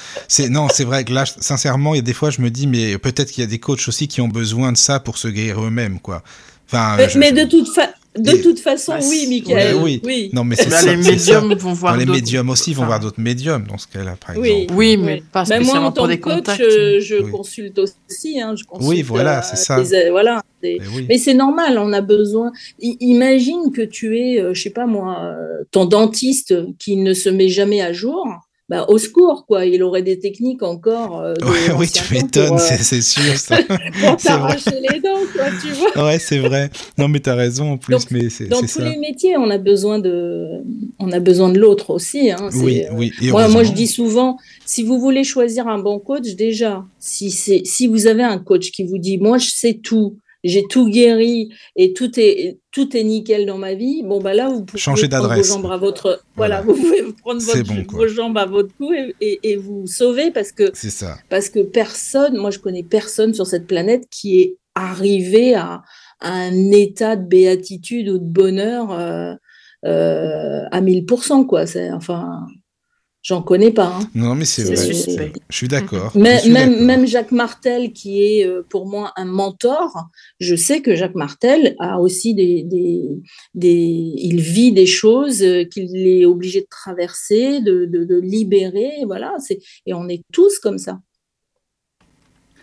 Non, 0.49 0.67
c'est 0.69 0.86
vrai 0.86 1.03
que 1.03 1.11
là, 1.11 1.26
sincèrement, 1.26 1.93
il 1.93 1.97
y 1.97 1.99
a 1.99 2.03
des 2.03 2.13
fois, 2.13 2.30
je 2.30 2.41
me 2.41 2.49
dis, 2.49 2.65
mais 2.67 2.97
peut-être 2.97 3.32
qu'il 3.32 3.43
y 3.43 3.47
a 3.47 3.49
des 3.49 3.59
coachs 3.59 3.88
aussi 3.88 4.07
qui 4.07 4.21
ont 4.21 4.30
besoin 4.30 4.71
de 4.71 4.78
ça 4.78 5.01
pour 5.01 5.17
se 5.17 5.28
guérir 5.28 5.61
eux-mêmes, 5.63 5.99
quoi. 5.99 6.23
Enfin, 6.67 6.97
mais, 7.17 7.32
de 7.32 7.43
toute 7.43 7.67
façon. 7.67 7.91
De 8.18 8.41
toute 8.41 8.59
façon, 8.59 8.93
bah, 8.93 8.99
oui, 9.09 9.26
Michael. 9.28 9.76
Oui, 9.76 10.01
oui. 10.03 10.30
Non, 10.34 10.43
mais 10.43 10.55
c'est 10.55 10.70
bah, 10.70 10.82
les 10.86 10.95
médiums 10.95 11.53
vont 11.53 11.74
voir 11.74 11.97
Les 11.97 12.05
médiums 12.05 12.49
aussi 12.49 12.74
vont 12.74 12.86
voir 12.86 12.99
d'autres 12.99 13.20
médiums 13.20 13.66
dans 13.68 13.78
ce 13.78 13.88
cas-là, 13.88 14.16
par 14.16 14.36
exemple. 14.36 14.74
Oui, 14.74 14.97
mais 14.97 15.22
pas 15.32 15.45
spécialement 15.45 15.82
moi, 15.82 15.89
en 15.89 15.91
tant 15.91 16.01
pour 16.01 16.07
des 16.07 16.20
coach, 16.20 16.36
contacts. 16.36 16.61
Je, 16.63 16.99
je 16.99 17.18
consulte 17.18 17.80
aussi. 17.80 18.39
Hein, 18.39 18.55
je 18.57 18.63
consulte, 18.63 18.89
oui, 18.89 19.01
voilà, 19.01 19.41
c'est 19.41 19.57
ça. 19.57 19.82
Des, 19.82 20.09
voilà. 20.09 20.41
Des... 20.61 20.78
Mais, 20.80 20.88
oui. 20.95 21.05
mais 21.09 21.18
c'est 21.18 21.34
normal, 21.34 21.78
on 21.78 21.91
a 21.93 22.01
besoin. 22.01 22.51
I 22.80 22.95
imagine 22.99 23.72
que 23.74 23.82
tu 23.82 24.18
es, 24.18 24.39
euh, 24.39 24.53
je 24.53 24.61
sais 24.61 24.70
pas 24.70 24.86
moi, 24.86 25.36
ton 25.72 25.86
dentiste 25.86 26.55
qui 26.80 26.97
ne 26.97 27.13
se 27.13 27.30
met 27.30 27.49
jamais 27.49 27.82
à 27.82 27.91
jour 27.91 28.26
bah, 28.68 28.86
au 28.88 28.97
secours, 28.97 29.45
quoi. 29.47 29.66
Il 29.66 29.84
aurait 29.84 30.01
des 30.01 30.18
techniques 30.18 30.63
encore. 30.63 31.22
Euh, 31.22 31.34
ouais, 31.43 31.74
oui, 31.78 31.88
tu 31.88 32.13
m'étonnes, 32.13 32.53
euh... 32.53 32.57
c'est 32.57 33.01
sûr. 33.01 33.22
Ça. 33.38 33.57
pour 33.61 34.18
t'arracher 34.18 34.80
les 34.82 34.99
dents, 34.99 35.20
quoi, 35.34 35.45
tu 35.61 35.70
vois. 35.72 36.05
Ouais, 36.05 36.20
c'est 36.20 36.39
vrai. 36.39 36.72
Non, 36.97 37.07
mais 37.07 37.20
tu 37.20 37.30
as 37.30 37.36
raison 37.36 37.74
en 37.74 37.78
plus. 37.78 37.93
Donc, 37.93 38.11
mais 38.11 38.28
dans 38.47 38.61
tous 38.61 38.68
ça. 38.68 38.89
les 38.89 38.97
métiers, 38.97 39.38
on 39.38 39.49
a 39.51 39.57
besoin 39.57 39.99
de, 39.99 40.63
on 40.99 41.11
a 41.11 41.20
besoin 41.20 41.49
de 41.49 41.59
l'autre 41.59 41.91
aussi. 41.91 42.32
Hein. 42.32 42.49
Oui, 42.55 42.84
oui. 42.93 43.11
Et 43.22 43.30
moi, 43.30 43.47
moi, 43.49 43.63
je 43.63 43.72
dis 43.72 43.88
souvent, 43.88 44.38
si 44.66 44.84
vous 44.84 44.99
voulez 44.99 45.24
choisir 45.24 45.68
un 45.68 45.80
bon 45.80 45.99
coach, 45.99 46.34
déjà, 46.36 46.84
si, 46.99 47.32
si 47.32 47.88
vous 47.88 48.07
avez 48.07 48.24
un 48.24 48.39
coach 48.39 48.72
qui 48.72 48.84
vous 48.84 48.97
dit, 48.97 49.20
moi, 49.20 49.38
je 49.38 49.49
sais 49.49 49.76
tout, 49.76 50.18
j'ai 50.45 50.63
tout 50.69 50.87
guéri 50.89 51.49
et 51.75 51.93
tout 51.93 52.19
est 52.19 52.59
tout 52.71 52.95
est 52.95 53.03
nickel 53.03 53.45
dans 53.45 53.57
ma 53.57 53.73
vie. 53.73 54.03
Bon 54.03 54.21
bah 54.21 54.33
là 54.33 54.49
vous 54.49 54.63
pouvez 54.63 54.79
changer 54.79 55.09
prendre 55.09 55.33
vos 55.33 55.43
jambes 55.43 55.71
à 55.71 55.77
votre 55.77 56.21
voilà, 56.35 56.61
voilà 56.61 56.61
vous 56.61 56.73
pouvez 56.81 57.03
prendre 57.21 57.41
votre, 57.41 57.63
bon, 57.63 57.83
vos 57.89 58.07
jambes 58.07 58.37
à 58.37 58.45
votre 58.45 58.75
cou 58.77 58.93
et, 58.93 59.15
et, 59.21 59.39
et 59.51 59.55
vous 59.57 59.87
sauver 59.87 60.31
parce 60.31 60.51
que 60.51 60.71
c'est 60.73 60.89
ça. 60.89 61.17
parce 61.29 61.49
que 61.49 61.59
personne 61.59 62.37
moi 62.37 62.51
je 62.51 62.59
connais 62.59 62.83
personne 62.83 63.33
sur 63.33 63.47
cette 63.47 63.67
planète 63.67 64.07
qui 64.09 64.39
est 64.39 64.57
arrivé 64.75 65.55
à, 65.55 65.81
à 66.19 66.31
un 66.31 66.71
état 66.71 67.15
de 67.15 67.25
béatitude 67.25 68.09
ou 68.09 68.17
de 68.19 68.25
bonheur 68.25 68.91
euh, 68.91 69.33
euh, 69.85 70.63
à 70.71 70.81
1000% 70.81 71.45
quoi. 71.45 71.65
C'est 71.65 71.91
enfin 71.91 72.45
J'en 73.28 73.41
connais 73.41 73.71
pas. 73.71 73.88
Hein. 73.88 74.07
Non, 74.13 74.36
mais 74.36 74.45
c'est 74.45 74.63
vrai. 74.63 75.36
Je 75.49 75.55
suis 75.55 75.67
d'accord. 75.67 76.15
Même, 76.15 76.86
même, 76.86 77.07
Jacques 77.07 77.32
Martel, 77.32 77.91
qui 77.91 78.21
est 78.21 78.45
euh, 78.45 78.61
pour 78.69 78.86
moi 78.86 79.13
un 79.15 79.26
mentor, 79.26 80.09
je 80.39 80.55
sais 80.55 80.84
que 80.84 80.93
Jacques 80.93 81.15
Martel 81.15 81.76
a 81.80 81.99
aussi 81.99 82.36
des. 82.36 82.61
des, 82.61 83.01
des 83.55 84.13
il 84.15 84.41
vit 84.41 84.71
des 84.71 84.86
choses 84.86 85.41
euh, 85.41 85.63
qu'il 85.63 86.05
est 86.05 86.26
obligé 86.26 86.61
de 86.61 86.67
traverser, 86.69 87.61
de, 87.61 87.86
de, 87.86 88.03
de 88.03 88.19
libérer. 88.19 88.91
Voilà. 89.07 89.36
Et 89.88 89.95
on 89.95 90.07
est 90.07 90.21
tous 90.32 90.59
comme 90.59 90.78
ça. 90.78 90.99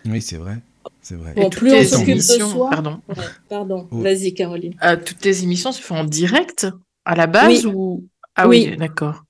Oui, 0.05 0.21
c'est 0.21 0.37
vrai. 0.37 0.59
C'est 1.01 1.15
vrai. 1.15 1.33
Bon, 1.35 1.49
plus 1.49 1.73
on 1.73 1.83
s'occupe 1.83 2.15
de 2.15 2.21
soi. 2.21 2.69
Pardon. 2.69 3.01
Ouais, 3.09 3.15
pardon. 3.49 3.89
Oh. 3.91 3.97
Vas-y, 3.97 4.33
Caroline. 4.33 4.75
Euh, 4.81 4.95
toutes 4.95 5.19
tes 5.19 5.43
émissions 5.43 5.73
se 5.73 5.81
font 5.81 5.97
en 5.97 6.05
direct 6.05 6.67
à 7.03 7.17
la 7.17 7.27
base 7.27 7.65
oui. 7.65 7.73
ou? 7.75 8.07
Ah 8.35 8.47
oui, 8.47 8.69
oui 8.71 8.77
d'accord. 8.77 9.25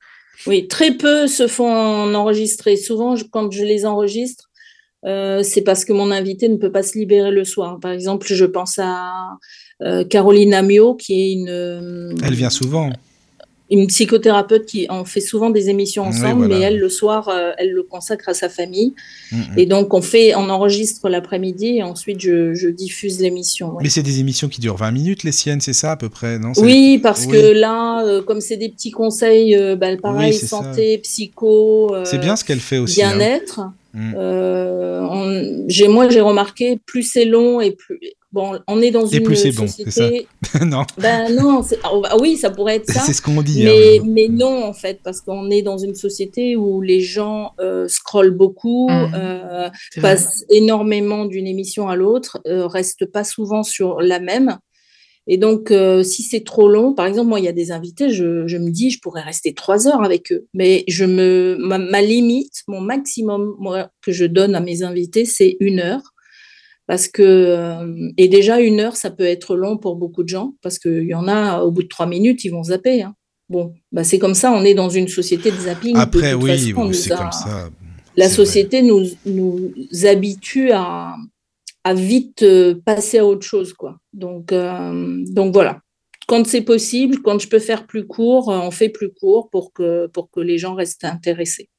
Oui, 0.47 0.67
très 0.67 0.91
peu 0.91 1.27
se 1.27 1.47
font 1.47 2.13
enregistrer. 2.13 2.75
Souvent, 2.75 3.15
quand 3.31 3.51
je 3.51 3.63
les 3.63 3.85
enregistre, 3.85 4.49
euh, 5.05 5.43
c'est 5.43 5.61
parce 5.61 5.85
que 5.85 5.93
mon 5.93 6.11
invité 6.11 6.47
ne 6.49 6.57
peut 6.57 6.71
pas 6.71 6.83
se 6.83 6.97
libérer 6.97 7.31
le 7.31 7.43
soir. 7.43 7.79
Par 7.79 7.91
exemple, 7.91 8.27
je 8.29 8.45
pense 8.45 8.79
à 8.79 9.37
euh, 9.81 10.03
Caroline 10.05 10.53
Amio, 10.53 10.95
qui 10.95 11.13
est 11.13 11.33
une. 11.33 11.49
Euh, 11.49 12.15
Elle 12.23 12.35
vient 12.35 12.49
souvent. 12.49 12.91
Une 13.75 13.87
psychothérapeute 13.87 14.65
qui 14.65 14.81
en 14.89 15.03
fait 15.03 15.19
souvent 15.31 15.49
des 15.49 15.69
émissions 15.69 16.03
ensemble, 16.03 16.41
oui, 16.41 16.47
voilà. 16.47 16.55
mais 16.59 16.61
elle 16.67 16.79
le 16.79 16.89
soir, 16.89 17.27
euh, 17.29 17.51
elle 17.57 17.71
le 17.71 17.83
consacre 17.83 18.29
à 18.29 18.35
sa 18.41 18.49
famille. 18.49 18.93
Mm 19.31 19.37
-hmm. 19.37 19.59
Et 19.59 19.65
donc 19.73 19.93
on 19.93 20.03
fait, 20.11 20.27
on 20.35 20.47
enregistre 20.57 21.09
l'après-midi 21.09 21.69
et 21.79 21.83
ensuite 21.93 22.19
je, 22.27 22.53
je 22.61 22.69
diffuse 22.83 23.15
l'émission. 23.25 23.67
Ouais. 23.73 23.83
Mais 23.83 23.89
c'est 23.95 24.07
des 24.11 24.17
émissions 24.23 24.49
qui 24.53 24.59
durent 24.65 24.81
20 24.87 24.91
minutes, 24.99 25.21
les 25.27 25.35
siennes, 25.39 25.61
c'est 25.67 25.77
ça 25.83 25.89
à 25.95 25.97
peu 26.03 26.09
près, 26.17 26.33
non? 26.43 26.51
Oui, 26.67 26.99
parce 27.07 27.25
oui. 27.25 27.31
que 27.33 27.43
là, 27.65 27.79
euh, 28.05 28.21
comme 28.27 28.41
c'est 28.47 28.59
des 28.65 28.69
petits 28.75 28.91
conseils, 29.01 29.51
euh, 29.55 29.75
bah, 29.81 29.89
pareil, 30.09 30.33
oui, 30.33 30.47
santé, 30.55 30.87
ça. 30.95 31.01
psycho. 31.07 31.95
c'est 32.09 32.21
bien 32.27 32.35
ce 32.39 32.43
qu'elle 32.45 32.63
fait 32.71 32.79
aussi. 32.83 32.99
Bien-être. 33.01 33.55
Hein. 33.59 33.73
Mm. 33.93 34.11
moi, 35.95 36.03
j'ai 36.13 36.23
remarqué, 36.31 36.65
plus 36.91 37.03
c'est 37.13 37.27
long 37.35 37.53
et 37.65 37.71
plus 37.83 37.99
Bon, 38.33 38.59
on 38.67 38.81
est 38.81 38.89
dans 38.89 39.05
et 39.05 39.17
une 39.17 39.23
plus 39.23 39.35
c'est 39.35 39.51
société... 39.51 39.61
bon, 39.61 40.25
c'est 40.43 40.59
ça 40.59 40.65
Non. 40.65 40.81
Ben 40.97 41.35
non, 41.35 41.61
ah 41.83 42.17
oui, 42.19 42.35
ça 42.35 42.49
pourrait 42.49 42.77
être 42.77 42.91
ça. 42.91 43.01
c'est 43.01 43.13
ce 43.13 43.21
qu'on 43.21 43.43
dit. 43.43 43.63
Mais, 43.63 43.99
hein, 43.99 44.05
mais 44.07 44.27
non, 44.27 44.63
en 44.65 44.73
fait, 44.73 45.01
parce 45.03 45.21
qu'on 45.21 45.51
est 45.51 45.61
dans 45.61 45.77
une 45.77 45.93
société 45.93 46.55
où 46.55 46.81
les 46.81 46.99
gens 46.99 47.51
euh, 47.59 47.87
scrollent 47.87 48.35
beaucoup, 48.35 48.89
mmh. 48.89 49.11
euh, 49.13 49.69
passent 50.01 50.45
vrai. 50.49 50.57
énormément 50.57 51.25
d'une 51.25 51.45
émission 51.45 51.89
à 51.89 51.95
l'autre, 51.95 52.41
euh, 52.47 52.65
restent 52.65 53.05
pas 53.05 53.23
souvent 53.23 53.61
sur 53.61 54.01
la 54.01 54.19
même. 54.19 54.57
Et 55.27 55.37
donc, 55.37 55.69
euh, 55.69 56.01
si 56.01 56.23
c'est 56.23 56.43
trop 56.43 56.67
long, 56.67 56.93
par 56.93 57.05
exemple, 57.05 57.29
moi, 57.29 57.39
il 57.39 57.45
y 57.45 57.49
a 57.49 57.53
des 57.53 57.71
invités, 57.71 58.09
je, 58.09 58.47
je, 58.47 58.57
me 58.57 58.71
dis, 58.71 58.89
je 58.89 58.99
pourrais 58.99 59.21
rester 59.21 59.53
trois 59.53 59.87
heures 59.87 60.03
avec 60.03 60.31
eux. 60.31 60.47
Mais 60.55 60.83
je 60.87 61.05
me, 61.05 61.55
ma, 61.59 61.77
ma 61.77 62.01
limite, 62.01 62.63
mon 62.67 62.81
maximum 62.81 63.55
moi, 63.59 63.89
que 64.01 64.11
je 64.11 64.25
donne 64.25 64.55
à 64.55 64.59
mes 64.59 64.81
invités, 64.81 65.25
c'est 65.25 65.55
une 65.59 65.79
heure 65.79 66.12
parce 66.93 67.07
que 67.07 67.23
euh, 67.23 68.11
et 68.17 68.27
déjà 68.27 68.59
une 68.59 68.79
heure 68.79 68.95
ça 68.95 69.09
peut 69.09 69.25
être 69.25 69.55
long 69.55 69.77
pour 69.77 69.95
beaucoup 69.95 70.21
de 70.21 70.29
gens 70.29 70.53
parce 70.61 70.77
qu'il 70.77 71.07
y 71.07 71.15
en 71.15 71.27
a 71.27 71.63
au 71.63 71.71
bout 71.71 71.81
de 71.81 71.87
trois 71.87 72.05
minutes 72.05 72.45
ils 72.45 72.51
vont 72.51 72.65
zapper 72.65 73.01
hein. 73.01 73.15
bon 73.49 73.73
bah 73.91 74.03
c'est 74.03 74.19
comme 74.19 74.35
ça 74.35 74.51
on 74.51 74.63
est 74.63 74.75
dans 74.75 74.89
une 74.89 75.07
société 75.07 75.49
de 75.49 75.57
zapping 75.57 75.97
après 75.97 76.33
de 76.33 76.35
oui 76.35 76.59
c'est 76.59 76.73
comme 76.73 76.93
ça. 76.93 77.71
la 78.15 78.29
société 78.29 78.83
nous 78.83 79.07
nous 79.25 79.73
habitue 80.03 80.69
à 80.71 81.15
à 81.83 81.95
vite 81.95 82.43
euh, 82.43 82.75
passer 82.85 83.17
à 83.17 83.25
autre 83.25 83.47
chose 83.53 83.73
quoi. 83.73 83.97
Donc 84.13 84.51
euh, 84.51 85.23
donc 85.29 85.51
voilà. 85.51 85.79
Quand 86.27 86.45
c'est 86.45 86.61
possible 86.61 87.23
quand 87.23 87.39
je 87.39 87.47
peux 87.47 87.57
faire 87.57 87.87
plus 87.87 88.05
court 88.05 88.49
on 88.49 88.69
fait 88.69 88.89
plus 88.89 89.11
court 89.11 89.49
pour 89.49 89.73
que 89.73 90.05
pour 90.13 90.29
que 90.29 90.41
les 90.41 90.59
gens 90.59 90.75
restent 90.75 91.05
intéressés 91.05 91.69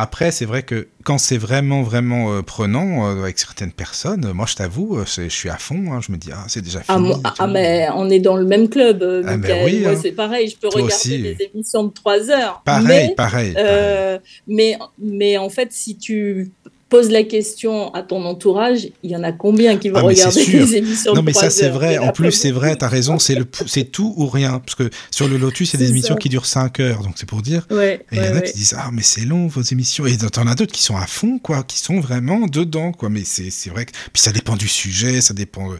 après, 0.00 0.30
c'est 0.30 0.44
vrai 0.44 0.62
que 0.62 0.86
quand 1.02 1.18
c'est 1.18 1.38
vraiment, 1.38 1.82
vraiment 1.82 2.32
euh, 2.32 2.42
prenant 2.42 3.08
euh, 3.08 3.22
avec 3.22 3.36
certaines 3.38 3.72
personnes, 3.72 4.26
euh, 4.26 4.32
moi, 4.32 4.46
je 4.46 4.54
t'avoue, 4.54 4.98
je 5.04 5.28
suis 5.28 5.48
à 5.48 5.56
fond. 5.56 5.92
Hein, 5.92 6.00
je 6.06 6.12
me 6.12 6.16
dis, 6.18 6.30
ah, 6.32 6.44
c'est 6.46 6.62
déjà 6.62 6.80
fini. 6.82 7.14
Ah, 7.24 7.34
ah, 7.36 7.46
mais 7.48 7.88
on 7.96 8.08
est 8.08 8.20
dans 8.20 8.36
le 8.36 8.44
même 8.44 8.68
club. 8.68 9.02
Ah, 9.26 9.36
mais 9.36 9.64
oui, 9.64 9.84
hein. 9.84 9.98
c'est 10.00 10.12
pareil. 10.12 10.48
Je 10.48 10.56
peux 10.56 10.68
Toi 10.68 10.82
regarder 10.82 10.94
aussi. 10.94 11.22
des 11.22 11.50
émissions 11.52 11.82
de 11.82 11.92
trois 11.92 12.30
heures. 12.30 12.62
Pareil, 12.64 13.08
mais, 13.08 13.14
pareil. 13.16 13.54
euh, 13.58 14.18
mais, 14.46 14.78
mais 15.00 15.36
en 15.36 15.48
fait, 15.48 15.72
si 15.72 15.96
tu 15.98 16.52
pose 16.88 17.10
la 17.10 17.22
question 17.22 17.92
à 17.94 18.02
ton 18.02 18.24
entourage, 18.24 18.88
il 19.02 19.10
y 19.10 19.16
en 19.16 19.22
a 19.22 19.32
combien 19.32 19.76
qui 19.76 19.90
vont 19.90 19.98
ah, 19.98 20.02
regarder 20.02 20.44
les 20.44 20.76
émissions 20.76 21.14
Non, 21.14 21.22
mais 21.22 21.32
ça, 21.32 21.50
c'est 21.50 21.68
vrai. 21.68 21.98
En 21.98 22.12
plus, 22.12 22.32
c'est 22.32 22.50
vrai, 22.50 22.76
tu 22.76 22.84
as 22.84 22.88
raison, 22.88 23.18
c'est, 23.18 23.34
le, 23.34 23.46
c'est 23.66 23.84
tout 23.84 24.14
ou 24.16 24.26
rien. 24.26 24.60
Parce 24.60 24.74
que 24.74 24.90
sur 25.10 25.28
le 25.28 25.36
Lotus, 25.36 25.70
c'est 25.70 25.78
des 25.78 25.90
émissions 25.90 26.16
qui 26.16 26.28
durent 26.28 26.46
5 26.46 26.80
heures, 26.80 27.02
donc 27.02 27.12
c'est 27.16 27.28
pour 27.28 27.42
dire. 27.42 27.66
et 27.70 28.00
il 28.12 28.18
y 28.18 28.28
en 28.28 28.36
a 28.36 28.40
qui 28.40 28.54
disent 28.54 28.74
Ah, 28.78 28.90
mais 28.92 29.02
c'est 29.02 29.24
long, 29.24 29.46
vos 29.46 29.62
émissions. 29.62 30.06
Et 30.06 30.16
t'en 30.16 30.46
as 30.46 30.54
d'autres 30.54 30.72
qui 30.72 30.82
sont 30.82 30.96
à 30.96 31.06
fond, 31.06 31.38
quoi, 31.38 31.62
qui 31.62 31.78
sont 31.78 32.00
vraiment 32.00 32.46
dedans, 32.46 32.92
quoi. 32.92 33.08
Mais 33.08 33.24
c'est, 33.24 33.50
c'est 33.50 33.70
vrai 33.70 33.86
que. 33.86 33.92
Puis 34.12 34.22
ça 34.22 34.32
dépend 34.32 34.56
du 34.56 34.68
sujet, 34.68 35.20
ça 35.20 35.34
dépend 35.34 35.70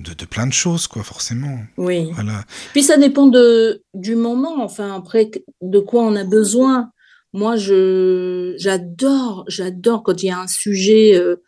de, 0.00 0.14
de, 0.14 0.24
plein 0.24 0.46
de 0.46 0.52
choses, 0.52 0.86
quoi, 0.86 1.02
forcément. 1.02 1.58
Oui. 1.76 2.10
Voilà. 2.14 2.44
Puis 2.72 2.82
ça 2.82 2.96
dépend 2.96 3.26
de, 3.26 3.82
du 3.94 4.16
moment, 4.16 4.62
enfin, 4.64 4.96
après, 4.96 5.30
de 5.62 5.78
quoi 5.78 6.02
on 6.02 6.16
a 6.16 6.24
besoin. 6.24 6.90
Moi, 7.34 7.56
je, 7.56 8.54
j'adore, 8.58 9.44
j'adore 9.48 10.04
quand 10.04 10.22
il 10.22 10.26
y 10.26 10.30
a 10.30 10.38
un 10.38 10.46
sujet 10.46 11.16
euh, 11.16 11.42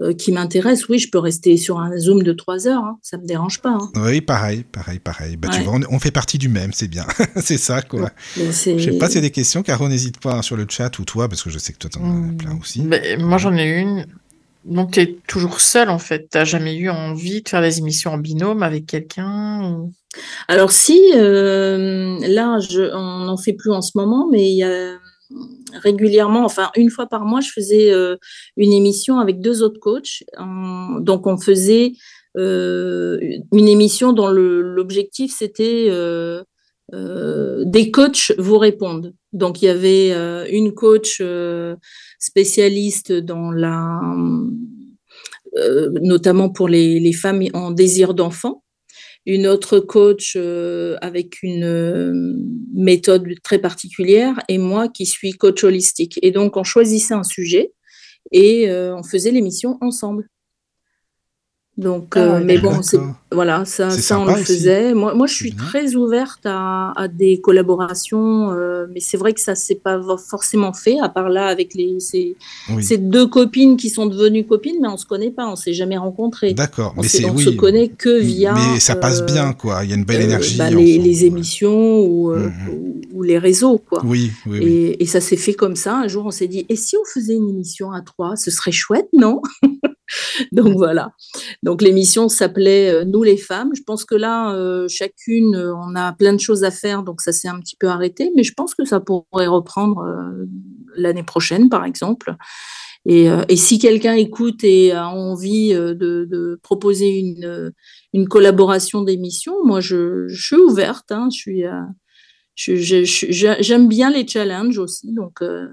euh, 0.00 0.14
qui 0.14 0.32
m'intéresse. 0.32 0.88
Oui, 0.88 0.98
je 0.98 1.10
peux 1.10 1.18
rester 1.18 1.58
sur 1.58 1.78
un 1.78 1.94
Zoom 1.98 2.22
de 2.22 2.32
trois 2.32 2.66
heures, 2.66 2.82
hein, 2.82 2.98
ça 3.02 3.18
me 3.18 3.26
dérange 3.26 3.60
pas. 3.60 3.76
Hein. 3.78 3.90
Oui, 3.96 4.22
pareil, 4.22 4.64
pareil, 4.64 4.98
pareil. 4.98 5.36
Bah, 5.36 5.48
tu 5.52 5.60
vois, 5.60 5.78
on, 5.90 5.98
fait 5.98 6.10
partie 6.10 6.38
du 6.38 6.48
même, 6.48 6.72
c'est 6.72 6.88
bien. 6.88 7.06
c'est 7.36 7.58
ça, 7.58 7.82
quoi. 7.82 8.10
Je 8.34 8.50
sais 8.50 8.98
pas 8.98 9.08
s'il 9.08 9.16
y 9.16 9.18
a 9.18 9.28
des 9.28 9.30
questions, 9.30 9.62
Caro, 9.62 9.90
n'hésite 9.90 10.20
pas 10.20 10.40
sur 10.40 10.56
le 10.56 10.64
chat 10.66 10.98
ou 10.98 11.04
toi, 11.04 11.28
parce 11.28 11.42
que 11.42 11.50
je 11.50 11.58
sais 11.58 11.74
que 11.74 11.78
toi, 11.78 11.90
tu 11.92 11.98
en 11.98 12.04
as 12.04 12.14
mmh. 12.14 12.36
plein 12.38 12.58
aussi. 12.58 12.88
moi, 13.18 13.36
j'en 13.36 13.54
ai 13.54 13.78
une. 13.78 14.06
Donc, 14.64 14.92
tu 14.92 15.00
es 15.00 15.18
toujours 15.28 15.60
seul, 15.60 15.90
en 15.90 15.98
fait. 15.98 16.30
Tu 16.30 16.38
n'as 16.38 16.44
jamais 16.44 16.76
eu 16.76 16.88
envie 16.88 17.42
de 17.42 17.48
faire 17.48 17.60
des 17.60 17.78
émissions 17.78 18.12
en 18.12 18.18
binôme 18.18 18.62
avec 18.62 18.86
quelqu'un 18.86 19.86
Alors, 20.48 20.72
si, 20.72 20.98
euh, 21.14 22.18
là, 22.26 22.58
je, 22.58 22.90
on 22.94 23.26
n'en 23.26 23.36
fait 23.36 23.52
plus 23.52 23.70
en 23.70 23.82
ce 23.82 23.92
moment, 23.96 24.28
mais 24.32 24.50
il 24.50 24.56
y 24.56 24.64
a 24.64 24.96
régulièrement, 25.72 26.44
enfin 26.44 26.70
une 26.76 26.90
fois 26.90 27.06
par 27.06 27.24
mois, 27.24 27.40
je 27.40 27.50
faisais 27.50 27.92
euh, 27.92 28.16
une 28.56 28.72
émission 28.72 29.18
avec 29.18 29.40
deux 29.40 29.62
autres 29.62 29.80
coachs. 29.80 30.24
donc 31.00 31.26
on 31.26 31.36
faisait 31.36 31.92
euh, 32.36 33.18
une 33.52 33.68
émission 33.68 34.12
dont 34.12 34.28
l'objectif 34.28 35.34
c'était 35.36 35.86
euh, 35.90 36.44
des 37.64 37.90
coachs 37.90 38.32
vous 38.38 38.58
répondent. 38.58 39.14
Donc 39.32 39.62
il 39.62 39.66
y 39.66 39.68
avait 39.68 40.10
une 40.50 40.72
coach 40.72 41.22
spécialiste 42.18 43.12
dans 43.12 43.50
la 43.50 44.00
notamment 46.02 46.50
pour 46.50 46.68
les, 46.68 47.00
les 47.00 47.14
femmes 47.14 47.42
en 47.54 47.70
désir 47.70 48.12
d'enfant 48.12 48.62
une 49.26 49.48
autre 49.48 49.80
coach 49.80 50.34
euh, 50.36 50.96
avec 51.02 51.42
une 51.42 51.64
euh, 51.64 52.12
méthode 52.72 53.28
très 53.42 53.58
particulière 53.58 54.40
et 54.48 54.58
moi 54.58 54.88
qui 54.88 55.04
suis 55.04 55.32
coach 55.32 55.64
holistique. 55.64 56.18
Et 56.22 56.30
donc, 56.30 56.56
on 56.56 56.64
choisissait 56.64 57.14
un 57.14 57.24
sujet 57.24 57.72
et 58.30 58.70
euh, 58.70 58.96
on 58.96 59.02
faisait 59.02 59.32
l'émission 59.32 59.78
ensemble. 59.80 60.28
Donc, 61.78 62.14
ah 62.16 62.40
mais 62.40 62.56
bon, 62.56 62.80
voilà, 63.30 63.66
ça, 63.66 63.90
ça 63.90 64.18
on 64.18 64.24
le 64.24 64.32
faisait. 64.36 64.94
Moi, 64.94 65.14
moi, 65.14 65.26
je 65.26 65.34
suis 65.34 65.54
très 65.54 65.94
ouverte 65.94 66.40
à, 66.46 66.92
à 66.96 67.06
des 67.06 67.38
collaborations, 67.42 68.50
euh, 68.50 68.86
mais 68.94 69.00
c'est 69.00 69.18
vrai 69.18 69.34
que 69.34 69.40
ça 69.42 69.54
s'est 69.54 69.74
pas 69.74 70.00
forcément 70.16 70.72
fait, 70.72 70.98
à 71.02 71.10
part 71.10 71.28
là 71.28 71.48
avec 71.48 71.74
les 71.74 72.00
ces, 72.00 72.34
ces, 72.80 72.96
deux 72.96 73.26
copines 73.26 73.76
qui 73.76 73.90
sont 73.90 74.06
devenues 74.06 74.46
copines, 74.46 74.76
mais 74.80 74.88
on 74.88 74.96
se 74.96 75.04
connaît 75.04 75.30
pas, 75.30 75.46
on 75.48 75.56
s'est 75.56 75.74
jamais 75.74 75.98
rencontrés. 75.98 76.54
D'accord, 76.54 76.94
mais 76.96 77.08
c'est 77.08 77.28
on 77.28 77.36
se 77.36 77.50
connaît 77.50 77.88
que 77.88 78.20
via. 78.20 78.54
Mais 78.54 78.80
ça 78.80 78.96
passe 78.96 79.20
euh, 79.20 79.26
bien, 79.26 79.52
quoi. 79.52 79.84
Il 79.84 79.90
y 79.90 79.92
a 79.92 79.96
une 79.96 80.04
belle 80.04 80.22
euh, 80.22 80.24
énergie. 80.24 80.56
Bah, 80.56 80.70
les, 80.70 80.96
les, 80.96 81.24
émissions 81.26 82.00
ou, 82.00 82.34
mhm. 82.34 83.02
ou, 83.12 83.22
les 83.22 83.38
réseaux, 83.38 83.76
quoi. 83.76 84.00
Oui, 84.02 84.30
oui. 84.46 84.60
Et, 84.62 85.02
et 85.02 85.06
ça 85.06 85.20
s'est 85.20 85.36
fait 85.36 85.54
comme 85.54 85.76
ça. 85.76 85.94
Un 85.98 86.08
jour, 86.08 86.24
on 86.24 86.30
s'est 86.30 86.48
dit, 86.48 86.64
et 86.70 86.76
si 86.76 86.96
on 86.96 87.04
faisait 87.04 87.34
une 87.34 87.50
émission 87.50 87.92
à 87.92 88.00
trois, 88.00 88.34
ce 88.36 88.50
serait 88.50 88.72
chouette, 88.72 89.08
non? 89.12 89.42
Donc 90.52 90.76
voilà. 90.76 91.12
Donc 91.62 91.82
l'émission 91.82 92.28
s'appelait 92.28 92.92
euh, 92.92 93.04
Nous 93.04 93.22
les 93.22 93.36
femmes. 93.36 93.70
Je 93.74 93.82
pense 93.82 94.04
que 94.04 94.14
là, 94.14 94.54
euh, 94.54 94.86
chacune, 94.88 95.54
euh, 95.54 95.74
on 95.74 95.94
a 95.94 96.12
plein 96.12 96.32
de 96.32 96.40
choses 96.40 96.64
à 96.64 96.70
faire, 96.70 97.02
donc 97.02 97.20
ça 97.20 97.32
s'est 97.32 97.48
un 97.48 97.60
petit 97.60 97.76
peu 97.76 97.88
arrêté, 97.88 98.32
mais 98.36 98.42
je 98.42 98.52
pense 98.54 98.74
que 98.74 98.84
ça 98.84 99.00
pourrait 99.00 99.46
reprendre 99.46 100.04
l'année 100.96 101.22
prochaine, 101.22 101.68
par 101.68 101.84
exemple. 101.84 102.34
Et, 103.04 103.28
si 103.56 103.78
quelqu'un 103.78 104.14
écoute 104.14 104.64
et 104.64 104.92
a 104.92 105.08
envie 105.08 105.72
de, 105.72 106.58
proposer 106.62 107.20
une, 108.12 108.28
collaboration 108.28 109.02
d'émission, 109.02 109.54
moi 109.64 109.80
je, 109.80 110.26
suis 110.28 110.56
ouverte. 110.56 111.12
Hein. 111.12 111.28
je 111.30 111.36
suis 111.36 111.64
j'aime 112.56 113.88
bien 113.88 114.10
les 114.10 114.26
challenges 114.26 114.78
aussi. 114.78 115.12
Donc, 115.12 115.42
euh, 115.42 115.68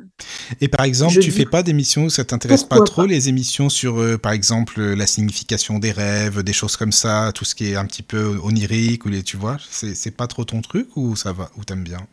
et 0.62 0.68
par 0.68 0.86
exemple, 0.86 1.18
tu 1.20 1.32
fais 1.32 1.46
pas 1.46 1.64
d'émissions 1.64 2.06
où 2.06 2.10
ça 2.10 2.26
t'intéresse 2.26 2.64
pas 2.64 2.82
trop, 2.82 3.06
les 3.06 3.30
émissions 3.30 3.70
sur, 3.70 4.00
euh, 4.00 4.18
par 4.18 4.34
exemple, 4.34 4.82
la 4.82 5.08
signification 5.08 5.80
des 5.80 5.92
rêves, 5.92 6.44
des 6.44 6.54
choses 6.54 6.76
comme 6.76 6.92
ça, 6.92 7.32
tout 7.34 7.46
ce 7.46 7.56
qui 7.56 7.72
est 7.72 7.76
un 7.76 7.86
petit 7.86 8.04
peu 8.04 8.38
onirique, 8.44 9.06
ou 9.06 9.10
les, 9.10 9.24
tu 9.24 9.38
vois, 9.38 9.58
c'est 9.70 10.16
pas 10.16 10.28
trop 10.28 10.44
ton 10.44 10.62
truc 10.62 10.88
ou 10.96 11.16
ça 11.16 11.32
va, 11.32 11.50
ou 11.58 11.64
t'aimes 11.64 11.84
bien? 11.84 12.06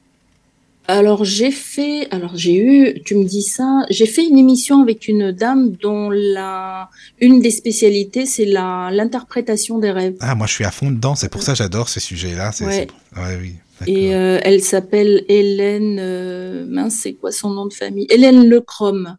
Alors 0.89 1.25
j'ai 1.25 1.53
fait, 1.53 2.09
alors 2.11 2.37
j'ai 2.37 2.57
eu, 2.57 3.01
tu 3.05 3.15
me 3.15 3.25
dis 3.25 3.43
ça, 3.43 3.85
j'ai 3.91 4.07
fait 4.07 4.27
une 4.27 4.39
émission 4.39 4.83
avec 4.83 5.07
une 5.07 5.31
dame 5.31 5.71
dont 5.81 6.11
la, 6.11 6.91
une 7.21 7.41
des 7.41 7.53
spécialités 7.53 8.27
c'est 8.27 8.45
la 8.45 8.91
l'interprétation 8.91 9.79
des 9.79 9.93
rêves. 9.93 10.17
Ah 10.19 10.35
moi 10.35 10.49
je 10.49 10.55
suis 10.55 10.65
à 10.65 10.73
fond 10.73 10.91
dedans, 10.91 11.15
c'est 11.15 11.29
pour 11.29 11.45
ça 11.45 11.53
que 11.53 11.59
j'adore 11.59 11.89
ces 11.89 12.01
sujets-là. 12.01 12.51
Ouais. 12.63 12.89
ouais. 13.17 13.39
oui. 13.41 13.55
Et 13.87 14.15
euh, 14.15 14.39
elle 14.43 14.61
s'appelle 14.63 15.25
Hélène, 15.29 15.99
euh, 16.01 16.67
mince, 16.69 16.99
c'est 17.03 17.15
quoi 17.15 17.33
son 17.33 17.51
nom 17.51 17.67
de 17.67 17.73
famille? 17.73 18.07
Hélène 18.11 18.49
Lecrom. 18.49 19.17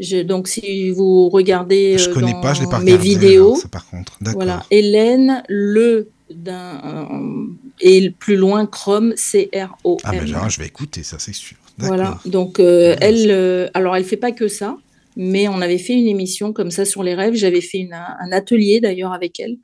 Je, 0.00 0.18
donc, 0.18 0.46
si 0.46 0.90
vous 0.90 1.28
regardez 1.28 1.98
je 1.98 2.08
euh, 2.08 2.14
connais 2.14 2.34
pas, 2.40 2.54
je 2.54 2.64
pas 2.66 2.78
mes 2.78 2.96
vidéos, 2.96 3.60
par 3.72 3.88
contre. 3.90 4.16
Voilà, 4.20 4.64
Hélène 4.70 5.42
Le 5.48 6.08
d'un 6.30 7.08
et 7.80 8.10
plus 8.10 8.36
loin 8.36 8.66
Chrome 8.66 9.14
C 9.16 9.50
R 9.54 9.76
O 9.82 9.96
M. 10.04 10.10
Ah 10.10 10.12
ben 10.12 10.48
je 10.48 10.60
vais 10.60 10.66
écouter 10.66 11.02
ça, 11.02 11.18
c'est 11.18 11.34
sûr. 11.34 11.56
Voilà, 11.78 12.18
donc 12.26 12.60
elle, 12.60 13.70
alors 13.72 13.96
elle 13.96 14.04
fait 14.04 14.16
pas 14.16 14.32
que 14.32 14.46
ça, 14.46 14.76
mais 15.16 15.48
on 15.48 15.60
avait 15.60 15.78
fait 15.78 15.94
une 15.94 16.06
émission 16.06 16.52
comme 16.52 16.70
ça 16.70 16.84
sur 16.84 17.02
les 17.02 17.14
rêves. 17.14 17.34
J'avais 17.34 17.60
fait 17.60 17.78
une, 17.78 17.94
un 17.94 18.30
atelier 18.30 18.80
d'ailleurs 18.80 19.12
avec 19.12 19.40
elle 19.40 19.56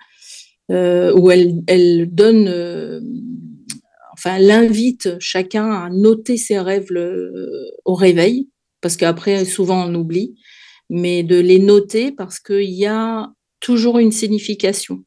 où 0.70 1.30
elle, 1.30 1.62
elle 1.66 2.08
donne 2.10 2.48
enfin, 4.24 4.36
elle 4.36 4.50
invite 4.50 5.18
chacun 5.20 5.70
à 5.70 5.90
noter 5.90 6.36
ses 6.36 6.58
rêves 6.58 6.88
au 7.84 7.94
réveil, 7.94 8.48
parce 8.80 8.96
qu'après, 8.96 9.44
souvent, 9.44 9.88
on 9.88 9.94
oublie, 9.94 10.34
mais 10.90 11.22
de 11.22 11.38
les 11.38 11.58
noter 11.58 12.12
parce 12.12 12.38
qu'il 12.38 12.70
y 12.70 12.86
a 12.86 13.30
toujours 13.60 13.98
une 13.98 14.12
signification. 14.12 15.04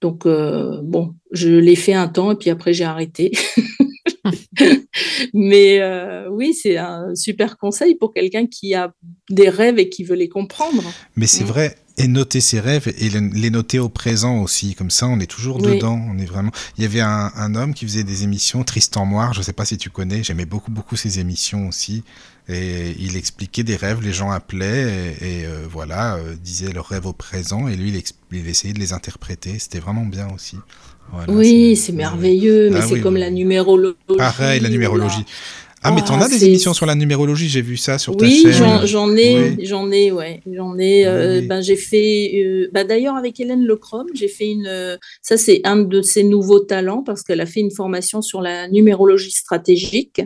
Donc, 0.00 0.26
euh, 0.26 0.80
bon, 0.82 1.14
je 1.30 1.48
l'ai 1.48 1.76
fait 1.76 1.94
un 1.94 2.08
temps 2.08 2.32
et 2.32 2.36
puis 2.36 2.50
après, 2.50 2.72
j'ai 2.72 2.84
arrêté. 2.84 3.32
Mais 5.34 5.80
euh, 5.80 6.28
oui, 6.30 6.54
c'est 6.54 6.76
un 6.76 7.14
super 7.14 7.58
conseil 7.58 7.94
pour 7.94 8.12
quelqu'un 8.12 8.46
qui 8.46 8.74
a 8.74 8.92
des 9.30 9.48
rêves 9.48 9.78
et 9.78 9.88
qui 9.88 10.04
veut 10.04 10.16
les 10.16 10.28
comprendre. 10.28 10.82
Mais 11.16 11.26
c'est 11.26 11.44
mm. 11.44 11.48
vrai, 11.48 11.76
et 11.96 12.08
noter 12.08 12.40
ses 12.40 12.58
rêves 12.58 12.92
et 12.98 13.08
les 13.08 13.50
noter 13.50 13.78
au 13.78 13.88
présent 13.88 14.42
aussi. 14.42 14.74
Comme 14.74 14.90
ça, 14.90 15.06
on 15.06 15.20
est 15.20 15.30
toujours 15.30 15.58
dedans. 15.58 16.00
On 16.08 16.18
est 16.18 16.24
vraiment. 16.24 16.50
Il 16.76 16.82
y 16.82 16.86
avait 16.86 17.00
un, 17.00 17.54
homme 17.54 17.72
qui 17.72 17.84
faisait 17.84 18.02
des 18.02 18.24
émissions, 18.24 18.64
Tristan 18.64 19.04
Moire. 19.04 19.32
Je 19.32 19.38
ne 19.38 19.44
sais 19.44 19.52
pas 19.52 19.64
si 19.64 19.76
tu 19.78 19.90
connais. 19.90 20.24
J'aimais 20.24 20.46
beaucoup 20.46 20.72
beaucoup 20.72 20.96
ses 20.96 21.20
émissions 21.20 21.68
aussi. 21.68 22.02
Et 22.48 22.94
il 22.98 23.16
expliquait 23.16 23.62
des 23.62 23.76
rêves. 23.76 24.02
Les 24.02 24.12
gens 24.12 24.30
appelaient 24.30 25.16
et, 25.20 25.46
euh, 25.46 25.66
voilà 25.70 26.16
euh, 26.16 26.34
disaient 26.34 26.72
leurs 26.72 26.88
rêves 26.88 27.06
au 27.06 27.12
présent. 27.12 27.68
Et 27.68 27.76
lui, 27.76 27.90
il, 27.90 28.02
il, 28.38 28.48
essayait 28.48 28.74
de 28.74 28.80
les 28.80 28.92
interpréter. 28.92 29.58
C'était 29.60 29.78
vraiment 29.80 30.04
bien 30.04 30.28
aussi. 30.34 30.56
Oui, 31.28 31.76
c'est 31.76 31.92
merveilleux. 31.92 32.70
Mais 32.70 32.80
ah 32.82 32.86
c'est 32.88 33.00
comme 33.00 33.16
la 33.16 33.30
numérologie. 33.30 33.96
Pareil, 34.16 34.60
la 34.60 34.68
numérologie. 34.68 35.24
Ah, 35.86 35.92
mais 35.92 36.00
t'en 36.02 36.18
as 36.18 36.30
des 36.30 36.46
émissions 36.46 36.72
sur 36.72 36.86
la 36.86 36.94
numérologie, 36.94 37.46
j'ai 37.46 37.60
vu 37.60 37.76
ça 37.76 37.98
sur 37.98 38.16
ta 38.16 38.24
chaîne. 38.26 38.46
Oui, 38.46 38.52
j'en 38.86 39.14
ai, 39.14 39.66
j'en 39.66 39.90
ai, 39.90 40.10
ouais, 40.10 40.40
j'en 40.50 40.78
ai. 40.78 41.06
Euh, 41.06 41.42
ben 41.46 41.60
j'ai 41.60 41.76
fait, 41.76 42.42
euh, 42.42 42.70
ben, 42.72 42.86
d'ailleurs 42.86 43.16
avec 43.16 43.38
Hélène 43.38 43.66
Lecrom, 43.66 44.06
j'ai 44.14 44.28
fait 44.28 44.48
une. 44.48 44.66
Euh, 44.66 44.96
ça 45.20 45.36
c'est 45.36 45.60
un 45.64 45.76
de 45.76 46.00
ses 46.00 46.24
nouveaux 46.24 46.60
talents 46.60 47.02
parce 47.02 47.22
qu'elle 47.22 47.42
a 47.42 47.46
fait 47.46 47.60
une 47.60 47.70
formation 47.70 48.22
sur 48.22 48.40
la 48.40 48.66
numérologie 48.68 49.30
stratégique. 49.30 50.22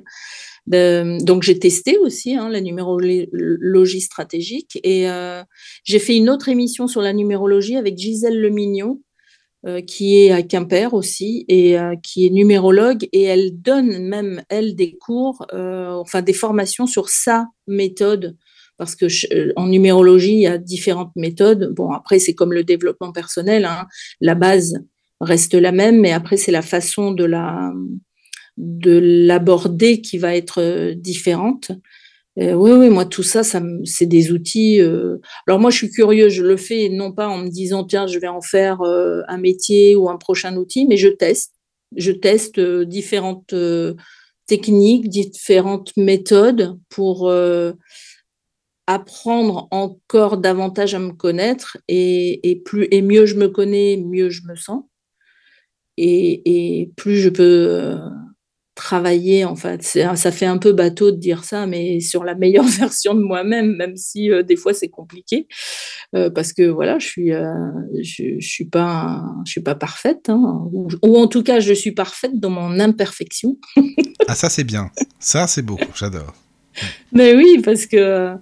donc 0.68 1.42
j'ai 1.42 1.58
testé 1.58 1.98
aussi 1.98 2.36
hein, 2.36 2.48
la 2.48 2.60
numérologie 2.60 4.00
stratégique 4.00 4.78
et 4.84 5.08
j'ai 5.82 5.98
fait 5.98 6.14
une 6.14 6.30
autre 6.30 6.48
émission 6.48 6.86
sur 6.86 7.02
la 7.02 7.12
numérologie 7.12 7.76
avec 7.76 7.98
Gisèle 7.98 8.40
Lemignon 8.40 9.00
euh, 9.66 9.80
qui 9.80 10.16
est 10.16 10.30
à 10.30 10.44
Quimper 10.44 10.94
aussi 10.94 11.44
et 11.48 11.76
euh, 11.76 11.96
qui 12.00 12.24
est 12.24 12.30
numérologue 12.30 13.08
et 13.12 13.24
elle 13.24 13.60
donne 13.60 14.06
même 14.06 14.40
elle 14.48 14.76
des 14.76 14.92
cours, 14.92 15.44
euh, 15.52 15.90
enfin 15.94 16.22
des 16.22 16.32
formations 16.32 16.86
sur 16.86 17.08
sa 17.08 17.48
méthode 17.66 18.36
parce 18.76 18.94
que 18.94 19.06
en 19.56 19.66
numérologie 19.66 20.34
il 20.34 20.42
y 20.42 20.46
a 20.46 20.58
différentes 20.58 21.10
méthodes. 21.16 21.72
Bon 21.74 21.90
après 21.90 22.20
c'est 22.20 22.34
comme 22.34 22.52
le 22.52 22.62
développement 22.62 23.10
personnel, 23.10 23.64
hein. 23.64 23.88
la 24.20 24.36
base 24.36 24.74
reste 25.20 25.54
la 25.54 25.72
même, 25.72 25.98
mais 25.98 26.12
après 26.12 26.36
c'est 26.36 26.52
la 26.52 26.62
façon 26.62 27.10
de 27.10 27.24
la 27.24 27.72
de 28.58 28.96
l'aborder 28.96 30.00
qui 30.00 30.18
va 30.18 30.36
être 30.36 30.92
différente. 30.92 31.72
Oui, 32.38 32.70
oui, 32.72 32.88
moi, 32.88 33.04
tout 33.04 33.24
ça, 33.24 33.42
c'est 33.42 34.06
des 34.06 34.30
outils. 34.30 34.80
Euh, 34.80 35.16
alors, 35.46 35.58
moi, 35.58 35.70
je 35.70 35.76
suis 35.76 35.90
curieux, 35.90 36.28
je 36.28 36.44
le 36.44 36.56
fais 36.56 36.88
non 36.88 37.12
pas 37.12 37.28
en 37.28 37.38
me 37.38 37.48
disant, 37.48 37.84
tiens, 37.84 38.06
je 38.06 38.18
vais 38.18 38.28
en 38.28 38.40
faire 38.40 38.80
euh, 38.82 39.22
un 39.28 39.38
métier 39.38 39.96
ou 39.96 40.08
un 40.08 40.16
prochain 40.16 40.56
outil, 40.56 40.86
mais 40.86 40.96
je 40.96 41.08
teste. 41.08 41.54
Je 41.96 42.12
teste 42.12 42.58
euh, 42.58 42.84
différentes 42.84 43.54
techniques, 44.46 45.08
différentes 45.08 45.96
méthodes 45.96 46.78
pour 46.90 47.30
apprendre 48.86 49.68
encore 49.70 50.38
davantage 50.38 50.94
à 50.94 50.98
me 50.98 51.12
connaître 51.12 51.76
et, 51.88 52.62
plus, 52.64 52.88
et 52.90 53.02
mieux 53.02 53.26
je 53.26 53.34
me 53.34 53.48
connais, 53.48 53.96
mieux 53.96 54.30
je 54.30 54.42
me 54.46 54.54
sens. 54.54 54.84
Et 55.96 56.90
plus 56.96 57.16
je 57.16 57.28
peux 57.28 57.98
travailler, 58.78 59.44
en 59.44 59.56
fait. 59.56 59.82
Ça 59.82 60.30
fait 60.30 60.46
un 60.46 60.56
peu 60.56 60.72
bateau 60.72 61.10
de 61.10 61.16
dire 61.16 61.42
ça, 61.42 61.66
mais 61.66 61.98
sur 61.98 62.22
la 62.22 62.36
meilleure 62.36 62.64
version 62.84 63.14
de 63.14 63.22
moi-même, 63.22 63.74
même 63.76 63.96
si 63.96 64.30
euh, 64.30 64.42
des 64.42 64.56
fois 64.56 64.72
c'est 64.72 64.88
compliqué, 64.88 65.48
euh, 66.14 66.30
parce 66.30 66.52
que 66.52 66.62
voilà, 66.62 66.98
je 67.00 67.06
suis, 67.06 67.32
euh, 67.32 67.44
je, 68.00 68.38
suis 68.40 68.66
pas, 68.66 69.24
je 69.44 69.50
suis 69.50 69.60
pas 69.60 69.74
parfaite, 69.74 70.28
hein, 70.28 70.62
ou, 70.72 71.16
en 71.16 71.26
tout 71.26 71.42
cas, 71.42 71.58
je 71.58 71.72
suis 71.72 71.90
parfaite 71.90 72.38
dans 72.38 72.50
mon 72.50 72.78
imperfection. 72.78 73.58
ah 74.28 74.36
ça 74.36 74.48
c'est 74.48 74.64
bien, 74.64 74.90
ça 75.18 75.48
c'est 75.48 75.62
beau, 75.62 75.78
j'adore. 75.96 76.32
Mais 77.12 77.34
oui, 77.34 77.60
parce 77.64 77.86
que 77.86 78.34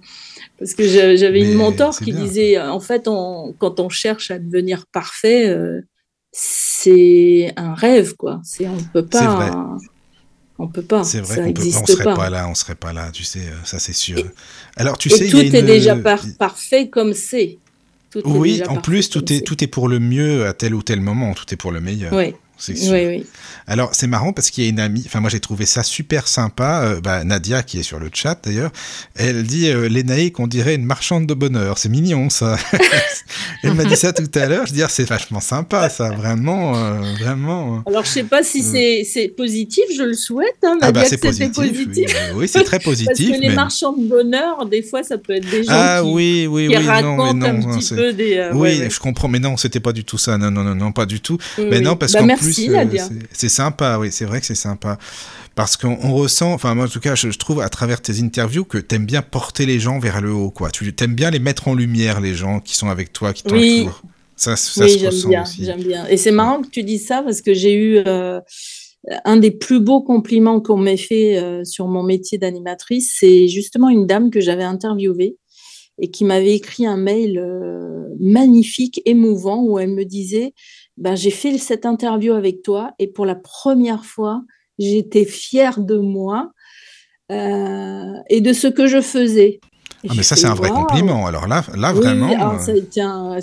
parce 0.59 0.75
que 0.75 0.83
j'avais 1.15 1.41
une 1.41 1.55
mentor 1.55 1.97
qui 1.97 2.13
disait, 2.13 2.59
en 2.59 2.79
fait, 2.79 3.05
quand 3.05 3.79
on 3.79 3.89
cherche 3.89 4.29
à 4.29 4.37
devenir 4.37 4.85
parfait, 4.91 5.55
c'est 6.31 7.53
un 7.55 7.73
rêve, 7.73 8.15
quoi. 8.15 8.39
C'est 8.43 8.67
on 8.67 8.77
peut 8.93 9.05
pas. 9.05 9.77
On 10.59 10.67
peut 10.67 10.81
pas. 10.81 11.03
C'est 11.03 11.21
vrai 11.21 11.53
qu'on 11.53 11.61
on 11.61 11.85
serait 11.85 12.15
pas. 12.15 12.29
là, 12.29 12.47
on 12.49 12.55
serait 12.55 12.75
pas 12.75 12.93
là, 12.93 13.11
tu 13.11 13.23
sais, 13.23 13.39
euh, 13.39 13.63
ça 13.63 13.79
c'est 13.79 13.93
sûr. 13.93 14.23
Alors 14.75 14.97
tu 14.97 15.09
sais, 15.09 15.27
tout 15.27 15.37
est 15.37 15.61
déjà 15.61 15.95
parfait 16.37 16.89
comme 16.89 17.13
c'est. 17.13 17.57
Oui, 18.25 18.63
en 18.67 18.77
plus 18.77 19.09
tout 19.09 19.31
est 19.31 19.41
tout 19.41 19.63
est 19.63 19.67
pour 19.67 19.87
le 19.87 19.99
mieux 19.99 20.47
à 20.47 20.53
tel 20.53 20.73
ou 20.73 20.81
tel 20.81 21.01
moment, 21.01 21.33
tout 21.33 21.45
est 21.53 21.57
pour 21.57 21.71
le 21.71 21.81
meilleur. 21.81 22.13
Oui. 22.13 22.33
C'est 22.57 22.75
sûr. 22.75 22.93
Oui, 22.93 23.05
oui. 23.05 23.25
Alors, 23.67 23.89
c'est 23.93 24.07
marrant 24.07 24.33
parce 24.33 24.49
qu'il 24.49 24.63
y 24.63 24.67
a 24.67 24.69
une 24.69 24.79
amie, 24.79 25.03
enfin, 25.05 25.19
moi 25.19 25.29
j'ai 25.29 25.39
trouvé 25.39 25.65
ça 25.65 25.83
super 25.83 26.27
sympa. 26.27 26.81
Euh, 26.83 27.01
bah, 27.01 27.23
Nadia, 27.23 27.63
qui 27.63 27.79
est 27.79 27.83
sur 27.83 27.99
le 27.99 28.09
chat 28.13 28.39
d'ailleurs, 28.43 28.71
elle 29.15 29.43
dit 29.43 29.67
euh, 29.69 29.89
Lénaïque, 29.89 30.39
on 30.39 30.47
dirait 30.47 30.75
une 30.75 30.85
marchande 30.85 31.27
de 31.27 31.33
bonheur. 31.33 31.77
C'est 31.77 31.89
mignon 31.89 32.29
ça. 32.29 32.57
elle 33.63 33.73
m'a 33.73 33.83
dit 33.83 33.97
ça 33.97 34.13
tout 34.13 34.29
à 34.35 34.45
l'heure. 34.45 34.65
Je 34.65 34.73
dis, 34.73 34.83
ah, 34.83 34.87
c'est 34.89 35.03
vachement 35.03 35.41
sympa 35.41 35.89
ça, 35.89 36.09
vraiment, 36.11 36.77
euh, 36.77 37.01
vraiment. 37.19 37.83
Alors, 37.85 38.05
je 38.05 38.09
sais 38.09 38.23
pas 38.23 38.41
si 38.43 38.61
euh. 38.61 39.03
c'est 39.05 39.27
positif, 39.35 39.83
je 39.95 40.03
le 40.03 40.13
souhaite. 40.13 40.57
Hein, 40.63 40.77
ah, 40.81 40.91
bah, 40.91 41.03
c'est 41.05 41.17
positif. 41.17 41.53
positif. 41.53 42.15
Oui, 42.35 42.47
c'est 42.47 42.63
très 42.63 42.79
positif. 42.79 43.07
parce 43.29 43.39
que 43.39 43.47
les 43.47 43.55
marchands 43.55 43.93
de 43.93 44.07
bonheur, 44.07 44.65
des 44.65 44.81
fois, 44.81 45.03
ça 45.03 45.17
peut 45.17 45.33
être 45.33 45.49
des 45.49 45.63
gens 45.63 45.71
ah, 45.73 45.99
qui, 46.01 46.09
oui, 46.09 46.47
oui, 46.49 46.67
oui, 46.69 46.77
racontent 46.77 47.33
non, 47.33 47.45
un 47.47 47.77
petit 47.77 47.93
peu 47.93 48.13
des. 48.13 48.49
oui, 48.53 48.89
je 48.89 48.99
comprends, 48.99 49.27
mais 49.27 49.39
non, 49.39 49.57
c'était 49.57 49.79
pas 49.79 49.91
du 49.91 50.03
tout 50.03 50.17
ça. 50.17 50.37
Non, 50.37 50.51
non, 50.51 50.63
non, 50.63 50.75
non, 50.75 50.91
pas 50.91 51.05
du 51.05 51.19
tout. 51.19 51.37
Mais 51.57 51.81
non, 51.81 51.95
parce 51.95 52.13
bah, 52.13 52.19
qu'en 52.19 52.29
plus, 52.53 52.99
c'est 53.31 53.49
sympa, 53.49 53.97
oui, 53.99 54.09
c'est 54.11 54.25
vrai 54.25 54.39
que 54.39 54.45
c'est 54.45 54.55
sympa. 54.55 54.97
Parce 55.55 55.75
qu'on 55.75 56.13
ressent, 56.13 56.53
enfin 56.53 56.75
moi 56.75 56.85
en 56.85 56.89
tout 56.89 56.99
cas, 56.99 57.15
je, 57.15 57.29
trouve 57.29 57.61
à 57.61 57.69
travers 57.69 58.01
tes 58.01 58.21
interviews 58.21 58.63
que 58.63 58.77
tu 58.77 58.95
aimes 58.95 59.05
bien 59.05 59.21
porter 59.21 59.65
les 59.65 59.79
gens 59.79 59.99
vers 59.99 60.21
le 60.21 60.31
haut, 60.31 60.51
quoi. 60.51 60.69
Tu 60.69 60.93
aimes 60.99 61.15
bien 61.15 61.31
les 61.31 61.39
mettre 61.39 61.67
en 61.67 61.73
lumière, 61.73 62.21
les 62.21 62.35
gens 62.35 62.59
qui 62.59 62.75
sont 62.75 62.89
avec 62.89 63.11
toi, 63.13 63.33
qui 63.33 63.43
t'entourent. 63.43 63.57
Oui. 63.59 63.89
Ça, 64.35 64.55
ça 64.55 64.85
oui, 64.85 64.99
j'aime 64.99 65.29
bien, 65.29 65.43
j'aime 65.59 65.81
bien. 65.81 66.07
Et 66.07 66.17
c'est 66.17 66.31
marrant 66.31 66.61
que 66.61 66.69
tu 66.69 66.83
dises 66.83 67.07
ça 67.07 67.23
parce 67.23 67.41
que 67.41 67.55
j'ai 67.55 67.73
eu 67.73 67.97
euh, 68.05 68.39
un 69.25 69.37
des 69.37 69.49
plus 69.49 69.79
beaux 69.79 70.01
compliments 70.01 70.61
qu'on 70.61 70.77
m'ait 70.77 70.95
fait 70.95 71.37
euh, 71.37 71.63
sur 71.63 71.87
mon 71.87 72.03
métier 72.03 72.37
d'animatrice. 72.37 73.15
C'est 73.19 73.47
justement 73.47 73.89
une 73.89 74.05
dame 74.05 74.29
que 74.29 74.39
j'avais 74.39 74.63
interviewée 74.63 75.37
et 75.99 76.11
qui 76.11 76.23
m'avait 76.23 76.53
écrit 76.53 76.85
un 76.85 76.97
mail 76.97 77.39
euh, 77.39 78.05
magnifique, 78.19 79.01
émouvant, 79.05 79.63
où 79.63 79.79
elle 79.79 79.89
me 79.89 80.05
disait 80.05 80.53
ben, 80.97 81.15
J'ai 81.15 81.31
fait 81.31 81.57
cette 81.57 81.85
interview 81.85 82.33
avec 82.33 82.61
toi 82.63 82.91
et 82.99 83.07
pour 83.07 83.25
la 83.25 83.35
première 83.35 84.05
fois, 84.05 84.43
j'étais 84.79 85.25
fière 85.25 85.79
de 85.79 85.97
moi 85.97 86.51
euh, 87.31 88.13
et 88.29 88.41
de 88.41 88.53
ce 88.53 88.67
que 88.67 88.87
je 88.87 89.01
faisais. 89.01 89.59
Ah, 90.07 90.13
mais 90.15 90.23
ça, 90.23 90.35
c'est 90.35 90.45
un 90.45 90.53
vrai 90.53 90.69
compliment. 90.69 91.25
Alors 91.25 91.47
là, 91.47 91.63
là 91.75 91.91
vraiment. 91.91 92.29
Ah, 92.39 92.57
c'est 92.59 92.99
ah 92.99 93.37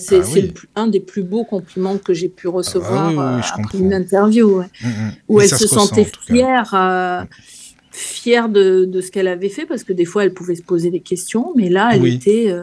un 0.76 0.86
des 0.86 1.00
plus 1.00 1.22
beaux 1.22 1.44
compliments 1.44 1.98
que 1.98 2.14
j'ai 2.14 2.28
pu 2.28 2.48
recevoir 2.48 3.18
euh, 3.18 3.40
après 3.40 3.78
une 3.78 3.92
interview, 3.92 4.60
mm, 4.60 4.86
mm. 4.86 5.12
où 5.28 5.40
elle 5.40 5.48
se, 5.48 5.66
sentait 5.66 6.06
fière, 6.26 6.72
euh, 6.74 7.24
fière 7.90 8.48
de, 8.48 8.84
de, 8.84 9.00
ce 9.00 9.10
qu'elle 9.10 9.28
avait 9.28 9.48
fait, 9.48 9.66
parce 9.66 9.82
que 9.82 9.92
des 9.92 10.04
fois, 10.04 10.24
elle 10.24 10.32
pouvait 10.32 10.54
se 10.54 10.62
poser 10.62 10.90
des 10.90 11.00
questions, 11.00 11.52
mais 11.56 11.68
là, 11.68 11.90
elle 11.92 12.06
était 12.06 12.54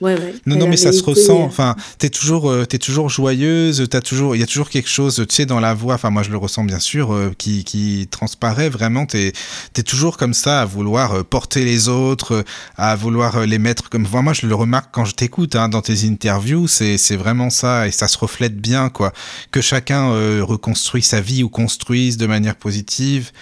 non, 0.00 0.56
non, 0.56 0.66
mais 0.66 0.76
ça 0.76 0.92
se 0.92 1.02
ressent. 1.02 1.42
Euh, 1.42 1.46
enfin, 1.46 1.76
t'es 1.98 2.08
toujours, 2.08 2.50
euh, 2.50 2.64
es 2.70 2.78
toujours 2.78 3.10
joyeuse. 3.10 3.86
T'as 3.90 4.00
toujours, 4.00 4.34
il 4.34 4.38
y 4.38 4.42
a 4.42 4.46
toujours 4.46 4.70
quelque 4.70 4.88
chose, 4.88 5.24
tu 5.28 5.34
sais, 5.34 5.46
dans 5.46 5.60
la 5.60 5.74
voix. 5.74 5.94
Enfin, 5.94 6.10
moi, 6.10 6.22
je 6.22 6.30
le 6.30 6.38
ressens 6.38 6.64
bien 6.64 6.78
sûr, 6.78 7.12
euh, 7.12 7.32
qui, 7.36 7.64
qui 7.64 8.08
transparaît 8.10 8.70
vraiment. 8.70 9.06
T'es, 9.06 9.32
es 9.76 9.82
toujours 9.82 10.16
comme 10.16 10.34
ça 10.34 10.62
à 10.62 10.64
vouloir 10.64 11.24
porter 11.24 11.64
les 11.64 11.88
autres, 11.88 12.44
à 12.76 12.96
vouloir 12.96 13.46
les 13.46 13.58
mettre 13.58 13.90
comme. 13.90 14.06
moi, 14.10 14.32
je 14.32 14.46
le 14.46 14.54
remarque 14.54 14.90
quand 14.92 15.04
je 15.04 15.14
t'écoute 15.14 15.54
hein, 15.54 15.68
dans 15.68 15.82
tes 15.82 16.06
interviews. 16.06 16.66
C'est, 16.66 16.96
c'est 16.96 17.16
vraiment 17.16 17.50
ça, 17.50 17.86
et 17.86 17.90
ça 17.90 18.08
se 18.08 18.16
reflète 18.18 18.56
bien, 18.56 18.88
quoi. 18.88 19.12
Que 19.50 19.60
chacun 19.60 20.10
reconstruit 20.42 21.02
sa 21.02 21.20
vie 21.20 21.42
ou 21.42 21.48
construise 21.48 22.16
de 22.16 22.26
manière 22.26 22.56
positive 22.56 23.32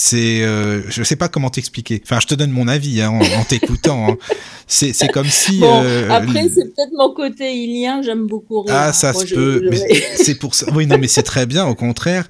c'est 0.00 0.42
euh, 0.42 0.80
je 0.88 1.02
sais 1.02 1.16
pas 1.16 1.26
comment 1.26 1.50
t'expliquer. 1.50 2.00
Enfin 2.04 2.20
je 2.20 2.28
te 2.28 2.34
donne 2.36 2.52
mon 2.52 2.68
avis 2.68 3.02
hein, 3.02 3.10
en, 3.10 3.42
t'écoutant 3.42 4.10
hein. 4.10 4.16
c'est 4.68 4.92
c'est 4.92 5.08
comme 5.08 5.26
si 5.26 5.58
euh, 5.64 6.08
après 6.08 6.48
c'est 6.54 6.66
peut-être 6.66 6.92
mon 6.96 7.12
côté 7.12 7.52
ilien 7.52 8.00
j'aime 8.00 8.28
beaucoup 8.28 8.62
rire. 8.62 8.76
Ah 8.76 8.92
ça 8.92 9.12
se 9.12 9.34
peut 9.34 9.68
c'est 10.14 10.36
pour 10.36 10.54
ça. 10.54 10.66
Oui 10.72 10.86
non 10.86 10.98
mais 10.98 11.08
c'est 11.08 11.24
très 11.24 11.46
bien 11.46 11.66
au 11.66 11.74
contraire 11.74 12.28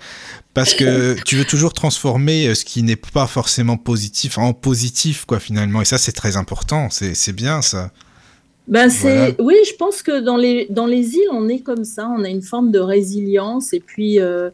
parce 0.55 0.73
que 0.73 1.15
tu 1.27 1.37
veux 1.37 1.45
toujours 1.45 1.75
transformer 1.75 2.47
euh, 2.47 2.55
ce 2.55 2.65
qui 2.65 2.83
n'est 2.83 2.97
pas 2.97 3.27
forcément 3.27 3.77
positif 3.77 4.39
en 4.39 4.55
positif 4.55 5.27
quoi 5.27 5.39
finalement. 5.39 5.83
Et 5.83 5.85
ça 5.85 5.99
c'est 5.99 6.13
très 6.13 6.39
important. 6.39 6.89
C'est 6.89 7.15
c'est 7.15 7.35
bien 7.35 7.61
ça. 7.61 7.91
Ben 8.67 8.89
c'est 8.89 9.37
oui, 9.39 9.57
je 9.69 9.75
pense 9.75 10.03
que 10.03 10.21
dans 10.21 10.39
les 10.39 10.69
dans 10.71 10.87
les 10.87 11.17
îles, 11.17 11.29
on 11.33 11.51
est 11.51 11.61
comme 11.61 11.85
ça, 11.85 12.09
on 12.09 12.25
a 12.25 12.31
une 12.31 12.43
forme 12.43 12.71
de 12.71 12.79
résilience 12.79 13.75
et 13.75 13.81
puis 13.81 14.21
euh, 14.21 14.49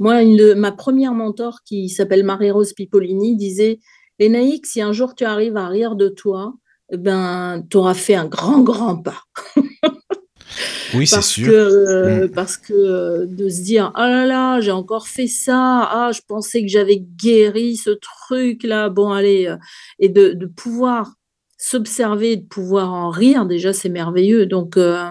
moi, 0.00 0.22
une 0.22 0.54
ma 0.54 0.72
première 0.72 1.12
mentor 1.12 1.58
qui 1.64 1.90
s'appelle 1.90 2.24
Marie-Rose 2.24 2.72
Pipolini 2.72 3.36
disait 3.36 3.78
Lénaïque, 4.18 4.66
si 4.66 4.80
un 4.80 4.92
jour 4.92 5.14
tu 5.14 5.24
arrives 5.24 5.58
à 5.58 5.68
rire 5.68 5.94
de 5.94 6.08
toi, 6.08 6.54
eh 6.90 6.96
ben, 6.96 7.62
tu 7.70 7.76
auras 7.76 7.94
fait 7.94 8.14
un 8.14 8.26
grand, 8.26 8.60
grand 8.60 8.96
pas. 8.96 9.22
oui, 10.94 11.06
c'est 11.06 11.22
sûr. 11.22 11.52
Que, 11.52 12.24
mm. 12.24 12.30
Parce 12.32 12.56
que 12.56 12.72
euh, 12.72 13.26
de 13.26 13.50
se 13.50 13.60
dire 13.60 13.92
Ah 13.94 14.08
là 14.08 14.26
là, 14.26 14.60
j'ai 14.60 14.72
encore 14.72 15.06
fait 15.06 15.26
ça, 15.26 15.82
ah, 15.82 16.10
je 16.14 16.20
pensais 16.26 16.62
que 16.62 16.68
j'avais 16.68 16.98
guéri 16.98 17.76
ce 17.76 17.90
truc-là, 17.90 18.88
bon, 18.88 19.12
allez, 19.12 19.48
euh, 19.48 19.56
et 19.98 20.08
de, 20.08 20.32
de 20.32 20.46
pouvoir 20.46 21.12
s'observer, 21.58 22.36
de 22.36 22.46
pouvoir 22.46 22.90
en 22.90 23.10
rire, 23.10 23.44
déjà, 23.44 23.74
c'est 23.74 23.90
merveilleux. 23.90 24.46
Donc, 24.46 24.78
euh, 24.78 25.04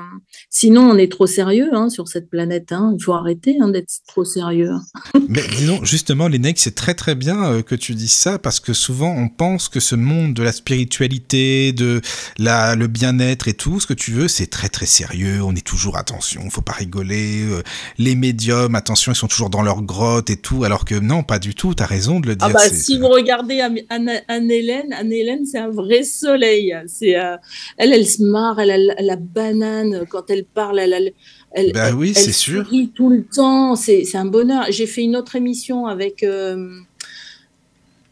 sinon, 0.49 0.81
on 0.81 0.97
est 0.97 1.11
trop 1.11 1.27
sérieux 1.27 1.69
hein, 1.73 1.89
sur 1.89 2.07
cette 2.07 2.29
planète. 2.29 2.71
Hein. 2.71 2.93
Il 2.97 3.03
faut 3.03 3.13
arrêter 3.13 3.57
hein, 3.61 3.69
d'être 3.69 3.89
trop 4.07 4.25
sérieux. 4.25 4.73
Mais 5.29 5.41
disons, 5.57 5.83
justement, 5.83 6.27
Lénec, 6.27 6.59
c'est 6.59 6.75
très 6.75 6.93
très 6.93 7.15
bien 7.15 7.51
euh, 7.51 7.61
que 7.61 7.75
tu 7.75 7.95
dises 7.95 8.11
ça 8.11 8.39
parce 8.39 8.59
que 8.59 8.73
souvent, 8.73 9.13
on 9.15 9.29
pense 9.29 9.69
que 9.69 9.79
ce 9.79 9.95
monde 9.95 10.33
de 10.33 10.43
la 10.43 10.51
spiritualité, 10.51 11.71
de 11.73 12.01
la, 12.37 12.75
le 12.75 12.87
bien-être 12.87 13.47
et 13.47 13.53
tout, 13.53 13.79
ce 13.79 13.87
que 13.87 13.93
tu 13.93 14.11
veux, 14.11 14.27
c'est 14.27 14.47
très 14.47 14.69
très 14.69 14.85
sérieux. 14.85 15.41
On 15.43 15.55
est 15.55 15.65
toujours, 15.65 15.97
attention, 15.97 16.49
faut 16.49 16.61
pas 16.61 16.73
rigoler. 16.73 17.43
Euh, 17.43 17.61
les 17.97 18.15
médiums, 18.15 18.75
attention, 18.75 19.11
ils 19.11 19.15
sont 19.15 19.27
toujours 19.27 19.49
dans 19.49 19.61
leur 19.61 19.81
grotte 19.83 20.29
et 20.29 20.37
tout. 20.37 20.63
Alors 20.63 20.85
que 20.85 20.95
non, 20.95 21.23
pas 21.23 21.39
du 21.39 21.55
tout. 21.55 21.73
Tu 21.73 21.83
as 21.83 21.85
raison 21.85 22.19
de 22.19 22.27
le 22.27 22.37
ah 22.39 22.47
dire. 22.47 22.57
Ah 22.59 22.69
bah, 22.69 22.75
si 22.75 22.99
vous 22.99 23.07
regardez 23.07 23.61
Anne-Hélène, 23.61 24.93
Anne-Hélène, 24.93 25.45
c'est 25.45 25.59
un 25.59 25.69
vrai 25.69 26.03
soleil 26.03 26.59
c'est, 26.87 27.17
euh, 27.17 27.37
elle, 27.77 27.93
elle 27.93 28.05
se 28.05 28.23
marre, 28.23 28.59
elle 28.59 28.71
a 28.71 29.01
la 29.01 29.15
banane 29.15 30.05
quand 30.09 30.18
elle 30.29 30.45
parle, 30.45 30.79
elle, 30.79 31.13
elle, 31.51 31.71
bah 31.73 31.91
oui, 31.91 32.13
c'est 32.15 32.31
sûr. 32.31 32.69
tout 32.93 33.09
le 33.09 33.23
temps, 33.23 33.75
c'est, 33.75 34.03
un 34.15 34.25
bonheur. 34.25 34.65
J'ai 34.69 34.85
fait 34.85 35.03
une 35.03 35.15
autre 35.15 35.35
émission 35.35 35.87
avec 35.87 36.23
euh, 36.23 36.79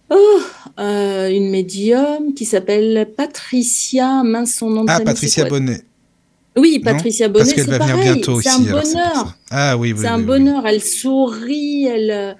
oh, 0.10 0.39
euh, 0.80 1.30
une 1.30 1.49
médium 1.49 2.34
qui 2.34 2.45
s'appelle 2.45 3.10
Patricia, 3.15 4.23
mince 4.23 4.56
son 4.56 4.69
nom. 4.69 4.86
Ah, 4.88 4.99
Patricia 5.02 5.45
Bonnet. 5.45 5.82
Oui, 6.56 6.80
Patricia 6.80 7.27
Bonnet, 7.27 7.53
c'est 7.56 7.77
pareil. 7.77 8.23
C'est 8.23 8.49
un 8.49 8.60
bonheur. 8.60 9.38
Ah 9.52 9.77
oui, 9.77 9.94
oui 9.94 9.99
C'est 10.02 10.07
un 10.07 10.19
bonheur. 10.19 10.65
Elle 10.65 10.82
sourit, 10.82 11.86
elle 11.86 12.36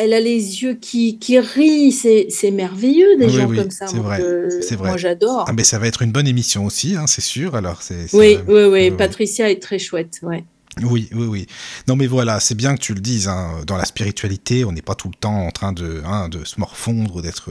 elle 0.00 0.14
a 0.14 0.20
les 0.20 0.62
yeux 0.62 0.74
qui, 0.74 1.18
qui 1.18 1.38
rient, 1.38 1.92
c'est 1.92 2.50
merveilleux 2.50 3.18
des 3.18 3.28
gens 3.28 3.46
comme 3.46 3.70
ça. 3.70 3.86
C'est 3.86 3.98
vrai, 3.98 4.20
euh, 4.22 4.48
c'est 4.62 4.76
vrai. 4.76 4.88
Moi 4.88 4.96
j'adore. 4.96 5.44
Ah, 5.46 5.52
mais 5.52 5.62
ça 5.62 5.78
va 5.78 5.86
être 5.86 6.00
une 6.00 6.10
bonne 6.10 6.26
émission 6.26 6.64
aussi, 6.64 6.96
hein, 6.96 7.06
c'est 7.06 7.20
sûr. 7.20 7.54
Alors 7.54 7.82
c'est. 7.82 8.06
Oui, 8.14 8.38
oui, 8.48 8.64
oui. 8.64 8.90
Patricia 8.90 9.50
est 9.50 9.62
très 9.62 9.78
chouette, 9.78 10.20
ouais. 10.22 10.44
Oui, 10.82 11.08
oui, 11.12 11.26
oui. 11.26 11.46
Non, 11.88 11.96
mais 11.96 12.06
voilà, 12.06 12.40
c'est 12.40 12.54
bien 12.54 12.74
que 12.74 12.80
tu 12.80 12.94
le 12.94 13.00
dises. 13.00 13.28
Hein. 13.28 13.62
Dans 13.66 13.76
la 13.76 13.84
spiritualité, 13.84 14.64
on 14.64 14.72
n'est 14.72 14.82
pas 14.82 14.94
tout 14.94 15.08
le 15.08 15.14
temps 15.14 15.46
en 15.46 15.50
train 15.50 15.72
de, 15.72 16.02
hein, 16.04 16.28
de 16.28 16.44
se 16.44 16.58
morfondre, 16.58 17.22
d'être 17.22 17.50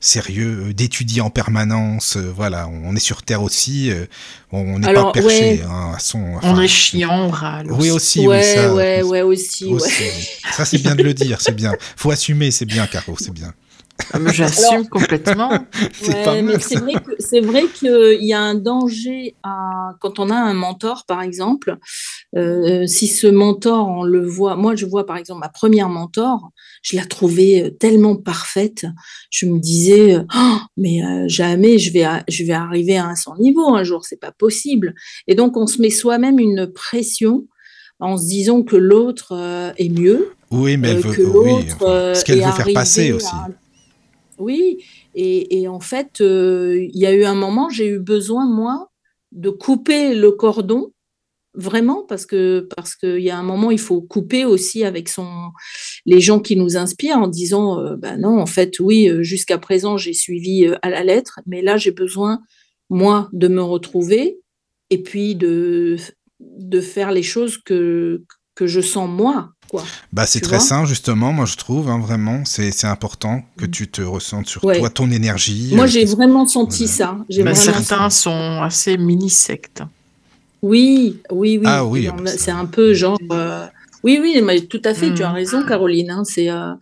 sérieux, 0.00 0.72
d'étudier 0.74 1.20
en 1.20 1.30
permanence. 1.30 2.16
Euh, 2.16 2.32
voilà, 2.34 2.68
on 2.68 2.94
est 2.94 3.00
sur 3.00 3.22
Terre 3.22 3.42
aussi. 3.42 3.90
Euh, 3.90 4.06
on 4.52 4.78
n'est 4.78 4.92
pas 4.92 5.12
perché 5.12 5.62
hein, 5.62 5.92
à 5.96 5.98
son. 5.98 6.38
on 6.42 6.60
est 6.60 6.68
chiant, 6.68 7.26
on 7.26 7.30
râle. 7.30 7.70
Oui, 7.70 7.90
aussi. 7.90 8.26
Ouais, 8.26 8.38
oui, 8.38 8.54
ça, 8.54 8.74
ouais, 8.74 9.02
ouais, 9.02 9.22
aussi. 9.22 9.72
Ça, 10.52 10.64
c'est 10.64 10.78
bien 10.78 10.94
de 10.94 11.02
le 11.02 11.14
dire, 11.14 11.40
c'est 11.40 11.54
bien. 11.54 11.72
Faut 11.96 12.10
assumer, 12.10 12.50
c'est 12.50 12.64
bien, 12.64 12.86
Caro, 12.86 13.16
c'est 13.18 13.32
bien. 13.32 13.52
Ah, 14.12 14.18
j'assume 14.32 14.88
complètement. 14.88 15.50
c'est 15.92 16.76
vrai 16.76 16.94
que 16.94 17.12
c'est 17.18 17.40
vrai 17.40 17.64
qu'il 17.66 18.24
y 18.24 18.32
a 18.32 18.40
un 18.40 18.54
danger 18.54 19.34
à, 19.42 19.94
quand 20.00 20.18
on 20.18 20.30
a 20.30 20.36
un 20.36 20.54
mentor, 20.54 21.04
par 21.06 21.22
exemple. 21.22 21.76
Euh, 22.36 22.86
si 22.86 23.06
ce 23.06 23.26
mentor, 23.26 23.88
on 23.88 24.02
le 24.04 24.26
voit, 24.26 24.56
moi 24.56 24.74
je 24.74 24.86
vois 24.86 25.06
par 25.06 25.16
exemple 25.16 25.40
ma 25.40 25.48
première 25.48 25.88
mentor, 25.88 26.50
je 26.82 26.96
la 26.96 27.04
trouvais 27.04 27.62
euh, 27.62 27.70
tellement 27.70 28.16
parfaite. 28.16 28.86
Je 29.30 29.46
me 29.46 29.58
disais, 29.58 30.18
oh, 30.36 30.56
mais 30.76 31.02
euh, 31.02 31.24
jamais 31.28 31.78
je 31.78 31.92
vais, 31.92 32.06
je 32.28 32.44
vais 32.44 32.52
arriver 32.52 32.98
à 32.98 33.14
son 33.16 33.34
niveau 33.36 33.74
un 33.74 33.84
jour, 33.84 34.04
c'est 34.04 34.20
pas 34.20 34.32
possible. 34.32 34.94
Et 35.26 35.34
donc 35.34 35.56
on 35.56 35.66
se 35.66 35.80
met 35.80 35.90
soi-même 35.90 36.38
une 36.38 36.66
pression 36.66 37.46
en 37.98 38.18
se 38.18 38.26
disant 38.26 38.62
que 38.62 38.76
l'autre 38.76 39.32
est 39.78 39.88
mieux. 39.88 40.32
Oui, 40.50 40.76
mais 40.76 40.90
elle 40.90 40.98
veut, 40.98 41.26
oui, 41.28 41.66
ce 41.80 42.24
qu'elle 42.24 42.44
veut 42.44 42.52
faire 42.52 42.72
passer 42.74 43.12
aussi. 43.12 43.34
Oui, 44.38 44.84
et, 45.14 45.68
en 45.68 45.80
fait, 45.80 46.20
euh, 46.20 46.86
il 46.92 46.98
y 46.98 47.06
a 47.06 47.12
eu 47.12 47.24
un 47.24 47.34
moment, 47.34 47.68
j'ai 47.70 47.88
eu 47.88 47.98
besoin, 47.98 48.46
moi, 48.46 48.90
de 49.32 49.50
couper 49.50 50.14
le 50.14 50.30
cordon, 50.32 50.92
vraiment, 51.54 52.04
parce 52.04 52.26
que 52.26 52.68
parce 52.76 52.94
qu'il 52.94 53.20
y 53.20 53.30
a 53.30 53.38
un 53.38 53.42
moment, 53.42 53.70
il 53.70 53.78
faut 53.78 54.02
couper 54.02 54.44
aussi 54.44 54.84
avec 54.84 55.08
les 56.04 56.20
gens 56.20 56.40
qui 56.40 56.56
nous 56.56 56.76
inspirent 56.76 57.18
en 57.18 57.28
disant, 57.28 57.96
bah 57.96 58.16
non, 58.16 58.40
en 58.40 58.46
fait, 58.46 58.78
oui, 58.78 59.08
euh, 59.08 59.22
jusqu'à 59.22 59.58
présent, 59.58 59.96
j'ai 59.96 60.12
suivi 60.12 60.66
à 60.82 60.90
la 60.90 61.02
lettre, 61.02 61.40
mais 61.46 61.62
là, 61.62 61.76
j'ai 61.78 61.92
besoin, 61.92 62.40
moi, 62.90 63.28
de 63.32 63.48
me 63.48 63.62
retrouver 63.62 64.38
et 64.90 65.02
puis 65.02 65.34
de, 65.34 65.96
faire 66.82 67.10
les 67.10 67.22
choses 67.22 67.58
que 67.58 68.22
je 68.60 68.80
sens 68.80 69.08
moi, 69.08 69.55
bah, 70.12 70.26
c'est 70.26 70.40
très 70.40 70.60
sain, 70.60 70.84
justement, 70.84 71.32
moi 71.32 71.44
je 71.46 71.56
trouve, 71.56 71.88
hein, 71.88 71.98
vraiment. 71.98 72.44
C'est 72.44 72.84
important 72.84 73.42
que 73.56 73.66
mm. 73.66 73.70
tu 73.70 73.88
te 73.88 74.02
ressentes 74.02 74.46
sur 74.46 74.60
toi, 74.60 74.90
ton 74.90 75.10
énergie. 75.10 75.72
Moi, 75.74 75.84
euh, 75.84 75.88
j'ai 75.88 76.04
vraiment 76.04 76.46
senti 76.46 76.88
ça. 76.88 77.18
Bah, 77.44 77.54
certains 77.54 78.10
sont 78.10 78.60
assez 78.62 78.96
mini-sectes. 78.96 79.82
Oui, 80.62 81.20
oui, 81.30 81.58
oui. 81.58 81.64
Ah, 81.66 81.84
oui 81.84 82.08
ah, 82.10 82.16
bah, 82.20 82.30
c'est 82.36 82.50
un 82.50 82.66
peu 82.66 82.94
genre. 82.94 83.18
Euh, 83.32 83.66
oui, 84.02 84.18
oui, 84.20 84.40
mais 84.42 84.60
tout 84.62 84.82
à 84.84 84.94
fait, 84.94 85.12
tu 85.12 85.22
as 85.22 85.30
mm. 85.30 85.34
raison, 85.34 85.66
Caroline. 85.66 86.10
Hein, 86.10 86.22
c'est 86.24 86.50
euh, 86.50 86.72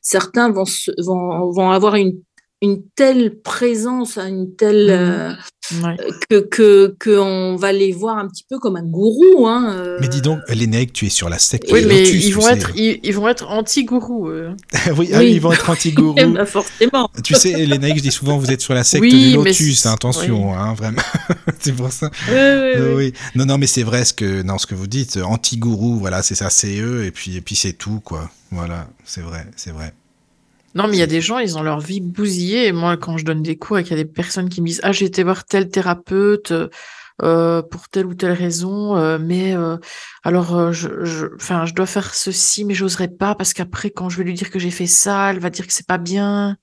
certains 0.00 0.50
vont, 0.50 0.64
vont, 0.98 1.50
vont 1.50 1.70
avoir 1.70 1.94
une 1.94 2.14
une 2.62 2.80
telle 2.94 3.40
présence, 3.42 4.16
une 4.18 4.54
telle 4.54 4.86
mmh. 4.86 5.84
euh, 5.84 5.96
que 6.30 6.46
que 6.48 6.96
qu'on 7.02 7.56
va 7.56 7.72
les 7.72 7.92
voir 7.92 8.18
un 8.18 8.28
petit 8.28 8.44
peu 8.48 8.58
comme 8.60 8.76
un 8.76 8.84
gourou. 8.84 9.48
Hein, 9.48 9.74
euh. 9.74 9.98
Mais 10.00 10.06
dis 10.06 10.22
donc, 10.22 10.38
Lénèque, 10.48 10.92
tu 10.92 11.06
es 11.06 11.08
sur 11.08 11.28
la 11.28 11.40
secte. 11.40 11.70
Oui, 11.72 11.84
mais 11.86 12.08
ils 12.08 12.32
vont 12.32 12.48
être 12.48 12.70
ils, 12.76 13.14
vont 13.14 13.28
être 13.28 13.48
anti-gourous. 13.50 14.30
oui, 14.96 15.10
ah, 15.12 15.24
ils 15.24 15.40
vont 15.40 15.52
être 15.52 15.68
anti-gourous. 15.68 16.14
bah 16.14 16.46
forcément. 16.46 17.10
Tu 17.24 17.34
sais, 17.34 17.66
Lénèque, 17.66 17.96
je 17.96 18.02
dis 18.02 18.12
souvent, 18.12 18.38
vous 18.38 18.50
êtes 18.52 18.60
sur 18.60 18.74
la 18.74 18.84
secte 18.84 19.04
du 19.04 19.34
lotus. 19.34 19.84
Attention, 19.86 20.54
hein, 20.54 20.74
vraiment. 20.74 21.02
c'est 21.58 21.72
pour 21.72 21.90
ça. 21.90 22.10
Oui, 22.28 22.94
oui, 22.96 23.12
Non, 23.34 23.44
non, 23.44 23.58
mais 23.58 23.66
c'est 23.66 23.82
vrai 23.82 24.04
ce 24.04 24.12
que 24.12 24.42
non, 24.42 24.58
ce 24.58 24.66
que 24.66 24.76
vous 24.76 24.86
dites, 24.86 25.16
anti-gourou. 25.16 25.98
Voilà, 25.98 26.22
c'est 26.22 26.36
ça, 26.36 26.48
c'est 26.48 26.78
eux, 26.78 27.04
et 27.04 27.10
puis 27.10 27.36
et 27.36 27.40
puis 27.40 27.56
c'est 27.56 27.72
tout, 27.72 28.00
quoi. 28.04 28.30
Voilà, 28.52 28.86
c'est 29.04 29.22
vrai, 29.22 29.46
c'est 29.56 29.72
vrai. 29.72 29.92
Non, 30.74 30.86
mais 30.86 30.96
il 30.96 31.00
y 31.00 31.02
a 31.02 31.06
des 31.06 31.20
gens, 31.20 31.38
ils 31.38 31.58
ont 31.58 31.62
leur 31.62 31.80
vie 31.80 32.00
bousillée. 32.00 32.66
Et 32.66 32.72
moi, 32.72 32.96
quand 32.96 33.18
je 33.18 33.24
donne 33.24 33.42
des 33.42 33.56
cours 33.56 33.78
et 33.78 33.82
qu'il 33.82 33.96
y 33.96 34.00
a 34.00 34.02
des 34.02 34.10
personnes 34.10 34.48
qui 34.48 34.60
me 34.60 34.66
disent 34.66 34.80
Ah, 34.82 34.92
j'ai 34.92 35.04
été 35.04 35.22
voir 35.22 35.44
tel 35.44 35.68
thérapeute 35.68 36.52
euh, 37.22 37.62
pour 37.62 37.88
telle 37.88 38.06
ou 38.06 38.14
telle 38.14 38.32
raison, 38.32 38.96
euh, 38.96 39.18
mais 39.20 39.54
euh, 39.54 39.76
alors, 40.24 40.72
je, 40.72 41.04
je, 41.04 41.26
je 41.38 41.74
dois 41.74 41.86
faire 41.86 42.14
ceci, 42.14 42.64
mais 42.64 42.74
j'oserais 42.74 43.08
pas 43.08 43.34
parce 43.34 43.52
qu'après, 43.52 43.90
quand 43.90 44.08
je 44.08 44.18
vais 44.18 44.24
lui 44.24 44.34
dire 44.34 44.50
que 44.50 44.58
j'ai 44.58 44.70
fait 44.70 44.86
ça, 44.86 45.30
elle 45.30 45.38
va 45.38 45.50
dire 45.50 45.66
que 45.66 45.72
c'est 45.72 45.86
pas 45.86 45.98
bien. 45.98 46.56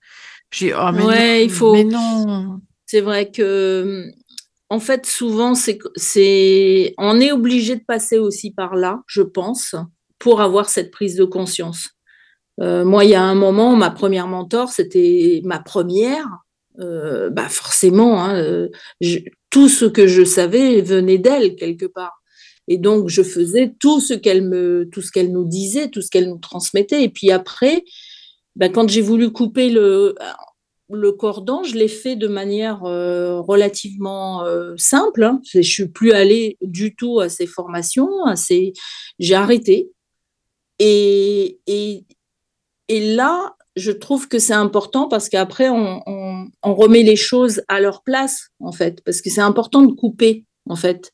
J'ai 0.52 0.74
Oh, 0.74 0.90
mais 0.94 1.04
ouais, 1.04 1.46
il 1.46 1.52
faut. 1.52 1.74
Mais 1.74 1.84
non. 1.84 2.60
C'est 2.86 3.02
vrai 3.02 3.32
que. 3.32 4.06
En 4.72 4.80
fait, 4.80 5.08
souvent, 5.08 5.56
c'est, 5.56 5.80
c'est, 5.96 6.94
on 7.00 7.20
est 7.20 7.32
obligé 7.32 7.76
de 7.76 7.84
passer 7.84 8.20
aussi 8.20 8.52
par 8.52 8.76
là, 8.76 9.02
je 9.08 9.24
pense, 9.24 9.74
pour 10.20 10.42
avoir 10.42 10.70
cette 10.70 10.92
prise 10.92 11.16
de 11.16 11.24
conscience. 11.24 11.90
Euh, 12.62 12.84
moi, 12.84 13.06
il 13.06 13.12
y 13.12 13.16
a 13.16 13.24
un 13.24 13.36
moment, 13.36 13.76
ma 13.76 13.90
première 13.90 14.28
mentor, 14.28 14.70
c'était 14.70 15.42
ma 15.44 15.60
première. 15.60 16.26
Euh, 16.80 17.30
bah 17.30 17.50
forcément, 17.50 18.24
hein, 18.24 18.38
euh, 18.38 18.70
tout 19.50 19.68
ce 19.68 19.84
que 19.84 20.08
je 20.08 20.24
savais 20.24 20.82
venait 20.82 21.18
d'elle 21.18 21.56
quelque 21.56 21.86
part. 21.86 22.22
Et 22.70 22.78
donc, 22.78 23.10
je 23.10 23.22
faisais 23.22 23.74
tout 23.80 24.00
ce 24.00 24.14
qu'elle 24.14 24.44
me, 24.44 24.88
tout 24.92 25.02
ce 25.02 25.12
qu'elle 25.12 25.32
nous 25.32 25.46
disait, 25.46 25.90
tout 25.90 26.02
ce 26.02 26.10
qu'elle 26.10 26.30
nous 26.30 26.38
transmettait. 26.38 27.04
Et 27.04 27.10
puis 27.10 27.32
après, 27.32 27.84
bah, 28.56 28.70
quand 28.70 28.90
j'ai 28.90 29.02
voulu 29.02 29.32
couper 29.32 29.70
le, 29.70 30.16
cordon, 31.18 31.64
je 31.64 31.76
l'ai 31.76 31.88
fait 31.88 32.16
de 32.16 32.28
manière 32.28 32.82
relativement 32.82 34.44
simple. 34.78 35.24
Hein. 35.24 35.42
Je 35.52 35.62
suis 35.62 35.88
plus 35.88 36.12
allée 36.12 36.58
du 36.62 36.96
tout 36.96 37.20
à 37.20 37.30
ces 37.30 37.48
formations, 37.48 38.10
ces... 38.36 38.74
j'ai 39.18 39.36
arrêté. 39.36 39.92
Et, 40.80 41.60
et 42.90 43.16
là, 43.16 43.56
je 43.76 43.92
trouve 43.92 44.28
que 44.28 44.40
c'est 44.40 44.54
important 44.54 45.08
parce 45.08 45.30
qu'après, 45.30 45.70
on, 45.70 46.02
remet 46.64 47.04
les 47.04 47.16
choses 47.16 47.62
à 47.68 47.80
leur 47.80 48.04
place, 48.04 48.50
en 48.60 48.72
fait, 48.72 49.02
parce 49.04 49.22
que 49.22 49.30
c'est 49.30 49.42
important 49.42 49.84
de 49.84 49.94
couper, 49.94 50.46
en 50.68 50.76
fait. 50.76 51.12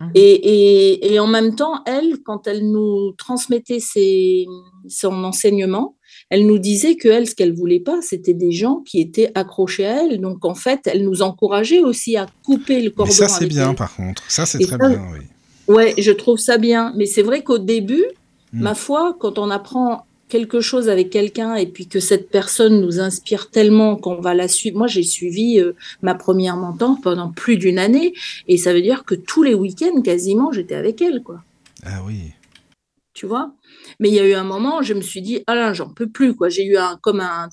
Mmh. 0.00 0.10
Et, 0.14 1.18
en 1.18 1.26
même 1.26 1.54
temps, 1.54 1.82
elle, 1.86 2.18
quand 2.24 2.46
elle 2.46 2.70
nous 2.70 3.12
transmettait 3.12 3.80
son 3.80 5.24
enseignement, 5.24 5.96
elle 6.30 6.46
nous 6.46 6.58
disait 6.58 6.96
que 6.96 7.08
elle, 7.08 7.26
ce 7.26 7.34
qu'elle 7.34 7.54
voulait 7.54 7.80
pas, 7.80 8.00
c'était 8.02 8.34
des 8.34 8.52
gens 8.52 8.82
qui 8.86 9.00
étaient 9.00 9.32
accrochés 9.34 9.86
à 9.86 10.04
elle. 10.04 10.20
Donc, 10.20 10.44
en 10.44 10.54
fait, 10.54 10.80
elle 10.86 11.04
nous 11.04 11.22
encourageait 11.22 11.80
aussi 11.80 12.16
à 12.16 12.26
couper 12.44 12.82
le 12.82 12.90
cordon. 12.90 13.10
Mais 13.10 13.14
ça, 13.14 13.28
c'est 13.28 13.46
bien, 13.46 13.74
par 13.74 13.94
contre. 13.96 14.22
Ça, 14.30 14.46
c'est 14.46 14.58
très 14.58 14.76
bien, 14.76 15.02
oui. 15.12 15.24
Ouais, 15.74 15.94
je 15.98 16.12
trouve 16.12 16.38
ça 16.38 16.58
bien. 16.58 16.92
Mais 16.96 17.06
c'est 17.06 17.22
vrai 17.22 17.42
qu'au 17.42 17.58
début, 17.58 18.04
mmh. 18.52 18.62
ma 18.62 18.74
foi, 18.74 19.16
quand 19.18 19.38
on 19.38 19.50
apprend 19.50 20.06
quelque 20.28 20.60
chose 20.60 20.88
avec 20.88 21.10
quelqu'un 21.10 21.54
et 21.54 21.66
puis 21.66 21.86
que 21.86 22.00
cette 22.00 22.30
personne 22.30 22.80
nous 22.80 23.00
inspire 23.00 23.50
tellement 23.50 23.96
qu'on 23.96 24.20
va 24.20 24.34
la 24.34 24.48
suivre. 24.48 24.78
Moi, 24.78 24.86
j'ai 24.86 25.02
suivi 25.02 25.60
euh, 25.60 25.72
ma 26.02 26.14
première 26.14 26.56
mentor 26.56 26.98
pendant 27.02 27.30
plus 27.30 27.56
d'une 27.56 27.78
année 27.78 28.14
et 28.46 28.56
ça 28.56 28.72
veut 28.72 28.82
dire 28.82 29.04
que 29.04 29.14
tous 29.14 29.42
les 29.42 29.54
week-ends, 29.54 30.02
quasiment, 30.02 30.52
j'étais 30.52 30.74
avec 30.74 31.02
elle, 31.02 31.22
quoi. 31.22 31.42
Ah 31.84 32.02
oui. 32.06 32.32
Tu 33.14 33.26
vois? 33.26 33.52
Mais 34.00 34.08
il 34.08 34.14
y 34.14 34.20
a 34.20 34.26
eu 34.26 34.34
un 34.34 34.44
moment, 34.44 34.82
je 34.82 34.94
me 34.94 35.00
suis 35.00 35.22
dit, 35.22 35.42
ah 35.46 35.54
là, 35.54 35.72
j'en 35.72 35.88
peux 35.88 36.08
plus, 36.08 36.34
quoi. 36.34 36.48
J'ai 36.48 36.64
eu 36.64 36.76
un, 36.76 36.98
comme 37.00 37.20
un, 37.20 37.48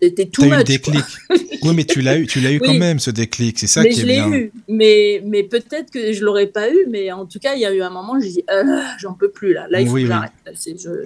c'était 0.00 0.26
tout 0.26 0.44
much. 0.44 0.64
déclic. 0.64 1.04
oui, 1.30 1.74
mais 1.74 1.84
tu 1.84 2.00
l'as 2.00 2.18
eu, 2.18 2.26
tu 2.26 2.40
l'as 2.40 2.52
eu 2.52 2.60
quand 2.60 2.74
même 2.74 2.98
ce 2.98 3.10
déclic. 3.10 3.58
C'est 3.58 3.66
ça 3.66 3.84
qui 3.84 4.00
est 4.00 4.04
bien. 4.04 4.30
Eu. 4.32 4.52
Mais, 4.68 5.22
mais 5.24 5.42
peut-être 5.42 5.90
que 5.90 6.12
je 6.12 6.24
l'aurais 6.24 6.46
pas 6.46 6.70
eu. 6.70 6.86
Mais 6.88 7.12
en 7.12 7.26
tout 7.26 7.38
cas, 7.38 7.54
il 7.54 7.60
y 7.60 7.66
a 7.66 7.72
eu 7.72 7.82
un 7.82 7.90
moment, 7.90 8.18
j'ai 8.20 8.30
dit, 8.30 8.44
euh, 8.50 8.80
j'en 8.98 9.14
peux 9.14 9.30
plus 9.30 9.52
là. 9.52 9.66
Là, 9.68 9.80
il 9.80 9.88
faut 9.88 9.94
que 9.94 10.06
j'arrête. 10.06 10.32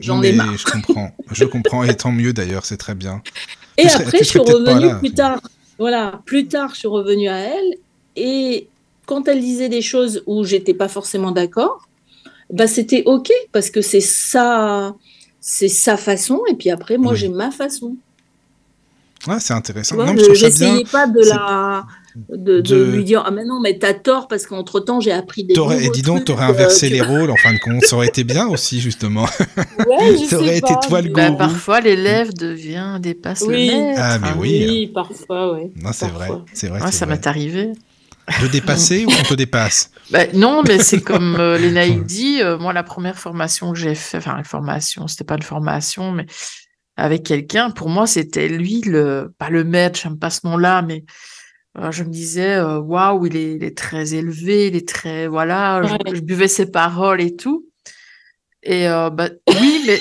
J'en 0.01 0.23
ai 0.23 0.33
marre. 0.33 0.57
Je 0.57 0.65
comprends. 0.65 1.11
Je 1.33 1.45
comprends. 1.45 1.85
Et 1.85 1.97
tant 1.97 2.13
mieux 2.13 2.33
d'ailleurs. 2.33 2.65
C'est 2.65 2.77
très 2.77 2.95
bien. 2.95 3.23
Et 3.77 3.87
après, 3.87 4.19
je 4.19 4.25
suis 4.25 4.39
revenue 4.39 4.99
plus 4.99 5.13
tard. 5.13 5.41
Voilà, 5.79 6.21
plus 6.25 6.47
tard, 6.47 6.71
je 6.75 6.81
suis 6.81 6.89
revenue 6.89 7.29
à 7.29 7.39
elle. 7.39 7.75
Et 8.17 8.69
quand 9.07 9.29
elle 9.29 9.41
disait 9.41 9.69
des 9.69 9.83
choses 9.83 10.23
où 10.27 10.45
j'étais 10.45 10.75
pas 10.75 10.89
forcément 10.89 11.33
d'accord, 11.33 11.89
bah 12.55 12.69
c'était 12.69 13.03
ok 13.05 13.33
parce 13.51 13.69
que 13.69 13.83
c'est 13.83 14.01
ça, 14.01 14.95
c'est 15.41 15.69
sa 15.69 15.97
façon. 15.97 16.41
Et 16.49 16.55
puis 16.55 16.71
après, 16.71 16.99
moi, 16.99 17.15
j'ai 17.15 17.29
ma 17.29 17.51
façon. 17.51 17.97
Ouais, 19.27 19.41
c'est 19.41 19.55
intéressant. 19.55 19.97
Je 20.07 20.45
n'essayais 20.45 20.85
pas 20.85 21.07
de 21.07 21.29
la. 21.29 21.85
De, 22.29 22.85
lui 22.93 23.03
dire 23.03 23.25
ah 23.27 23.33
mais 23.33 23.45
non 23.45 23.59
mais 23.61 23.77
t'as 23.77 23.93
tort 23.93 24.29
parce 24.29 24.47
qu'entre 24.47 24.79
temps 24.79 25.01
j'ai 25.01 25.11
appris 25.11 25.43
des 25.43 25.53
et 25.53 25.91
dis 25.91 26.03
donc 26.03 26.25
t'aurais 26.25 26.45
inversé 26.45 26.87
euh, 26.87 26.91
les 26.91 27.01
rôles 27.01 27.29
en 27.29 27.35
fin 27.35 27.53
de 27.53 27.59
compte. 27.59 27.83
Ça 27.85 27.97
aurait 27.97 28.07
été 28.07 28.23
bien 28.23 28.47
aussi 28.47 28.79
justement. 28.79 29.27
Ouais, 29.57 30.17
je 30.17 30.25
ça 30.31 30.39
aurait 30.39 30.59
été 30.59 30.75
toi 30.87 31.03
le 31.03 31.11
bah, 31.11 31.33
parfois 31.33 31.81
l'élève 31.81 32.33
devient 32.33 32.99
dépasse 33.01 33.43
oui. 33.49 33.67
le 33.67 33.73
maître. 33.73 34.01
Ah 34.01 34.19
mais 34.21 34.29
oui, 34.39 34.65
oui 34.69 34.87
parfois 34.95 35.55
oui 35.55 35.73
non 35.83 35.91
c'est 35.93 36.07
vrai. 36.07 36.29
C'est 36.53 36.69
vrai 36.69 36.93
ça 36.93 37.05
m'est 37.07 37.27
arrivé 37.27 37.73
de 38.43 38.49
dépasser 38.49 39.05
ou 39.05 39.11
on 39.11 39.23
te 39.23 39.35
dépasse? 39.35 39.91
Bah, 40.11 40.27
Non, 40.35 40.63
mais 40.67 40.79
c'est 40.79 41.01
comme 41.01 41.37
euh, 41.37 41.59
Lénaïque 41.59 42.05
dit, 42.05 42.43
euh, 42.43 42.59
moi, 42.59 42.73
la 42.73 42.83
première 42.83 43.19
formation 43.19 43.73
que 43.73 43.79
j'ai 43.79 43.95
fait, 43.95 44.19
enfin, 44.19 44.37
une 44.39 44.45
formation, 44.45 45.07
c'était 45.09 45.25
pas 45.25 45.37
une 45.37 45.43
formation, 45.43 46.13
mais 46.13 46.27
avec 46.97 47.25
quelqu'un, 47.25 47.71
pour 47.71 47.89
moi, 47.89 48.07
c'était 48.07 48.49
lui, 48.49 48.81
le, 48.83 49.35
pas 49.39 49.51
le 49.51 49.65
maître, 49.65 49.99
j'aime 50.01 50.19
pas 50.19 50.31
ce 50.31 50.41
nom-là, 50.45 50.83
mais 50.83 51.05
euh, 51.79 51.91
je 51.91 52.05
me 52.05 52.11
disais, 52.11 52.55
euh, 52.55 52.79
waouh, 52.79 53.27
il, 53.27 53.37
est, 53.37 53.55
il, 53.57 53.65
est, 53.65 53.77
très 53.77 54.15
élevé, 54.15 54.69
il 54.69 54.77
est 54.77 54.89
très, 54.89 55.27
voilà, 55.27 55.83
je, 55.83 56.21
buvais 56.21 56.47
ses 56.47 56.71
paroles 56.71 57.21
et 57.21 57.35
tout. 57.35 57.67
Et 58.63 58.89
euh, 58.89 59.11
bah, 59.11 59.29
oui, 59.61 59.83
mais. 59.87 60.01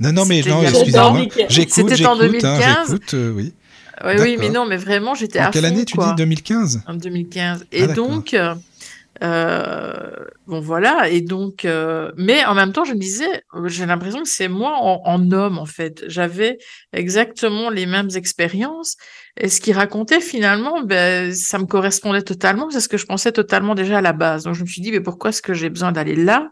non, 0.00 0.12
non, 0.12 0.24
mais 0.24 0.40
non, 0.42 0.62
excusez-moi. 0.62 1.26
J'écoute, 1.48 1.90
j'écoute, 1.90 2.06
en 2.06 2.16
2015. 2.16 2.62
Hein, 2.62 2.84
j'écoute, 2.86 3.14
euh, 3.14 3.32
oui. 3.32 3.52
Oui, 4.04 4.12
oui, 4.20 4.36
mais 4.38 4.50
non, 4.50 4.66
mais 4.66 4.76
vraiment, 4.76 5.14
j'étais 5.14 5.38
à 5.38 5.50
quelle 5.50 5.64
année 5.64 5.84
tu 5.84 5.96
dis 5.96 6.14
2015 6.16 6.82
En 6.86 6.94
2015. 6.94 7.66
Et 7.72 7.82
ah, 7.82 7.86
donc, 7.88 8.36
euh, 9.22 10.10
bon 10.46 10.60
voilà, 10.60 11.08
et 11.08 11.20
donc, 11.20 11.64
euh, 11.64 12.12
mais 12.16 12.44
en 12.44 12.54
même 12.54 12.72
temps, 12.72 12.84
je 12.84 12.92
me 12.92 13.00
disais, 13.00 13.42
j'ai 13.64 13.84
l'impression 13.84 14.22
que 14.22 14.28
c'est 14.28 14.48
moi 14.48 14.76
en, 14.80 15.32
homme 15.32 15.58
en 15.58 15.66
fait. 15.66 16.04
J'avais 16.06 16.58
exactement 16.92 17.68
les 17.68 17.86
mêmes 17.86 18.10
expériences, 18.14 18.96
et 19.36 19.48
ce 19.48 19.60
qu'il 19.60 19.74
racontait 19.74 20.20
finalement, 20.20 20.82
ben, 20.82 21.34
ça 21.34 21.58
me 21.58 21.66
correspondait 21.66 22.22
totalement, 22.22 22.70
c'est 22.70 22.80
ce 22.80 22.88
que 22.88 22.96
je 22.96 23.06
pensais 23.06 23.32
totalement 23.32 23.74
déjà 23.74 23.98
à 23.98 24.02
la 24.02 24.12
base. 24.12 24.44
Donc 24.44 24.54
je 24.54 24.62
me 24.62 24.68
suis 24.68 24.82
dit, 24.82 24.92
mais 24.92 25.00
pourquoi 25.00 25.30
est-ce 25.30 25.42
que 25.42 25.54
j'ai 25.54 25.68
besoin 25.68 25.90
d'aller 25.90 26.14
là? 26.14 26.50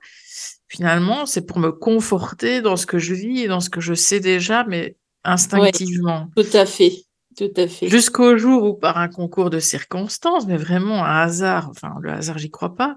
Finalement, 0.69 1.27
c'est 1.27 1.47
pour 1.47 1.61
me 1.61 1.71
conforter 1.71 2.61
dans 2.63 2.77
ce 2.77 2.87
que 2.87 2.99
je 2.99 3.15
vis 3.15 3.43
et 3.43 3.49
dans 3.49 3.61
ce 3.61 3.71
que 3.71 3.81
je 3.81 3.95
sais 3.95 4.19
déjà, 4.19 4.65
mais 4.65 4.97
instinctivement. 5.23 6.29
tout 6.37 6.47
à 6.53 6.67
fait. 6.67 7.06
Tout 7.37 7.53
à 7.57 7.69
fait. 7.69 7.89
Jusqu'au 7.89 8.39
jour 8.39 8.65
où, 8.65 8.75
par 8.75 8.97
un 8.97 9.09
concours 9.09 9.51
de 9.51 9.59
circonstances, 9.59 10.47
mais 10.47 10.57
vraiment 10.57 11.05
un 11.05 11.21
hasard, 11.21 11.69
enfin 11.69 11.95
le 12.01 12.11
hasard, 12.11 12.39
j'y 12.39 12.51
crois 12.51 12.75
pas, 12.75 12.97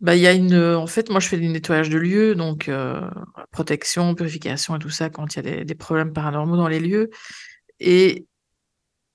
bah 0.00 0.14
il 0.14 0.20
y 0.20 0.26
a 0.26 0.32
une, 0.32 0.56
en 0.56 0.86
fait, 0.86 1.08
moi 1.08 1.20
je 1.20 1.28
fais 1.28 1.38
du 1.38 1.48
nettoyage 1.48 1.88
de 1.88 1.96
lieux, 1.96 2.34
donc 2.34 2.68
euh, 2.68 3.08
protection, 3.52 4.14
purification 4.14 4.76
et 4.76 4.78
tout 4.78 4.90
ça 4.90 5.08
quand 5.08 5.34
il 5.34 5.46
y 5.46 5.48
a 5.48 5.64
des, 5.64 5.74
problèmes 5.74 6.12
paranormaux 6.12 6.56
dans 6.56 6.68
les 6.68 6.80
lieux, 6.80 7.08
et 7.80 8.26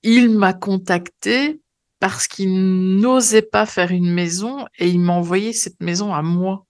il 0.02 0.30
m'a 0.30 0.54
contacté 0.54 1.60
parce 2.00 2.26
qu'il 2.26 2.98
n'osait 2.98 3.42
pas 3.42 3.64
faire 3.64 3.92
une 3.92 4.12
maison 4.12 4.66
et 4.76 4.88
il 4.88 4.98
m'a 4.98 5.12
envoyé 5.12 5.52
cette 5.52 5.80
maison 5.80 6.12
à 6.12 6.22
moi. 6.22 6.66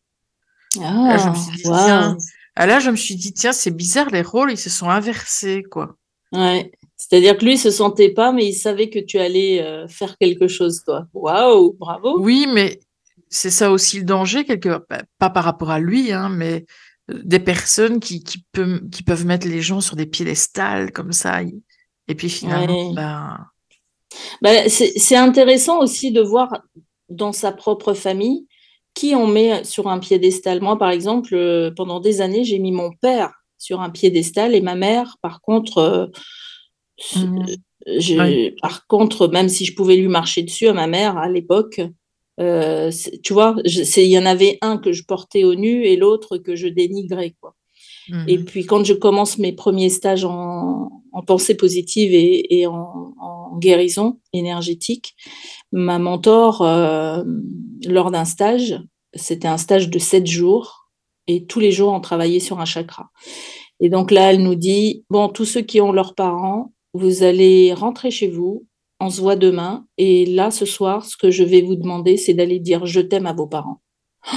Ah, 0.78 1.08
là, 1.08 1.16
je 1.16 1.28
me 1.30 1.34
suis 1.34 1.56
dit, 1.56 1.62
tiens, 1.62 2.18
ah, 2.54 2.66
là, 2.66 2.80
je 2.80 2.90
me 2.90 2.96
suis 2.96 3.16
dit, 3.16 3.32
tiens, 3.32 3.52
c'est 3.52 3.70
bizarre, 3.70 4.10
les 4.10 4.20
rôles, 4.20 4.52
ils 4.52 4.58
se 4.58 4.68
sont 4.68 4.90
inversés, 4.90 5.62
quoi. 5.70 5.96
Ouais. 6.32 6.70
C'est-à-dire 7.12 7.36
que 7.36 7.44
lui, 7.44 7.52
il 7.52 7.58
se 7.58 7.70
sentait 7.70 8.08
pas, 8.08 8.32
mais 8.32 8.46
il 8.46 8.54
savait 8.54 8.88
que 8.88 8.98
tu 8.98 9.18
allais 9.18 9.60
euh, 9.60 9.86
faire 9.86 10.16
quelque 10.16 10.48
chose, 10.48 10.82
toi. 10.82 11.06
Waouh, 11.12 11.74
bravo. 11.78 12.18
Oui, 12.18 12.46
mais 12.50 12.80
c'est 13.28 13.50
ça 13.50 13.70
aussi 13.70 13.98
le 13.98 14.04
danger, 14.04 14.46
quelque 14.46 14.80
bah, 14.88 15.02
pas 15.18 15.28
par 15.28 15.44
rapport 15.44 15.70
à 15.70 15.78
lui, 15.78 16.10
hein, 16.10 16.30
mais 16.30 16.64
euh, 17.10 17.20
des 17.22 17.38
personnes 17.38 18.00
qui, 18.00 18.24
qui, 18.24 18.42
qui 18.90 19.02
peuvent 19.02 19.26
mettre 19.26 19.46
les 19.46 19.60
gens 19.60 19.82
sur 19.82 19.94
des 19.94 20.06
piédestals 20.06 20.90
comme 20.90 21.12
ça. 21.12 21.42
Et 22.08 22.14
puis 22.14 22.30
finalement, 22.30 22.94
bah... 22.94 23.40
Bah, 24.40 24.70
c'est 24.70 25.16
intéressant 25.16 25.80
aussi 25.80 26.12
de 26.12 26.22
voir 26.22 26.62
dans 27.10 27.32
sa 27.32 27.52
propre 27.52 27.92
famille 27.92 28.46
qui 28.94 29.14
on 29.14 29.26
met 29.26 29.64
sur 29.64 29.86
un 29.88 29.98
piédestal. 29.98 30.62
Moi, 30.62 30.78
par 30.78 30.88
exemple, 30.88 31.34
euh, 31.34 31.70
pendant 31.76 32.00
des 32.00 32.22
années, 32.22 32.44
j'ai 32.44 32.58
mis 32.58 32.72
mon 32.72 32.90
père 32.90 33.34
sur 33.58 33.82
un 33.82 33.90
piédestal 33.90 34.54
et 34.54 34.62
ma 34.62 34.76
mère, 34.76 35.18
par 35.20 35.42
contre, 35.42 36.10
Mmh. 37.16 37.46
Par 38.60 38.86
contre, 38.86 39.28
même 39.28 39.48
si 39.48 39.64
je 39.64 39.74
pouvais 39.74 39.96
lui 39.96 40.08
marcher 40.08 40.42
dessus 40.42 40.68
à 40.68 40.72
ma 40.72 40.86
mère 40.86 41.18
à 41.18 41.28
l'époque, 41.28 41.80
euh, 42.40 42.90
tu 43.22 43.32
vois, 43.32 43.56
il 43.64 44.06
y 44.06 44.18
en 44.18 44.26
avait 44.26 44.58
un 44.62 44.78
que 44.78 44.92
je 44.92 45.04
portais 45.04 45.44
au 45.44 45.54
nu 45.54 45.84
et 45.84 45.96
l'autre 45.96 46.38
que 46.38 46.56
je 46.56 46.68
dénigrais. 46.68 47.34
Quoi. 47.40 47.54
Mmh. 48.08 48.24
Et 48.28 48.38
puis 48.38 48.66
quand 48.66 48.84
je 48.84 48.94
commence 48.94 49.38
mes 49.38 49.52
premiers 49.52 49.90
stages 49.90 50.24
en, 50.24 50.90
pensée 51.26 51.54
positive 51.56 52.12
et, 52.14 52.66
en, 52.66 53.12
guérison 53.58 54.18
énergétique, 54.32 55.14
ma 55.72 55.98
mentor, 55.98 56.62
euh, 56.62 57.22
lors 57.86 58.10
d'un 58.10 58.24
stage, 58.24 58.80
c'était 59.12 59.46
un 59.46 59.58
stage 59.58 59.90
de 59.90 59.98
sept 59.98 60.26
jours, 60.26 60.88
et 61.26 61.44
tous 61.44 61.60
les 61.60 61.70
jours 61.70 61.92
on 61.92 62.00
travaillait 62.00 62.40
sur 62.40 62.60
un 62.60 62.64
chakra. 62.64 63.10
Et 63.78 63.90
donc 63.90 64.10
là, 64.10 64.32
elle 64.32 64.42
nous 64.42 64.54
dit, 64.54 65.04
bon, 65.10 65.28
tous 65.28 65.44
ceux 65.44 65.60
qui 65.60 65.80
ont 65.80 65.92
leurs 65.92 66.14
parents, 66.14 66.72
vous 66.94 67.22
allez 67.22 67.72
rentrer 67.72 68.10
chez 68.10 68.28
vous, 68.28 68.66
on 69.00 69.10
se 69.10 69.20
voit 69.20 69.36
demain, 69.36 69.86
et 69.98 70.26
là, 70.26 70.50
ce 70.50 70.64
soir, 70.64 71.04
ce 71.04 71.16
que 71.16 71.30
je 71.30 71.42
vais 71.42 71.62
vous 71.62 71.76
demander, 71.76 72.16
c'est 72.16 72.34
d'aller 72.34 72.60
dire 72.60 72.86
je 72.86 73.00
t'aime 73.00 73.26
à 73.26 73.32
vos 73.32 73.46
parents. 73.46 73.80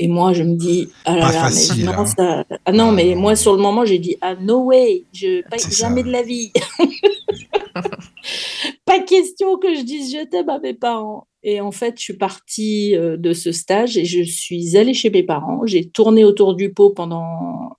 Et 0.00 0.06
moi, 0.06 0.32
je 0.32 0.44
me 0.44 0.54
dis, 0.54 0.86
ah 1.06 1.16
là 1.16 1.32
là, 1.32 1.50
mais 1.76 1.82
non, 1.82 2.04
hein. 2.18 2.44
ah 2.64 2.72
non, 2.72 2.92
mais 2.92 3.16
moi, 3.16 3.34
sur 3.34 3.56
le 3.56 3.60
moment, 3.60 3.84
j'ai 3.84 3.98
dit, 3.98 4.16
ah 4.20 4.36
no 4.36 4.60
way, 4.60 5.02
je, 5.12 5.42
pas, 5.48 5.56
jamais 5.56 6.04
de 6.04 6.12
la 6.12 6.22
vie. 6.22 6.52
pas 8.84 9.00
question 9.00 9.58
que 9.58 9.74
je 9.74 9.82
dise 9.82 10.12
je 10.12 10.24
t'aime 10.24 10.50
à 10.50 10.60
mes 10.60 10.74
parents. 10.74 11.26
Et 11.42 11.60
en 11.60 11.72
fait, 11.72 11.94
je 11.98 12.02
suis 12.02 12.16
partie 12.16 12.94
euh, 12.94 13.16
de 13.16 13.32
ce 13.32 13.50
stage 13.50 13.98
et 13.98 14.04
je 14.04 14.22
suis 14.22 14.76
allée 14.76 14.94
chez 14.94 15.10
mes 15.10 15.24
parents. 15.24 15.66
J'ai 15.66 15.88
tourné 15.88 16.24
autour 16.24 16.54
du 16.54 16.72
pot 16.72 16.90
pendant 16.90 17.72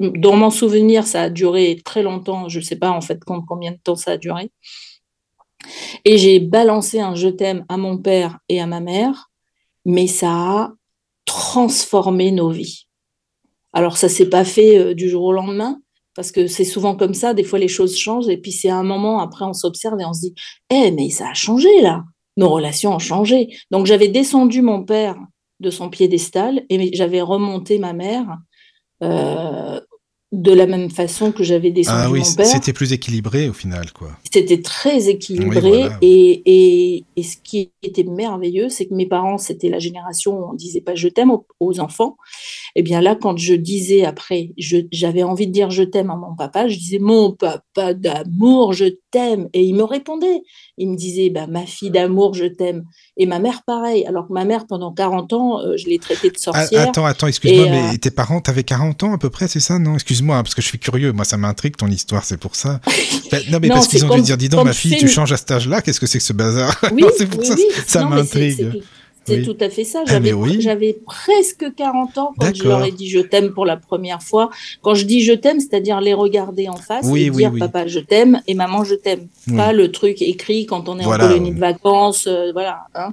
dans 0.00 0.36
mon 0.36 0.50
souvenir, 0.50 1.06
ça 1.06 1.22
a 1.22 1.30
duré 1.30 1.80
très 1.84 2.02
longtemps. 2.02 2.48
Je 2.48 2.58
ne 2.58 2.64
sais 2.64 2.76
pas 2.76 2.90
en 2.90 3.00
fait 3.00 3.20
combien 3.24 3.72
de 3.72 3.78
temps 3.82 3.96
ça 3.96 4.12
a 4.12 4.16
duré. 4.16 4.50
Et 6.04 6.18
j'ai 6.18 6.40
balancé 6.40 7.00
un 7.00 7.14
je 7.14 7.28
t'aime 7.28 7.64
à 7.68 7.76
mon 7.76 7.98
père 7.98 8.38
et 8.48 8.60
à 8.60 8.66
ma 8.66 8.80
mère, 8.80 9.30
mais 9.84 10.06
ça 10.06 10.30
a 10.30 10.72
transformé 11.24 12.30
nos 12.30 12.50
vies. 12.50 12.86
Alors 13.72 13.96
ça 13.96 14.08
s'est 14.08 14.30
pas 14.30 14.44
fait 14.44 14.78
euh, 14.78 14.94
du 14.94 15.08
jour 15.08 15.24
au 15.24 15.32
lendemain, 15.32 15.80
parce 16.14 16.32
que 16.32 16.46
c'est 16.46 16.64
souvent 16.64 16.96
comme 16.96 17.14
ça, 17.14 17.34
des 17.34 17.44
fois 17.44 17.58
les 17.58 17.68
choses 17.68 17.96
changent, 17.96 18.28
et 18.28 18.38
puis 18.38 18.52
c'est 18.52 18.70
un 18.70 18.82
moment, 18.82 19.20
après 19.20 19.44
on 19.44 19.52
s'observe 19.52 20.00
et 20.00 20.04
on 20.04 20.14
se 20.14 20.20
dit, 20.20 20.34
eh 20.70 20.90
mais 20.92 21.10
ça 21.10 21.28
a 21.28 21.34
changé 21.34 21.68
là, 21.82 22.04
nos 22.36 22.48
relations 22.48 22.94
ont 22.94 22.98
changé. 22.98 23.48
Donc 23.70 23.86
j'avais 23.86 24.08
descendu 24.08 24.62
mon 24.62 24.84
père 24.84 25.16
de 25.60 25.70
son 25.70 25.90
piédestal 25.90 26.64
et 26.70 26.94
j'avais 26.94 27.20
remonté 27.20 27.78
ma 27.78 27.92
mère 27.92 28.38
euh, 29.02 29.80
de 30.30 30.52
la 30.52 30.66
même 30.66 30.90
façon 30.90 31.32
que 31.32 31.42
j'avais 31.42 31.70
descendu 31.70 31.98
ah 32.02 32.10
oui, 32.10 32.20
mon 32.20 32.34
père. 32.34 32.46
C'était 32.46 32.74
plus 32.74 32.92
équilibré 32.92 33.48
au 33.48 33.54
final, 33.54 33.92
quoi. 33.92 34.10
C'était 34.30 34.60
très 34.60 35.08
équilibré 35.08 35.88
et, 36.02 36.42
et, 36.44 37.04
et, 37.16 37.22
ce 37.22 37.36
qui 37.42 37.72
était 37.82 38.04
merveilleux, 38.04 38.68
c'est 38.68 38.86
que 38.86 38.94
mes 38.94 39.06
parents, 39.06 39.38
c'était 39.38 39.70
la 39.70 39.78
génération 39.78 40.38
où 40.38 40.50
on 40.50 40.54
disait 40.54 40.82
pas 40.82 40.94
je 40.94 41.08
t'aime 41.08 41.30
aux, 41.60 41.80
enfants. 41.80 42.18
Et 42.74 42.80
eh 42.80 42.82
bien 42.82 43.00
là, 43.00 43.16
quand 43.16 43.38
je 43.38 43.54
disais 43.54 44.04
après, 44.04 44.52
j'avais 44.58 45.22
envie 45.22 45.46
de 45.46 45.52
dire 45.52 45.70
je 45.70 45.82
t'aime 45.82 46.10
à 46.10 46.16
mon 46.16 46.34
papa, 46.36 46.68
je 46.68 46.76
disais 46.76 46.98
mon 46.98 47.32
papa 47.32 47.94
d'amour, 47.94 48.74
je 48.74 48.84
t'aime. 49.10 49.48
Et 49.52 49.64
il 49.64 49.74
me 49.74 49.84
répondait. 49.84 50.40
Il 50.76 50.90
me 50.90 50.96
disait 50.96 51.30
bah, 51.30 51.46
ma 51.46 51.66
fille 51.66 51.90
d'amour, 51.90 52.34
je 52.34 52.44
t'aime. 52.44 52.84
Et 53.16 53.26
ma 53.26 53.38
mère, 53.38 53.62
pareil. 53.66 54.06
Alors 54.06 54.28
que 54.28 54.32
ma 54.32 54.44
mère, 54.44 54.66
pendant 54.66 54.92
40 54.92 55.32
ans, 55.32 55.60
euh, 55.60 55.76
je 55.76 55.86
l'ai 55.86 55.98
traitée 55.98 56.30
de 56.30 56.36
ah, 56.36 56.42
sorcière. 56.42 56.88
Attends, 56.88 57.04
attends, 57.04 57.26
excuse-moi, 57.26 57.66
mais 57.70 57.94
euh, 57.94 57.98
tes 57.98 58.10
parents, 58.10 58.40
tu 58.40 58.50
avais 58.50 58.64
40 58.64 59.02
ans 59.04 59.12
à 59.12 59.18
peu 59.18 59.30
près, 59.30 59.48
c'est 59.48 59.60
ça 59.60 59.78
Non, 59.78 59.94
excuse-moi, 59.94 60.36
hein, 60.36 60.42
parce 60.42 60.54
que 60.54 60.62
je 60.62 60.68
suis 60.68 60.78
curieux. 60.78 61.12
Moi, 61.12 61.24
ça 61.24 61.36
m'intrigue 61.36 61.76
ton 61.76 61.88
histoire, 61.88 62.24
c'est 62.24 62.38
pour 62.38 62.56
ça. 62.56 62.80
Ben, 63.30 63.42
non, 63.50 63.58
mais 63.60 63.68
parce 63.68 63.88
qu'ils 63.88 64.06
ont 64.06 64.16
dû 64.16 64.22
dire 64.22 64.38
dis 64.38 64.48
donc, 64.48 64.64
ma 64.64 64.72
fille, 64.72 64.96
tu 64.96 65.06
changes 65.06 65.32
à 65.32 65.36
cet 65.36 65.50
âge-là, 65.50 65.82
qu'est-ce 65.82 66.00
que 66.00 66.06
c'est 66.06 66.16
que 66.16 66.24
ce 66.24 66.32
bazar? 66.32 66.74
Oui, 66.92 67.04
c'est 67.18 67.28
pour 67.28 67.44
ça, 67.44 67.56
ça 67.86 68.06
m'intrigue. 68.06 68.56
C'est 68.56 68.97
tout 69.42 69.56
à 69.60 69.70
fait 69.70 69.84
ça. 69.84 70.02
Ah, 70.06 70.20
j'avais 70.58 70.92
presque 71.06 71.74
40 71.74 72.18
ans 72.18 72.34
quand 72.38 72.54
je 72.54 72.64
leur 72.64 72.84
ai 72.84 72.92
dit 72.92 73.08
je 73.08 73.20
t'aime 73.20 73.52
pour 73.52 73.66
la 73.66 73.76
première 73.76 74.22
fois. 74.22 74.50
Quand 74.82 74.94
je 74.94 75.04
dis 75.04 75.22
je 75.22 75.32
t'aime, 75.32 75.60
c'est-à-dire 75.60 76.00
les 76.00 76.14
regarder 76.14 76.68
en 76.68 76.76
face 76.76 77.06
et 77.14 77.30
dire 77.30 77.52
papa 77.58 77.86
je 77.86 78.00
t'aime 78.00 78.40
et 78.46 78.54
maman 78.54 78.84
je 78.84 78.94
t'aime. 78.94 79.28
Pas 79.56 79.72
le 79.72 79.90
truc 79.90 80.22
écrit 80.22 80.66
quand 80.66 80.88
on 80.88 80.98
est 80.98 81.04
en 81.04 81.16
colonie 81.16 81.52
de 81.52 81.60
vacances. 81.60 82.26
Euh, 82.26 82.52
voilà. 82.52 82.86
Hein. 82.94 83.12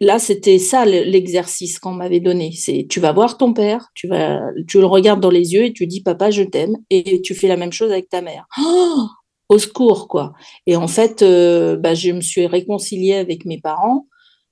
Là, 0.00 0.18
c'était 0.18 0.58
ça 0.58 0.84
l'exercice 0.84 1.78
qu'on 1.78 1.92
m'avait 1.92 2.20
donné. 2.20 2.52
C'est 2.56 2.86
tu 2.88 2.98
vas 3.00 3.12
voir 3.12 3.38
ton 3.38 3.52
père, 3.52 3.90
tu 3.94 4.08
vas, 4.08 4.40
tu 4.66 4.80
le 4.80 4.86
regardes 4.86 5.20
dans 5.20 5.30
les 5.30 5.52
yeux 5.52 5.64
et 5.64 5.72
tu 5.72 5.86
dis 5.86 6.02
papa 6.02 6.30
je 6.30 6.42
t'aime 6.42 6.76
et 6.90 7.22
tu 7.22 7.34
fais 7.34 7.48
la 7.48 7.56
même 7.56 7.72
chose 7.72 7.92
avec 7.92 8.08
ta 8.08 8.20
mère. 8.20 8.46
Oh 8.60 9.06
au 9.48 9.58
secours 9.58 10.08
quoi. 10.08 10.32
Et 10.66 10.76
en 10.76 10.88
fait, 10.88 11.22
euh, 11.22 11.76
bah, 11.76 11.94
je 11.94 12.10
me 12.10 12.20
suis 12.20 12.46
réconciliée 12.46 13.14
avec 13.14 13.44
mes 13.44 13.60
parents 13.60 14.06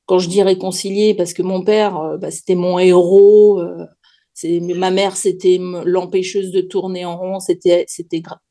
quand 0.06 0.18
je 0.18 0.28
dis 0.28 0.42
réconcilier, 0.42 1.14
parce 1.14 1.32
que 1.32 1.42
mon 1.42 1.62
père, 1.62 1.96
euh, 1.96 2.16
bah, 2.16 2.30
c'était 2.30 2.54
mon 2.54 2.78
héros, 2.78 3.60
euh, 3.60 3.86
ma 4.74 4.90
mère, 4.90 5.16
c'était 5.16 5.58
l'empêcheuse 5.84 6.50
de 6.50 6.60
tourner 6.60 7.04
en 7.04 7.16
rond, 7.16 7.40
c'était 7.40 7.86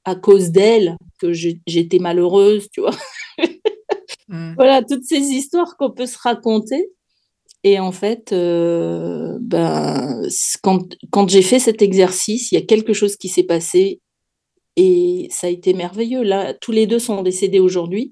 à 0.06 0.16
cause 0.16 0.52
d'elle 0.52 0.96
que 1.20 1.34
j'étais 1.34 2.00
malheureuse, 2.00 2.70
tu 2.72 2.82
vois. 2.82 2.96
Mmh. 4.30 4.54
Voilà, 4.56 4.82
toutes 4.82 5.04
ces 5.04 5.20
histoires 5.20 5.76
qu'on 5.76 5.92
peut 5.92 6.06
se 6.06 6.18
raconter. 6.18 6.90
Et 7.66 7.80
en 7.80 7.92
fait, 7.92 8.32
euh, 8.32 9.38
ben, 9.42 10.24
quand, 10.64 10.96
quand 11.12 11.30
j'ai 11.30 11.42
fait 11.42 11.60
cet 11.60 11.82
exercice, 11.82 12.52
il 12.52 12.56
y 12.56 12.58
a 12.58 12.66
quelque 12.66 12.94
chose 12.94 13.18
qui 13.18 13.28
s'est 13.28 13.44
passé 13.44 14.00
et 14.78 15.28
ça 15.32 15.48
a 15.48 15.50
été 15.50 15.74
merveilleux. 15.74 16.24
Là, 16.24 16.54
tous 16.54 16.72
les 16.72 16.88
deux 16.88 16.98
sont 16.98 17.22
décédés 17.24 17.60
aujourd'hui 17.60 18.12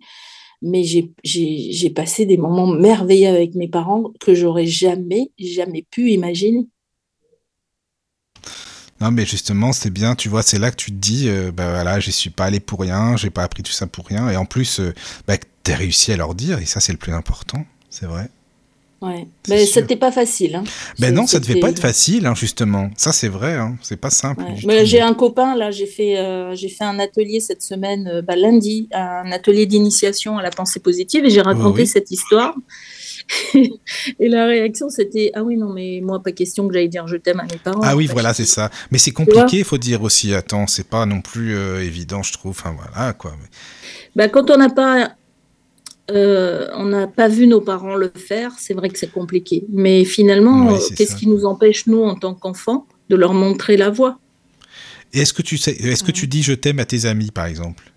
mais 0.61 0.83
j'ai 0.83 1.89
passé 1.89 2.25
des 2.25 2.37
moments 2.37 2.67
merveilleux 2.67 3.29
avec 3.29 3.55
mes 3.55 3.67
parents 3.67 4.11
que 4.19 4.33
j'aurais 4.33 4.65
jamais, 4.65 5.31
jamais 5.37 5.85
pu 5.89 6.11
imaginer. 6.11 6.67
Non, 9.01 9.11
mais 9.11 9.25
justement, 9.25 9.71
c'est 9.71 9.91
bien, 9.91 10.15
tu 10.15 10.27
vois, 10.27 10.43
c'est 10.43 10.59
là 10.59 10.71
que 10.71 10.75
tu 10.75 10.91
te 10.91 10.97
dis, 10.97 11.29
euh, 11.29 11.51
bah 11.53 11.69
voilà, 11.69 12.01
j'y 12.01 12.11
suis 12.11 12.29
pas 12.29 12.45
allé 12.45 12.59
pour 12.59 12.81
rien, 12.81 13.15
j'ai 13.15 13.29
pas 13.29 13.43
appris 13.43 13.63
tout 13.63 13.71
ça 13.71 13.87
pour 13.87 14.05
rien, 14.05 14.29
et 14.29 14.35
en 14.35 14.45
plus, 14.45 14.81
euh, 14.81 14.93
bah, 15.25 15.35
tu 15.63 15.71
as 15.71 15.75
réussi 15.77 16.11
à 16.11 16.17
leur 16.17 16.35
dire, 16.35 16.59
et 16.59 16.65
ça, 16.65 16.81
c'est 16.81 16.91
le 16.91 16.97
plus 16.97 17.13
important, 17.13 17.65
c'est 17.89 18.05
vrai. 18.05 18.29
Ouais. 19.01 19.27
Mais 19.47 19.65
c'était 19.65 19.95
pas 19.95 20.11
facile. 20.11 20.55
Hein. 20.55 20.63
Ben 20.99 21.13
non, 21.13 21.25
ça 21.25 21.39
devait 21.39 21.59
pas 21.59 21.69
être 21.69 21.79
facile, 21.79 22.25
hein, 22.25 22.35
justement. 22.35 22.89
Ça, 22.97 23.13
c'est 23.13 23.29
vrai. 23.29 23.55
Hein. 23.55 23.77
C'est 23.81 23.99
pas 23.99 24.09
simple. 24.09 24.43
J'ai 24.83 24.99
un 24.99 25.13
copain 25.13 25.55
là. 25.55 25.71
J'ai 25.71 25.85
fait, 25.85 26.17
euh, 26.17 26.53
j'ai 26.53 26.67
fait 26.67 26.83
un 26.83 26.99
atelier 26.99 27.39
cette 27.39 27.61
semaine, 27.61 28.07
euh, 28.07 28.21
bah, 28.21 28.35
lundi, 28.35 28.89
un 28.91 29.31
atelier 29.31 29.65
d'initiation 29.65 30.37
à 30.37 30.41
la 30.41 30.51
pensée 30.51 30.81
positive, 30.81 31.25
et 31.25 31.29
j'ai 31.29 31.41
raconté 31.41 31.85
cette 31.85 32.11
histoire. 32.11 32.55
et 33.53 34.27
la 34.27 34.45
réaction, 34.45 34.89
c'était 34.89 35.31
Ah 35.33 35.43
oui, 35.43 35.55
non, 35.55 35.71
mais 35.71 36.01
moi, 36.03 36.21
pas 36.21 36.31
question 36.31 36.67
que 36.67 36.73
j'aille 36.73 36.89
dire 36.89 37.07
je 37.07 37.15
t'aime 37.15 37.39
à 37.39 37.43
mes 37.43 37.57
parents. 37.63 37.81
Ah 37.83 37.95
oui, 37.95 38.07
voilà, 38.07 38.33
c'est 38.33 38.45
ça. 38.45 38.69
Mais 38.91 38.97
c'est 38.97 39.11
compliqué, 39.11 39.59
il 39.59 39.63
faut 39.63 39.77
dire 39.77 40.03
aussi. 40.03 40.33
Attends, 40.33 40.67
c'est 40.67 40.87
pas 40.87 41.05
non 41.05 41.21
plus 41.21 41.55
euh, 41.55 41.83
évident, 41.83 42.21
je 42.23 42.33
trouve. 42.33 42.51
Enfin, 42.51 42.75
voilà, 42.77 43.13
quoi. 43.13 43.33
Bah, 44.15 44.27
quand 44.27 44.49
on 44.49 44.57
n'a 44.57 44.69
pas 44.69 45.15
euh, 46.09 46.67
on 46.75 46.85
n'a 46.85 47.07
pas 47.07 47.27
vu 47.27 47.47
nos 47.47 47.61
parents 47.61 47.95
le 47.95 48.11
faire, 48.13 48.53
c'est 48.57 48.73
vrai 48.73 48.89
que 48.89 48.97
c'est 48.97 49.11
compliqué. 49.11 49.65
Mais 49.69 50.05
finalement, 50.05 50.73
euh, 50.73 50.77
qu'est-ce 50.95 51.15
qui 51.15 51.27
nous 51.27 51.45
empêche, 51.45 51.87
nous, 51.87 52.03
en 52.03 52.15
tant 52.15 52.33
qu'enfants, 52.33 52.87
de 53.09 53.15
leur 53.15 53.33
montrer 53.33 53.77
la 53.77 53.89
voie? 53.89 54.19
Est-ce 55.13 55.33
que 55.33 55.41
tu 55.41 55.57
sais, 55.57 55.71
est-ce 55.71 56.03
que 56.03 56.11
tu 56.11 56.27
dis 56.27 56.43
je 56.43 56.53
t'aime 56.53 56.79
à 56.79 56.85
tes 56.85 57.05
amis, 57.05 57.31
par 57.31 57.45
exemple? 57.45 57.91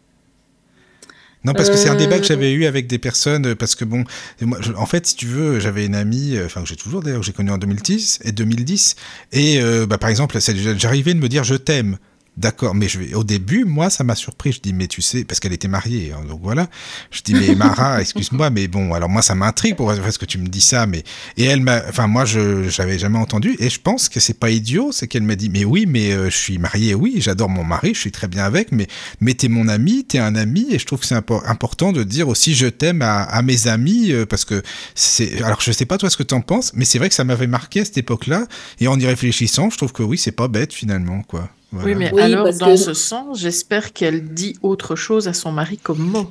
Non, 1.45 1.55
parce 1.55 1.71
que 1.71 1.77
c'est 1.77 1.89
un 1.89 1.97
débat 1.97 2.21
que 2.21 2.25
j'avais 2.25 2.53
eu 2.53 2.67
avec 2.67 2.87
des 2.87 2.99
personnes, 2.99 3.57
parce 3.57 3.75
que 3.75 3.85
bon, 3.85 4.05
moi, 4.41 4.61
en 4.77 4.87
fait, 4.87 5.07
si 5.09 5.17
tu 5.17 5.27
veux, 5.27 5.59
j'avais 5.59 5.85
une 5.87 5.97
amie, 5.97 6.37
euh, 6.37 6.47
enfin, 6.47 6.63
que 6.63 6.69
j'ai 6.69 6.77
toujours 6.77 7.03
d'ailleurs, 7.03 7.19
que 7.19 7.27
j'ai 7.27 7.33
connue 7.33 7.51
en 7.51 7.59
2010, 7.59 8.21
et 8.25 8.31
2010, 8.31 8.95
et 9.33 9.61
bah, 9.89 9.99
par 9.99 10.09
exemple, 10.09 10.39
j'arrivais 10.77 11.15
de 11.15 11.19
me 11.19 11.29
dire 11.29 11.43
je 11.45 11.57
t'aime. 11.57 11.99
D'accord, 12.39 12.75
mais 12.75 12.89
je 12.89 12.99
vais, 12.99 13.13
au 13.13 13.25
début, 13.25 13.67
moi, 13.67 13.91
ça 13.91 14.05
m'a 14.05 14.15
surpris. 14.15 14.53
Je 14.53 14.61
dis, 14.61 14.73
mais 14.73 14.87
tu 14.87 15.03
sais, 15.03 15.23
parce 15.23 15.39
qu'elle 15.39 15.53
était 15.53 15.69
mariée, 15.69 16.15
hein, 16.17 16.25
donc 16.27 16.41
voilà. 16.43 16.69
Je 17.11 17.21
dis, 17.21 17.35
mais 17.35 17.55
Mara, 17.55 18.01
excuse-moi, 18.01 18.49
mais 18.49 18.69
bon, 18.69 18.95
alors 18.95 19.11
moi, 19.11 19.21
ça 19.21 19.35
m'intrigue 19.35 19.77
pour 19.77 19.93
ce 19.93 20.19
que 20.19 20.25
tu 20.25 20.39
me 20.39 20.49
dis 20.49 20.63
ça, 20.63 20.87
mais 20.87 21.05
et 21.37 21.45
elle 21.45 21.61
m'a, 21.61 21.83
enfin 21.87 22.07
moi, 22.07 22.25
je 22.25 22.71
j'avais 22.71 22.99
jamais 22.99 23.19
entendu, 23.19 23.55
et 23.59 23.69
je 23.69 23.79
pense 23.79 24.09
que 24.09 24.19
c'est 24.19 24.39
pas 24.39 24.49
idiot, 24.49 24.93
c'est 24.93 25.09
qu'elle 25.09 25.25
m'a 25.25 25.37
dit, 25.37 25.51
mais 25.51 25.67
oui, 25.67 25.85
mais 25.87 26.13
euh, 26.13 26.31
je 26.31 26.37
suis 26.39 26.57
mariée, 26.57 26.95
oui, 26.95 27.17
j'adore 27.19 27.51
mon 27.51 27.65
mari, 27.65 27.93
je 27.93 28.01
suis 28.01 28.13
très 28.13 28.29
bien 28.29 28.45
avec, 28.45 28.73
mais 28.73 28.87
mais 29.21 29.35
t'es 29.35 29.49
mon 29.49 29.69
ami, 29.69 30.05
t'es 30.05 30.19
un 30.19 30.35
ami, 30.35 30.69
et 30.71 30.79
je 30.79 30.87
trouve 30.87 31.01
que 31.01 31.07
c'est 31.07 31.15
important 31.15 31.93
de 31.93 32.03
dire 32.03 32.29
aussi 32.29 32.55
je 32.55 32.67
t'aime 32.67 33.03
à, 33.03 33.25
à, 33.25 33.43
mes 33.43 33.67
amis, 33.67 34.11
euh, 34.11 34.25
parce 34.25 34.47
que 34.47 34.63
c'est, 34.95 35.43
alors 35.43 35.61
je 35.61 35.71
sais 35.71 35.87
pas 35.87 35.99
toi 35.99 36.09
ce 36.09 36.17
que 36.17 36.23
t'en 36.23 36.41
penses, 36.41 36.73
mais 36.75 36.87
c'est 36.87 36.99
vrai 36.99 37.11
que 37.11 37.15
ça 37.15 37.25
m'avait 37.25 37.47
marqué 37.47 37.81
à 37.81 37.85
cette 37.85 37.99
époque-là, 37.99 38.47
et 38.81 38.89
en 38.89 38.99
y 38.99 39.07
réfléchissant, 39.07 39.69
je 39.69 39.77
trouve 39.77 39.93
que 39.93 40.03
oui, 40.03 40.17
c'est 40.17 40.33
pas 40.33 40.49
bête 40.49 40.73
finalement, 40.73 41.23
quoi. 41.25 41.51
Oui, 41.73 41.95
mais 41.95 42.13
alors, 42.21 42.53
dans 42.53 42.77
ce 42.77 42.95
sens, 42.95 43.39
j'espère 43.39 43.93
qu'elle 43.93 44.35
dit 44.35 44.57
autre 44.63 44.97
chose 44.97 45.29
à 45.29 45.33
son 45.33 45.53
mari 45.53 45.79
comme 45.79 46.01
mot. 46.01 46.31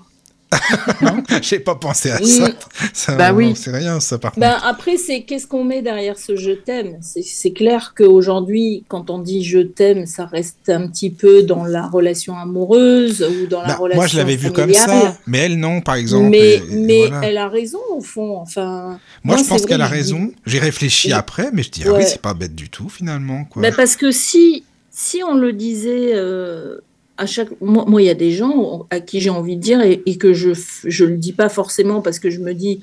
J'ai 1.41 1.59
pas 1.59 1.75
pensé 1.75 2.11
à 2.11 2.19
ça. 2.19 2.49
ça 2.93 3.15
bah 3.15 3.33
oui. 3.33 3.53
C'est 3.55 3.71
rien, 3.71 3.99
ça, 3.99 4.17
par 4.17 4.33
bah, 4.37 4.57
Après, 4.63 4.97
c'est 4.97 5.23
qu'est-ce 5.23 5.47
qu'on 5.47 5.63
met 5.63 5.81
derrière 5.81 6.17
ce 6.17 6.35
je 6.35 6.51
t'aime? 6.51 6.97
C'est 7.01 7.51
clair 7.51 7.93
qu'aujourd'hui, 7.95 8.83
quand 8.87 9.09
on 9.09 9.19
dit 9.19 9.43
je 9.43 9.59
t'aime, 9.59 10.05
ça 10.05 10.25
reste 10.25 10.69
un 10.69 10.87
petit 10.87 11.09
peu 11.09 11.43
dans 11.43 11.63
la 11.63 11.87
relation 11.87 12.37
amoureuse 12.37 13.23
ou 13.23 13.47
dans 13.47 13.61
la 13.61 13.69
bah, 13.69 13.75
relation. 13.75 14.01
Moi, 14.01 14.07
je 14.07 14.17
l'avais 14.17 14.35
vu 14.35 14.51
comme 14.51 14.73
ça, 14.73 15.17
mais 15.25 15.39
elle, 15.39 15.57
non, 15.57 15.81
par 15.81 15.95
exemple. 15.95 16.29
Mais, 16.29 16.61
mais 16.69 17.09
elle 17.23 17.37
a 17.37 17.47
raison, 17.47 17.79
au 17.95 18.01
fond. 18.01 18.37
Enfin, 18.37 18.99
moi, 19.23 19.37
je 19.37 19.43
pense 19.43 19.65
qu'elle 19.65 19.81
a 19.81 19.87
raison. 19.87 20.31
J'ai 20.45 20.59
réfléchi 20.59 21.13
après, 21.13 21.49
mais 21.53 21.63
je 21.63 21.71
dis, 21.71 21.83
ah 21.85 21.93
oui, 21.93 22.03
c'est 22.05 22.21
pas 22.21 22.33
bête 22.33 22.55
du 22.55 22.69
tout, 22.69 22.89
finalement. 22.89 23.45
Quoi. 23.45 23.61
Bah, 23.61 23.71
parce 23.75 23.95
que 23.95 24.11
si 24.11 24.65
si 25.01 25.23
on 25.23 25.33
le 25.33 25.51
disait 25.51 26.11
euh, 26.13 26.77
à 27.17 27.25
chaque. 27.25 27.49
Moi, 27.59 28.01
il 28.03 28.05
y 28.05 28.09
a 28.09 28.13
des 28.13 28.31
gens 28.31 28.85
à 28.91 28.99
qui 28.99 29.19
j'ai 29.19 29.31
envie 29.31 29.55
de 29.55 29.61
dire 29.61 29.81
et, 29.81 30.17
que 30.17 30.31
je 30.33 30.49
ne 30.49 31.09
le 31.09 31.17
dis 31.17 31.33
pas 31.33 31.49
forcément 31.49 32.01
parce 32.01 32.19
que 32.19 32.29
je 32.29 32.39
me 32.39 32.53
dis, 32.53 32.81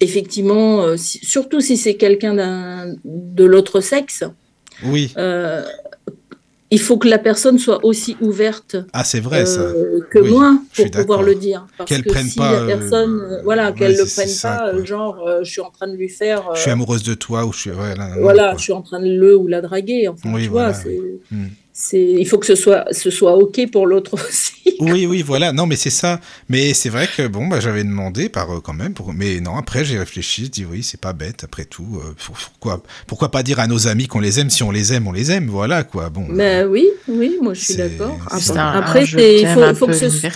effectivement, 0.00 0.82
euh, 0.82 0.96
surtout 0.96 1.60
si 1.60 1.76
c'est 1.76 1.94
quelqu'un 1.94 2.96
de 3.04 3.44
l'autre 3.44 3.80
sexe. 3.80 4.24
Oui. 4.84 5.14
Euh, 5.16 5.64
il 6.70 6.80
faut 6.80 6.96
que 6.96 7.08
la 7.08 7.18
personne 7.18 7.58
soit 7.58 7.84
aussi 7.84 8.16
ouverte 8.20 8.76
ah, 8.92 9.04
c'est 9.04 9.20
vrai, 9.20 9.46
ça. 9.46 9.62
que 10.10 10.18
moi 10.18 10.58
pour 10.74 10.90
pouvoir 10.90 11.22
le 11.22 11.34
dire. 11.34 11.66
Qu'elle 11.86 12.04
prenne 12.04 12.28
pas. 12.36 12.60
La 12.60 12.76
personne, 12.76 13.40
voilà, 13.44 13.72
qu'elle 13.72 13.92
ne 13.92 13.98
le 13.98 14.06
prenne 14.06 14.30
pas, 14.42 14.84
genre, 14.84 15.42
je 15.42 15.50
suis 15.50 15.60
en 15.60 15.70
train 15.70 15.86
de 15.86 15.96
lui 15.96 16.08
faire. 16.08 16.50
je 16.54 16.60
suis 16.60 16.70
amoureuse 16.70 17.02
de 17.02 17.14
toi 17.14 17.44
ou 17.44 17.52
je 17.52 17.58
suis. 17.60 17.70
voilà, 18.20 18.54
je 18.56 18.62
suis 18.62 18.72
en 18.72 18.82
train 18.82 19.00
de 19.00 19.08
le 19.08 19.36
ou 19.36 19.46
la 19.46 19.60
draguer. 19.60 20.08
Enfin, 20.08 20.32
oui, 20.34 20.44
tu 20.44 20.48
vois, 20.48 20.72
c'est. 20.72 21.00
Hmm 21.30 21.46
il 21.92 22.26
faut 22.26 22.38
que 22.38 22.46
ce 22.46 22.54
soit, 22.54 22.84
ce 22.92 23.10
soit 23.10 23.36
OK 23.36 23.60
pour 23.72 23.86
l'autre 23.86 24.14
aussi. 24.28 24.76
Oui, 24.80 25.06
oui, 25.06 25.22
voilà. 25.22 25.52
Non, 25.52 25.66
mais 25.66 25.76
c'est 25.76 25.90
ça. 25.90 26.20
Mais 26.48 26.72
c'est 26.72 26.88
vrai 26.88 27.08
que, 27.08 27.26
bon, 27.26 27.48
bah, 27.48 27.60
j'avais 27.60 27.82
demandé 27.82 28.28
par 28.28 28.50
euh, 28.52 28.60
quand 28.60 28.72
même. 28.72 28.94
Pour... 28.94 29.12
Mais 29.12 29.40
non, 29.40 29.56
après, 29.56 29.84
j'ai 29.84 29.98
réfléchi. 29.98 30.46
Je 30.46 30.50
dis, 30.50 30.64
oui, 30.64 30.82
c'est 30.82 31.00
pas 31.00 31.12
bête, 31.12 31.44
après 31.44 31.64
tout. 31.64 32.00
Euh, 32.00 32.14
pourquoi, 32.24 32.82
pourquoi 33.06 33.30
pas 33.30 33.42
dire 33.42 33.58
à 33.58 33.66
nos 33.66 33.88
amis 33.88 34.06
qu'on 34.06 34.20
les 34.20 34.40
aime 34.40 34.50
Si 34.50 34.62
on 34.62 34.70
les 34.70 34.92
aime, 34.92 35.06
on 35.06 35.12
les 35.12 35.30
aime. 35.32 35.48
Voilà, 35.48 35.84
quoi. 35.84 36.10
Bon. 36.10 36.26
Ben 36.30 36.66
oui, 36.66 36.86
oui, 37.08 37.38
moi, 37.42 37.54
je 37.54 37.60
suis 37.60 37.76
d'accord. 37.76 38.18
Après, 38.30 39.04
il 39.04 39.48
faut, 39.48 39.74
faut 39.74 39.86
que 39.86 39.92
ce 39.92 40.08
soit. 40.10 40.30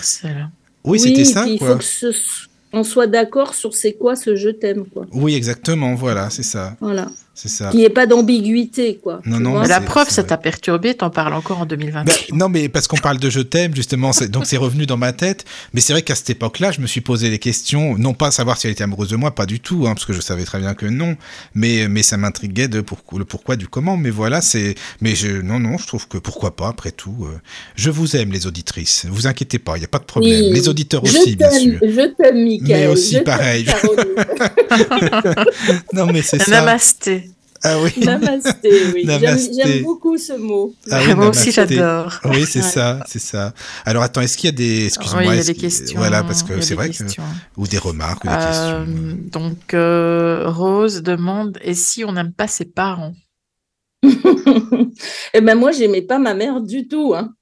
Oui, 0.83 0.99
c'était 0.99 1.25
ça. 1.25 1.45
Il 1.47 1.59
faut 1.59 1.77
que 1.77 1.83
ce 1.83 2.11
on 2.71 2.83
soit 2.83 3.07
d'accord 3.07 3.53
sur 3.53 3.73
c'est 3.73 3.93
quoi 3.93 4.15
ce 4.15 4.35
je 4.35 4.49
t'aime. 4.49 4.85
Quoi. 4.85 5.07
Oui, 5.11 5.35
exactement, 5.35 5.95
voilà, 5.95 6.29
c'est 6.29 6.43
ça. 6.43 6.75
Voilà. 6.79 7.09
C'est 7.41 7.47
ça. 7.47 7.69
Qu'il 7.69 7.79
n'y 7.79 7.85
ait 7.85 7.89
pas 7.89 8.05
d'ambiguïté, 8.05 8.99
quoi. 9.01 9.21
Non, 9.23 9.39
non. 9.39 9.61
la 9.61 9.79
preuve, 9.79 10.09
ça 10.09 10.23
t'a 10.23 10.35
perturbé, 10.35 10.93
t'en 10.93 11.09
parles 11.09 11.33
encore 11.33 11.61
en 11.61 11.65
2020. 11.65 12.03
Bah, 12.03 12.11
non, 12.33 12.49
mais 12.49 12.67
parce 12.67 12.89
qu'on 12.89 12.97
parle 12.97 13.17
de 13.17 13.29
je 13.29 13.39
t'aime, 13.39 13.73
justement, 13.73 14.11
donc 14.27 14.45
c'est 14.45 14.57
revenu 14.57 14.85
dans 14.85 14.97
ma 14.97 15.13
tête. 15.13 15.45
Mais 15.73 15.79
c'est 15.79 15.93
vrai 15.93 16.01
qu'à 16.01 16.15
cette 16.15 16.31
époque-là, 16.31 16.73
je 16.73 16.81
me 16.81 16.87
suis 16.87 16.99
posé 16.99 17.29
des 17.29 17.39
questions, 17.39 17.97
non 17.97 18.13
pas 18.13 18.31
savoir 18.31 18.57
si 18.57 18.67
elle 18.67 18.73
était 18.73 18.83
amoureuse 18.83 19.07
de 19.07 19.15
moi, 19.15 19.35
pas 19.35 19.45
du 19.45 19.61
tout, 19.61 19.85
hein, 19.87 19.93
parce 19.93 20.05
que 20.05 20.11
je 20.11 20.19
savais 20.19 20.43
très 20.43 20.59
bien 20.59 20.73
que 20.73 20.85
non. 20.85 21.15
Mais, 21.53 21.87
mais 21.87 22.03
ça 22.03 22.17
m'intriguait 22.17 22.67
de 22.67 22.81
pour, 22.81 22.99
le 23.17 23.23
pourquoi 23.23 23.55
du 23.55 23.69
comment. 23.69 23.95
Mais 23.95 24.09
voilà, 24.09 24.41
c'est. 24.41 24.75
Mais 24.99 25.15
je, 25.15 25.29
non, 25.29 25.59
non, 25.59 25.77
je 25.77 25.87
trouve 25.87 26.09
que 26.09 26.17
pourquoi 26.17 26.57
pas, 26.57 26.67
après 26.67 26.91
tout. 26.91 27.15
Euh, 27.21 27.39
je 27.77 27.89
vous 27.89 28.17
aime, 28.17 28.33
les 28.33 28.47
auditrices. 28.47 29.05
Vous 29.09 29.27
inquiétez 29.27 29.59
pas, 29.59 29.77
il 29.77 29.79
n'y 29.79 29.85
a 29.85 29.89
pas 29.89 29.99
de 29.99 30.03
problème. 30.03 30.51
Les 30.51 30.67
auditeurs 30.67 31.05
aussi, 31.05 31.37
bien 31.37 31.51
sûr. 31.51 31.79
Je 31.81 32.13
t'aime, 32.15 32.43
Michael. 32.43 32.67
Mais 32.67 32.87
aussi 32.87 33.21
pareil. 33.21 33.65
non, 35.93 36.07
mais 36.07 36.21
c'est 36.21 36.39
ça. 36.41 36.51
Namasté. 36.51 37.28
Ah 37.63 37.77
oui. 37.81 37.91
Namasté, 38.05 38.71
oui. 38.93 39.05
J'aime 39.05 39.83
beaucoup 39.83 40.17
ce 40.17 40.33
mot. 40.33 40.73
Ah 40.89 41.15
Moi 41.15 41.29
aussi, 41.29 41.51
j'adore. 41.51 42.19
Oui, 42.25 42.45
c'est 42.45 42.61
ça, 42.61 42.99
c'est 43.07 43.19
ça. 43.19 43.53
Alors, 43.85 44.03
attends, 44.03 44.21
est-ce 44.21 44.37
qu'il 44.37 44.47
y 44.47 44.53
a 44.53 44.55
des. 44.55 44.85
Excuse-moi. 44.85 45.21
Oui, 45.21 45.27
il 45.33 45.37
y 45.37 45.39
a 45.39 45.43
des 45.43 45.55
questions. 45.55 45.99
Voilà, 45.99 46.23
parce 46.23 46.43
que 46.43 46.61
c'est 46.61 46.75
vrai 46.75 46.89
que. 46.89 47.03
Ou 47.57 47.67
des 47.67 47.77
remarques, 47.77 48.23
ou 48.23 48.27
des 48.27 48.33
euh, 48.33 48.85
questions. 48.85 49.39
Donc, 49.39 49.73
euh, 49.73 50.49
Rose 50.49 51.01
demande 51.01 51.57
et 51.61 51.73
si 51.73 52.03
on 52.03 52.13
n'aime 52.13 52.33
pas 52.33 52.47
ses 52.47 52.65
parents? 52.65 53.13
Eh 55.33 55.41
ben, 55.41 55.55
moi, 55.55 55.71
j'aimais 55.71 56.01
pas 56.01 56.19
ma 56.19 56.33
mère 56.33 56.61
du 56.61 56.87
tout. 56.87 57.13
Hein. 57.15 57.33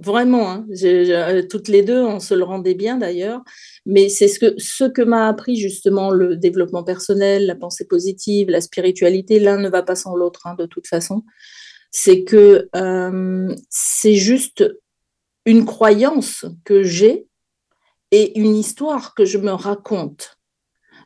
Vraiment, 0.00 0.50
hein. 0.50 0.66
Euh, 0.84 1.42
toutes 1.50 1.68
les 1.68 1.82
deux, 1.82 2.02
on 2.04 2.20
se 2.20 2.34
le 2.34 2.44
rendait 2.44 2.74
bien 2.74 2.96
d'ailleurs. 2.96 3.42
Mais 3.90 4.10
c'est 4.10 4.28
ce 4.28 4.84
que, 4.84 5.02
m'a 5.02 5.28
appris 5.28 5.56
justement 5.56 6.10
le 6.10 6.36
développement 6.36 6.84
personnel, 6.84 7.46
la 7.46 7.54
pensée 7.54 7.86
positive, 7.86 8.50
la 8.50 8.60
spiritualité. 8.60 9.40
L'un 9.40 9.56
ne 9.56 9.70
va 9.70 9.82
pas 9.82 9.94
sans 9.96 10.14
l'autre, 10.14 10.46
hein, 10.46 10.54
de 10.58 10.66
toute 10.66 10.86
façon. 10.86 11.24
C'est 11.90 12.22
que 12.22 12.68
euh, 12.76 13.56
c'est 13.70 14.16
juste 14.16 14.62
une 15.46 15.64
croyance 15.64 16.44
que 16.66 16.82
j'ai 16.82 17.28
et 18.10 18.38
une 18.38 18.56
histoire 18.56 19.14
que 19.14 19.24
je 19.24 19.38
me 19.38 19.52
raconte. 19.52 20.36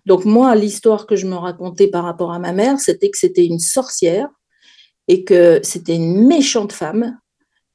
Donc 0.05 0.25
moi, 0.25 0.57
l'histoire 0.57 1.07
que 1.07 1.15
je 1.15 1.29
me 1.29 1.37
racontais 1.37 1.87
par 1.87 2.03
rapport 2.03 2.33
à 2.33 2.41
ma 2.41 2.53
mère, 2.53 2.81
c'était 2.81 3.13
que 3.13 3.19
c'était 3.19 3.47
une 3.47 3.61
sorcière 3.61 4.29
et 5.07 5.23
que 5.23 5.61
c'était 5.63 5.95
une 5.95 6.27
méchante 6.27 6.73
femme 6.73 7.17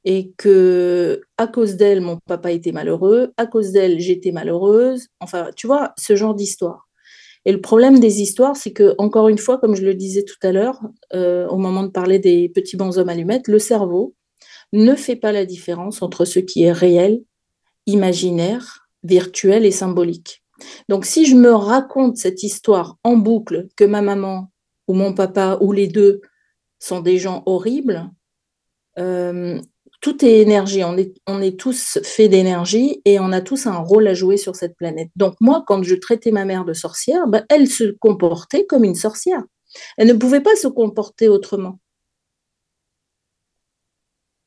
et 0.09 0.31
que 0.37 1.19
à 1.37 1.47
cause 1.47 1.75
d'elle, 1.75 1.99
mon 1.99 2.17
papa 2.25 2.53
était 2.53 2.71
malheureux, 2.71 3.33
à 3.35 3.45
cause 3.45 3.73
d'elle, 3.73 3.99
j'étais 3.99 4.31
malheureuse. 4.31 5.09
Enfin, 5.19 5.49
tu 5.53 5.67
vois, 5.67 5.93
ce 5.97 6.15
genre 6.15 6.33
d'histoire. 6.33 6.87
Et 7.43 7.51
le 7.51 7.59
problème 7.59 7.99
des 7.99 8.21
histoires, 8.21 8.55
c'est 8.55 8.71
que, 8.71 8.95
encore 8.99 9.27
une 9.27 9.37
fois, 9.37 9.57
comme 9.57 9.75
je 9.75 9.83
le 9.83 9.95
disais 9.95 10.23
tout 10.23 10.39
à 10.43 10.53
l'heure, 10.53 10.79
euh, 11.13 11.45
au 11.49 11.57
moment 11.57 11.83
de 11.83 11.89
parler 11.89 12.19
des 12.19 12.47
petits 12.47 12.77
bonshommes 12.77 13.09
allumettes, 13.09 13.49
le 13.49 13.59
cerveau 13.59 14.15
ne 14.71 14.95
fait 14.95 15.17
pas 15.17 15.33
la 15.33 15.45
différence 15.45 16.01
entre 16.01 16.23
ce 16.23 16.39
qui 16.39 16.63
est 16.63 16.71
réel, 16.71 17.21
imaginaire, 17.85 18.87
virtuel 19.03 19.65
et 19.65 19.71
symbolique. 19.71 20.41
Donc, 20.87 21.03
si 21.03 21.25
je 21.25 21.35
me 21.35 21.51
raconte 21.51 22.15
cette 22.15 22.43
histoire 22.43 22.95
en 23.03 23.17
boucle, 23.17 23.67
que 23.75 23.83
ma 23.83 24.01
maman 24.01 24.53
ou 24.87 24.93
mon 24.93 25.13
papa 25.13 25.57
ou 25.59 25.73
les 25.73 25.87
deux 25.87 26.21
sont 26.79 27.01
des 27.01 27.17
gens 27.17 27.43
horribles, 27.45 28.09
euh, 28.99 29.59
tout 29.99 30.23
est 30.23 30.39
énergie, 30.39 30.83
on 30.83 30.97
est, 30.97 31.13
on 31.25 31.41
est 31.41 31.59
tous 31.59 31.99
faits 32.03 32.31
d'énergie 32.31 33.01
et 33.05 33.19
on 33.19 33.31
a 33.31 33.41
tous 33.41 33.65
un 33.65 33.77
rôle 33.77 34.07
à 34.07 34.13
jouer 34.13 34.37
sur 34.37 34.55
cette 34.55 34.75
planète. 34.75 35.09
Donc 35.15 35.35
moi, 35.41 35.63
quand 35.65 35.83
je 35.83 35.95
traitais 35.95 36.31
ma 36.31 36.45
mère 36.45 36.65
de 36.65 36.73
sorcière, 36.73 37.27
ben, 37.27 37.45
elle 37.49 37.67
se 37.67 37.95
comportait 37.99 38.65
comme 38.65 38.83
une 38.83 38.95
sorcière. 38.95 39.43
Elle 39.97 40.07
ne 40.07 40.13
pouvait 40.13 40.41
pas 40.41 40.55
se 40.55 40.67
comporter 40.67 41.27
autrement. 41.27 41.79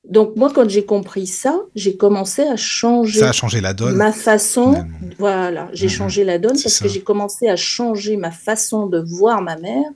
Donc 0.05 0.35
moi, 0.35 0.51
quand 0.53 0.69
j'ai 0.69 0.85
compris 0.85 1.27
ça, 1.27 1.61
j'ai 1.75 1.97
commencé 1.97 2.43
à 2.43 2.57
changer. 2.57 3.21
Ça 3.21 3.29
a 3.29 3.33
changé 3.33 3.61
la 3.61 3.75
donne. 3.75 3.97
Ma 3.97 4.13
façon, 4.13 4.85
voilà, 5.19 5.69
j'ai 5.73 5.87
mmh 5.87 5.91
changé 5.91 6.25
la 6.25 6.39
donne 6.39 6.61
parce 6.61 6.81
que 6.81 6.89
j'ai 6.89 7.03
commencé 7.03 7.49
à 7.49 7.57
changer 7.57 8.17
ma 8.17 8.31
façon 8.31 8.87
de 8.87 8.99
voir 8.99 9.43
ma 9.43 9.57
mère 9.57 9.89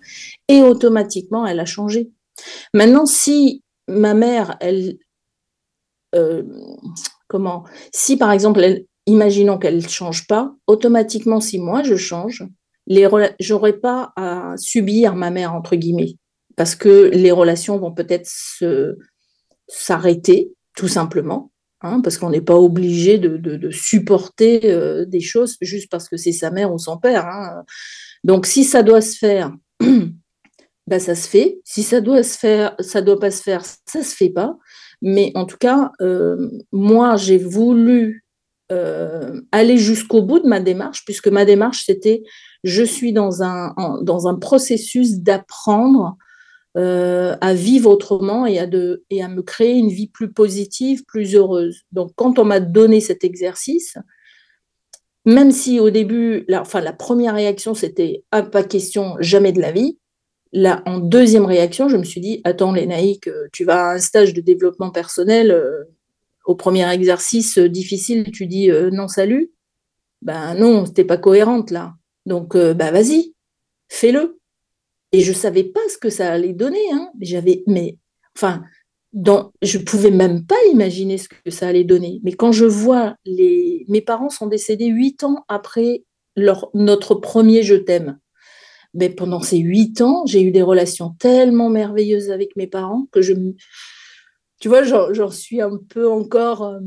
et 0.49 0.63
automatiquement, 0.63 1.47
elle 1.47 1.59
a 1.59 1.65
changé. 1.65 2.11
Maintenant, 2.75 3.07
si 3.07 3.63
ma 3.89 4.15
mère, 4.15 4.57
elle, 4.61 4.99
comment, 7.29 7.65
si 7.93 8.17
par 8.17 8.33
exemple, 8.33 8.85
imaginons 9.07 9.59
qu'elle 9.59 9.77
ne 9.77 9.89
change 9.89 10.27
pas, 10.27 10.55
automatiquement, 10.67 11.41
si 11.41 11.59
moi 11.59 11.83
je 11.83 11.97
change, 11.97 12.45
j'aurais 13.41 13.75
pas 13.75 14.13
à 14.17 14.55
subir 14.57 15.15
ma 15.17 15.31
mère 15.31 15.55
entre 15.55 15.77
guillemets 15.77 16.17
parce 16.57 16.75
que 16.75 17.11
les 17.13 17.33
relations 17.33 17.79
vont 17.79 17.93
peut-être 17.93 18.31
s'arrêter, 19.69 20.53
tout 20.77 20.89
simplement, 20.89 21.51
hein, 21.81 22.01
parce 22.01 22.19
qu'on 22.19 22.31
n'est 22.31 22.41
pas 22.41 22.57
obligé 22.57 23.19
de, 23.19 23.71
supporter 23.71 24.71
euh, 24.71 25.05
des 25.05 25.21
choses 25.21 25.57
juste 25.61 25.91
parce 25.91 26.09
que 26.09 26.17
c'est 26.17 26.33
sa 26.33 26.51
mère 26.51 26.73
ou 26.73 26.79
son 26.79 26.99
père. 26.99 27.27
Hein. 27.27 27.65
Donc, 28.23 28.47
si 28.47 28.65
ça 28.65 28.83
doit 28.83 29.01
se 29.01 29.17
faire, 29.17 29.53
bah, 30.87 30.99
ça 30.99 31.15
se 31.15 31.29
fait. 31.29 31.61
Si 31.65 31.83
ça 31.83 32.01
doit 32.01 32.23
se 32.23 32.39
faire, 32.39 32.75
ça 32.79 33.03
doit 33.03 33.19
pas 33.19 33.31
se 33.31 33.43
faire, 33.43 33.65
ça 33.65 34.03
se 34.03 34.15
fait 34.15 34.31
pas. 34.31 34.57
Mais 35.07 35.33
en 35.35 35.45
tout 35.45 35.59
cas, 35.59 35.93
euh, 36.01 36.49
moi, 36.73 37.17
j'ai 37.17 37.37
voulu 37.37 38.25
euh, 38.73 39.43
aller 39.53 39.77
jusqu'au 39.77 40.23
bout 40.23 40.39
de 40.39 40.49
ma 40.49 40.61
démarche, 40.61 41.05
puisque 41.05 41.29
ma 41.29 41.45
démarche, 41.45 41.85
c'était, 41.85 42.23
je 42.65 42.83
suis 42.83 43.13
dans 43.13 43.43
un, 43.43 44.35
processus 44.41 45.19
d'apprendre 45.21 46.17
euh, 46.79 47.37
à 47.43 47.53
vivre 47.53 47.91
autrement 47.91 48.47
et 48.47 48.59
à, 48.59 48.67
me 48.67 49.43
créer 49.43 49.75
une 49.75 49.91
vie 49.91 50.09
plus 50.09 50.33
positive, 50.33 51.05
plus 51.05 51.37
heureuse. 51.37 51.83
Donc, 51.93 52.13
quand 52.17 52.39
on 52.39 52.47
m'a 52.47 52.61
donné 52.61 53.01
cet 53.01 53.25
exercice, 53.25 53.99
même 55.27 55.51
si 55.51 55.81
au 55.81 55.91
début, 55.91 56.47
la 56.49 56.63
première 56.95 57.35
réaction, 57.35 57.75
c'était 57.75 58.25
ah, 58.31 58.43
pas 58.43 58.63
question, 58.63 59.17
jamais 59.21 59.53
de 59.53 59.61
la 59.61 59.71
vie. 59.71 59.99
Là, 60.55 60.83
en 60.87 60.99
deuxième 60.99 61.45
réaction, 61.45 61.89
je 61.89 61.97
me 61.97 62.05
suis 62.05 62.21
dit 62.21 62.41
Attends, 62.45 62.73
Lénaïque, 62.73 63.29
tu 63.53 63.65
vas 63.65 63.89
à 63.89 63.95
un 63.95 63.99
stage 63.99 64.33
de 64.33 64.41
développement 64.41 64.91
personnel, 64.91 65.51
euh, 65.51 65.85
au 66.47 66.55
premier 66.55 66.89
exercice 66.91 67.59
difficile, 67.59 68.31
tu 68.31 68.47
dis 68.47 68.71
euh, 68.71 68.91
non, 68.91 69.09
salut. 69.09 69.53
Ben 70.23 70.55
non, 70.55 70.87
c'était 70.87 71.05
pas 71.05 71.19
cohérente 71.19 71.71
là. 71.71 71.95
Donc, 72.25 72.57
ben 72.57 72.91
vas-y, 72.91 73.35
fais-le. 73.91 74.39
Et 75.13 75.21
je 75.21 75.33
savais 75.33 75.65
pas 75.65 75.81
ce 75.89 75.99
que 75.99 76.09
ça 76.09 76.33
allait 76.33 76.55
donner. 76.55 76.91
Hein. 76.93 77.11
J'avais, 77.21 77.63
mais 77.67 77.99
enfin, 78.35 78.63
je 79.63 79.79
pouvais 79.79 80.11
même 80.11 80.45
pas 80.45 80.57
imaginer 80.73 81.19
ce 81.19 81.29
que 81.29 81.51
ça 81.51 81.69
allait 81.69 81.85
donner. 81.85 82.21
Mais 82.25 82.33
quand 82.33 82.53
je 82.53 82.65
vois 82.65 83.17
les, 83.25 83.85
mes 83.89 84.01
parents 84.01 84.31
sont 84.31 84.47
décédés 84.47 84.87
huit 84.87 85.23
ans 85.25 85.45
après 85.49 86.05
notre 86.75 87.15
premier 87.15 87.63
je 87.63 87.77
t'aime. 87.77 88.19
Mais 88.95 89.11
pendant 89.11 89.41
ces 89.41 89.59
huit 89.59 90.01
ans, 90.01 90.25
j'ai 90.27 90.43
eu 90.43 90.51
des 90.51 90.63
relations 90.63 91.15
tellement 91.19 91.69
merveilleuses 91.69 92.31
avec 92.31 92.57
mes 92.57 92.67
parents 92.67 93.07
que 93.11 93.23
je, 93.23 93.33
tu 94.61 94.69
vois, 94.69 94.83
j'en 94.83 95.31
suis 95.31 95.61
un 95.61 95.79
peu 95.89 96.11
encore. 96.11 96.63
Euh, 96.63 96.79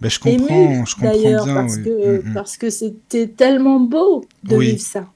ben, 0.00 0.10
je 0.10 0.20
comprends, 0.20 0.84
je 0.84 0.94
comprends 0.94 1.18
bien. 1.18 1.44
Parce, 1.44 1.78
que, 1.78 2.20
mm, 2.20 2.30
mm. 2.30 2.34
parce 2.34 2.56
que 2.56 2.70
c'était 2.70 3.28
tellement 3.28 3.80
beau 3.80 4.24
de 4.44 4.56
vivre 4.56 4.80
ça. 4.80 5.06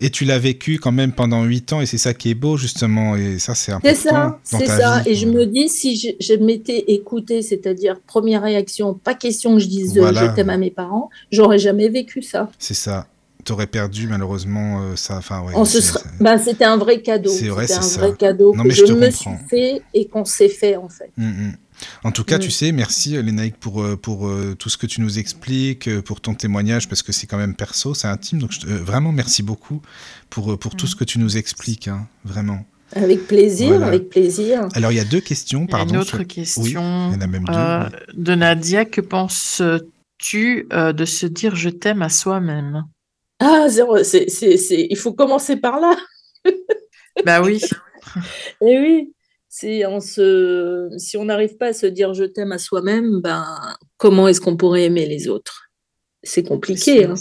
Et 0.00 0.10
tu 0.10 0.24
l'as 0.24 0.38
vécu 0.38 0.78
quand 0.78 0.92
même 0.92 1.12
pendant 1.12 1.44
huit 1.44 1.72
ans, 1.72 1.80
et 1.80 1.86
c'est 1.86 1.98
ça 1.98 2.14
qui 2.14 2.30
est 2.30 2.34
beau, 2.34 2.56
justement, 2.56 3.16
et 3.16 3.38
ça, 3.38 3.54
c'est 3.54 3.72
important. 3.72 3.94
C'est 3.94 4.08
ça, 4.08 4.40
c'est 4.42 4.66
ça. 4.66 5.02
Et 5.06 5.14
je 5.14 5.26
me 5.26 5.44
dis, 5.44 5.68
si 5.68 6.16
je, 6.18 6.34
m'étais 6.34 6.84
écoutée, 6.88 7.42
c'est-à-dire 7.42 8.00
première 8.00 8.42
réaction, 8.42 8.94
pas 8.94 9.14
question 9.14 9.54
que 9.54 9.60
je 9.60 9.68
dise 9.68 9.98
euh, 9.98 10.12
je 10.12 10.34
t'aime 10.34 10.50
à 10.50 10.56
mes 10.56 10.70
parents, 10.70 11.10
j'aurais 11.30 11.58
jamais 11.58 11.88
vécu 11.88 12.22
ça. 12.22 12.50
C'est 12.58 12.74
ça. 12.74 13.06
Tu 13.46 13.52
aurais 13.52 13.66
perdu, 13.66 14.08
malheureusement, 14.08 14.82
euh, 14.82 14.96
ça. 14.96 15.16
Enfin, 15.16 15.42
ouais, 15.42 15.54
bah, 16.20 16.36
c'était 16.36 16.64
un 16.64 16.76
vrai 16.76 17.00
cadeau. 17.00 17.30
C'est 17.30 17.48
vrai, 17.48 17.66
c'est 17.66 17.78
un 17.78 18.00
vrai 18.00 18.14
cadeau 18.16 18.52
que 18.52 18.70
je, 18.70 18.92
me 18.92 19.10
suis 19.10 19.30
fait 19.48 19.82
et 19.94 20.06
qu'on 20.06 20.24
s'est 20.24 20.48
fait, 20.48 20.76
en 20.76 20.88
fait. 20.88 21.10
Hum, 21.16 21.24
hum. 21.24 21.52
En 22.04 22.12
tout 22.12 22.24
cas, 22.24 22.38
tu 22.38 22.48
mm. 22.48 22.52
sais, 22.52 22.72
merci 22.72 23.16
euh, 23.16 23.22
Lénaïque 23.22 23.56
pour, 23.56 23.82
euh, 23.82 23.96
pour 23.96 24.26
euh, 24.26 24.54
tout 24.58 24.68
ce 24.68 24.76
que 24.76 24.86
tu 24.86 25.00
nous 25.00 25.18
expliques, 25.18 26.00
pour 26.00 26.20
ton 26.20 26.34
témoignage, 26.34 26.88
parce 26.88 27.02
que 27.02 27.12
c'est 27.12 27.26
quand 27.26 27.36
même 27.36 27.54
perso, 27.54 27.94
c'est 27.94 28.08
intime. 28.08 28.38
Donc 28.38 28.52
vraiment, 28.64 29.12
merci 29.12 29.42
beaucoup 29.42 29.82
pour, 30.30 30.58
pour 30.58 30.76
tout 30.76 30.86
mm. 30.86 30.88
ce 30.88 30.96
que 30.96 31.04
tu 31.04 31.18
nous 31.18 31.36
expliques, 31.36 31.88
hein, 31.88 32.06
vraiment. 32.24 32.64
Avec 32.94 33.26
plaisir, 33.26 33.82
avec 33.82 34.08
plaisir. 34.08 34.68
Alors, 34.74 34.92
il 34.92 34.94
y 34.94 35.00
a 35.00 35.04
deux 35.04 35.20
questions, 35.20 35.66
pardon. 35.66 35.94
une 35.94 36.00
autre 36.00 36.22
question 36.22 36.62
il 36.62 36.72
y 36.72 37.16
en 37.16 37.20
a 37.20 37.26
même 37.26 37.44
deux. 37.44 38.22
de 38.22 38.34
Nadia. 38.36 38.84
Que 38.84 39.00
penses-tu 39.00 40.68
de 40.70 41.04
se 41.04 41.26
dire 41.26 41.56
je 41.56 41.68
t'aime 41.68 42.02
à 42.02 42.08
soi-même 42.08 42.84
Ah, 43.38 43.66
c'est, 44.02 44.86
il 44.90 44.96
faut 44.96 45.12
commencer 45.12 45.56
par 45.56 45.80
là. 45.80 45.96
bah 47.24 47.42
oui. 47.42 47.60
Et 48.60 48.66
eh 48.70 48.78
oui, 48.78 49.14
si 49.48 49.82
on 49.86 50.00
se, 50.00 50.88
si 50.98 51.16
on 51.16 51.24
n'arrive 51.24 51.56
pas 51.56 51.68
à 51.68 51.72
se 51.72 51.86
dire 51.86 52.14
je 52.14 52.24
t'aime 52.24 52.52
à 52.52 52.58
soi-même, 52.58 53.20
ben 53.20 53.44
comment 53.96 54.28
est-ce 54.28 54.40
qu'on 54.40 54.56
pourrait 54.56 54.84
aimer 54.84 55.06
les 55.06 55.28
autres? 55.28 55.70
C'est 56.22 56.42
compliqué. 56.42 57.04
Hein. 57.04 57.14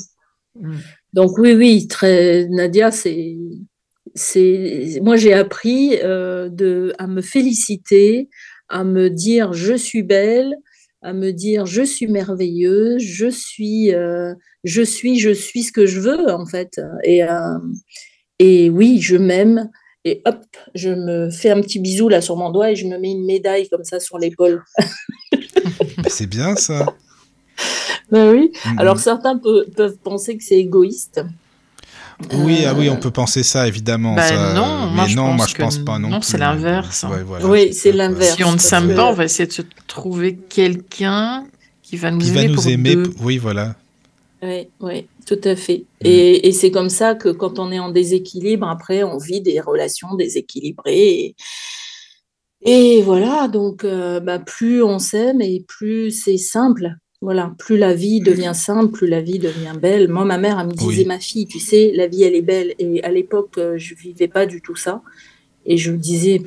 Mm. 0.56 0.78
Donc 1.14 1.38
oui, 1.38 1.54
oui, 1.54 1.88
très 1.88 2.46
Nadia, 2.50 2.92
c'est, 2.92 3.38
c'est, 4.14 5.00
moi 5.02 5.16
j'ai 5.16 5.34
appris 5.34 5.98
euh, 6.04 6.50
de, 6.50 6.94
à 6.98 7.08
me 7.08 7.22
féliciter, 7.22 8.30
à 8.70 8.84
me 8.84 9.10
dire 9.10 9.54
je 9.54 9.74
suis 9.74 10.04
belle, 10.04 10.56
à 11.06 11.14
me 11.14 11.32
dire 11.32 11.68
je 11.68 11.84
suis 11.84 12.08
merveilleuse, 12.08 13.02
je 13.02 13.28
suis, 13.28 13.94
euh, 13.94 14.34
je 14.64 14.82
suis, 14.82 15.20
je 15.20 15.30
suis 15.30 15.64
ce 15.64 15.72
que 15.72 15.86
je 15.86 16.00
veux 16.00 16.32
en 16.32 16.48
fait. 16.48 16.82
Et, 17.04 17.24
euh, 17.24 17.60
et 18.40 18.70
oui, 18.72 19.00
je 19.00 19.16
m'aime 19.16 19.70
et 20.04 20.22
hop, 20.26 20.42
je 20.74 20.90
me 20.90 21.30
fais 21.30 21.52
un 21.52 21.62
petit 21.62 21.80
bisou 21.80 22.10
là 22.10 22.22
sur 22.22 22.36
mon 22.38 22.50
doigt 22.50 22.72
et 22.72 22.76
je 22.76 22.88
me 22.88 22.98
mets 22.98 23.12
une 23.12 23.26
médaille 23.26 23.70
comme 23.70 23.84
ça 23.84 24.00
sur 24.00 24.18
l'épaule. 24.18 24.64
c'est 26.08 26.28
bien 26.28 26.56
ça. 26.56 26.88
Ben 28.12 28.32
oui. 28.32 28.52
Mm-hmm. 28.52 28.80
Alors 28.80 28.98
certains 28.98 29.38
peuvent 29.38 29.98
penser 30.04 30.36
que 30.38 30.44
c'est 30.44 30.58
égoïste. 30.58 31.22
Oui, 32.34 32.64
ah 32.66 32.74
oui, 32.74 32.90
on 32.90 32.94
euh, 32.94 32.98
peut 32.98 33.12
penser 33.12 33.44
ça 33.44 33.68
évidemment. 33.68 34.16
Ben 34.16 34.54
non, 34.54 34.92
mais 34.92 35.14
non, 35.14 35.34
moi 35.34 35.46
je 35.48 35.56
pense 35.56 35.78
pas 35.80 36.00
non. 36.00 36.10
Non, 36.10 36.22
c'est 36.22 36.38
l'inverse. 36.38 37.04
Hein. 37.04 37.26
oui, 37.44 37.74
c'est 37.74 37.92
l'inverse. 37.92 38.38
Si 38.38 38.44
on 38.44 38.54
ne 38.54 38.58
s'aime 38.58 38.96
pas, 38.96 39.06
on 39.06 39.14
va 39.14 39.26
essayer 39.26 39.48
de 39.48 39.54
se 39.54 39.64
trouver 39.88 40.36
quelqu'un 40.36 41.46
qui 41.84 41.98
va 41.98 42.12
nous 42.12 42.20
qui 42.20 42.30
aimer. 42.30 42.48
Va 42.48 42.54
nous 42.54 42.68
aimer. 42.70 42.98
Oui, 43.20 43.38
voilà. 43.38 43.76
Oui, 44.42 44.68
oui, 44.80 45.08
tout 45.26 45.40
à 45.44 45.56
fait. 45.56 45.86
Mm. 46.04 46.08
Et, 46.08 46.52
c'est 46.52 46.72
comme 46.72 46.90
ça 46.90 47.16
que 47.16 47.30
quand 47.30 47.60
on 47.60 47.72
est 47.72 47.80
en 47.80 47.90
déséquilibre, 47.90 48.68
après, 48.68 49.04
on 49.04 49.18
vit 49.18 49.42
des 49.42 49.60
relations 49.60 50.16
déséquilibrées. 50.16 51.36
Et, 52.62 53.02
voilà, 53.02 53.48
donc 53.48 53.84
euh, 53.84 54.20
bah, 54.20 54.40
plus 54.40 54.82
on 54.82 55.00
s'aime 55.00 55.42
et 55.42 55.66
plus 55.68 56.12
c'est 56.12 56.38
simple. 56.38 56.96
Voilà, 57.26 57.52
plus 57.58 57.76
la 57.76 57.96
vie 57.96 58.22
devient 58.22 58.52
simple, 58.54 58.92
plus 58.92 59.08
la 59.08 59.20
vie 59.20 59.40
devient 59.40 59.74
belle. 59.82 60.10
Moi, 60.10 60.26
ma 60.26 60.38
mère, 60.38 60.60
elle 60.60 60.68
me 60.68 60.74
disait, 60.74 61.06
ma 61.06 61.18
fille, 61.18 61.48
tu 61.48 61.60
sais, 61.60 61.92
la 61.96 62.06
vie, 62.06 62.22
elle 62.22 62.36
est 62.36 62.44
belle. 62.44 62.76
Et 62.78 63.04
à 63.04 63.10
l'époque, 63.10 63.58
euh, 63.58 63.80
je 63.80 63.96
vivais 63.96 64.28
pas 64.28 64.46
du 64.46 64.62
tout 64.62 64.76
ça. 64.76 65.02
Et 65.66 65.76
je 65.76 65.90
me 65.92 65.98
disais, 65.98 66.44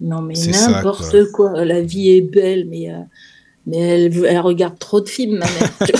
non, 0.00 0.22
mais 0.22 0.32
n'importe 0.32 1.30
quoi. 1.32 1.66
la 1.66 1.82
vie 1.82 2.12
est 2.12 2.22
belle, 2.22 2.66
mais 2.66 2.90
euh, 2.90 3.00
mais 3.66 3.76
elle, 3.76 4.40
regarde 4.40 4.78
trop 4.78 5.02
de 5.02 5.08
films, 5.08 5.38
ma 5.38 5.44
mère. 5.44 5.72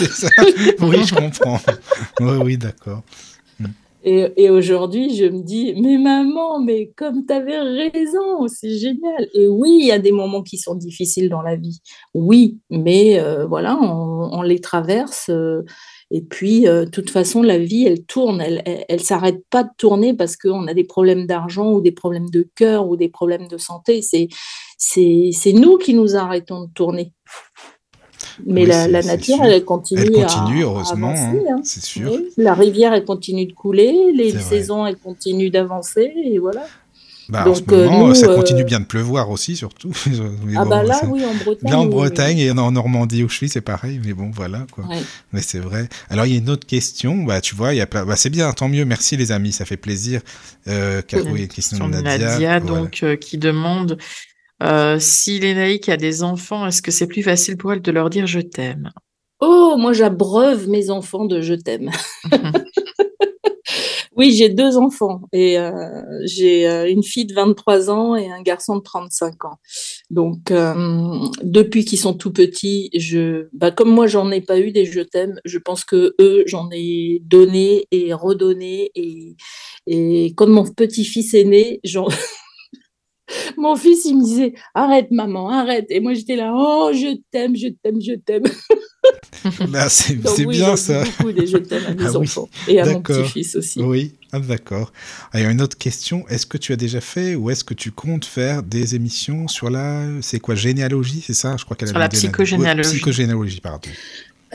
oui, 0.81 1.05
je 1.05 1.15
comprends. 1.15 1.61
Oui, 2.21 2.39
oui, 2.43 2.57
d'accord. 2.57 3.03
Et, 4.09 4.51
aujourd'hui, 4.51 5.17
je 5.17 5.25
me 5.25 5.43
dis, 5.43 5.75
mais 5.83 5.99
maman, 5.99 6.61
mais 6.61 6.93
comme 6.97 7.27
tu 7.27 7.33
avais 7.33 7.59
raison, 7.59 8.47
c'est 8.47 8.79
génial. 8.79 9.29
Et 9.35 9.49
oui, 9.49 9.79
il 9.81 9.87
y 9.87 9.91
a 9.91 9.99
des 9.99 10.13
moments 10.13 10.45
qui 10.45 10.59
sont 10.59 10.77
difficiles 10.77 11.29
dans 11.29 11.43
la 11.43 11.57
vie. 11.57 11.81
Oui, 12.15 12.61
mais 12.71 13.19
euh, 13.19 13.47
voilà, 13.47 13.77
on, 13.77 14.43
les 14.43 14.61
traverse. 14.61 15.29
Euh, 15.29 15.65
et 16.13 16.21
puis, 16.21 16.69
euh, 16.69 16.85
de 16.85 16.91
toute 16.91 17.11
façon, 17.11 17.43
la 17.43 17.59
vie, 17.59 17.85
elle 17.85 18.05
tourne. 18.05 18.41
Elle 18.41 18.63
ne 18.89 18.99
s'arrête 18.99 19.43
pas 19.51 19.65
de 19.65 19.71
tourner 19.77 20.15
parce 20.15 20.37
qu'on 20.37 20.69
a 20.69 20.75
des 20.75 20.85
problèmes 20.85 21.27
d'argent 21.27 21.73
ou 21.73 21.81
des 21.81 21.91
problèmes 21.91 22.31
de 22.31 22.49
cœur 22.55 22.89
ou 22.89 22.97
des 22.97 23.09
problèmes 23.09 23.49
de 23.49 23.59
santé. 23.59 24.03
C'est 24.03 25.53
nous 25.53 25.79
qui 25.79 25.95
nous 25.95 26.15
arrêtons 26.15 26.67
de 26.67 26.73
tourner. 26.73 27.13
Mais 28.45 28.67
la, 28.67 28.89
nature, 28.89 29.43
elle 29.43 29.65
continue, 29.65 30.03
elle 30.03 30.13
continue 30.13 30.63
heureusement, 30.63 31.15
hein, 31.17 31.35
hein. 31.51 31.61
c'est 31.65 31.83
sûr. 31.83 32.19
la 32.37 32.55
rivière, 32.55 32.93
elle 32.93 33.05
continue 33.05 33.47
de 33.47 33.53
couler, 33.53 34.13
les 34.15 34.31
saisons, 34.39 34.87
elles 34.87 34.99
continuent 34.99 35.51
d'avancer, 35.51 36.13
et 36.25 36.39
voilà. 36.39 36.67
Bah, 37.29 37.43
Donc, 37.43 37.57
en 37.57 37.57
ce 37.57 37.89
moment, 37.89 38.15
ça 38.15 38.29
euh, 38.29 38.37
continue 38.37 38.63
bien 38.63 38.79
de 38.79 38.85
pleuvoir 38.85 39.31
aussi, 39.31 39.57
surtout. 39.57 39.91
ah 40.57 40.65
bah 40.65 40.85
là, 40.85 41.01
oui, 41.09 41.25
en 41.25 41.35
Bretagne. 41.35 41.71
Là, 41.71 41.81
en 41.81 41.87
Bretagne 41.87 42.39
et 42.39 42.51
en 42.53 42.71
Normandie 42.71 43.25
où 43.25 43.29
je 43.29 43.35
suis, 43.35 43.49
c'est 43.49 43.61
pareil, 43.61 44.01
mais 44.05 44.13
bon, 44.13 44.31
voilà, 44.33 44.65
quoi. 44.71 44.85
Mais 45.33 45.43
c'est 45.43 45.59
vrai. 45.59 45.89
Alors, 46.09 46.27
il 46.27 46.33
y 46.33 46.35
a 46.37 46.39
une 46.39 46.51
autre 46.51 46.67
question, 46.67 47.25
bah, 47.25 47.41
tu 47.41 47.57
vois, 47.57 47.75
il 47.75 47.79
y 47.79 47.81
a 47.81 47.87
bah, 47.87 48.15
c'est 48.15 48.31
bien, 48.31 48.53
tant 48.53 48.69
mieux, 48.69 48.85
merci 48.85 49.17
les 49.17 49.33
amis, 49.33 49.53
ça 49.53 49.65
fait 49.65 49.77
plaisir. 49.77 50.21
Euh, 50.69 51.03
oui, 51.31 51.49
question 51.49 51.89
de 51.89 51.99
Nadia. 51.99 52.29
Nadia 52.29 52.61
donc, 52.61 53.01
euh, 53.03 53.17
qui 53.17 53.39
demande 53.39 53.99
Euh, 54.63 54.99
si 54.99 55.39
Lénaïque 55.39 55.89
a 55.89 55.97
des 55.97 56.23
enfants, 56.23 56.67
est-ce 56.67 56.83
que 56.83 56.91
c'est 56.91 57.07
plus 57.07 57.23
facile 57.23 57.57
pour 57.57 57.73
elle 57.73 57.83
de 57.83 57.91
leur 57.91 58.11
dire 58.11 58.27
je 58.27 58.41
t'aime? 58.41 58.91
Oh, 59.41 59.77
moi 59.77 59.93
j'abreuve 59.93 60.69
mes 60.69 60.89
enfants 60.91 61.27
de 61.27 61.43
je 61.43 61.55
t'aime. 61.55 61.91
oui, 64.17 64.33
j'ai 64.33 64.49
deux 64.49 64.79
enfants 64.79 65.21
et 65.33 65.59
euh, 65.59 66.01
j'ai 66.25 66.67
euh, 66.67 66.91
une 66.91 67.03
fille 67.03 67.27
de 67.27 67.35
23 67.35 67.91
ans 67.91 68.17
et 68.17 68.31
un 68.31 68.41
garçon 68.41 68.77
de 68.77 68.83
35 68.83 69.45
ans. 69.45 69.59
Donc 70.09 70.51
euh, 70.51 71.19
depuis 71.43 71.85
qu'ils 71.85 71.99
sont 71.99 72.15
tout 72.15 72.33
petits, 72.33 72.89
je, 72.97 73.49
bah, 73.53 73.71
comme 73.71 73.91
moi 73.91 74.07
j'en 74.07 74.31
ai 74.31 74.41
pas 74.41 74.59
eu 74.59 74.73
des 74.73 74.87
je 74.87 75.01
t'aime, 75.01 75.39
je 75.45 75.59
pense 75.59 75.85
que 75.85 76.15
eux 76.19 76.45
j'en 76.47 76.71
ai 76.73 77.21
donné 77.25 77.87
et 77.91 78.15
redonné 78.15 78.91
et, 78.95 79.37
et 79.87 80.33
quand 80.35 80.49
mon 80.49 80.65
petit-fils 80.65 81.35
est 81.35 81.45
né, 81.45 81.81
j'en 81.85 82.09
Mon 83.57 83.77
fils, 83.77 84.05
il 84.05 84.19
me 84.19 84.25
disait 84.25 84.55
Arrête, 84.75 85.11
maman, 85.11 85.49
arrête. 85.51 85.87
Et 85.91 86.01
moi, 86.01 86.15
j'étais 86.15 86.37
là 86.37 86.53
Oh, 86.55 86.91
je 86.93 87.17
t'aime, 87.31 87.57
je 87.57 87.69
t'aime, 87.69 88.01
je 88.01 88.15
t'aime. 88.15 88.45
Bah, 89.69 89.89
c'est 89.89 90.17
bien 90.47 90.75
ça. 90.75 91.05
beaucoup 91.05 91.31
des 91.31 91.47
je 91.47 91.59
t'aime 91.59 91.85
à 91.87 91.95
mes 91.95 92.07
ah 92.07 92.17
enfants 92.17 92.49
et 92.67 92.81
à 92.81 92.87
mon 92.87 93.01
petit-fils 93.01 93.55
aussi. 93.55 93.81
Oui, 93.81 94.15
ah, 94.33 94.41
d'accord. 94.41 94.93
Ah, 95.33 95.39
il 95.39 95.45
y 95.45 95.47
a 95.47 95.51
une 95.51 95.63
autre 95.63 95.79
question. 95.79 96.27
Est-ce 96.29 96.47
que 96.47 96.59
tu 96.59 96.73
as 96.73 96.77
déjà 96.77 97.01
fait 97.01 97.37
ou 97.37 97.51
est-ce 97.51 97.63
que 97.63 97.75
tu 97.75 97.93
comptes 97.93 98.25
faire 98.25 98.65
des 98.65 98.97
émissions 98.97 99.47
sur 99.47 99.71
la. 99.71 100.05
C'est 100.23 100.41
quoi 100.41 100.57
Généalogie, 100.57 101.23
c'est 101.25 101.35
ça? 101.35 101.57
Je 101.57 101.65
crois 101.65 101.77
qu'elle 101.77 101.89
Sur 101.89 101.99
la 101.99 102.09
psychogénéalogie. 102.09 102.91
psychogénéalogie, 102.91 103.61
pardon. 103.61 103.89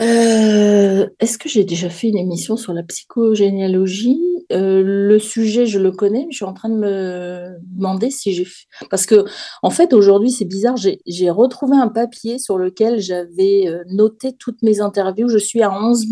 Euh, 0.00 1.06
est-ce 1.20 1.38
que 1.38 1.48
j'ai 1.48 1.64
déjà 1.64 1.88
fait 1.88 2.08
une 2.08 2.18
émission 2.18 2.56
sur 2.56 2.72
la 2.72 2.82
psychogénéalogie? 2.82 4.20
Euh, 4.52 4.82
Le 4.84 5.18
sujet, 5.18 5.66
je 5.66 5.78
le 5.78 5.90
connais, 5.90 6.24
mais 6.26 6.32
je 6.32 6.36
suis 6.36 6.44
en 6.44 6.52
train 6.52 6.68
de 6.68 6.76
me 6.76 7.56
demander 7.76 8.10
si 8.10 8.32
j'ai 8.32 8.44
fait... 8.44 8.66
Parce 8.90 9.06
que, 9.06 9.24
en 9.62 9.70
fait, 9.70 9.92
aujourd'hui, 9.92 10.30
c'est 10.30 10.44
bizarre, 10.44 10.76
j'ai 10.76 11.30
retrouvé 11.30 11.76
un 11.76 11.88
papier 11.88 12.38
sur 12.38 12.58
lequel 12.58 13.00
j'avais 13.00 13.66
euh, 13.66 13.82
noté 13.88 14.34
toutes 14.38 14.62
mes 14.62 14.80
interviews. 14.80 15.28
Je 15.28 15.38
suis 15.38 15.62
à 15.62 15.72
11 15.72 16.06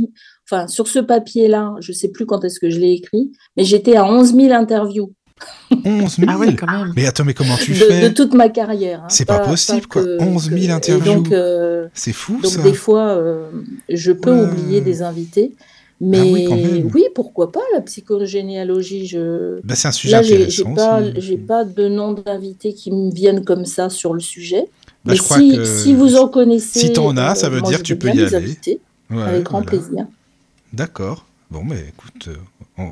Enfin, 0.51 0.67
sur 0.67 0.89
ce 0.89 0.99
papier-là, 0.99 1.75
je 1.79 1.93
ne 1.93 1.97
sais 1.97 2.09
plus 2.09 2.27
quand 2.27 2.45
est-ce 2.45 2.59
que 2.59 2.71
je 2.71 2.81
l'ai 2.81 2.91
écrit, 2.91 3.31
mais 3.57 3.63
j'étais 3.63 3.95
à 3.95 4.05
11 4.05 4.35
000 4.35 4.53
interviews. 4.53 5.15
11 5.85 6.17
000 6.17 6.29
Ah 6.29 6.37
oui, 6.39 6.57
quand 6.57 6.67
même. 6.67 6.93
Mais 6.97 7.07
attends, 7.07 7.25
mais 7.25 7.35
comment 7.35 7.57
tu 7.57 7.75
fais 7.75 8.09
De 8.09 8.13
toute 8.13 8.35
ma 8.35 8.49
carrière. 8.49 9.03
Hein. 9.05 9.09
c'est 9.09 9.25
pas, 9.25 9.39
possible, 9.41 9.87
quoi. 9.87 10.03
11 10.19 10.51
000 10.51 10.75
interviews. 10.75 11.25
Euh, 11.33 11.89
c'est 11.95 12.13
fou, 12.13 12.41
donc, 12.43 12.63
des 12.63 12.75
fois, 12.75 13.11
euh, 13.11 13.51
je 13.89 14.13
peux 14.13 14.33
oublier 14.33 14.81
des 14.81 15.03
invités. 15.03 15.55
Mais 16.01 16.47
ah 16.51 16.55
oui, 16.95 17.05
pourquoi 17.15 17.53
pas 17.53 17.61
la 17.75 17.83
psychogénéalogie 17.83 19.07
je... 19.07 19.61
Bah, 19.63 19.75
c'est 19.75 19.89
un 19.89 19.93
sujet 19.93 20.13
Là, 20.13 20.23
j'ai 20.23 20.65
pas, 20.65 21.03
j'ai 21.15 21.37
pas 21.37 21.65
de 21.65 21.89
nom 21.89 22.13
d'invités 22.13 22.73
qui 22.73 22.91
me 22.91 23.13
viennent 23.13 23.45
comme 23.45 23.67
ça 23.67 23.91
sur 23.91 24.15
le 24.15 24.21
sujet. 24.21 24.65
Bah, 25.05 25.13
mais 25.13 25.17
si, 25.17 25.67
si, 25.67 25.95
vous 25.95 26.17
en 26.17 26.29
connaissez, 26.29 26.81
si 26.81 26.93
t'en 26.93 27.17
as, 27.17 27.35
ça 27.35 27.51
veut 27.51 27.61
dire 27.63 27.79
que 27.79 27.85
tu 27.85 27.97
peux 27.97 28.09
y 28.09 28.23
aller. 28.23 28.57
avec 29.11 29.45
grand 29.45 29.63
plaisir. 29.63 30.07
D'accord. 30.73 31.27
Bon, 31.51 31.65
mais 31.65 31.81
écoute, 31.89 32.29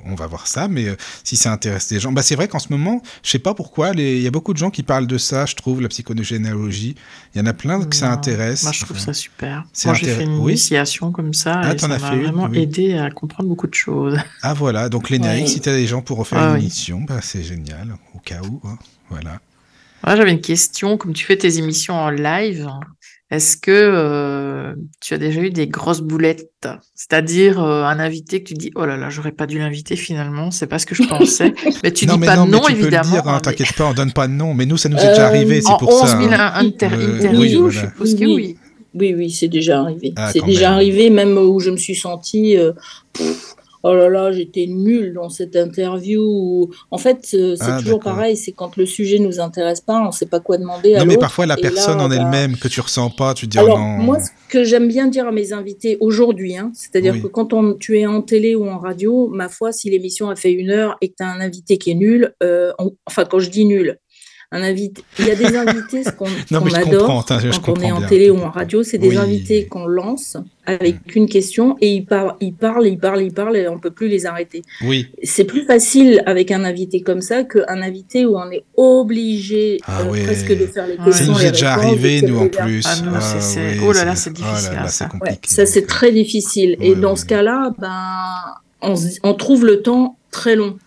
on, 0.04 0.14
va 0.14 0.26
voir 0.26 0.46
ça, 0.46 0.68
mais 0.68 0.88
euh, 0.88 0.96
si 1.24 1.36
ça 1.36 1.52
intéresse 1.52 1.90
les 1.90 2.00
gens. 2.00 2.12
Bah, 2.12 2.22
c'est 2.22 2.34
vrai 2.34 2.48
qu'en 2.48 2.58
ce 2.58 2.68
moment, 2.70 3.02
je 3.22 3.30
sais 3.30 3.38
pas 3.38 3.54
pourquoi, 3.54 3.90
il 3.94 4.20
y 4.20 4.26
a 4.26 4.30
beaucoup 4.30 4.52
de 4.52 4.58
gens 4.58 4.70
qui 4.70 4.82
parlent 4.82 5.06
de 5.06 5.18
ça, 5.18 5.46
je 5.46 5.54
trouve, 5.54 5.80
la 5.80 5.88
psychogénéalogie. 5.88 6.94
Il 7.34 7.38
y 7.38 7.40
en 7.40 7.46
a 7.46 7.52
plein 7.52 7.84
que 7.84 7.96
ça 7.96 8.10
intéresse. 8.10 8.62
Moi, 8.62 8.72
je 8.72 8.84
trouve 8.84 8.98
ça 8.98 9.12
super. 9.12 9.64
Moi, 9.84 9.94
j'ai 9.94 10.06
fait 10.06 10.24
une 10.24 10.42
initiation 10.42 11.12
comme 11.12 11.34
ça, 11.34 11.60
ah, 11.62 11.74
et 11.74 11.78
ça 11.78 11.88
m'a 11.88 11.98
vraiment 11.98 12.52
aidé 12.52 12.98
à 12.98 13.10
comprendre 13.10 13.48
beaucoup 13.48 13.66
de 13.66 13.74
choses. 13.74 14.16
Ah, 14.42 14.54
voilà. 14.54 14.88
Donc, 14.88 15.10
Lénaïque, 15.10 15.48
si 15.48 15.60
tu 15.60 15.68
as 15.68 15.74
des 15.74 15.86
gens 15.86 16.00
pour 16.00 16.18
refaire 16.18 16.38
une 16.38 16.60
émission, 16.60 17.00
bah, 17.00 17.20
c'est 17.20 17.42
génial, 17.42 17.96
au 18.14 18.18
cas 18.18 18.40
où. 18.42 18.60
Hein. 18.66 18.78
Voilà. 19.10 19.40
J'avais 20.06 20.30
une 20.30 20.40
question. 20.40 20.96
Comme 20.96 21.12
tu 21.12 21.24
fais 21.24 21.36
tes 21.36 21.58
émissions 21.58 21.94
en 21.94 22.10
live, 22.10 22.68
est-ce 23.30 23.58
que 23.58 23.70
euh, 23.70 24.74
tu 25.00 25.12
as 25.12 25.18
déjà 25.18 25.40
eu 25.42 25.50
des 25.50 25.66
grosses 25.66 26.00
boulettes? 26.00 26.50
C'est-à-dire 26.94 27.62
euh, 27.62 27.84
un 27.84 28.00
invité 28.00 28.42
que 28.42 28.48
tu 28.48 28.54
dis 28.54 28.70
oh 28.74 28.86
là 28.86 28.96
là 28.96 29.10
j'aurais 29.10 29.32
pas 29.32 29.46
dû 29.46 29.58
l'inviter 29.58 29.96
finalement 29.96 30.50
c'est 30.50 30.66
pas 30.66 30.78
ce 30.78 30.86
que 30.86 30.94
je 30.94 31.02
pensais 31.02 31.52
mais 31.84 31.92
tu 31.92 32.06
dis 32.06 32.18
pas 32.18 32.36
non, 32.36 32.46
mais 32.46 32.74
tu 32.74 32.80
évidemment. 32.80 33.02
Peux 33.02 33.16
le 33.16 33.22
dire, 33.22 33.28
hein, 33.28 33.40
T'inquiète 33.40 33.72
pas 33.74 33.84
on 33.90 33.92
donne 33.92 34.12
pas 34.12 34.28
de 34.28 34.32
nom 34.32 34.54
mais 34.54 34.64
nous 34.64 34.78
ça 34.78 34.88
nous 34.88 34.96
est 34.96 35.08
déjà 35.08 35.26
arrivé 35.26 35.60
c'est 35.60 35.76
pour 35.78 36.02
11 36.02 36.10
000 36.10 36.30
ça. 36.30 36.56
Hein. 36.56 36.66
interviews 36.66 37.38
oui, 37.38 37.70
je 37.70 37.80
suppose 37.80 38.14
que 38.14 38.24
oui. 38.24 38.56
Oui 38.94 39.14
oui 39.14 39.30
c'est 39.30 39.48
déjà 39.48 39.82
arrivé. 39.82 40.14
Ah, 40.16 40.30
c'est 40.32 40.44
déjà 40.44 40.72
arrivé 40.72 41.10
même 41.10 41.36
où 41.36 41.60
je 41.60 41.70
me 41.70 41.76
suis 41.76 41.94
sentie 41.94 42.56
euh, 42.56 42.72
oh 43.88 43.94
là 43.94 44.08
là, 44.08 44.32
j'étais 44.32 44.66
nulle 44.66 45.14
dans 45.14 45.30
cette 45.30 45.56
interview. 45.56 46.70
En 46.90 46.98
fait, 46.98 47.18
c'est 47.22 47.54
ah, 47.60 47.78
toujours 47.80 48.00
pareil, 48.00 48.36
c'est 48.36 48.52
quand 48.52 48.76
le 48.76 48.86
sujet 48.86 49.18
nous 49.18 49.40
intéresse 49.40 49.80
pas, 49.80 50.00
on 50.00 50.08
ne 50.08 50.12
sait 50.12 50.26
pas 50.26 50.40
quoi 50.40 50.58
demander 50.58 50.94
à 50.94 51.00
Non, 51.00 51.06
mais 51.06 51.16
parfois 51.16 51.46
la 51.46 51.56
personne 51.56 52.00
en 52.00 52.08
bah 52.08 52.16
elle-même 52.16 52.56
que 52.56 52.68
tu 52.68 52.80
ressens 52.80 53.10
pas, 53.10 53.34
tu 53.34 53.46
te 53.46 53.52
dis 53.52 53.58
oh 53.58 53.64
Alors, 53.64 53.78
non. 53.78 53.98
moi, 53.98 54.20
ce 54.20 54.30
que 54.48 54.64
j'aime 54.64 54.88
bien 54.88 55.08
dire 55.08 55.26
à 55.26 55.32
mes 55.32 55.52
invités 55.52 55.96
aujourd'hui, 56.00 56.56
hein, 56.56 56.70
c'est-à-dire 56.74 57.20
que 57.20 57.26
quand 57.26 57.52
on, 57.52 57.74
tu 57.74 57.98
es 57.98 58.06
en 58.06 58.22
télé 58.22 58.54
ou 58.54 58.68
en 58.68 58.78
radio, 58.78 59.28
ma 59.28 59.48
foi, 59.48 59.72
si 59.72 59.90
l'émission 59.90 60.30
a 60.30 60.36
fait 60.36 60.52
une 60.52 60.70
heure 60.70 60.96
et 61.00 61.08
que 61.08 61.14
tu 61.18 61.24
as 61.24 61.28
un 61.28 61.40
invité 61.40 61.78
qui 61.78 61.90
est 61.90 61.94
nul, 61.94 62.34
euh, 62.42 62.72
enfin, 63.06 63.24
quand 63.24 63.38
je 63.38 63.50
dis 63.50 63.64
nul, 63.64 63.98
un 64.50 64.62
invité. 64.62 65.02
Il 65.18 65.26
y 65.26 65.30
a 65.30 65.34
des 65.34 65.56
invités 65.56 66.04
qu'on 66.16 66.26
adore 66.74 67.26
quand 67.26 67.68
on 67.68 67.80
est 67.82 67.92
en 67.92 68.00
télé 68.06 68.30
ou 68.30 68.38
en 68.38 68.50
radio, 68.50 68.82
c'est 68.82 68.96
des 68.96 69.16
invités 69.18 69.66
qu'on 69.66 69.86
lance 69.86 70.38
avec 70.64 71.14
une 71.14 71.28
question 71.28 71.76
et 71.80 71.92
ils, 71.92 72.04
parlent, 72.04 72.34
ils 72.40 72.54
parlent, 72.54 72.86
ils 72.86 72.98
parlent, 72.98 73.22
ils 73.22 73.32
parlent 73.32 73.56
et 73.56 73.68
on 73.68 73.78
peut 73.78 73.90
plus 73.90 74.08
les 74.08 74.24
arrêter. 74.24 74.62
Oui. 74.82 75.08
C'est 75.22 75.44
plus 75.44 75.64
facile 75.64 76.22
avec 76.24 76.50
un 76.50 76.64
invité 76.64 77.02
comme 77.02 77.20
ça 77.20 77.44
qu'un 77.44 77.82
invité 77.82 78.24
où 78.24 78.38
on 78.38 78.50
est 78.50 78.64
obligé 78.76 79.80
ah 79.84 80.00
euh, 80.02 80.24
presque 80.24 80.58
de 80.58 80.66
faire 80.66 80.86
les 80.86 80.96
questions. 80.96 81.12
Ça 81.12 81.32
nous 81.32 81.44
est 81.44 81.50
déjà 81.50 81.74
arrivé 81.74 82.22
nous 82.22 82.38
en 82.38 82.48
plus. 82.48 82.84
Ah, 82.86 82.96
non, 83.04 83.12
ah, 83.14 83.50
oh 83.84 83.92
là 83.92 84.04
là, 84.06 84.14
c'est 84.14 84.32
difficile. 84.32 84.78
ça, 84.86 85.08
ça 85.42 85.66
c'est 85.66 85.86
très 85.86 86.10
difficile. 86.10 86.76
et 86.80 86.94
dans 86.94 87.16
ce 87.16 87.26
cas-là, 87.26 87.72
ben 87.78 87.92
on, 88.80 88.94
on 89.22 89.34
trouve 89.34 89.66
le 89.66 89.82
temps 89.82 90.16
très 90.30 90.56
long. 90.56 90.78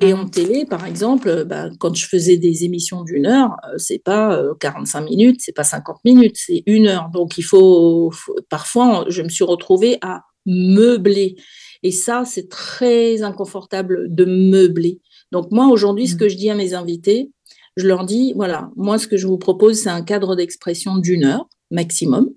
Et 0.00 0.12
en 0.12 0.28
télé, 0.28 0.66
par 0.66 0.86
exemple, 0.86 1.44
bah, 1.44 1.70
quand 1.78 1.94
je 1.94 2.06
faisais 2.06 2.36
des 2.36 2.64
émissions 2.64 3.02
d'une 3.02 3.26
heure, 3.26 3.56
euh, 3.68 3.78
c'est 3.78 4.00
pas 4.00 4.42
45 4.60 5.00
euh, 5.00 5.04
minutes, 5.04 5.40
c'est 5.40 5.52
pas 5.52 5.64
50 5.64 5.98
minutes, 6.04 6.36
c'est 6.36 6.62
une 6.66 6.88
heure. 6.88 7.10
Donc 7.12 7.38
il 7.38 7.42
faut, 7.42 8.12
parfois, 8.48 9.04
je 9.08 9.22
me 9.22 9.28
suis 9.28 9.44
retrouvée 9.44 9.98
à 10.02 10.22
meubler. 10.46 11.36
Et 11.82 11.92
ça, 11.92 12.24
c'est 12.24 12.48
très 12.48 13.22
inconfortable 13.22 14.12
de 14.12 14.24
meubler. 14.24 15.00
Donc 15.32 15.50
moi, 15.50 15.68
aujourd'hui, 15.68 16.08
ce 16.08 16.14
mmh. 16.14 16.18
que 16.18 16.28
je 16.28 16.36
dis 16.36 16.50
à 16.50 16.54
mes 16.54 16.74
invités, 16.74 17.30
je 17.76 17.86
leur 17.86 18.04
dis, 18.04 18.32
voilà, 18.34 18.70
moi, 18.76 18.98
ce 18.98 19.06
que 19.06 19.16
je 19.16 19.26
vous 19.26 19.38
propose, 19.38 19.80
c'est 19.80 19.90
un 19.90 20.02
cadre 20.02 20.36
d'expression 20.36 20.96
d'une 20.96 21.24
heure 21.24 21.48
maximum. 21.70 22.30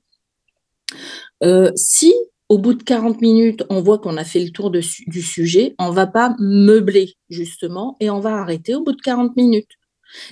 Euh, 1.43 1.71
si 1.75 2.13
au 2.49 2.57
bout 2.57 2.73
de 2.73 2.83
40 2.83 3.21
minutes, 3.21 3.63
on 3.69 3.81
voit 3.81 3.99
qu'on 3.99 4.17
a 4.17 4.23
fait 4.23 4.39
le 4.39 4.51
tour 4.51 4.71
du 4.71 5.21
sujet, 5.21 5.75
on 5.79 5.91
va 5.91 6.07
pas 6.07 6.35
meubler 6.39 7.15
justement 7.29 7.97
et 7.99 8.09
on 8.09 8.19
va 8.19 8.37
arrêter 8.37 8.75
au 8.75 8.83
bout 8.83 8.93
de 8.93 9.01
40 9.01 9.35
minutes. 9.35 9.71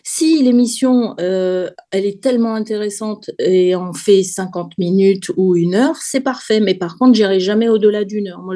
Si 0.04 0.42
l'émission, 0.42 1.16
euh, 1.20 1.70
elle 1.92 2.06
est 2.06 2.22
tellement 2.22 2.56
intéressante 2.56 3.30
et 3.40 3.76
on 3.76 3.94
fait 3.94 4.24
50 4.24 4.78
minutes 4.78 5.30
ou 5.36 5.56
une 5.56 5.76
heure, 5.76 5.98
c'est 5.98 6.22
parfait. 6.22 6.60
Mais 6.60 6.76
par 6.76 6.98
contre, 6.98 7.16
j'irai 7.16 7.40
jamais 7.40 7.68
au-delà 7.68 8.06
d'une 8.06 8.30
heure. 8.30 8.42
Moi, 8.42 8.56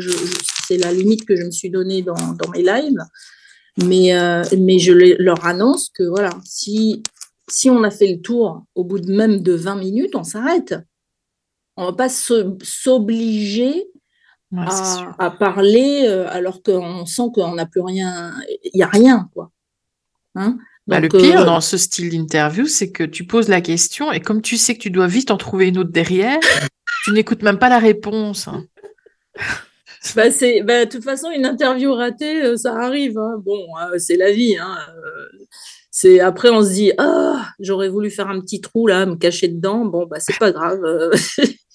c'est 0.67 0.77
la 0.77 0.93
limite 0.93 1.25
que 1.25 1.35
je 1.35 1.43
me 1.43 1.51
suis 1.51 1.69
donnée 1.69 2.01
dans, 2.01 2.15
mes 2.53 2.63
lives. 2.63 3.03
Mais, 3.83 4.15
euh, 4.17 4.43
mais 4.57 4.79
je 4.79 4.93
leur 4.93 5.45
annonce 5.45 5.89
que 5.93 6.03
voilà, 6.03 6.31
si, 6.45 7.03
si 7.49 7.69
on 7.69 7.83
a 7.83 7.91
fait 7.91 8.07
le 8.07 8.21
tour 8.21 8.63
au 8.75 8.83
bout 8.83 8.99
de 8.99 9.11
même 9.13 9.41
de 9.41 9.53
20 9.53 9.75
minutes, 9.75 10.15
on 10.15 10.23
s'arrête. 10.23 10.75
On 11.79 11.83
ne 11.83 11.91
va 11.91 11.93
pas 11.93 12.09
s'obliger 12.09 13.87
à, 14.53 15.31
parler 15.31 16.03
euh, 16.09 16.27
alors 16.29 16.61
qu'on 16.61 17.05
sent 17.05 17.21
qu'on 17.33 17.55
n'a 17.55 17.65
plus 17.65 17.79
rien, 17.79 18.33
il 18.65 18.71
n'y 18.75 18.83
a 18.83 18.87
rien. 18.87 19.29
Quoi. 19.33 19.49
Hein? 20.35 20.57
Bah, 20.87 20.99
le 20.99 21.07
pire 21.07 21.41
euh, 21.41 21.45
dans 21.45 21.61
ce 21.61 21.77
style 21.77 22.09
d'interview, 22.09 22.65
c'est 22.65 22.91
que 22.91 23.05
tu 23.05 23.25
poses 23.25 23.47
la 23.47 23.61
question 23.61 24.11
et 24.11 24.19
comme 24.19 24.41
tu 24.41 24.57
sais 24.57 24.73
que 24.73 24.81
tu 24.81 24.91
dois 24.91 25.07
vite 25.07 25.31
en 25.31 25.37
trouver 25.37 25.69
une 25.69 25.77
autre 25.77 25.91
derrière, 25.91 26.39
tu 27.05 27.13
n'écoutes 27.13 27.43
même 27.43 27.59
pas 27.59 27.69
la 27.69 27.79
réponse. 27.79 28.47
Hein. 28.47 28.65
Bah, 30.15 30.31
c'est, 30.31 30.61
bah, 30.61 30.85
de 30.85 30.89
toute 30.89 31.03
façon, 31.03 31.29
une 31.29 31.45
interview 31.45 31.93
ratée, 31.93 32.41
euh, 32.41 32.55
ça 32.55 32.73
arrive. 32.73 33.17
Hein. 33.17 33.35
Bon, 33.43 33.67
c'est 33.97 34.15
la 34.15 34.31
vie. 34.31 34.55
C'est 35.91 36.21
après 36.21 36.49
on 36.49 36.63
se 36.63 36.69
dit 36.69 36.93
ah 36.97 37.45
j'aurais 37.59 37.89
voulu 37.89 38.09
faire 38.09 38.29
un 38.29 38.39
petit 38.39 38.61
trou 38.61 38.87
là, 38.87 39.05
me 39.05 39.17
cacher 39.17 39.49
dedans. 39.49 39.83
Bon 39.83 40.05
bah 40.05 40.21
c'est 40.21 40.37
pas 40.39 40.53
grave. 40.53 40.79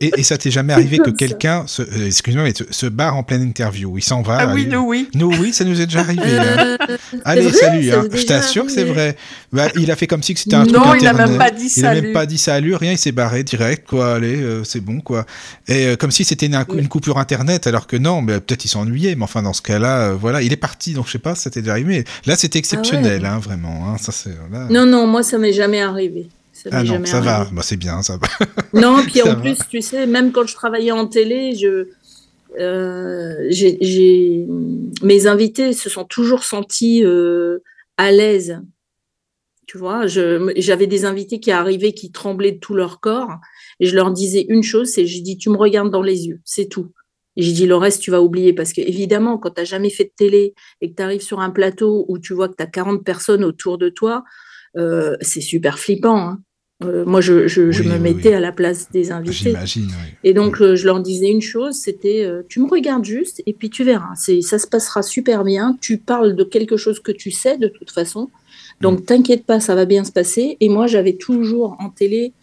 Et, 0.00 0.12
et 0.18 0.22
ça 0.22 0.36
t'est 0.36 0.50
jamais 0.50 0.74
arrivé 0.74 0.98
que 0.98 1.10
ça. 1.10 1.16
quelqu'un, 1.16 1.66
se, 1.66 1.80
euh, 1.80 2.06
excuse-moi, 2.06 2.44
mais 2.44 2.54
se, 2.54 2.64
se 2.70 2.86
barre 2.86 3.16
en 3.16 3.22
pleine 3.22 3.40
interview 3.42 3.96
Il 3.96 4.02
s'en 4.02 4.20
va. 4.20 4.38
Ah 4.40 4.52
oui, 4.52 4.66
nous, 4.66 4.80
oui. 4.80 5.08
Nous, 5.14 5.32
oui, 5.40 5.54
ça 5.54 5.64
nous 5.64 5.80
est 5.80 5.86
déjà 5.86 6.00
arrivé. 6.00 6.20
Euh, 6.26 6.76
Allez, 7.24 7.42
vrai, 7.42 7.52
salut. 7.52 7.88
ça 7.88 8.00
hein. 8.00 8.08
Je 8.12 8.22
t'assure 8.24 8.66
que 8.66 8.72
c'est 8.72 8.84
vrai. 8.84 9.16
Bah, 9.52 9.68
il 9.74 9.90
a 9.90 9.96
fait 9.96 10.06
comme 10.06 10.22
si 10.22 10.34
que 10.34 10.40
c'était 10.40 10.56
un 10.56 10.66
truc 10.66 10.76
Non, 10.76 10.94
il 10.94 11.02
n'a 11.02 11.14
même 11.14 11.38
pas 11.38 11.50
dit 11.50 11.72
Il 11.76 11.86
a 11.86 11.94
même 11.94 12.02
salut. 12.02 12.12
pas 12.12 12.26
dit 12.26 12.36
salut, 12.36 12.74
rien, 12.74 12.92
il 12.92 12.98
s'est 12.98 13.12
barré 13.12 13.42
direct, 13.42 13.88
quoi, 13.88 14.16
allez, 14.16 14.36
euh, 14.36 14.64
c'est 14.64 14.80
bon, 14.80 15.00
quoi. 15.00 15.24
Et 15.66 15.86
euh, 15.86 15.96
comme 15.96 16.10
si 16.10 16.24
c'était 16.24 16.46
une, 16.46 16.62
une 16.74 16.88
coupure 16.88 17.16
internet, 17.18 17.66
alors 17.66 17.86
que 17.86 17.96
non, 17.96 18.20
mais 18.20 18.38
peut-être 18.40 18.66
il 18.66 18.68
s'ennuyait, 18.68 19.14
mais 19.14 19.24
enfin, 19.24 19.42
dans 19.42 19.54
ce 19.54 19.62
cas-là, 19.62 20.10
euh, 20.10 20.14
voilà, 20.14 20.42
il 20.42 20.52
est 20.52 20.56
parti, 20.56 20.92
donc 20.92 21.06
je 21.06 21.12
sais 21.12 21.18
pas, 21.18 21.34
si 21.34 21.42
c'était 21.42 21.60
déjà 21.62 21.72
arrivé. 21.72 22.04
Là, 22.26 22.36
c'était 22.36 22.58
exceptionnel, 22.58 23.24
hein, 23.24 23.38
vraiment, 23.38 23.88
hein, 23.88 23.96
ça 23.98 24.12
c'est, 24.12 24.36
là. 24.52 24.66
Non, 24.68 24.84
non, 24.84 25.06
moi, 25.06 25.22
ça 25.22 25.38
m'est 25.38 25.54
jamais 25.54 25.80
arrivé. 25.80 26.28
Ça 26.56 26.70
Ah 26.72 26.82
non, 26.82 27.04
ça 27.04 27.20
va, 27.20 27.46
bah, 27.52 27.60
c'est 27.62 27.76
bien, 27.76 28.00
ça 28.00 28.16
va. 28.16 28.28
Non, 28.72 29.02
puis 29.04 29.20
en 29.22 29.26
va. 29.26 29.36
plus, 29.36 29.58
tu 29.68 29.82
sais, 29.82 30.06
même 30.06 30.32
quand 30.32 30.46
je 30.46 30.54
travaillais 30.54 30.90
en 30.90 31.06
télé, 31.06 31.54
je, 31.54 31.88
euh, 32.58 33.50
mes 35.02 35.26
invités 35.26 35.74
se 35.74 35.90
sont 35.90 36.04
toujours 36.04 36.44
sentis 36.44 37.04
euh, 37.04 37.58
à 37.98 38.10
l'aise. 38.10 38.62
Tu 39.66 39.76
vois, 39.76 40.06
je, 40.06 40.50
j'avais 40.56 40.86
des 40.86 41.04
invités 41.04 41.40
qui 41.40 41.50
arrivaient, 41.50 41.92
qui 41.92 42.10
tremblaient 42.10 42.52
de 42.52 42.58
tout 42.58 42.74
leur 42.74 43.00
corps, 43.00 43.32
et 43.78 43.86
je 43.86 43.94
leur 43.94 44.10
disais 44.10 44.46
une 44.48 44.62
chose, 44.62 44.88
c'est, 44.88 45.04
j'ai 45.04 45.20
dit, 45.20 45.36
tu 45.36 45.50
me 45.50 45.58
regardes 45.58 45.90
dans 45.90 46.02
les 46.02 46.26
yeux, 46.26 46.40
c'est 46.44 46.68
tout. 46.70 46.92
Et 47.36 47.42
j'ai 47.42 47.52
dit, 47.52 47.66
le 47.66 47.76
reste, 47.76 48.00
tu 48.00 48.10
vas 48.10 48.22
oublier, 48.22 48.54
parce 48.54 48.72
que 48.72 48.80
évidemment, 48.80 49.36
quand 49.36 49.50
tu 49.50 49.60
n'as 49.60 49.66
jamais 49.66 49.90
fait 49.90 50.04
de 50.04 50.12
télé 50.16 50.54
et 50.80 50.90
que 50.90 50.96
tu 50.96 51.02
arrives 51.02 51.20
sur 51.20 51.40
un 51.40 51.50
plateau 51.50 52.06
où 52.08 52.18
tu 52.18 52.32
vois 52.32 52.48
que 52.48 52.54
tu 52.56 52.62
as 52.62 52.66
40 52.66 53.04
personnes 53.04 53.44
autour 53.44 53.76
de 53.76 53.90
toi, 53.90 54.24
euh, 54.76 55.16
c'est 55.20 55.40
super 55.40 55.78
flippant. 55.78 56.18
hein. 56.18 56.38
Euh, 56.84 57.06
moi, 57.06 57.22
je, 57.22 57.48
je, 57.48 57.70
je 57.70 57.82
Oui, 57.82 57.88
me 57.88 57.94
oui, 57.94 58.00
mettais 58.00 58.28
oui. 58.28 58.34
à 58.34 58.40
la 58.40 58.52
place 58.52 58.90
des 58.90 59.10
invités. 59.10 59.32
J'imagine. 59.50 59.88
Et 60.24 60.34
donc, 60.34 60.60
euh, 60.60 60.76
je 60.76 60.84
leur 60.84 61.00
disais 61.00 61.30
une 61.30 61.40
chose, 61.40 61.74
c'était, 61.76 62.22
euh, 62.22 62.42
tu 62.50 62.60
me 62.60 62.68
regardes 62.68 63.04
juste 63.06 63.42
et 63.46 63.54
puis 63.54 63.70
tu 63.70 63.82
verras. 63.82 64.14
C'est, 64.14 64.42
ça 64.42 64.58
se 64.58 64.66
passera 64.66 65.02
super 65.02 65.42
bien. 65.42 65.78
Tu 65.80 65.96
parles 65.96 66.36
de 66.36 66.44
quelque 66.44 66.76
chose 66.76 67.00
que 67.00 67.12
tu 67.12 67.30
sais 67.30 67.56
de 67.56 67.68
toute 67.68 67.90
façon. 67.90 68.28
Donc, 68.82 69.06
t'inquiète 69.06 69.46
pas, 69.46 69.58
ça 69.58 69.74
va 69.74 69.86
bien 69.86 70.04
se 70.04 70.12
passer. 70.12 70.58
Et 70.60 70.68
moi, 70.68 70.86
j'avais 70.86 71.14
toujours 71.14 71.76
en 71.78 71.88
télé, 71.88 72.34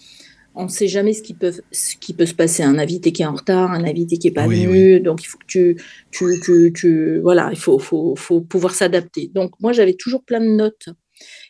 on 0.55 0.63
ne 0.63 0.69
sait 0.69 0.87
jamais 0.87 1.13
ce 1.13 1.21
qui, 1.21 1.35
peut, 1.35 1.51
ce 1.71 1.95
qui 1.97 2.13
peut 2.13 2.25
se 2.25 2.33
passer. 2.33 2.63
Un 2.63 2.79
invité 2.79 3.11
qui 3.11 3.21
est 3.21 3.25
en 3.27 3.35
retard, 3.35 3.71
un 3.71 3.83
invité 3.83 4.17
qui 4.17 4.29
est 4.29 4.31
pas 4.31 4.47
venu. 4.47 4.99
Donc, 4.99 5.23
il 5.23 5.27
faut 5.27 5.37
que 5.37 5.45
tu, 5.45 5.77
tu, 6.09 6.25
tu, 6.43 6.73
tu- 6.73 7.19
voilà, 7.19 7.49
il 7.51 7.57
faut, 7.59 7.77
faut, 7.77 8.15
faut 8.15 8.41
pouvoir 8.41 8.73
s'adapter. 8.73 9.29
Donc, 9.35 9.51
moi, 9.59 9.73
j'avais 9.73 9.93
toujours 9.93 10.23
plein 10.23 10.39
de 10.39 10.49
notes. 10.49 10.89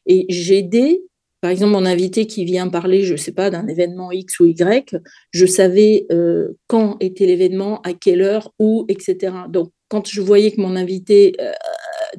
Et 0.06 0.26
j'ai 0.30 0.60
aidé, 0.60 1.04
par 1.42 1.52
exemple, 1.52 1.74
mon 1.74 1.86
invité 1.86 2.26
qui 2.26 2.46
vient 2.46 2.70
parler, 2.70 3.04
je 3.04 3.14
ne 3.14 3.18
sais 3.18 3.34
pas, 3.34 3.50
d'un 3.50 3.68
événement 3.68 4.12
X 4.12 4.40
ou 4.40 4.46
Y, 4.46 4.96
je 5.32 5.46
savais 5.46 6.06
euh, 6.12 6.50
quand 6.68 6.98
était 7.02 7.26
l'événement, 7.26 7.82
à 7.82 7.94
quelle 7.94 8.22
heure, 8.22 8.54
où, 8.60 8.86
etc. 8.88 9.36
Donc, 9.50 9.72
quand 9.90 10.08
je 10.08 10.22
voyais 10.22 10.52
que 10.52 10.62
mon 10.62 10.76
invité, 10.76 11.36
euh, 11.42 11.52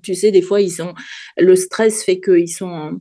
tu 0.03 0.15
sais, 0.15 0.31
des 0.31 0.43
fois, 0.43 0.61
ils 0.61 0.71
sont, 0.71 0.93
le 1.39 1.57
stress 1.57 2.05
fait 2.05 2.21
qu'ils 2.21 2.51
sont, 2.51 3.01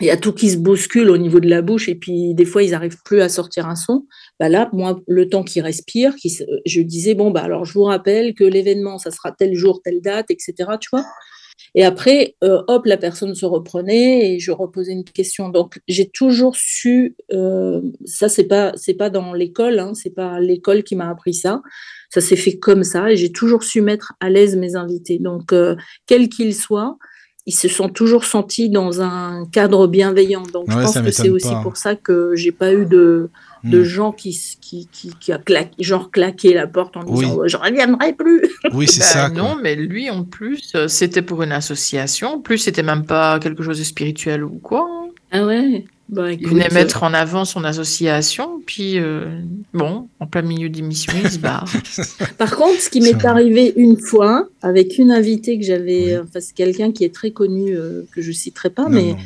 il 0.00 0.06
y 0.08 0.10
a 0.10 0.16
tout 0.16 0.32
qui 0.32 0.50
se 0.50 0.56
bouscule 0.56 1.10
au 1.10 1.16
niveau 1.16 1.40
de 1.40 1.48
la 1.48 1.62
bouche, 1.62 1.88
et 1.88 1.94
puis 1.94 2.34
des 2.34 2.44
fois, 2.44 2.62
ils 2.62 2.72
n'arrivent 2.72 2.98
plus 3.04 3.20
à 3.20 3.28
sortir 3.28 3.68
un 3.68 3.76
son. 3.76 4.04
Bah 4.38 4.48
là, 4.48 4.68
moi, 4.72 5.00
le 5.06 5.28
temps 5.28 5.44
qu'ils 5.44 5.62
respirent, 5.62 6.14
je 6.66 6.80
disais, 6.82 7.14
bon, 7.14 7.30
bah 7.30 7.42
alors, 7.42 7.64
je 7.64 7.72
vous 7.72 7.84
rappelle 7.84 8.34
que 8.34 8.44
l'événement, 8.44 8.98
ça 8.98 9.10
sera 9.10 9.32
tel 9.32 9.54
jour, 9.54 9.80
telle 9.82 10.00
date, 10.00 10.26
etc. 10.30 10.54
Tu 10.80 10.88
vois 10.92 11.04
et 11.74 11.84
après, 11.84 12.36
euh, 12.42 12.62
hop, 12.68 12.86
la 12.86 12.96
personne 12.96 13.34
se 13.34 13.44
reprenait 13.44 14.34
et 14.34 14.38
je 14.38 14.50
reposais 14.50 14.92
une 14.92 15.04
question. 15.04 15.50
Donc, 15.50 15.78
j'ai 15.88 16.08
toujours 16.08 16.56
su, 16.56 17.16
euh, 17.32 17.82
ça, 18.04 18.28
c'est 18.28 18.44
pas, 18.44 18.72
c'est 18.76 18.94
pas 18.94 19.10
dans 19.10 19.34
l'école, 19.34 19.78
hein, 19.78 19.92
c'est 19.94 20.14
pas 20.14 20.40
l'école 20.40 20.82
qui 20.82 20.96
m'a 20.96 21.10
appris 21.10 21.34
ça. 21.34 21.62
Ça 22.10 22.20
s'est 22.20 22.36
fait 22.36 22.58
comme 22.58 22.82
ça 22.82 23.10
et 23.10 23.16
j'ai 23.16 23.30
toujours 23.30 23.62
su 23.62 23.82
mettre 23.82 24.14
à 24.20 24.30
l'aise 24.30 24.56
mes 24.56 24.74
invités. 24.74 25.18
Donc, 25.18 25.52
euh, 25.52 25.76
quels 26.06 26.28
qu'ils 26.28 26.54
soient, 26.54 26.96
ils 27.44 27.54
se 27.54 27.68
sont 27.68 27.88
toujours 27.88 28.24
sentis 28.24 28.70
dans 28.70 29.02
un 29.02 29.46
cadre 29.52 29.86
bienveillant. 29.86 30.44
Donc, 30.52 30.70
je 30.70 30.76
pense 30.76 30.98
que 30.98 31.10
c'est 31.10 31.28
aussi 31.28 31.52
pour 31.62 31.76
ça 31.76 31.94
que 31.94 32.34
j'ai 32.34 32.52
pas 32.52 32.72
eu 32.72 32.86
de, 32.86 33.28
de 33.70 33.80
Hmm. 33.80 33.84
gens 33.84 34.12
qui, 34.12 34.38
qui, 34.60 34.88
qui, 34.92 35.12
qui 35.20 35.32
a 35.32 35.38
claqué, 35.38 35.70
genre 35.82 36.10
claqué 36.10 36.54
la 36.54 36.66
porte 36.66 36.96
en 36.96 37.04
Oui. 37.06 37.24
disant 37.26 37.40
je 37.46 37.56
reviendrai 37.56 38.12
plus. 38.12 38.42
Oui, 38.72 38.86
c'est 38.86 39.00
Bah, 39.00 39.06
ça. 39.06 39.28
non, 39.28 39.56
mais 39.62 39.74
lui, 39.76 40.08
en 40.10 40.24
plus, 40.24 40.72
euh, 40.74 40.88
c'était 40.88 41.22
pour 41.22 41.42
une 41.42 41.52
association. 41.52 42.34
En 42.34 42.40
plus, 42.40 42.58
c'était 42.58 42.82
même 42.82 43.04
pas 43.06 43.38
quelque 43.38 43.62
chose 43.62 43.78
de 43.78 43.84
spirituel 43.84 44.44
ou 44.44 44.58
quoi. 44.62 44.86
hein. 44.88 45.08
Ah 45.32 45.44
ouais? 45.44 45.84
Bah, 46.08 46.30
Il 46.32 46.46
venait 46.46 46.60
écoute, 46.66 46.72
mettre 46.74 47.02
en 47.02 47.12
avant 47.12 47.44
son 47.44 47.64
association, 47.64 48.62
puis 48.64 49.00
euh, 49.00 49.40
bon, 49.74 50.08
en 50.20 50.26
plein 50.28 50.42
milieu 50.42 50.68
d'émission, 50.68 51.12
il 51.20 51.28
se 51.28 51.38
barre. 51.40 51.68
Par 52.38 52.54
contre, 52.54 52.80
ce 52.80 52.88
qui 52.90 53.00
m'est 53.00 53.24
arrivé 53.24 53.72
une 53.76 53.96
fois 53.98 54.48
avec 54.62 54.98
une 54.98 55.10
invitée 55.10 55.58
que 55.58 55.64
j'avais, 55.64 56.16
Oui. 56.16 56.18
enfin 56.18 56.38
c'est 56.40 56.54
quelqu'un 56.54 56.92
qui 56.92 57.02
est 57.02 57.12
très 57.12 57.32
connu, 57.32 57.76
euh, 57.76 58.02
que 58.14 58.22
je 58.22 58.30
citerai 58.30 58.70
pas, 58.70 58.84
Non, 58.84 58.90
mais 58.90 59.12
non. 59.14 59.16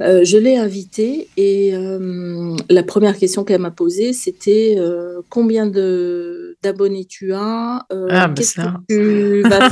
Euh, 0.00 0.24
je 0.24 0.36
l'ai 0.38 0.56
invitée 0.56 1.28
et 1.36 1.74
euh, 1.74 2.56
la 2.68 2.82
première 2.82 3.16
question 3.16 3.44
qu'elle 3.44 3.60
m'a 3.60 3.70
posée, 3.70 4.12
c'était 4.12 4.74
euh, 4.78 5.20
combien 5.30 5.66
de 5.66 6.56
d'abonnés 6.62 7.04
tu 7.04 7.32
as, 7.32 7.84
euh, 7.92 8.06
Ah, 8.10 8.28
bah 8.28 8.34
qu'est-ce 8.34 8.54
que 8.54 8.62
tu 8.88 9.42
vas 9.48 9.68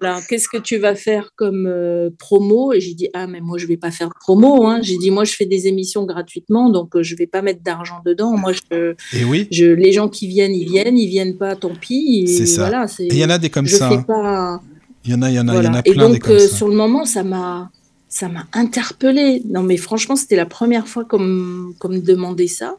Voilà, 0.00 0.20
qu'est-ce 0.28 0.48
que 0.48 0.56
tu 0.56 0.78
vas 0.78 0.94
faire 0.94 1.30
comme 1.36 1.66
euh, 1.66 2.08
promo? 2.18 2.72
Et 2.72 2.80
j'ai 2.80 2.94
dit, 2.94 3.08
ah, 3.12 3.26
mais 3.26 3.40
moi, 3.42 3.58
je 3.58 3.66
vais 3.66 3.76
pas 3.76 3.90
faire 3.90 4.08
de 4.08 4.14
promo. 4.18 4.66
Hein. 4.66 4.80
J'ai 4.82 4.96
dit, 4.96 5.10
moi, 5.10 5.24
je 5.24 5.34
fais 5.34 5.44
des 5.44 5.66
émissions 5.66 6.06
gratuitement, 6.06 6.70
donc 6.70 6.96
euh, 6.96 7.02
je 7.02 7.14
vais 7.16 7.26
pas 7.26 7.42
mettre 7.42 7.62
d'argent 7.62 8.00
dedans. 8.06 8.34
Moi, 8.36 8.52
je, 8.52 8.94
Et 9.12 9.24
oui, 9.24 9.46
je, 9.50 9.66
les 9.66 9.92
gens 9.92 10.08
qui 10.08 10.26
viennent, 10.26 10.54
ils 10.54 10.64
viennent, 10.66 10.96
ils 10.96 11.08
viennent 11.08 11.36
pas, 11.36 11.54
tant 11.54 11.74
pis. 11.78 12.22
et 12.24 12.26
C'est 12.28 12.46
ça. 12.46 12.62
Voilà, 12.62 12.86
Et 12.98 13.08
il 13.08 13.18
y 13.18 13.24
en 13.26 13.30
a 13.30 13.36
des 13.38 13.50
comme 13.50 13.66
je 13.66 13.76
ça. 13.76 13.90
fais 13.90 13.96
hein. 13.96 14.04
pas. 14.06 14.60
Il 15.04 15.10
y 15.10 15.14
en 15.14 15.20
a, 15.22 15.28
il 15.30 15.34
y 15.34 15.40
en 15.40 15.48
a, 15.48 15.56
il 15.56 15.64
y 15.64 15.68
en 15.68 15.74
a 15.74 15.80
Et 15.84 15.92
plein 15.92 16.08
des 16.08 16.14
donc, 16.14 16.22
comme 16.22 16.32
euh, 16.36 16.38
ça. 16.38 16.56
sur 16.56 16.68
le 16.68 16.74
moment, 16.76 17.04
ça 17.04 17.22
m'a, 17.22 17.70
ça 18.10 18.28
m'a 18.28 18.46
interpellée. 18.52 19.42
Non, 19.48 19.62
mais 19.62 19.78
franchement, 19.78 20.16
c'était 20.16 20.36
la 20.36 20.44
première 20.46 20.86
fois 20.86 21.04
qu'on 21.06 21.18
me 21.20 21.98
demandait 22.00 22.48
ça. 22.48 22.76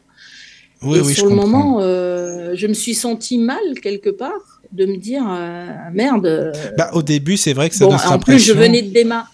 Oui, 0.82 0.98
et 0.98 1.00
oui, 1.00 1.14
sur 1.14 1.24
je 1.24 1.30
le 1.30 1.36
comprends. 1.40 1.48
moment, 1.48 1.80
euh, 1.80 2.52
je 2.54 2.66
me 2.68 2.74
suis 2.74 2.94
sentie 2.94 3.38
mal 3.38 3.58
quelque 3.82 4.10
part 4.10 4.60
de 4.72 4.86
me 4.86 4.96
dire, 4.96 5.24
euh, 5.28 5.66
merde. 5.92 6.26
euh, 6.26 6.52
Bah, 6.78 6.90
au 6.94 7.02
début, 7.02 7.36
c'est 7.36 7.52
vrai 7.52 7.68
que 7.68 7.74
ça 7.74 7.84
bon, 7.86 7.90
donne 7.96 8.00
en 8.06 8.18
plus, 8.18 8.38
je 8.38 8.52
venais 8.52 8.82
de 8.82 8.90
démarrer. 8.92 9.26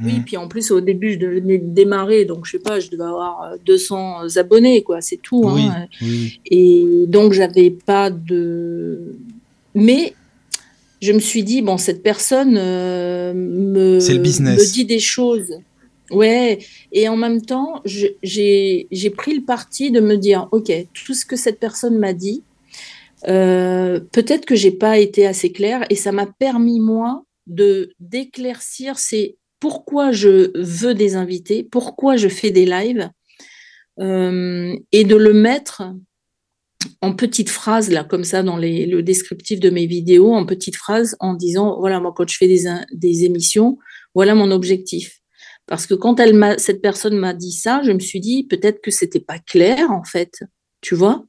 Oui, 0.00 0.12
Mm. 0.20 0.22
puis 0.24 0.36
en 0.36 0.46
plus, 0.46 0.70
au 0.70 0.80
début, 0.80 1.18
je 1.20 1.26
venais 1.26 1.58
de 1.58 1.74
démarrer, 1.74 2.24
donc 2.24 2.46
je 2.46 2.52
sais 2.52 2.58
pas, 2.60 2.78
je 2.78 2.88
devais 2.88 3.02
avoir 3.02 3.42
euh, 3.42 3.56
200 3.66 4.36
abonnés, 4.36 4.82
quoi, 4.84 5.00
c'est 5.00 5.16
tout. 5.16 5.42
Oui, 5.44 5.62
hein. 5.64 5.86
oui, 6.00 6.40
Et 6.46 7.04
donc, 7.08 7.32
j'avais 7.32 7.70
pas 7.70 8.08
de. 8.10 9.16
Mais 9.74 10.14
je 11.00 11.12
me 11.12 11.20
suis 11.20 11.42
dit, 11.42 11.62
bon, 11.62 11.76
cette 11.76 12.02
personne 12.02 12.56
euh, 12.58 13.32
me, 13.34 13.98
dit 14.72 14.84
des 14.84 14.98
choses. 14.98 15.54
Ouais, 16.10 16.58
et 16.90 17.08
en 17.08 17.16
même 17.16 17.42
temps, 17.42 17.82
j'ai 17.84 19.12
pris 19.16 19.34
le 19.34 19.44
parti 19.44 19.90
de 19.90 20.00
me 20.00 20.16
dire, 20.16 20.48
OK, 20.52 20.72
tout 20.94 21.14
ce 21.14 21.26
que 21.26 21.36
cette 21.36 21.60
personne 21.60 21.98
m'a 21.98 22.14
dit, 22.14 22.42
euh, 23.26 24.00
peut-être 24.12 24.46
que 24.46 24.54
j'ai 24.54 24.70
pas 24.70 24.98
été 24.98 25.26
assez 25.26 25.52
claire 25.52 25.84
et 25.90 25.96
ça 25.96 26.12
m'a 26.12 26.26
permis, 26.26 26.80
moi, 26.80 27.24
de 27.46 27.92
d'éclaircir 27.98 28.98
c'est 28.98 29.36
pourquoi 29.58 30.12
je 30.12 30.52
veux 30.54 30.94
des 30.94 31.16
invités, 31.16 31.64
pourquoi 31.64 32.16
je 32.16 32.28
fais 32.28 32.50
des 32.50 32.66
lives 32.66 33.10
euh, 33.98 34.76
et 34.92 35.04
de 35.04 35.16
le 35.16 35.32
mettre 35.32 35.82
en 37.00 37.12
petites 37.12 37.50
phrases, 37.50 37.90
là, 37.90 38.04
comme 38.04 38.24
ça, 38.24 38.42
dans 38.42 38.56
les, 38.56 38.86
le 38.86 39.02
descriptif 39.02 39.60
de 39.60 39.70
mes 39.70 39.86
vidéos, 39.86 40.34
en 40.34 40.46
petites 40.46 40.76
phrases, 40.76 41.16
en 41.20 41.34
disant, 41.34 41.78
voilà, 41.78 42.00
moi, 42.00 42.12
quand 42.16 42.28
je 42.28 42.36
fais 42.36 42.48
des, 42.48 42.64
des 42.92 43.24
émissions, 43.24 43.78
voilà 44.14 44.34
mon 44.34 44.50
objectif. 44.50 45.18
Parce 45.66 45.86
que 45.86 45.94
quand 45.94 46.18
elle 46.18 46.34
m'a, 46.34 46.56
cette 46.56 46.80
personne 46.80 47.16
m'a 47.16 47.34
dit 47.34 47.52
ça, 47.52 47.82
je 47.84 47.92
me 47.92 48.00
suis 48.00 48.20
dit, 48.20 48.44
peut-être 48.44 48.80
que 48.80 48.90
c'était 48.90 49.20
pas 49.20 49.38
clair, 49.38 49.90
en 49.90 50.04
fait, 50.04 50.40
tu 50.80 50.94
vois 50.94 51.24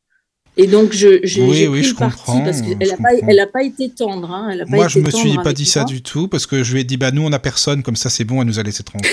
et 0.57 0.67
donc, 0.67 0.91
je, 0.91 1.07
Oui, 1.21 1.55
j'ai 1.55 1.67
oui, 1.69 1.79
pris 1.79 1.89
je 1.89 1.95
comprends, 1.95 2.41
parce 2.41 2.61
qu'elle 2.61 2.77
n'a 2.77 2.97
pas, 2.97 3.11
comprends. 3.11 3.27
elle 3.29 3.39
a 3.39 3.47
pas 3.47 3.63
été 3.63 3.89
tendre. 3.91 4.29
Hein, 4.29 4.49
elle 4.51 4.61
a 4.61 4.65
pas 4.65 4.75
Moi, 4.75 4.87
je 4.89 4.99
été 4.99 5.07
me 5.07 5.11
suis 5.11 5.37
pas 5.37 5.53
dit 5.53 5.65
ça 5.65 5.85
du 5.85 6.01
tout 6.01 6.27
parce 6.27 6.45
que 6.45 6.63
je 6.63 6.73
lui 6.73 6.81
ai 6.81 6.83
dit, 6.83 6.97
bah, 6.97 7.11
nous, 7.11 7.21
on 7.21 7.31
a 7.31 7.39
personne, 7.39 7.81
comme 7.81 7.95
ça, 7.95 8.09
c'est 8.09 8.25
bon, 8.25 8.41
elle 8.41 8.47
nous 8.47 8.59
a 8.59 8.63
laissé 8.63 8.83
tranquille. 8.83 9.09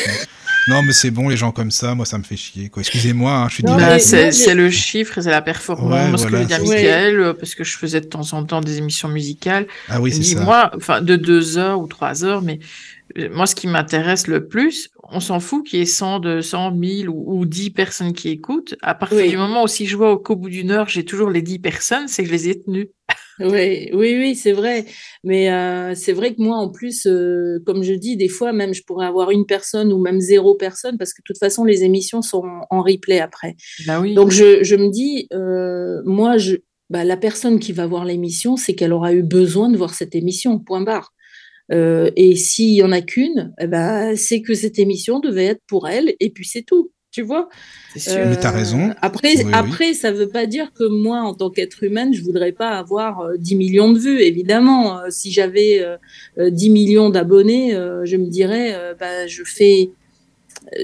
Non, 0.68 0.82
mais 0.82 0.92
c'est 0.92 1.10
bon, 1.10 1.28
les 1.28 1.36
gens 1.36 1.52
comme 1.52 1.70
ça, 1.70 1.94
moi, 1.94 2.04
ça 2.06 2.18
me 2.18 2.22
fait 2.24 2.36
chier, 2.36 2.68
quoi. 2.68 2.80
Excusez-moi, 2.80 3.32
hein, 3.32 3.48
je 3.48 3.54
suis 3.54 3.62
Bah, 3.62 3.98
c'est 3.98 4.54
le 4.54 4.70
chiffre, 4.70 5.20
c'est 5.20 5.30
la 5.30 5.42
performance. 5.42 6.24
Ouais, 6.24 6.30
que 6.30 6.30
voilà. 6.30 6.58
Mickaël, 6.60 7.20
euh, 7.20 7.34
parce 7.34 7.54
que 7.54 7.64
je 7.64 7.76
faisais 7.78 8.00
de 8.00 8.06
temps 8.06 8.32
en 8.32 8.44
temps 8.44 8.60
des 8.60 8.78
émissions 8.78 9.08
musicales. 9.08 9.66
ah 9.88 10.00
oui, 10.00 10.12
c'est 10.12 10.40
moi, 10.40 10.70
enfin, 10.76 11.00
de 11.00 11.16
deux 11.16 11.56
heures 11.58 11.80
ou 11.80 11.86
trois 11.86 12.24
heures, 12.24 12.42
mais 12.42 12.58
euh, 13.18 13.28
moi, 13.32 13.46
ce 13.46 13.54
qui 13.54 13.66
m'intéresse 13.68 14.26
le 14.26 14.46
plus, 14.46 14.90
on 15.08 15.20
s'en 15.20 15.38
fout 15.38 15.64
qu'il 15.64 15.78
y 15.78 15.82
ait 15.82 15.86
100, 15.86 16.18
200, 16.20 16.72
1000 16.72 17.08
ou, 17.08 17.38
ou 17.38 17.46
10 17.46 17.70
personnes 17.70 18.12
qui 18.12 18.28
écoutent. 18.30 18.74
À 18.82 18.94
partir 18.94 19.18
Oui. 19.18 19.28
du 19.30 19.36
moment 19.36 19.62
où 19.62 19.68
si 19.68 19.86
je 19.86 19.96
vois 19.96 20.18
qu'au 20.18 20.34
bout 20.34 20.50
d'une 20.50 20.72
heure, 20.72 20.88
j'ai 20.88 21.04
toujours 21.04 21.30
les 21.30 21.42
10 21.42 21.60
personnes, 21.60 22.08
c'est 22.08 22.22
que 22.24 22.28
je 22.28 22.34
les 22.34 22.48
ai 22.48 22.60
tenues. 22.60 22.88
Oui, 23.40 23.90
oui, 23.92 24.16
oui, 24.18 24.34
c'est 24.34 24.52
vrai. 24.52 24.86
Mais 25.24 25.50
euh, 25.52 25.94
c'est 25.94 26.12
vrai 26.12 26.34
que 26.34 26.40
moi, 26.40 26.56
en 26.56 26.70
plus, 26.70 27.06
euh, 27.06 27.58
comme 27.66 27.82
je 27.82 27.92
dis, 27.92 28.16
des 28.16 28.28
fois, 28.28 28.52
même, 28.52 28.72
je 28.72 28.82
pourrais 28.82 29.06
avoir 29.06 29.30
une 29.30 29.46
personne 29.46 29.92
ou 29.92 29.98
même 29.98 30.20
zéro 30.20 30.54
personne, 30.54 30.96
parce 30.98 31.12
que 31.12 31.20
de 31.20 31.24
toute 31.24 31.38
façon, 31.38 31.64
les 31.64 31.84
émissions 31.84 32.22
sont 32.22 32.44
en 32.70 32.82
replay 32.82 33.20
après. 33.20 33.56
Bah 33.86 34.00
oui. 34.00 34.14
Donc, 34.14 34.30
je, 34.30 34.64
je 34.64 34.76
me 34.76 34.90
dis, 34.90 35.28
euh, 35.32 36.02
moi, 36.04 36.38
je, 36.38 36.56
bah, 36.88 37.04
la 37.04 37.16
personne 37.16 37.58
qui 37.58 37.72
va 37.72 37.86
voir 37.86 38.04
l'émission, 38.04 38.56
c'est 38.56 38.74
qu'elle 38.74 38.92
aura 38.92 39.12
eu 39.12 39.22
besoin 39.22 39.68
de 39.70 39.76
voir 39.76 39.92
cette 39.94 40.14
émission, 40.14 40.58
point 40.58 40.80
barre. 40.80 41.12
Et 41.68 42.36
s'il 42.36 42.74
y 42.74 42.82
en 42.84 42.92
a 42.92 43.00
qu'une, 43.00 43.52
eh 43.60 43.66
ben, 43.66 44.14
c'est 44.16 44.40
que 44.40 44.54
cette 44.54 44.78
émission 44.78 45.18
devait 45.18 45.46
être 45.46 45.62
pour 45.66 45.88
elle, 45.88 46.14
et 46.20 46.30
puis 46.30 46.46
c'est 46.46 46.62
tout 46.62 46.92
tu 47.16 47.22
vois. 47.22 47.48
Euh, 48.08 48.26
mais 48.28 48.36
tu 48.38 48.46
as 48.46 48.50
raison. 48.50 48.94
Après, 49.00 49.36
après 49.54 49.94
ça 49.94 50.12
ne 50.12 50.18
veut 50.18 50.28
pas 50.28 50.44
dire 50.44 50.70
que 50.78 50.84
moi, 50.86 51.20
en 51.22 51.32
tant 51.32 51.48
qu'être 51.48 51.82
humaine, 51.82 52.12
je 52.12 52.20
ne 52.20 52.26
voudrais 52.26 52.52
pas 52.52 52.72
avoir 52.76 53.30
10 53.38 53.54
euh, 53.54 53.56
millions 53.56 53.90
de 53.90 53.98
vues. 53.98 54.20
Évidemment, 54.20 54.98
euh, 54.98 55.06
si 55.08 55.32
j'avais 55.32 55.82
10 56.38 56.68
millions 56.68 57.08
d'abonnés, 57.08 57.70
je 58.04 58.16
me 58.18 58.26
dirais, 58.26 58.76
bah, 59.00 59.26
je 59.26 59.42
fais 59.44 59.88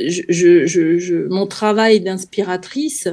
je, 0.08 0.22
je, 0.30 0.66
je, 0.66 1.28
mon 1.28 1.46
travail 1.46 2.00
d'inspiratrice. 2.00 3.08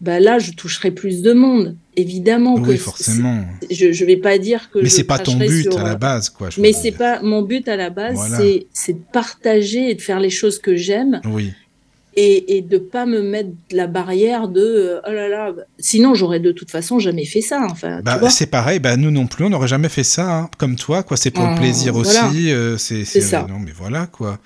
Bah 0.00 0.18
là, 0.18 0.38
je 0.38 0.52
toucherai 0.52 0.92
plus 0.92 1.20
de 1.20 1.34
monde, 1.34 1.76
évidemment. 1.94 2.54
Oui, 2.54 2.78
forcément. 2.78 3.44
Je 3.70 3.88
ne 3.88 4.06
vais 4.06 4.16
pas 4.16 4.38
dire 4.38 4.70
que. 4.70 4.78
Mais 4.78 4.88
c'est 4.88 5.04
pas 5.04 5.18
ton 5.18 5.36
but 5.36 5.76
à 5.76 5.82
la 5.82 5.96
base, 5.96 6.30
quoi. 6.30 6.48
Mais 6.56 6.72
c'est 6.72 6.92
pas 6.92 7.20
mon 7.20 7.42
but 7.42 7.68
à 7.68 7.76
la 7.76 7.90
base, 7.90 8.40
c'est 8.72 8.92
de 8.92 9.02
partager 9.12 9.90
et 9.90 9.94
de 9.94 10.00
faire 10.00 10.20
les 10.20 10.30
choses 10.30 10.58
que 10.58 10.76
j'aime. 10.76 11.20
Oui 11.26 11.52
et, 12.14 12.56
et 12.56 12.62
de 12.62 12.78
pas 12.78 13.06
me 13.06 13.22
mettre 13.22 13.50
la 13.70 13.86
barrière 13.86 14.48
de 14.48 14.60
euh, 14.60 15.00
oh 15.06 15.12
là 15.12 15.28
là 15.28 15.52
sinon 15.78 16.14
j'aurais 16.14 16.40
de 16.40 16.52
toute 16.52 16.70
façon 16.70 16.98
jamais 16.98 17.24
fait 17.24 17.40
ça 17.40 17.66
enfin 17.70 18.00
bah, 18.02 18.18
c'est 18.30 18.48
pareil 18.48 18.80
bah 18.80 18.96
nous 18.96 19.10
non 19.10 19.26
plus 19.26 19.44
on 19.44 19.50
n'aurait 19.50 19.68
jamais 19.68 19.88
fait 19.88 20.04
ça 20.04 20.36
hein, 20.36 20.50
comme 20.58 20.76
toi 20.76 21.02
quoi. 21.02 21.16
C'est 21.16 21.30
pour 21.30 21.44
le 21.44 21.52
mmh, 21.52 21.58
plaisir 21.58 21.96
aussi 21.96 22.50
euh, 22.50 22.76
c'est 22.78 23.04
ça. 23.04 23.46
non 23.48 23.58
mais 23.58 23.72
voilà 23.72 24.06
quoi. 24.06 24.38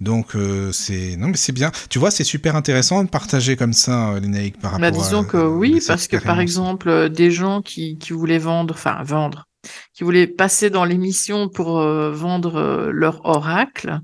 Donc 0.00 0.34
euh, 0.34 0.72
c'est 0.72 1.16
non 1.16 1.28
mais 1.28 1.36
c'est 1.36 1.52
bien. 1.52 1.70
Tu 1.88 1.98
vois 1.98 2.10
c'est 2.10 2.24
super 2.24 2.56
intéressant 2.56 3.04
de 3.04 3.08
partager 3.08 3.56
comme 3.56 3.72
ça 3.72 4.14
les 4.20 4.50
par 4.50 4.62
bah, 4.62 4.68
rapport 4.70 4.80
bah, 4.80 4.90
disons 4.90 5.24
que 5.24 5.36
oui 5.36 5.80
parce 5.86 6.08
que 6.08 6.16
par 6.16 6.40
exemple 6.40 7.08
des 7.08 7.30
gens 7.30 7.62
qui, 7.62 7.96
qui 7.98 8.12
voulaient 8.12 8.38
vendre 8.38 8.74
enfin 8.74 9.02
vendre 9.04 9.46
qui 9.94 10.02
voulaient 10.02 10.26
passer 10.26 10.70
dans 10.70 10.84
l'émission 10.84 11.48
pour 11.48 11.80
vendre 11.80 12.90
leur 12.92 13.24
oracle 13.24 14.00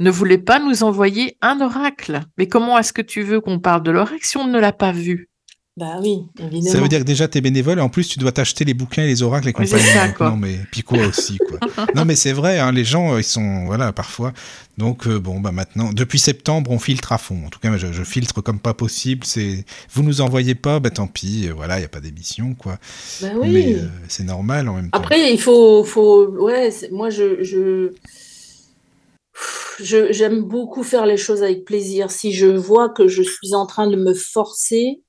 ne 0.00 0.10
voulait 0.10 0.38
pas 0.38 0.58
nous 0.58 0.82
envoyer 0.82 1.36
un 1.42 1.60
oracle. 1.60 2.22
Mais 2.38 2.48
comment 2.48 2.78
est-ce 2.78 2.92
que 2.92 3.02
tu 3.02 3.22
veux 3.22 3.40
qu'on 3.40 3.60
parle 3.60 3.82
de 3.82 3.90
l'oracle 3.90 4.24
si 4.24 4.36
on 4.36 4.46
ne 4.46 4.58
l'a 4.58 4.72
pas 4.72 4.92
vu? 4.92 5.28
Bah 5.76 5.98
oui, 6.02 6.18
évidemment. 6.38 6.72
Ça 6.72 6.80
veut 6.80 6.88
dire 6.88 6.98
que 6.98 7.04
déjà 7.04 7.28
tu 7.28 7.38
es 7.38 7.40
bénévole 7.40 7.78
et 7.78 7.80
en 7.80 7.88
plus 7.88 8.08
tu 8.08 8.18
dois 8.18 8.32
t'acheter 8.32 8.64
les 8.64 8.74
bouquins 8.74 9.04
et 9.04 9.06
les 9.06 9.22
oracles 9.22 9.48
et 9.48 9.52
compagnie. 9.52 9.80
Ça, 9.80 10.08
quoi. 10.08 10.30
Non 10.30 10.36
mais 10.36 10.58
puis 10.70 10.82
quoi 10.82 10.98
aussi 11.06 11.38
quoi. 11.38 11.58
non 11.94 12.04
mais 12.04 12.16
c'est 12.16 12.32
vrai, 12.32 12.58
hein, 12.58 12.72
les 12.72 12.84
gens 12.84 13.16
ils 13.16 13.24
sont 13.24 13.64
voilà 13.66 13.92
parfois. 13.92 14.32
Donc 14.76 15.06
euh, 15.06 15.18
bon 15.20 15.40
bah 15.40 15.52
maintenant 15.52 15.92
depuis 15.92 16.18
septembre 16.18 16.70
on 16.70 16.78
filtre 16.78 17.12
à 17.12 17.18
fond. 17.18 17.46
En 17.46 17.50
tout 17.50 17.60
cas 17.60 17.74
je, 17.78 17.92
je 17.92 18.02
filtre 18.02 18.42
comme 18.42 18.58
pas 18.58 18.74
possible. 18.74 19.24
C'est 19.24 19.64
vous 19.92 20.02
nous 20.02 20.20
envoyez 20.20 20.54
pas, 20.56 20.80
bah 20.80 20.90
tant 20.90 21.06
pis. 21.06 21.46
Euh, 21.48 21.54
voilà 21.54 21.78
il 21.78 21.82
y 21.82 21.86
a 21.86 21.88
pas 21.88 22.00
d'émission 22.00 22.54
quoi. 22.54 22.78
Bah 23.22 23.28
oui. 23.36 23.50
Mais 23.50 23.74
euh, 23.74 23.88
c'est 24.08 24.24
normal 24.24 24.68
en 24.68 24.74
même 24.74 24.90
temps. 24.90 24.98
Après 24.98 25.32
il 25.32 25.40
faut 25.40 25.84
faut 25.84 26.26
ouais 26.44 26.70
moi 26.90 27.10
je, 27.10 27.42
je 27.42 27.92
j'aime 29.82 30.42
beaucoup 30.42 30.82
faire 30.82 31.06
les 31.06 31.16
choses 31.16 31.42
avec 31.42 31.64
plaisir. 31.64 32.10
Si 32.10 32.32
je 32.32 32.46
vois 32.46 32.88
que 32.88 33.08
je 33.08 33.22
suis 33.22 33.54
en 33.54 33.66
train 33.66 33.88
de 33.88 33.96
me 33.96 34.14
forcer, 34.14 35.00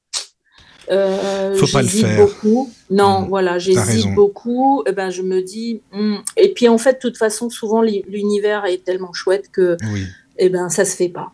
euh, 0.90 1.56
j'hésite 1.56 2.18
beaucoup. 2.18 2.70
Non, 2.90 3.22
mmh. 3.22 3.30
voilà, 3.30 3.60
j'hésite 3.60 4.14
beaucoup. 4.14 4.84
Eh 4.88 4.92
ben, 4.92 5.10
je 5.10 5.22
me 5.22 5.42
dis. 5.42 5.82
Hmm. 5.92 6.18
Et 6.38 6.54
puis 6.54 6.68
en 6.68 6.78
fait, 6.78 6.94
de 6.94 7.00
toute 7.00 7.18
façon, 7.18 7.50
souvent 7.50 7.82
l'univers 7.82 8.66
est 8.66 8.84
tellement 8.84 9.14
chouette 9.14 9.50
que, 9.52 9.78
oui. 9.94 10.06
eh 10.38 10.50
ben, 10.50 10.70
ça 10.70 10.86
se 10.86 10.96
fait 10.96 11.10
pas. 11.10 11.32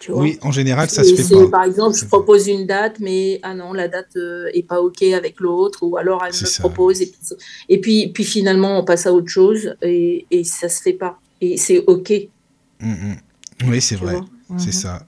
Tu 0.00 0.12
vois? 0.12 0.22
Oui, 0.22 0.38
en 0.42 0.52
général, 0.52 0.88
ça 0.88 1.04
se 1.04 1.14
fait 1.14 1.34
pas. 1.34 1.48
Par 1.48 1.64
exemple, 1.64 1.96
je 1.96 2.06
propose 2.06 2.48
une 2.48 2.66
date, 2.66 2.96
mais 3.00 3.40
ah 3.42 3.54
non, 3.54 3.72
la 3.72 3.88
date 3.88 4.16
euh, 4.16 4.48
est 4.54 4.62
pas 4.62 4.80
ok 4.80 5.02
avec 5.02 5.40
l'autre, 5.40 5.80
ou 5.82 5.96
alors 5.96 6.24
elle 6.24 6.32
me 6.32 6.58
propose 6.60 7.02
et 7.02 7.06
puis, 7.06 7.36
et 7.68 7.80
puis, 7.80 8.08
puis 8.12 8.24
finalement 8.24 8.78
on 8.78 8.84
passe 8.84 9.06
à 9.06 9.12
autre 9.12 9.28
chose 9.28 9.74
et, 9.82 10.26
et 10.30 10.44
ça 10.44 10.68
se 10.68 10.80
fait 10.80 10.92
pas. 10.92 11.18
Et 11.40 11.56
c'est 11.56 11.84
ok. 11.86 12.12
Mm, 12.80 12.90
mm. 12.90 13.16
Oui, 13.68 13.80
c'est 13.80 13.96
vrai. 13.96 14.16
C'est 14.58 14.66
mhm. 14.66 14.72
ça. 14.72 15.06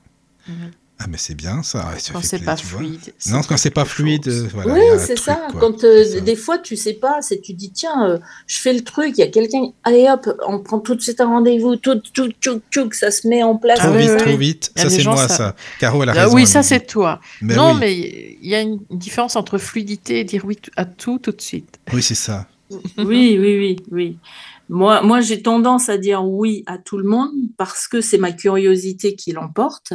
Mhm. 0.48 0.70
Ah, 1.00 1.04
mais 1.08 1.16
c'est 1.16 1.36
bien 1.36 1.62
ça. 1.62 1.92
quand 2.12 2.22
c'est 2.24 2.44
pas 2.44 2.56
fluide. 2.56 3.14
Non, 3.28 3.42
quand 3.48 3.56
c'est 3.56 3.70
pas 3.70 3.84
fluide, 3.84 4.26
euh, 4.26 4.48
voilà. 4.52 4.74
Oui, 4.74 4.80
c'est 4.98 5.16
ça. 5.16 5.46
Quand 5.60 5.84
euh, 5.84 6.20
des 6.20 6.34
fois, 6.34 6.58
tu 6.58 6.76
sais 6.76 6.94
pas, 6.94 7.22
c'est 7.22 7.40
tu 7.40 7.52
dis, 7.52 7.70
tiens, 7.70 8.08
euh, 8.08 8.18
je 8.48 8.58
fais 8.58 8.72
le 8.72 8.82
truc, 8.82 9.12
il 9.16 9.20
y 9.20 9.22
a 9.22 9.28
quelqu'un, 9.28 9.70
allez 9.84 10.08
hop, 10.10 10.28
on 10.44 10.58
prend 10.58 10.80
tout 10.80 10.96
de 10.96 11.00
suite 11.00 11.20
un 11.20 11.26
rendez-vous, 11.26 11.76
tout, 11.76 12.02
tout, 12.12 12.32
tout, 12.40 12.60
tout, 12.72 12.90
ça 12.90 13.12
se 13.12 13.28
met 13.28 13.44
en 13.44 13.56
place. 13.56 13.78
Trop 13.78 13.92
vite, 13.92 14.16
trop 14.16 14.36
vite. 14.36 14.72
Ça, 14.74 14.90
c'est 14.90 15.04
moi, 15.04 15.28
ça. 15.28 15.54
Caro, 15.78 16.02
elle 16.02 16.08
a 16.08 16.12
ah 16.16 16.24
raison. 16.24 16.34
Oui, 16.34 16.46
ça, 16.48 16.64
c'est 16.64 16.84
toi. 16.84 17.20
non, 17.42 17.74
mais 17.74 17.94
il 18.42 18.48
y 18.48 18.56
a 18.56 18.60
une 18.60 18.80
différence 18.90 19.36
entre 19.36 19.58
fluidité 19.58 20.20
et 20.20 20.24
dire 20.24 20.44
oui 20.44 20.58
à 20.74 20.84
tout, 20.84 21.20
tout 21.20 21.32
de 21.32 21.40
suite. 21.40 21.78
Oui, 21.92 22.02
c'est 22.02 22.16
ça. 22.16 22.48
oui, 22.70 23.38
oui, 23.38 23.38
oui, 23.38 23.76
oui. 23.92 24.18
Moi, 24.68 25.02
moi 25.02 25.20
j'ai 25.20 25.42
tendance 25.42 25.88
à 25.88 25.98
dire 25.98 26.24
oui 26.24 26.62
à 26.66 26.78
tout 26.78 26.98
le 26.98 27.08
monde 27.08 27.32
parce 27.56 27.88
que 27.88 28.00
c'est 28.00 28.18
ma 28.18 28.32
curiosité 28.32 29.16
qui 29.16 29.32
l'emporte. 29.32 29.92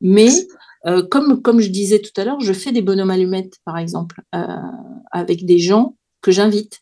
Mais 0.00 0.30
euh, 0.86 1.02
comme, 1.08 1.42
comme 1.42 1.60
je 1.60 1.68
disais 1.68 2.00
tout 2.00 2.18
à 2.20 2.24
l'heure, 2.24 2.40
je 2.40 2.52
fais 2.52 2.72
des 2.72 2.82
bonhommes 2.82 3.10
allumettes, 3.10 3.58
par 3.64 3.78
exemple, 3.78 4.22
euh, 4.34 4.46
avec 5.12 5.44
des 5.44 5.58
gens 5.58 5.96
que 6.20 6.30
j'invite. 6.32 6.80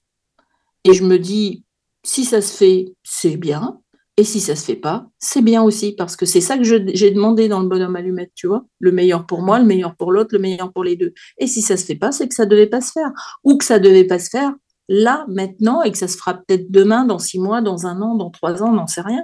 Et 0.85 0.95
je 0.95 1.05
me 1.05 1.19
dis, 1.19 1.65
si 2.03 2.25
ça 2.25 2.41
se 2.41 2.57
fait, 2.57 2.95
c'est 3.03 3.37
bien. 3.37 3.81
Et 4.17 4.25
si 4.25 4.41
ça 4.41 4.55
se 4.55 4.65
fait 4.65 4.77
pas, 4.77 5.07
c'est 5.19 5.41
bien 5.41 5.63
aussi, 5.63 5.93
parce 5.93 6.15
que 6.15 6.27
c'est 6.27 6.43
ça 6.43 6.59
que 6.59 6.65
j'ai 6.65 7.11
demandé 7.11 7.49
dans 7.49 7.61
le 7.61 7.69
bonhomme 7.69 7.97
allumette, 7.97 8.33
tu 8.35 8.49
vois. 8.49 8.67
Le 8.79 8.93
meilleur 8.93 9.27
pour 9.27 9.41
moi, 9.41 9.59
le 9.59 9.65
meilleur 9.65 9.97
pour 9.97 10.13
l'autre, 10.13 10.35
le 10.35 10.41
meilleur 10.41 10.73
pour 10.73 10.85
les 10.85 10.97
deux. 10.97 11.15
Et 11.39 11.47
si 11.47 11.63
ça 11.63 11.79
se 11.79 11.87
fait 11.87 11.95
pas, 11.95 12.13
c'est 12.13 12.29
que 12.29 12.35
ça 12.35 12.45
devait 12.45 12.67
pas 12.67 12.83
se 12.83 12.93
faire. 12.93 13.13
Ou 13.45 13.57
que 13.57 13.65
ça 13.65 13.79
devait 13.79 14.05
pas 14.05 14.19
se 14.19 14.29
faire, 14.29 14.53
là, 14.91 15.25
maintenant, 15.29 15.83
et 15.83 15.93
que 15.93 15.97
ça 15.97 16.09
se 16.09 16.19
fera 16.19 16.35
peut-être 16.35 16.71
demain, 16.71 17.05
dans 17.05 17.21
six 17.21 17.39
mois, 17.39 17.63
dans 17.63 17.87
un 17.87 18.03
an, 18.03 18.17
dans 18.17 18.31
trois 18.31 18.61
ans, 18.61 18.71
on 18.71 18.75
n'en 18.75 18.89
sait 18.89 19.01
rien. 19.01 19.23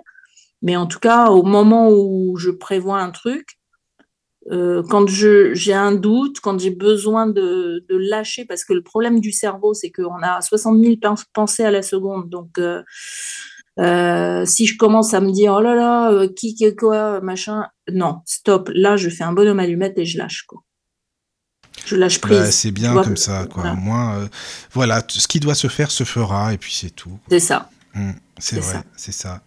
Mais 0.63 0.77
en 0.77 0.87
tout 0.87 1.01
cas, 1.01 1.31
au 1.31 1.43
moment 1.43 1.91
où 1.91 2.37
je 2.39 2.51
prévois 2.51 3.01
un 3.01 3.11
truc, 3.11 3.59
euh, 4.53 4.85
quand 4.89 5.09
j'ai 5.09 5.73
un 5.75 5.93
doute, 5.93 6.39
quand 6.41 6.61
j'ai 6.61 6.71
besoin 6.71 7.27
de, 7.27 7.85
lâcher, 7.91 8.45
parce 8.45 8.65
que 8.65 8.75
le 8.75 8.83
problème 8.83 9.19
du 9.19 9.33
cerveau, 9.33 9.75
c'est 9.75 9.91
qu'on 9.91 10.23
a 10.23 10.41
60 10.41 10.81
000 10.81 10.95
pensées 11.35 11.65
à 11.65 11.73
la 11.73 11.83
seconde. 11.83 12.31
Donc, 12.31 12.59
euh, 12.59 12.85
euh, 13.81 14.45
si 14.45 14.67
je 14.67 14.79
commence 14.79 15.15
à 15.15 15.21
me 15.21 15.33
dire, 15.33 15.53
oh 15.53 15.61
là 15.61 15.75
là, 15.75 16.29
qui, 16.29 16.55
qui, 16.55 16.77
quoi, 16.77 17.21
machin, 17.21 17.67
non, 17.93 18.21
stop. 18.25 18.71
Là, 18.73 18.97
je 18.97 19.09
fais 19.11 19.25
un 19.25 19.33
bonhomme 19.33 19.59
allumette 19.59 19.99
et 19.99 20.05
je 20.05 20.17
lâche. 20.17 20.45
Quoi 20.45 20.63
je 21.85 21.97
lâche 21.97 22.21
bah, 22.21 22.29
prise. 22.29 22.51
c'est 22.51 22.71
bien 22.71 22.95
comme 23.03 23.17
ça, 23.17 23.47
quoi. 23.47 23.63
Voilà. 23.63 23.77
Moi, 23.77 24.15
euh, 24.19 24.29
voilà, 24.73 25.03
ce 25.09 25.27
qui 25.29 25.41
doit 25.41 25.55
se 25.55 25.69
faire 25.69 25.91
se 25.91 26.05
fera, 26.05 26.53
et 26.53 26.59
puis 26.59 26.75
c'est 26.75 26.91
tout. 26.91 27.19
C'est 27.29 27.41
ça. 27.41 27.71
Mmh, 27.95 28.13
c'est 28.39 28.61
vrai, 28.61 28.83
c'est 28.97 29.13
ça. 29.13 29.43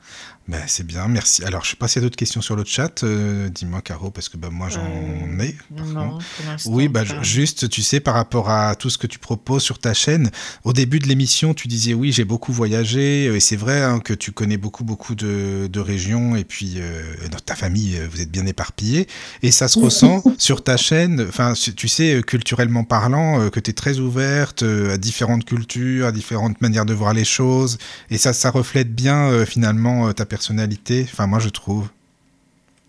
Ben, 0.49 0.63
c'est 0.65 0.85
bien, 0.85 1.07
merci. 1.07 1.43
Alors, 1.43 1.63
je 1.63 1.69
sais 1.69 1.75
pas 1.75 1.87
s'il 1.87 2.01
y 2.01 2.03
a 2.03 2.07
d'autres 2.07 2.15
questions 2.15 2.41
sur 2.41 2.55
le 2.55 2.63
chat. 2.65 3.03
Euh, 3.03 3.49
dis-moi, 3.49 3.81
Caro, 3.83 4.09
parce 4.09 4.29
que 4.29 4.37
ben, 4.37 4.49
moi, 4.49 4.67
j'en 4.67 4.83
euh, 4.83 5.43
ai. 5.43 5.55
Non, 5.69 6.17
oui, 6.65 6.87
bah, 6.87 7.03
juste, 7.21 7.69
tu 7.69 7.83
sais, 7.83 7.99
par 7.99 8.15
rapport 8.15 8.49
à 8.49 8.73
tout 8.73 8.89
ce 8.89 8.97
que 8.97 9.05
tu 9.05 9.19
proposes 9.19 9.61
sur 9.61 9.77
ta 9.77 9.93
chaîne, 9.93 10.31
au 10.63 10.73
début 10.73 10.97
de 10.97 11.07
l'émission, 11.07 11.53
tu 11.53 11.67
disais, 11.67 11.93
oui, 11.93 12.11
j'ai 12.11 12.23
beaucoup 12.23 12.51
voyagé, 12.51 13.25
et 13.25 13.39
c'est 13.39 13.57
vrai 13.57 13.83
hein, 13.83 13.99
que 13.99 14.11
tu 14.11 14.31
connais 14.31 14.57
beaucoup, 14.57 14.83
beaucoup 14.83 15.13
de, 15.13 15.67
de 15.71 15.79
régions, 15.79 16.35
et 16.35 16.45
puis 16.45 16.77
euh, 16.77 17.03
dans 17.31 17.37
ta 17.37 17.53
famille, 17.53 17.97
euh, 17.97 18.07
vous 18.11 18.19
êtes 18.19 18.31
bien 18.31 18.47
éparpillés, 18.47 19.05
et 19.43 19.51
ça 19.51 19.67
se 19.67 19.77
ressent 19.77 20.23
sur 20.39 20.63
ta 20.63 20.77
chaîne, 20.77 21.27
enfin, 21.29 21.53
tu 21.53 21.87
sais, 21.87 22.23
culturellement 22.25 22.85
parlant, 22.85 23.51
que 23.51 23.59
tu 23.59 23.69
es 23.69 23.73
très 23.73 23.99
ouverte 23.99 24.63
à 24.63 24.97
différentes 24.97 25.45
cultures, 25.45 26.07
à 26.07 26.11
différentes 26.11 26.59
manières 26.59 26.85
de 26.87 26.93
voir 26.95 27.13
les 27.13 27.25
choses, 27.25 27.77
et 28.09 28.17
ça, 28.17 28.33
ça 28.33 28.49
reflète 28.49 28.95
bien, 28.95 29.45
finalement, 29.45 30.11
ta 30.11 30.25
personnalité 30.25 30.38
personnalité, 30.39 31.01
enfin 31.03 31.27
moi 31.27 31.39
je 31.39 31.49
trouve. 31.49 31.89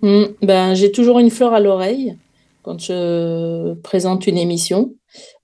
Hmm, 0.02 0.26
ben, 0.40 0.74
j'ai 0.74 0.92
toujours 0.92 1.18
une 1.18 1.30
fleur 1.30 1.52
à 1.52 1.58
l'oreille 1.58 2.16
quand 2.62 2.78
je 2.78 3.74
présente 3.82 4.28
une 4.28 4.38
émission. 4.38 4.94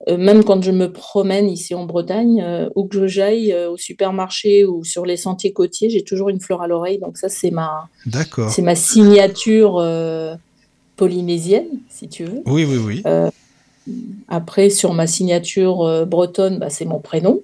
Euh, 0.08 0.16
même 0.16 0.44
quand 0.44 0.62
je 0.62 0.70
me 0.70 0.92
promène 0.92 1.48
ici 1.48 1.74
en 1.74 1.84
Bretagne, 1.84 2.40
euh, 2.40 2.68
où 2.76 2.86
que 2.86 3.08
j'aille 3.08 3.52
euh, 3.52 3.70
au 3.70 3.76
supermarché 3.76 4.64
ou 4.64 4.84
sur 4.84 5.04
les 5.04 5.16
sentiers 5.16 5.52
côtiers, 5.52 5.90
j'ai 5.90 6.04
toujours 6.04 6.28
une 6.28 6.38
fleur 6.38 6.62
à 6.62 6.68
l'oreille. 6.68 7.00
Donc 7.00 7.18
ça, 7.18 7.28
c'est 7.28 7.50
ma, 7.50 7.88
c'est 8.50 8.62
ma 8.62 8.76
signature 8.76 9.84
polynésienne, 10.96 11.80
si 11.90 12.08
tu 12.08 12.24
veux. 12.24 12.42
Oui, 12.46 12.64
oui, 12.64 12.78
oui. 12.78 13.02
après, 14.28 14.70
sur 14.70 14.94
ma 14.94 15.08
signature 15.08 16.06
bretonne, 16.06 16.60
bah, 16.60 16.70
c'est 16.70 16.84
mon 16.84 17.00
prénom. 17.00 17.40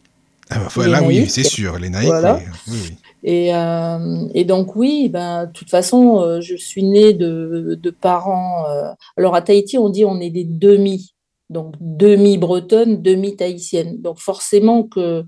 Ah 0.51 0.61
bah, 0.61 0.69
voilà, 0.75 1.03
oui, 1.03 1.29
c'est 1.29 1.43
sûr, 1.43 1.79
les 1.81 1.89
Voilà. 1.89 2.39
Oui, 2.69 2.79
oui. 2.85 2.97
Et, 3.25 3.55
euh, 3.55 4.27
et, 4.35 4.45
donc 4.45 4.75
oui, 4.75 5.09
ben, 5.09 5.47
de 5.47 5.53
toute 5.53 5.71
façon, 5.71 6.21
euh, 6.21 6.41
je 6.41 6.57
suis 6.57 6.83
née 6.83 7.13
de, 7.13 7.79
de 7.81 7.91
parents. 7.91 8.67
Euh, 8.69 8.91
alors 9.17 9.35
à 9.35 9.43
Tahiti, 9.43 9.79
on 9.79 9.91
dit 9.91 10.05
on 10.05 10.21
est 10.21 10.31
des 10.31 10.45
demi, 10.45 11.15
donc 11.49 11.75
demi-bretonne, 11.81 13.01
demi-tahitienne. 13.01 14.01
Donc 14.01 14.19
forcément 14.19 14.83
que 14.83 15.25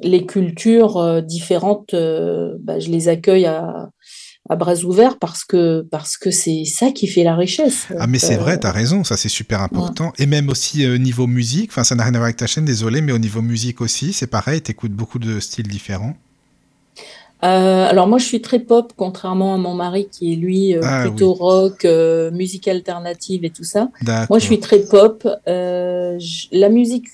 les 0.00 0.26
cultures 0.26 0.96
euh, 0.98 1.20
différentes, 1.20 1.94
euh, 1.94 2.56
bah, 2.60 2.78
je 2.80 2.90
les 2.90 3.08
accueille 3.08 3.46
à, 3.46 3.90
bras 4.50 4.74
ouverts 4.84 5.18
parce 5.18 5.42
que 5.42 5.86
parce 5.90 6.18
que 6.18 6.30
c'est 6.30 6.64
ça 6.66 6.90
qui 6.90 7.06
fait 7.06 7.24
la 7.24 7.34
richesse. 7.34 7.86
Ah 7.98 8.06
mais 8.06 8.18
c'est 8.18 8.36
vrai, 8.36 8.60
tu 8.60 8.66
as 8.66 8.72
raison, 8.72 9.02
ça 9.02 9.16
c'est 9.16 9.30
super 9.30 9.62
important. 9.62 10.12
Et 10.18 10.26
même 10.26 10.50
aussi 10.50 10.86
au 10.86 10.98
niveau 10.98 11.26
musique, 11.26 11.70
enfin 11.70 11.82
ça 11.82 11.94
n'a 11.94 12.02
rien 12.04 12.14
à 12.14 12.18
voir 12.18 12.24
avec 12.24 12.36
ta 12.36 12.46
chaîne, 12.46 12.66
désolé, 12.66 13.00
mais 13.00 13.12
au 13.12 13.18
niveau 13.18 13.40
musique 13.40 13.80
aussi, 13.80 14.12
c'est 14.12 14.26
pareil, 14.26 14.60
tu 14.60 14.70
écoutes 14.70 14.92
beaucoup 14.92 15.18
de 15.18 15.40
styles 15.40 15.68
différents. 15.68 16.14
Euh, 17.44 17.86
alors 17.88 18.06
moi, 18.06 18.18
je 18.18 18.24
suis 18.24 18.40
très 18.40 18.58
pop, 18.58 18.92
contrairement 18.96 19.54
à 19.54 19.58
mon 19.58 19.74
mari 19.74 20.08
qui 20.10 20.32
est 20.32 20.36
lui 20.36 20.74
euh, 20.74 20.80
ah 20.82 21.02
plutôt 21.02 21.34
rock, 21.34 21.84
euh, 21.84 22.30
musique 22.30 22.68
alternative 22.68 23.44
et 23.44 23.50
tout 23.50 23.64
ça. 23.64 23.90
Moi, 24.30 24.38
je 24.38 24.44
suis 24.44 24.60
très 24.60 24.80
pop. 24.80 25.28
la 25.46 26.68
musique 26.70 27.08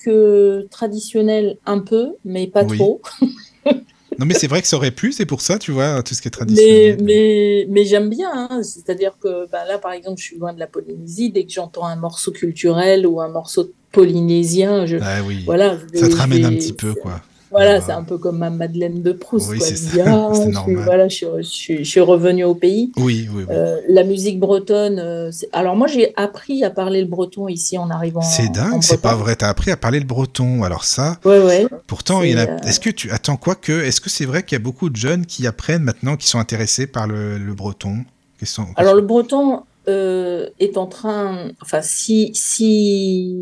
traditionnelle 0.71 1.57
un 1.67 1.81
peu, 1.81 2.11
mais 2.25 2.47
pas 2.47 2.65
trop. 2.65 3.01
non, 3.67 4.27
mais 4.27 4.35
c'est 4.35 4.47
vrai 4.47 4.63
que 4.63 4.69
ça 4.69 4.77
aurait 4.77 4.93
pu, 4.93 5.11
c'est 5.11 5.27
pour 5.27 5.41
ça, 5.41 5.59
tu 5.59 5.73
vois, 5.73 6.03
tout 6.05 6.15
ce 6.15 6.23
qui 6.23 6.29
est 6.29 6.33
traditionnel. 6.33 6.99
Mais, 7.03 7.67
mais, 7.69 7.85
j'aime 7.85 8.09
bien. 8.09 8.31
Hein. 8.33 8.63
C'est-à-dire 8.63 9.17
que 9.21 9.51
bah, 9.51 9.65
là, 9.67 9.79
par 9.79 9.93
exemple, 9.93 10.21
je 10.21 10.27
suis 10.27 10.39
loin 10.39 10.53
de 10.53 10.61
la 10.61 10.69
Polynésie. 10.69 11.31
Dès 11.31 11.45
que 11.45 11.53
j'entends 11.53 11.87
un 11.87 11.97
morceau 11.97 12.31
culturel 12.31 13.05
ou 13.05 13.21
un 13.21 13.29
morceau 13.29 13.73
polynésien, 13.91 14.87
je, 14.87 14.99
ah 15.03 15.19
oui. 15.27 15.43
voilà, 15.45 15.77
ça 15.95 16.09
te 16.09 16.15
ramène 16.15 16.45
un 16.45 16.53
petit 16.53 16.73
peu, 16.73 16.95
quoi. 16.95 17.21
Voilà, 17.51 17.81
c'est 17.81 17.93
un 17.93 18.05
peu 18.05 18.19
comme 18.19 18.39
ma 18.39 18.51
Madeleine 18.51 19.03
de 19.03 19.13
Proust. 19.13 19.51
Oui, 19.51 19.61
ça. 19.61 20.03
Ah, 20.07 20.31
je, 20.67 20.75
voilà, 20.77 21.09
je, 21.09 21.27
je, 21.41 21.83
suis 21.83 22.01
revenue 22.01 22.45
au 22.45 22.55
pays. 22.55 22.93
Oui, 22.97 23.29
oui, 23.33 23.45
oui. 23.49 23.55
Euh, 23.55 23.81
la 23.89 24.05
musique 24.05 24.39
bretonne. 24.39 24.99
Euh, 24.99 25.31
alors 25.53 25.77
moi, 25.77 25.87
j'ai 25.87 26.13
appris 26.17 26.65
à 26.65 26.71
parler 26.71 27.01
le 27.01 27.09
breton 27.09 27.49
ici 27.49 27.77
en 27.77 27.91
arrivant. 27.91 28.23
C'est 28.23 28.51
dingue, 28.51 28.83
c'est 28.83 29.03
pas 29.03 29.15
vrai. 29.15 29.37
Tu 29.37 29.45
as 29.45 29.49
appris 29.49 29.71
à 29.71 29.77
parler 29.77 29.99
le 29.99 30.07
breton. 30.07 30.63
Alors 30.63 30.85
ça. 30.85 31.19
Oui, 31.25 31.37
oui. 31.45 31.67
Pourtant, 31.87 32.23
il 32.23 32.39
a... 32.39 32.43
Euh, 32.43 32.57
est-ce 32.65 32.81
que 32.81 32.91
tu 32.91 33.11
attends 33.11 33.37
quoi 33.37 33.55
que 33.55 33.85
Est-ce 33.85 34.01
que 34.01 34.11
c'est 34.11 34.27
vrai 34.27 34.43
qu'il 34.43 34.57
y 34.57 34.61
a 34.61 34.65
beaucoup 34.65 34.91
de 34.91 34.97
jeunes 34.97 35.27
qui 35.27 35.47
apprennent 35.47 35.83
maintenant, 35.83 36.17
qui 36.17 36.29
sont 36.29 36.39
intéressés 36.39 36.87
par 36.87 37.07
le, 37.07 37.39
le 37.39 37.55
breton 37.55 38.05
sont... 38.47 38.67
Alors 38.77 38.95
le 38.95 39.03
breton, 39.03 39.63
euh, 39.91 40.49
est 40.59 40.77
en 40.77 40.87
train, 40.87 41.51
enfin, 41.61 41.81
si, 41.83 42.31
si, 42.35 43.37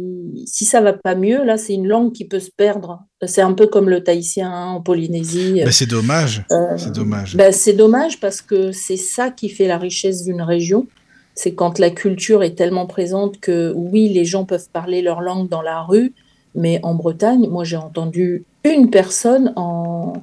si 0.46 0.64
ça 0.64 0.80
va 0.80 0.92
pas 0.92 1.14
mieux, 1.14 1.44
là, 1.44 1.56
c'est 1.56 1.74
une 1.74 1.86
langue 1.86 2.12
qui 2.12 2.24
peut 2.24 2.40
se 2.40 2.50
perdre. 2.50 3.00
C'est 3.26 3.42
un 3.42 3.52
peu 3.52 3.66
comme 3.66 3.88
le 3.88 4.02
tahitien 4.02 4.52
en 4.52 4.80
Polynésie. 4.80 5.60
Ben, 5.64 5.70
c'est 5.70 5.86
dommage. 5.86 6.44
Euh, 6.50 6.76
c'est 6.76 6.92
dommage. 6.92 7.36
Ben, 7.36 7.52
c'est 7.52 7.72
dommage 7.72 8.20
parce 8.20 8.40
que 8.40 8.72
c'est 8.72 8.96
ça 8.96 9.30
qui 9.30 9.48
fait 9.48 9.66
la 9.66 9.78
richesse 9.78 10.24
d'une 10.24 10.42
région. 10.42 10.86
C'est 11.34 11.54
quand 11.54 11.78
la 11.78 11.90
culture 11.90 12.42
est 12.42 12.54
tellement 12.54 12.86
présente 12.86 13.38
que 13.40 13.72
oui, 13.76 14.08
les 14.08 14.24
gens 14.24 14.44
peuvent 14.44 14.68
parler 14.72 15.02
leur 15.02 15.20
langue 15.20 15.48
dans 15.48 15.62
la 15.62 15.82
rue, 15.82 16.12
mais 16.54 16.80
en 16.82 16.94
Bretagne, 16.94 17.46
moi, 17.48 17.64
j'ai 17.64 17.76
entendu 17.76 18.44
une 18.64 18.90
personne 18.90 19.52
en, 19.56 20.14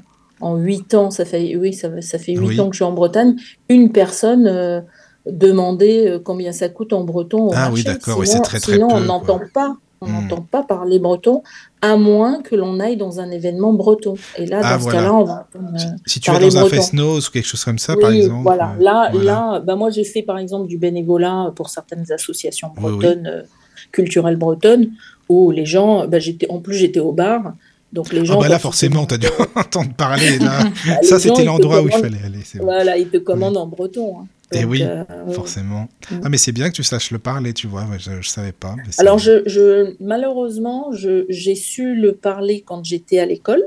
en 0.42 0.58
8 0.58 0.94
ans, 0.96 1.12
ça 1.12 1.24
fait, 1.24 1.56
oui, 1.56 1.74
ça, 1.74 1.90
ça 2.02 2.20
fait 2.20 2.36
8 2.36 2.60
ans 2.60 2.70
que 2.70 2.74
je 2.74 2.78
suis 2.78 2.84
en 2.84 2.92
Bretagne, 2.92 3.36
une 3.70 3.92
personne. 3.92 4.48
Euh, 4.48 4.82
demander 5.26 6.08
euh, 6.08 6.20
combien 6.20 6.52
ça 6.52 6.70
coûte 6.70 6.94
en 6.94 7.04
breton. 7.04 7.50
Au 7.50 7.54
ah 7.56 7.70
oui, 7.72 7.84
d'accord, 7.84 8.20
oui, 8.20 8.28
c'est 8.28 8.40
très 8.42 8.60
très 8.60 8.74
Sinon, 8.74 8.88
on 8.92 9.00
n'entend 9.02 9.42
pas. 9.54 9.76
On 10.02 10.08
hmm. 10.08 10.12
n'entend 10.12 10.42
pas 10.42 10.62
parler 10.62 11.00
breton, 11.00 11.42
à 11.82 11.96
moins 11.96 12.42
que 12.42 12.54
l'on 12.54 12.82
aille 12.82 12.98
dans 12.98 13.22
un 13.22 13.32
événement 13.32 13.72
breton. 13.72 14.16
Et 14.38 14.46
là, 14.46 14.60
ah, 14.62 14.78
dans 14.78 14.84
ce 14.84 14.92
cas-là, 14.92 15.14
on 15.14 15.24
va 15.24 15.48
euh, 15.56 15.60
Si 16.06 16.20
tu 16.20 16.32
vas 16.32 16.40
dans 16.40 16.58
un 16.58 16.68
fest-noz 16.68 17.28
ou 17.28 17.32
quelque 17.32 17.48
chose 17.48 17.64
comme 17.64 17.80
ça, 17.80 17.96
par 17.96 18.12
exemple. 18.12 18.44
Voilà, 18.44 18.76
euh, 18.78 18.84
là, 18.84 19.12
là 19.14 19.60
bah, 19.62 19.76
moi, 19.76 19.90
j'ai 19.90 20.04
fait 20.04 20.22
par 20.22 20.38
exemple 20.38 20.68
du 20.68 20.78
bénévolat 20.78 21.54
pour 21.56 21.70
certaines 21.70 22.12
associations 22.12 22.72
bretonnes, 22.76 23.46
culturelles 23.92 24.36
bretonnes, 24.36 24.92
où 25.30 25.52
les 25.52 25.66
gens, 25.66 26.08
bah, 26.08 26.20
j'étais, 26.20 26.50
en 26.50 26.60
plus, 26.60 26.76
j'étais 26.76 27.00
au 27.00 27.14
bar. 27.14 27.54
Donc 27.94 28.12
les 28.12 28.20
ah 28.22 28.26
gens. 28.26 28.42
bah 28.42 28.50
là, 28.50 28.60
forcément, 28.60 29.06
tu 29.06 29.14
as 29.14 29.18
dû 29.18 29.28
entendre 29.56 29.94
parler. 29.94 30.38
Là. 30.40 30.60
Bah, 30.88 30.98
ça, 31.02 31.20
c'était 31.20 31.46
l'endroit 31.46 31.82
où 31.82 31.88
il 31.88 31.94
fallait 31.94 32.22
aller. 32.26 32.40
Voilà, 32.60 32.98
ils 32.98 33.08
te 33.08 33.18
commandent 33.18 33.58
en 33.58 33.68
breton. 33.68 34.20
Hein. 34.20 34.28
Et 34.52 34.60
eh 34.62 34.66
oui, 34.66 34.84
euh, 34.84 35.04
forcément. 35.32 35.90
Ah, 36.24 36.30
mais 36.30 36.38
c'est 36.38 36.52
bien 36.52 36.70
que 36.70 36.76
tu 36.76 36.84
saches 36.84 37.10
le 37.10 37.18
parler, 37.18 37.54
tu 37.54 37.66
vois. 37.66 37.86
je 37.98 38.12
ne 38.12 38.22
savais 38.22 38.52
pas. 38.52 38.76
Alors, 39.00 39.18
je, 39.18 39.42
je, 39.48 39.96
malheureusement, 40.00 40.92
j'ai 40.92 41.56
su 41.56 41.96
le 41.96 42.14
parler 42.14 42.62
quand 42.66 42.84
j'étais 42.84 43.20
à 43.20 43.26
l'école. 43.26 43.64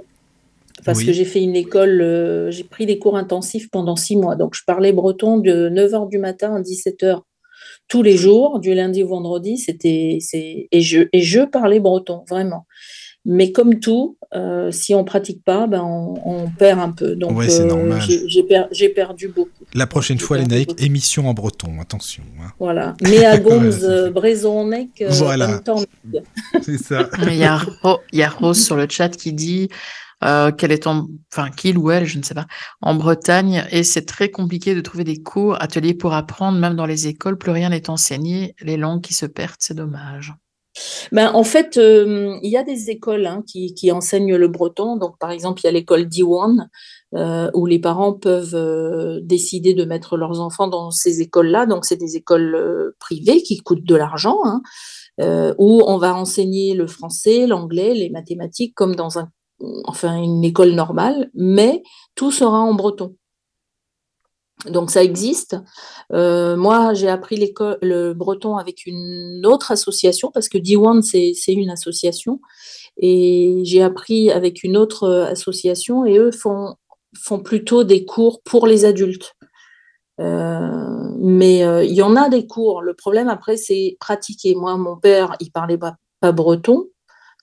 Parce 0.84 1.02
que 1.02 1.12
j'ai 1.12 1.24
fait 1.24 1.42
une 1.42 1.56
école, 1.56 2.00
euh, 2.00 2.52
j'ai 2.52 2.62
pris 2.62 2.86
des 2.86 3.00
cours 3.00 3.16
intensifs 3.16 3.68
pendant 3.68 3.96
six 3.96 4.16
mois. 4.16 4.36
Donc, 4.36 4.55
je 4.55 4.62
parlais 4.64 4.92
breton 4.92 5.38
de 5.38 5.68
9h 5.68 6.09
du 6.09 6.18
matin 6.18 6.55
à 6.55 6.60
17h 6.60 7.22
tous 7.88 8.02
les 8.02 8.16
jours, 8.16 8.60
du 8.60 8.74
lundi 8.74 9.02
au 9.02 9.09
vendredi. 9.09 9.59
C'était, 9.59 10.18
et, 10.32 10.80
je, 10.80 11.09
et 11.12 11.20
je 11.20 11.40
parlais 11.40 11.80
breton, 11.80 12.24
vraiment. 12.28 12.66
Mais 13.30 13.52
comme 13.52 13.78
tout, 13.78 14.16
euh, 14.34 14.72
si 14.72 14.94
on 14.94 15.05
pratique 15.05 15.44
pas, 15.44 15.66
ben 15.66 15.82
on, 15.82 16.48
perd 16.59 16.80
un 16.80 16.92
peu. 16.92 17.14
Donc, 17.14 17.36
ouais, 17.36 17.50
c'est 17.50 17.60
euh, 17.60 17.66
normal. 17.66 18.00
J'ai 18.72 18.88
perdu 18.88 19.28
beaucoup. 19.28 19.50
La 19.74 19.86
prochaine 19.86 20.18
fois, 20.18 20.38
les 20.38 20.66
émission 20.78 21.28
en 21.28 21.34
breton, 21.34 21.78
attention. 21.78 22.22
Hein. 22.40 22.52
Voilà. 22.59 22.94
Mais 23.02 23.26
à 23.26 23.36
Gonz, 23.36 23.86
Brezonec, 24.14 25.02
euh, 25.02 25.10
voilà. 25.10 25.60
c'est 26.62 26.78
ça. 26.78 27.10
Il 27.26 27.34
y, 27.34 27.44
a, 27.44 27.60
il 28.12 28.18
y 28.18 28.22
a 28.22 28.30
Rose 28.30 28.64
sur 28.64 28.76
le 28.76 28.86
chat 28.88 29.10
qui 29.10 29.34
dit 29.34 29.68
qu'elle 30.22 30.72
est 30.72 30.86
en, 30.86 31.06
enfin 31.30 31.50
qu'il 31.50 31.76
ou 31.76 31.90
elle, 31.90 32.06
je 32.06 32.16
ne 32.16 32.22
sais 32.22 32.34
pas, 32.34 32.46
en 32.80 32.94
Bretagne 32.94 33.66
et 33.70 33.84
c'est 33.84 34.06
très 34.06 34.30
compliqué 34.30 34.74
de 34.74 34.80
trouver 34.80 35.05
des 35.05 35.22
cours, 35.22 35.62
ateliers 35.62 35.94
pour 35.94 36.14
apprendre, 36.14 36.59
même 36.59 36.76
dans 36.76 36.86
les 36.86 37.09
écoles, 37.09 37.36
plus 37.36 37.52
rien 37.52 37.68
n'est 37.68 37.90
enseigné, 37.90 38.55
les 38.62 38.78
langues 38.78 39.02
qui 39.02 39.12
se 39.12 39.26
perdent, 39.26 39.56
c'est 39.59 39.76
dommage. 39.76 40.32
Ben, 41.12 41.30
en 41.34 41.44
fait, 41.44 41.76
euh, 41.76 42.38
il 42.42 42.50
y 42.50 42.56
a 42.56 42.62
des 42.62 42.90
écoles 42.90 43.26
hein, 43.26 43.42
qui, 43.46 43.92
enseignent 43.92 44.36
le 44.36 44.48
breton. 44.48 44.96
Donc, 44.96 45.18
par 45.18 45.30
exemple, 45.30 45.60
il 45.62 45.66
y 45.66 45.68
a 45.68 45.72
l'école 45.72 46.06
Diwan, 46.06 46.68
euh, 47.14 47.50
où 47.54 47.66
les 47.66 47.78
parents 47.78 48.12
peuvent 48.12 48.54
euh, 48.54 49.20
décider 49.22 49.74
de 49.74 49.84
mettre 49.84 50.16
leurs 50.16 50.40
enfants 50.40 50.68
dans 50.68 50.90
ces 50.90 51.20
écoles-là. 51.20 51.66
Donc, 51.66 51.84
c'est 51.84 51.96
des 51.96 52.16
écoles 52.16 52.94
privées 53.00 53.42
qui 53.42 53.58
coûtent 53.58 53.86
de 53.86 53.96
l'argent, 53.96 54.38
hein, 54.44 54.62
où 55.58 55.82
on 55.86 55.98
va 55.98 56.14
enseigner 56.14 56.74
le 56.74 56.86
français, 56.86 57.46
l'anglais, 57.46 57.94
les 57.94 58.10
mathématiques, 58.10 58.74
comme 58.74 58.94
dans 58.94 59.18
un, 59.18 59.30
enfin, 59.84 60.16
une 60.16 60.44
école 60.44 60.72
normale, 60.72 61.30
mais 61.34 61.82
tout 62.14 62.30
sera 62.30 62.60
en 62.60 62.74
breton. 62.74 63.16
Donc 64.66 64.90
ça 64.90 65.05
existe. 65.05 65.56
Euh, 66.12 66.56
moi, 66.56 66.93
j'ai 66.94 67.09
appris 67.09 67.36
le 67.36 68.12
breton 68.12 68.56
avec 68.56 68.86
une 68.86 69.47
autre 69.47 69.70
association 69.70 70.30
parce 70.32 70.48
que 70.48 70.59
D1, 70.59 71.02
c'est 71.02 71.52
une 71.52 71.70
association. 71.70 72.40
Et 72.97 73.60
j'ai 73.62 73.82
appris 73.82 74.30
avec 74.30 74.64
une 74.64 74.76
autre 74.76 75.05
euh, 75.05 75.26
association 75.26 76.05
et 76.05 76.18
eux 76.18 76.32
font, 76.32 76.76
plutôt 77.44 77.85
des 77.85 78.05
cours 78.05 78.43
pour 78.43 78.66
les 78.66 78.85
adultes. 78.85 79.35
Euh, 80.20 81.14
mais 81.20 81.60
il 81.86 81.94
y 81.94 82.02
en 82.02 82.16
a 82.16 82.28
des 82.28 82.47
cours. 82.47 82.82
Le 82.82 82.94
problème 82.94 83.28
après, 83.28 83.56
c'est 83.56 83.97
pratiquer. 84.01 84.56
Moi, 84.56 84.76
mon 84.76 84.97
père, 84.97 85.36
il 85.39 85.52
parlait 85.52 85.78
pas, 85.78 85.97
breton. 86.32 86.86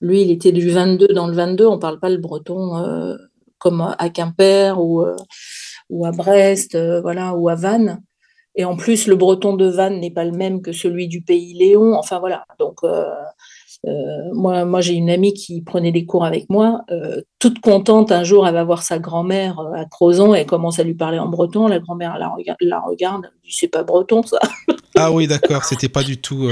Lui, 0.01 0.23
il 0.23 0.31
était 0.31 0.51
du 0.51 0.69
22 0.69 1.07
dans 1.07 1.27
le 1.27 1.33
22. 1.33 1.65
On 1.65 1.79
parle 1.79 1.99
pas 1.99 2.09
le 2.09 2.17
breton 2.17 3.17
comme 3.57 3.95
à 3.97 4.09
Quimper 4.09 4.77
ou 4.77 5.05
ou 5.89 6.05
à 6.05 6.11
Brest, 6.11 6.75
euh, 6.75 7.01
voilà, 7.01 7.35
ou 7.35 7.49
à 7.49 7.55
Vannes. 7.55 8.01
Et 8.55 8.63
en 8.63 8.77
plus, 8.77 9.07
le 9.07 9.15
breton 9.15 9.55
de 9.55 9.65
Vannes 9.65 9.99
n'est 9.99 10.11
pas 10.11 10.23
le 10.23 10.31
même 10.31 10.61
que 10.61 10.71
celui 10.71 11.07
du 11.07 11.21
pays 11.21 11.53
Léon. 11.53 11.95
Enfin 11.95 12.19
voilà. 12.19 12.45
Donc 12.57 12.79
euh, 12.83 13.05
euh, 13.85 13.91
moi, 14.33 14.63
moi 14.63 14.79
j'ai 14.79 14.93
une 14.93 15.09
amie 15.09 15.33
qui 15.33 15.61
prenait 15.61 15.91
des 15.91 16.05
cours 16.05 16.23
avec 16.23 16.49
moi. 16.49 16.81
toute 17.39 17.59
contente, 17.59 18.13
un 18.13 18.23
jour, 18.23 18.47
elle 18.47 18.53
va 18.53 18.63
voir 18.63 18.81
sa 18.81 18.97
grand-mère 18.97 19.59
à 19.75 19.85
Crozon 19.85 20.33
et 20.33 20.39
elle 20.39 20.45
commence 20.45 20.79
à 20.79 20.83
lui 20.83 20.93
parler 20.93 21.19
en 21.19 21.27
breton. 21.27 21.67
La 21.67 21.79
grand-mère 21.79 22.17
la, 22.17 22.79
regarde, 22.79 23.25
elle 23.25 23.41
dit 23.43 23.53
c'est 23.53 23.67
pas 23.67 23.83
breton 23.83 24.23
ça. 24.23 24.39
Ah 24.97 25.11
oui, 25.11 25.27
d'accord. 25.27 25.65
C'était 25.65 25.89
pas 25.89 26.03
du 26.03 26.17
tout 26.21 26.47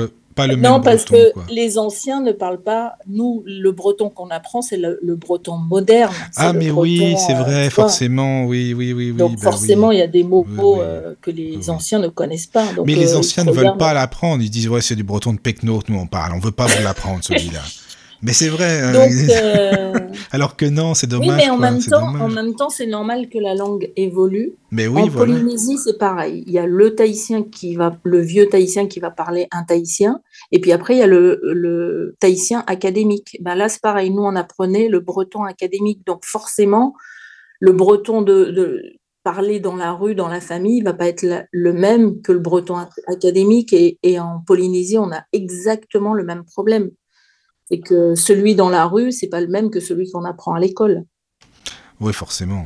non, 0.58 0.82
parce 0.82 1.06
que 1.06 1.32
les 1.52 1.78
anciens 1.78 2.22
ne 2.22 2.32
parlent 2.32 2.62
pas. 2.62 2.94
Nous, 3.08 3.44
le 3.46 3.72
breton 3.72 4.10
qu'on 4.10 4.30
apprend, 4.30 4.62
c'est 4.62 4.78
le, 4.78 5.16
breton 5.16 5.58
moderne. 5.58 6.14
Ah, 6.36 6.54
mais 6.54 6.72
oui, 6.72 7.16
c'est 7.18 7.34
vrai, 7.34 7.68
euh, 7.68 7.70
forcément, 7.70 8.46
oui, 8.46 8.74
oui, 8.74 8.94
oui. 8.94 9.14
Donc, 9.14 9.36
bah 9.36 9.42
forcément, 9.44 9.92
il 9.92 10.00
y 10.00 10.02
a 10.02 10.08
des 10.08 10.24
mots 10.24 10.46
euh, 10.60 11.14
que 11.22 11.32
les 11.32 11.70
anciens 11.70 12.00
ne 12.00 12.08
connaissent 12.08 12.48
pas. 12.48 12.66
mais 12.86 12.96
les 12.96 13.14
euh, 13.14 13.20
anciens 13.20 13.44
ne 13.44 13.52
veulent 13.52 13.78
pas 13.78 13.94
l'apprendre. 13.94 14.44
Ils 14.44 14.50
disent, 14.50 14.70
ouais, 14.70 14.82
c'est 14.82 14.96
du 14.96 15.04
breton 15.04 15.34
de 15.34 15.40
Pecno 15.40 15.82
nous 15.88 15.98
on 15.98 16.08
parle. 16.08 16.34
On 16.34 16.40
veut 16.40 16.52
pas 16.52 16.68
vous 16.68 16.84
l'apprendre, 16.84 17.20
celui-là. 17.24 17.62
Mais 18.24 18.32
c'est 18.32 18.48
vrai. 18.48 18.82
Euh, 18.82 18.94
euh, 19.30 19.94
Alors 20.32 20.56
que 20.56 20.66
non, 20.66 20.94
c'est 20.94 21.08
dommage. 21.08 21.28
Oui, 21.28 21.36
mais 21.36 21.50
en, 21.50 21.58
même, 21.58 21.84
temps, 21.84 22.08
en 22.08 22.30
même 22.30 22.56
temps, 22.56 22.70
c'est 22.70 22.88
normal 22.88 23.28
que 23.28 23.38
la 23.38 23.54
langue 23.54 23.92
évolue. 23.98 24.54
Mais 24.72 24.88
oui, 24.88 25.02
en 25.02 25.10
Polynésie, 25.10 25.78
c'est 25.78 25.98
pareil. 25.98 26.44
Il 26.48 26.54
y 26.54 26.58
a 26.58 26.66
le 26.66 26.96
tahitien 26.96 27.44
qui 27.44 27.76
va, 27.76 27.98
le 28.04 28.22
vieux 28.22 28.48
tahitien 28.48 28.88
qui 28.88 29.02
va 29.02 29.12
parler 29.12 29.48
un 29.52 29.64
tahitien, 29.64 30.22
et 30.52 30.62
puis 30.62 30.72
après 30.72 30.96
il 30.96 31.00
y 31.00 31.04
a 31.04 31.08
le, 31.08 31.42
le 31.44 32.16
tahitien 32.20 32.64
académique. 32.66 33.38
Ben 33.42 33.56
là, 33.56 33.68
c'est 33.68 33.82
pareil. 33.82 34.10
Nous, 34.10 34.24
on 34.24 34.36
apprenait 34.38 34.88
le 34.88 35.02
breton 35.02 35.44
académique, 35.44 36.06
donc 36.06 36.24
forcément, 36.24 36.94
le 37.60 37.74
breton 37.74 38.22
de, 38.22 38.46
de 38.46 38.82
parler 39.24 39.60
dans 39.60 39.76
la 39.76 39.92
rue, 39.92 40.16
dans 40.16 40.28
la 40.28 40.42
famille, 40.42 40.82
va 40.82 40.94
pas 40.94 41.08
être 41.08 41.26
le 41.52 41.74
même 41.74 42.22
que 42.22 42.32
le 42.32 42.40
breton 42.40 42.78
académique. 43.08 43.74
Et, 43.74 43.98
et, 44.04 44.20
en 44.20 44.42
Polynésie, 44.46 44.98
on 44.98 45.12
a 45.12 45.24
exactement 45.34 46.14
le 46.14 46.24
même 46.24 46.44
problème. 46.46 46.90
C'est 47.70 47.80
que 47.80 48.16
celui 48.16 48.56
dans 48.56 48.70
la 48.70 48.86
rue, 48.86 49.12
c'est 49.12 49.28
pas 49.28 49.42
le 49.42 49.48
même 49.48 49.70
que 49.70 49.80
celui 49.80 50.10
qu'on 50.12 50.26
apprend 50.26 50.54
à 50.54 50.60
l'école. 50.60 51.04
Oui, 52.00 52.14
forcément. 52.14 52.66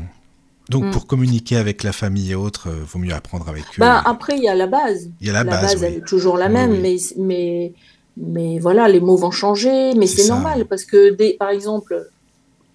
Donc, 0.70 0.86
Mm. 0.86 0.92
pour 0.92 1.08
communiquer 1.08 1.56
avec 1.56 1.84
la 1.84 1.94
famille 1.94 2.32
et 2.32 2.36
autres, 2.36 2.70
euh, 2.70 2.84
vaut 2.86 3.00
mieux 3.00 3.14
apprendre 3.14 3.48
avec 3.48 3.64
eux. 3.64 3.80
Bah, 3.80 4.02
après, 4.06 4.36
il 4.36 4.44
y 4.44 4.50
a 4.50 4.56
la 4.56 4.68
base. 4.68 5.10
Il 5.22 5.28
y 5.28 5.30
a 5.30 5.34
la, 5.34 5.44
base, 5.44 5.76
oui. 5.76 5.84
elle 5.86 5.94
est 5.96 6.06
toujours 6.06 6.38
la 6.38 6.50
même, 6.50 6.72
oui. 6.72 6.80
mais, 6.82 6.98
mais, 7.18 7.74
mais 8.18 8.60
voilà, 8.60 8.90
les 8.90 9.00
mots 9.00 9.16
vont 9.16 9.32
changer, 9.32 9.94
mais 9.96 10.08
C'est 10.08 10.28
normal 10.28 10.66
parce 10.66 10.84
que, 10.84 11.12
des, 11.12 11.36
par 11.40 11.50
exemple, 11.50 12.10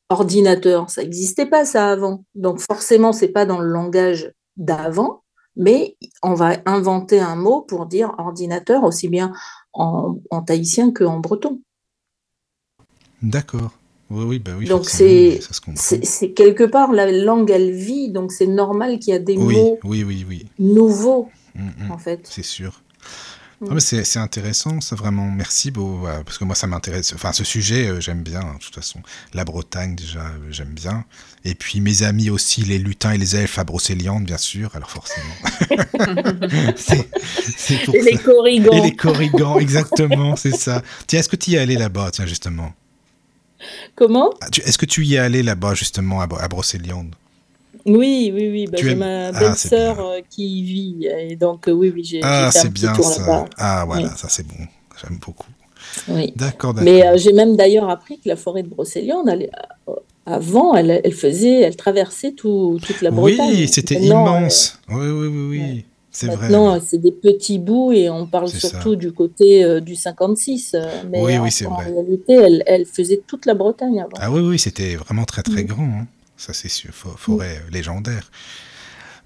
ordinateur, 0.08 0.88
ça 0.90 1.02
n'existait 1.02 1.46
pas 1.46 1.64
ça 1.64 1.90
avant. 1.90 2.24
Donc 2.34 2.60
forcément, 2.60 3.12
c'est 3.12 3.28
pas 3.28 3.46
dans 3.46 3.58
le 3.58 3.68
langage 3.68 4.32
d'avant, 4.56 5.22
mais 5.56 5.96
on 6.22 6.34
va 6.34 6.56
inventer 6.66 7.20
un 7.20 7.36
mot 7.36 7.62
pour 7.62 7.86
dire 7.86 8.14
ordinateur 8.18 8.84
aussi 8.84 9.08
bien 9.08 9.32
en, 9.72 10.16
en 10.30 10.42
tahitien 10.42 10.92
qu'en 10.92 11.18
breton. 11.18 11.60
D'accord. 13.22 13.72
Oui, 14.10 14.24
oui, 14.24 14.38
bah 14.38 14.52
oui. 14.58 14.66
Donc, 14.66 14.88
c'est- 14.90 15.40
quelque 16.34 16.64
part, 16.64 16.92
la 16.92 17.10
langue, 17.10 17.50
elle 17.50 17.72
vit, 17.72 18.10
donc 18.10 18.30
c'est 18.32 18.46
normal 18.46 18.98
qu'il 18.98 19.12
y 19.12 19.16
a 19.16 19.18
des 19.18 19.36
Oui, 19.38 19.54
mots 19.54 19.78
oui, 19.84 20.04
oui, 20.04 20.26
oui. 20.28 20.46
nouveaux, 20.58 21.30
Mm, 21.54 21.86
mm. 21.86 21.90
en 21.90 21.98
fait. 21.98 22.20
C'est 22.28 22.44
sûr. 22.44 22.82
Mm. 23.60 23.66
Ah, 23.70 23.74
mais 23.74 23.80
c'est 23.80 24.18
intéressant, 24.18 24.80
ça 24.80 24.96
vraiment. 24.96 25.30
Merci, 25.30 25.70
Beau, 25.70 25.96
voilà, 26.00 26.24
parce 26.24 26.36
que 26.36 26.44
moi 26.44 26.54
ça 26.56 26.66
m'intéresse. 26.66 27.12
Enfin, 27.14 27.32
ce 27.32 27.44
sujet, 27.44 27.86
euh, 27.86 28.00
j'aime 28.00 28.22
bien, 28.22 28.40
hein, 28.40 28.56
de 28.58 28.64
toute 28.64 28.74
façon. 28.74 29.00
La 29.34 29.44
Bretagne, 29.44 29.94
déjà, 29.94 30.20
euh, 30.26 30.50
j'aime 30.50 30.74
bien. 30.74 31.04
Et 31.44 31.54
puis 31.54 31.80
mes 31.80 32.02
amis 32.02 32.28
aussi, 32.28 32.62
les 32.62 32.78
lutins 32.78 33.12
et 33.12 33.18
les 33.18 33.36
elfes 33.36 33.58
à 33.58 33.64
Brocéliande, 33.64 34.24
bien 34.24 34.36
sûr. 34.38 34.74
Alors 34.74 34.90
forcément. 34.90 35.34
c'est 36.76 37.08
c'est 37.56 37.84
pour 37.84 37.94
Et 37.94 38.02
les 38.02 38.16
corrigans. 38.18 38.72
Et 38.74 38.80
les 38.80 38.96
corrigans, 38.96 39.58
exactement, 39.58 40.36
c'est 40.36 40.56
ça. 40.56 40.82
Tiens, 41.06 41.20
est-ce 41.20 41.28
que 41.28 41.36
tu 41.36 41.52
y 41.52 41.54
es 41.54 41.58
allé 41.58 41.76
là-bas, 41.76 42.10
tiens, 42.10 42.26
justement? 42.26 42.72
Comment 43.94 44.30
Ah, 44.40 44.46
Est-ce 44.64 44.78
que 44.78 44.86
tu 44.86 45.04
y 45.04 45.14
es 45.14 45.18
allé 45.18 45.42
là-bas, 45.42 45.74
justement, 45.74 46.20
à, 46.20 46.24
à 46.40 46.48
Brocéliande? 46.48 47.14
Oui, 47.86 48.30
oui, 48.34 48.48
oui. 48.50 48.66
bah, 48.66 48.78
j'ai 48.80 48.94
ma 48.94 49.28
Ah, 49.28 49.32
belle-sœur 49.32 49.96
bien. 49.96 50.04
euh, 50.04 50.20
qui 50.30 50.60
y 50.60 50.62
vit. 50.62 51.06
Et 51.06 51.36
donc, 51.36 51.68
euh, 51.68 51.72
oui, 51.72 51.90
oui, 51.94 52.04
j'ai 52.04 52.20
Ah, 52.22 52.50
fait 52.52 52.58
c'est 52.60 52.66
un 52.68 52.70
petit 52.70 52.82
bien 52.82 52.92
tour 52.92 53.08
là-bas. 53.10 53.44
Ah, 53.58 53.84
voilà, 53.86 54.08
Oui. 54.08 54.14
ça 54.16 54.28
c'est 54.28 54.46
bon. 54.46 54.54
J'aime 55.00 55.18
beaucoup. 55.18 55.48
Oui. 56.08 56.32
D'accord, 56.36 56.74
d'accord. 56.74 56.84
Mais 56.92 57.06
euh, 57.06 57.16
j'ai 57.16 57.32
même 57.32 57.56
d'ailleurs 57.56 57.88
appris 57.90 58.20
que 58.20 58.28
la 58.28 58.36
forêt 58.36 58.62
de 58.62 58.68
Brocéliande, 58.68 59.28
elle- 59.28 59.50
euh, 59.88 59.92
avant, 60.26 60.74
elle, 60.76 61.00
elle 61.02 61.12
faisait, 61.12 61.62
elle 61.62 61.74
traversait 61.76 62.32
tout- 62.32 62.78
toute 62.80 63.00
la 63.02 63.10
Bretagne. 63.10 63.50
oui, 63.50 63.68
c'était 63.68 63.96
immense. 63.96 64.78
Oui, 64.88 65.08
oui, 65.08 65.26
oui, 65.26 65.46
oui. 65.50 65.60
Ouais. 65.60 65.84
C'est 66.14 66.28
euh, 66.30 66.34
vrai. 66.36 66.48
Maintenant, 66.50 66.78
c'est 66.80 66.98
des 66.98 67.10
petits 67.10 67.58
bouts 67.58 67.90
et 67.92 68.10
on 68.10 68.26
parle 68.26 68.48
ça. 68.50 68.68
surtout 68.68 68.96
du 68.96 69.12
côté 69.12 69.64
euh, 69.64 69.80
du 69.80 69.96
56. 69.96 70.74
euh, 70.74 71.02
mais 71.10 71.22
Oui, 71.22 71.38
en, 71.38 71.42
oui, 71.44 71.50
c'est 71.50 71.66
en 71.66 71.74
vrai. 71.74 71.86
réalité, 71.86 72.34
elle, 72.34 72.62
elle 72.66 72.84
faisait 72.86 73.22
toute 73.26 73.46
la 73.46 73.54
Bretagne 73.54 73.98
avant. 74.00 74.10
Ah 74.20 74.30
oui, 74.30 74.40
oui, 74.42 74.58
c'était 74.58 74.94
vraiment 74.96 75.24
très 75.24 75.42
très 75.42 75.62
Mm. 75.64 75.66
grand. 75.66 75.84
hein. 76.02 76.06
Ça 76.36 76.52
c'est 76.52 76.68
sûr, 76.68 76.90
fo- 76.90 77.16
forêt 77.16 77.56
euh, 77.66 77.70
légendaire. 77.72 78.30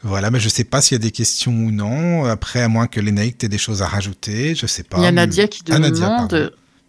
Voilà, 0.02 0.30
mais 0.30 0.38
je 0.38 0.48
sais 0.48 0.64
pas 0.64 0.80
s'il 0.80 0.94
y 0.96 1.00
a 1.00 1.02
des 1.02 1.10
questions 1.10 1.52
ou 1.52 1.70
non. 1.72 2.24
Après, 2.26 2.60
à 2.62 2.68
moins 2.68 2.86
que 2.86 3.00
Lénaïque 3.00 3.38
t'ait 3.38 3.48
des 3.48 3.58
choses 3.58 3.82
à 3.82 3.86
rajouter, 3.86 4.54
je 4.54 4.66
sais 4.66 4.82
pas. 4.82 4.98
Il 4.98 5.04
y 5.04 5.06
a 5.06 5.12
Nadia 5.12 5.48
qui 5.48 5.62
Ah, 5.70 5.78
demande, 5.78 5.90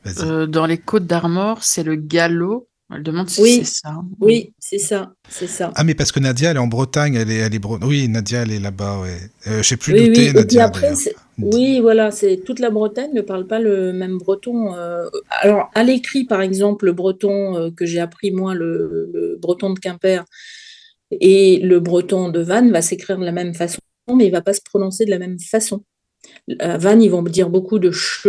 Nadia, 0.06 0.22
euh, 0.24 0.46
dans 0.46 0.66
les 0.66 0.78
Côtes 0.78 1.08
d'Armor, 1.08 1.64
c'est 1.64 1.84
le 1.84 1.96
galop. 1.96 2.68
Elle 2.94 3.04
demande 3.04 3.30
si 3.30 3.42
Oui. 3.42 3.56
c'est 3.66 3.82
ça. 3.82 3.96
Oui, 4.22 4.54
c'est 4.60 4.78
ça, 4.78 5.12
c'est 5.30 5.48
ça. 5.48 5.72
Ah, 5.76 5.84
mais 5.84 5.94
parce 5.94 6.14
que 6.14 6.22
Nadia, 6.22 6.52
elle 6.52 6.56
est 6.58 6.60
en 6.60 6.68
Bretagne, 6.68 7.16
elle 7.16 7.30
est, 7.30 7.36
elle 7.40 7.54
est 7.54 7.60
Bre- 7.60 7.84
Oui, 7.86 8.08
Nadia, 8.08 8.44
elle 8.44 8.52
est 8.54 8.60
là-bas, 8.60 9.02
ouais. 9.02 9.18
Euh, 9.48 9.62
je 9.62 9.68
sais 9.68 9.76
plus 9.78 9.92
Oui, 9.94 10.10
oui. 10.10 10.24
Et 10.30 10.34
Nadia. 10.34 10.64
après, 10.66 10.94
oui, 11.40 11.80
voilà, 11.82 12.12
c'est 12.12 12.38
toute 12.46 12.60
la 12.60 12.70
Bretagne 12.70 13.12
ne 13.14 13.22
parle 13.22 13.46
pas 13.46 13.60
le 13.60 13.92
même 13.92 14.18
breton. 14.18 14.74
euh, 14.74 15.06
alors, 15.42 15.70
à 15.76 15.84
l'écrit, 15.84 16.24
par 16.24 16.42
exemple, 16.42 16.86
le 16.86 16.94
breton 16.94 17.58
euh, 17.58 17.72
que 17.72 17.86
j'ai 17.86 18.00
appris 18.00 18.32
moi, 18.32 18.56
le, 18.56 19.10
le 19.14 19.36
breton 19.38 19.72
de 19.74 19.80
Quimper 19.80 20.24
et 21.12 21.60
le 21.60 21.80
breton 21.82 22.30
de 22.30 22.40
Vannes 22.40 22.72
va 22.72 22.82
s'écrire 22.82 23.18
de 23.18 23.26
la 23.26 23.32
même 23.34 23.54
façon, 23.54 23.80
mais 24.16 24.28
il 24.28 24.32
va 24.32 24.42
pas 24.42 24.54
se 24.54 24.62
prononcer 24.64 25.04
de 25.06 25.10
la 25.12 25.20
même 25.20 25.40
façon. 25.40 25.84
À 26.60 26.78
Vannes, 26.78 27.02
ils 27.02 27.12
vont 27.12 27.22
dire 27.22 27.50
beaucoup 27.50 27.80
de 27.80 27.92
che. 27.92 28.28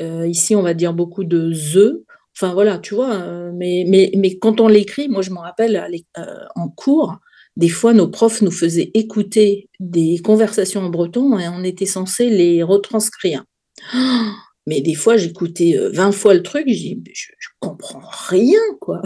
euh, 0.00 0.26
ici, 0.26 0.54
on 0.56 0.62
va 0.62 0.72
dire 0.74 0.94
beaucoup 0.94 1.24
de 1.24 1.52
ze. 1.52 2.02
Enfin 2.36 2.54
voilà, 2.54 2.78
tu 2.78 2.94
vois. 2.94 3.12
euh, 3.14 3.50
mais, 3.54 3.84
mais, 3.86 4.10
mais 4.16 4.38
quand 4.38 4.60
on 4.60 4.68
l'écrit, 4.68 5.08
moi, 5.08 5.22
je 5.22 5.30
me 5.30 5.38
rappelle 5.38 5.76
euh, 6.18 6.24
en 6.54 6.68
cours, 6.68 7.16
des 7.56 7.68
fois, 7.68 7.92
nos 7.92 8.08
profs 8.08 8.40
nous 8.42 8.50
faisaient 8.50 8.90
écouter 8.94 9.68
des 9.80 10.18
conversations 10.24 10.80
en 10.82 10.88
breton 10.88 11.38
et 11.38 11.48
on 11.48 11.62
était 11.64 11.86
censé 11.86 12.30
les 12.30 12.62
retranscrire. 12.62 13.44
Mais 14.66 14.80
des 14.80 14.94
fois, 14.94 15.16
j'écoutais 15.16 15.76
euh, 15.76 15.90
20 15.92 16.12
fois 16.12 16.34
le 16.34 16.42
truc, 16.42 16.64
je 16.68 16.72
dis, 16.72 17.02
je, 17.12 17.26
je 17.38 17.48
comprends 17.60 18.02
rien, 18.28 18.60
quoi. 18.80 19.02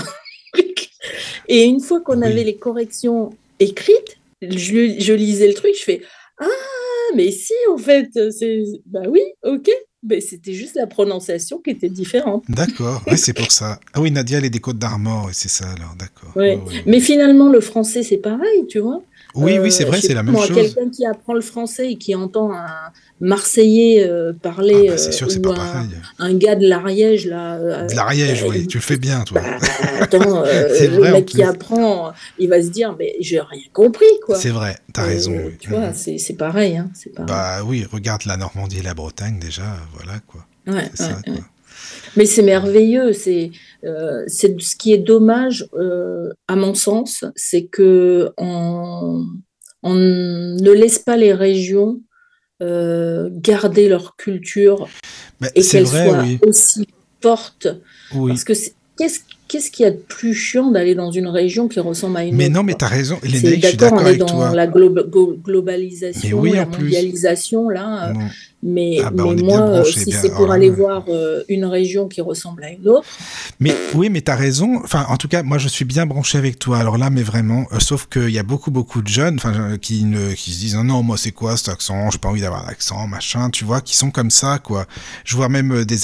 Et 1.49 1.65
une 1.65 1.81
fois 1.81 2.01
qu'on 2.01 2.21
Oui. 2.21 2.27
avait 2.27 2.45
les 2.45 2.57
corrections 2.57 3.31
écrites, 3.61 4.19
je, 4.43 4.97
je 4.99 5.13
lisais 5.13 5.49
le 5.49 5.55
truc, 5.55 5.73
je 5.79 5.83
fais, 5.83 6.03
ah, 6.39 6.47
mais 7.15 7.31
si, 7.31 7.55
en 7.73 7.79
fait, 7.79 8.09
c'est, 8.31 8.65
bah 8.87 9.03
oui, 9.09 9.23
ok. 9.45 9.71
Mais 10.09 10.21
c'était 10.21 10.53
juste 10.53 10.77
la 10.77 10.87
prononciation 10.87 11.59
qui 11.59 11.71
était 11.71 11.89
différente. 11.89 12.45
D'accord, 12.49 13.03
ouais, 13.07 13.17
c'est 13.17 13.33
pour 13.33 13.51
ça. 13.51 13.81
Ah 13.93 14.01
oui, 14.01 14.11
Nadia, 14.11 14.39
elle 14.39 14.45
est 14.45 14.51
des 14.51 14.61
Côtes 14.61 14.79
d'Armor, 14.79 15.31
c'est 15.33 15.49
ça 15.49 15.65
alors, 15.71 15.95
d'accord. 15.99 16.31
Ouais. 16.37 16.57
Ouais. 16.57 16.83
Mais 16.87 17.01
finalement, 17.01 17.49
le 17.49 17.61
français, 17.61 18.03
c'est 18.03 18.19
pareil, 18.19 18.67
tu 18.69 18.79
vois. 18.79 19.03
Oui, 19.37 19.59
oui, 19.59 19.69
Euh, 19.69 19.71
c'est 19.71 19.85
vrai, 19.85 19.97
je 19.99 20.03
sais 20.03 20.09
c'est 20.09 20.15
la 20.15 20.23
même 20.23 20.37
chose. 20.37 20.55
Quelqu'un 20.55 20.89
qui 20.91 21.05
apprend 21.07 21.35
le 21.35 21.41
français 21.41 21.93
et 21.93 21.97
qui 21.97 22.15
entend 22.15 22.53
un 22.53 22.67
Marseillais 23.21 24.07
euh, 24.09 24.33
Ah, 24.35 24.39
parler 24.43 24.89
bah, 24.91 24.99
c'est 24.99 25.13
sûr, 25.13 25.27
euh, 25.27 25.31
c'est 25.31 25.39
ou 25.39 25.43
pas 25.43 25.51
un, 25.53 25.55
pareil. 25.55 25.89
un 26.19 26.35
gars 26.35 26.55
de 26.55 26.67
l'Ariège, 26.69 27.27
là. 27.27 27.55
euh, 27.57 27.87
De 27.87 27.95
l'Ariège, 27.95 28.43
euh, 28.45 28.49
oui, 28.49 28.67
tu 28.67 28.77
le 28.79 28.83
fais 28.83 28.97
bien, 28.99 29.23
toi. 29.25 29.41
bah, 29.41 29.59
attends, 30.01 30.43
euh, 30.47 30.69
C'est 30.75 30.89
le 30.89 30.97
vrai, 30.99 31.13
mec 31.13 31.27
qui 31.27 31.43
apprend, 31.43 32.13
il 32.39 32.49
va 32.49 32.63
se 32.63 32.69
dire, 32.69 32.95
mais 32.99 33.15
j'ai 33.21 33.41
rien 33.41 33.63
compris, 33.73 34.05
quoi. 34.25 34.37
C'est 34.39 34.51
vrai, 34.51 34.77
t'as 34.93 35.05
Euh, 35.05 35.07
raison. 35.07 35.33
oui. 35.47 35.53
Tu 35.59 35.71
vois, 35.71 35.89
Mhm. 35.91 35.95
c'est 36.19 36.35
pareil, 36.37 36.77
hein, 36.77 36.91
pareil. 37.15 37.27
Bah 37.29 37.65
oui, 37.65 37.87
regarde 37.91 38.25
la 38.27 38.37
Normandie 38.37 38.79
et 38.79 38.83
la 38.83 38.95
Bretagne 38.95 39.39
déjà, 39.39 39.77
voilà 39.95 40.21
quoi. 40.27 40.47
Ouais, 40.67 40.91
ça 40.95 41.09
ouais, 41.09 41.33
quoi. 41.35 41.45
Mais 42.17 42.25
c'est 42.27 42.43
merveilleux. 42.43 43.13
C'est 43.13 43.51
euh, 43.87 44.25
c'est 44.27 44.61
ce 44.61 44.77
qui 44.77 44.93
est 44.93 44.99
dommage, 44.99 45.69
euh, 45.75 46.29
à 46.49 46.57
mon 46.57 46.75
sens, 46.75 47.25
c'est 47.37 47.65
que 47.67 48.31
on, 48.37 49.25
on 49.83 49.95
ne 49.95 50.73
laisse 50.73 50.99
pas 50.99 51.17
les 51.17 51.33
régions 51.33 52.01
euh, 52.63 53.29
garder 53.33 53.89
leur 53.89 54.17
culture 54.17 54.89
Bah, 55.41 55.49
et 55.55 55.63
c'est 55.63 55.79
qu'elle 55.79 55.87
vrai, 55.87 56.07
soit 56.09 56.23
oui. 56.23 56.39
aussi 56.47 56.87
forte. 57.23 57.69
Oui. 58.15 58.31
Parce 58.31 58.45
que 58.45 58.53
qu'est-ce 58.99 59.21
qu'est-ce 59.49 59.71
qu'il 59.71 59.85
y 59.85 59.87
a 59.87 59.93
de 59.93 59.97
plus 59.99 60.35
chiant 60.35 60.71
d'aller 60.73 60.95
dans 60.97 61.11
une 61.13 61.29
région 61.29 61.69
qui 61.69 61.79
ressemble 61.79 62.17
à 62.17 62.25
une 62.25 62.35
Mais 62.35 62.47
autre? 62.47 62.55
non, 62.55 62.63
mais 62.65 62.73
quoi 62.73 62.79
t'as 62.81 62.89
raison. 62.89 63.17
Lénaïque, 63.23 63.63
je 63.63 63.69
suis 63.69 63.77
D'accord, 63.77 63.99
d'accord 63.99 64.07
on 64.07 64.07
est 64.07 64.11
avec 64.11 64.21
dans 64.21 64.27
toi. 64.27 64.55
la 64.55 64.67
globa- 64.67 65.09
go- 65.09 65.37
globalisation, 65.41 66.37
Mais 66.43 66.51
oui, 66.51 66.57
la 66.57 66.67
plus. 66.67 66.83
mondialisation, 66.83 67.69
là. 67.69 68.11
euh. 68.11 68.15
Mais, 68.67 68.99
Ah 69.05 69.11
bah, 69.11 69.25
mais 69.29 69.43
moi, 69.43 69.61
branché, 69.61 70.01
si 70.01 70.13
c'est 70.13 70.31
pour 70.31 70.51
ah, 70.51 70.55
aller 70.55 70.71
voir 70.71 71.05
euh, 71.09 71.43
une 71.49 71.65
région 71.65 72.09
qui 72.09 72.21
ressemble 72.21 72.65
à 72.65 72.71
une 72.71 72.89
autre, 72.89 73.07
Mais 73.61 73.75
oui, 73.95 74.11
mais 74.11 74.21
t'as 74.21 74.35
raison. 74.35 74.81
Enfin, 74.83 75.07
en 75.09 75.17
tout 75.17 75.29
cas, 75.29 75.43
moi, 75.43 75.59
je 75.59 75.69
suis 75.69 75.85
bien 75.85 76.07
branché 76.07 76.39
avec 76.39 76.59
toi. 76.59 76.79
Alors 76.79 76.99
là, 76.99 77.11
mais 77.11 77.23
vraiment, 77.23 77.67
euh, 77.73 77.79
sauf 77.79 78.07
qu'il 78.07 78.31
y 78.31 78.39
a 78.39 78.43
beaucoup, 78.43 78.71
beaucoup 78.71 79.03
de 79.03 79.09
jeunes, 79.09 79.39
euh, 79.45 79.77
qui 79.79 80.05
ne, 80.05 80.33
qui 80.33 80.53
se 80.53 80.59
disent 80.59 80.75
non, 80.75 80.85
non, 80.85 81.03
moi, 81.03 81.17
c'est 81.17 81.33
quoi 81.33 81.57
cet 81.57 81.69
accent? 81.69 82.11
J'ai 82.11 82.19
pas 82.19 82.29
envie 82.29 82.41
d'avoir 82.41 82.67
d'accent, 82.67 83.07
machin. 83.07 83.51
Tu 83.51 83.65
vois, 83.65 83.81
qui 83.81 83.97
sont 83.97 84.11
comme 84.11 84.31
ça, 84.31 84.59
quoi. 84.59 84.87
Je 85.25 85.37
vois 85.37 85.49
même 85.49 85.73
euh, 85.73 85.85
des 85.85 85.97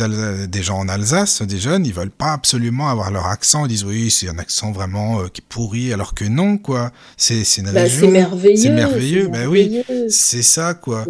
des 0.49 0.63
gens 0.63 0.79
en 0.79 0.89
Alsace, 0.89 1.43
des 1.43 1.59
jeunes, 1.59 1.85
ils 1.87 1.93
veulent 1.93 2.11
pas 2.11 2.33
absolument 2.33 2.89
avoir 2.89 3.11
leur 3.11 3.27
accent. 3.27 3.67
Ils 3.67 3.69
disent 3.69 3.85
oui, 3.85 4.11
c'est 4.11 4.29
un 4.29 4.39
accent 4.39 4.73
vraiment 4.73 5.21
euh, 5.21 5.29
qui 5.33 5.41
est 5.41 5.49
pourri, 5.49 5.93
alors 5.93 6.15
que 6.15 6.25
non, 6.25 6.59
quoi. 6.59 6.93
C'est 7.17 7.45
c'est 7.45 7.63
une 7.63 7.73
bah, 7.73 7.89
c'est 7.89 8.07
merveilleux. 8.07 8.57
C'est 8.57 8.71
merveilleux. 8.71 9.29
Bah 9.29 9.47
oui, 9.49 9.83
c'est 10.09 10.43
ça, 10.43 10.75
quoi. 10.75 11.05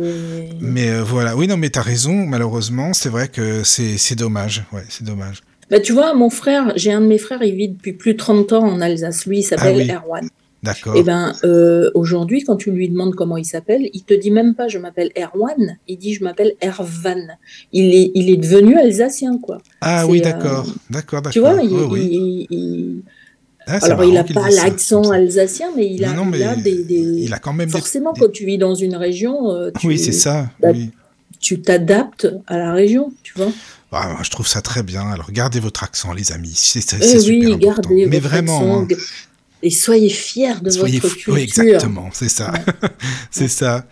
Mais 0.60 1.00
voilà, 1.00 1.36
oui, 1.42 1.48
non, 1.48 1.56
mais 1.56 1.70
t'as 1.70 1.82
raison, 1.82 2.14
malheureusement, 2.24 2.92
c'est 2.92 3.08
vrai 3.08 3.26
que 3.26 3.64
c'est 3.64 3.98
c'est 3.98 4.14
dommage. 4.14 4.64
Ouais, 4.72 4.84
c'est 4.88 5.02
dommage. 5.02 5.42
Bah, 5.70 5.80
tu 5.80 5.92
vois, 5.92 6.14
mon 6.14 6.30
frère, 6.30 6.72
j'ai 6.76 6.92
un 6.92 7.00
de 7.00 7.06
mes 7.06 7.18
frères, 7.18 7.42
il 7.42 7.56
vit 7.56 7.68
depuis 7.70 7.94
plus 7.94 8.12
de 8.12 8.18
30 8.18 8.52
ans 8.52 8.62
en 8.64 8.80
Alsace. 8.80 9.26
Lui, 9.26 9.40
il 9.40 9.42
s'appelle 9.42 9.74
Ah 9.76 9.78
oui. 9.78 9.90
Erwan. 9.90 10.28
D'accord. 10.62 10.94
Et 10.94 11.02
ben, 11.02 11.32
euh, 11.42 11.90
aujourd'hui, 11.94 12.44
quand 12.44 12.54
tu 12.54 12.70
lui 12.70 12.88
demandes 12.88 13.16
comment 13.16 13.36
il 13.36 13.44
s'appelle, 13.44 13.90
il 13.92 14.04
te 14.04 14.14
dit 14.14 14.30
même 14.30 14.54
pas 14.54 14.68
je 14.68 14.78
m'appelle 14.78 15.10
Erwan, 15.18 15.78
il 15.88 15.98
dit 15.98 16.14
je 16.14 16.22
m'appelle 16.22 16.52
Ervan. 16.60 17.26
Il 17.72 17.92
est, 17.92 18.12
il 18.14 18.30
est 18.30 18.36
devenu 18.36 18.78
alsacien, 18.78 19.38
quoi. 19.38 19.58
Ah 19.80 20.06
oui, 20.06 20.20
euh, 20.20 20.22
d'accord, 20.22 20.64
d'accord, 20.90 21.22
d'accord. 21.22 21.32
Tu 21.32 21.40
vois, 21.40 21.60
il, 21.60 21.72
oui. 21.90 22.08
il- 22.12 22.46
il- 22.56 23.02
Ah, 23.66 23.78
alors 23.82 24.04
il 24.04 24.14
n'a 24.14 24.22
pas 24.22 24.50
l'accent 24.50 25.10
alsacien, 25.10 25.70
mais 25.76 25.86
il 25.92 26.04
a, 26.04 26.12
Non, 26.12 26.26
non, 26.26 26.32
il 26.36 26.42
a 26.44 26.54
des, 26.54 26.84
des- 26.84 26.94
il 27.24 27.32
a 27.34 27.40
quand 27.40 27.52
même 27.52 27.68
Forcément, 27.70 28.12
des- 28.12 28.20
quand 28.20 28.30
tu 28.32 28.44
vis 28.46 28.58
dans 28.58 28.76
une 28.76 28.94
région, 28.94 29.50
euh, 29.52 29.70
tu, 29.80 29.88
Oui, 29.88 29.98
c'est 29.98 30.12
ça. 30.12 30.48
bah, 30.60 30.68
oui. 30.72 30.90
Tu 31.42 31.60
t'adaptes 31.60 32.26
à 32.46 32.56
la 32.56 32.72
région, 32.72 33.12
tu 33.22 33.34
vois. 33.36 33.52
Ah, 33.92 34.16
je 34.22 34.30
trouve 34.30 34.46
ça 34.48 34.62
très 34.62 34.82
bien. 34.82 35.10
Alors, 35.10 35.30
gardez 35.30 35.60
votre 35.60 35.82
accent, 35.84 36.14
les 36.14 36.32
amis. 36.32 36.54
C'est 36.56 36.78
Eh 36.98 37.18
super 37.20 37.28
oui, 37.28 37.52
important. 37.52 37.90
gardez 37.90 38.06
Mais 38.06 38.18
votre 38.20 38.28
vraiment, 38.34 38.82
accent, 38.84 38.94
hein, 38.94 38.96
et 39.62 39.70
soyez 39.70 40.08
fiers 40.08 40.54
de 40.62 40.70
soyez 40.70 40.98
votre 40.98 41.14
culture. 41.14 41.34
Oui, 41.34 41.40
exactement, 41.42 42.08
c'est 42.14 42.30
ça. 42.30 42.52
c'est 43.30 43.48
ça. 43.48 43.84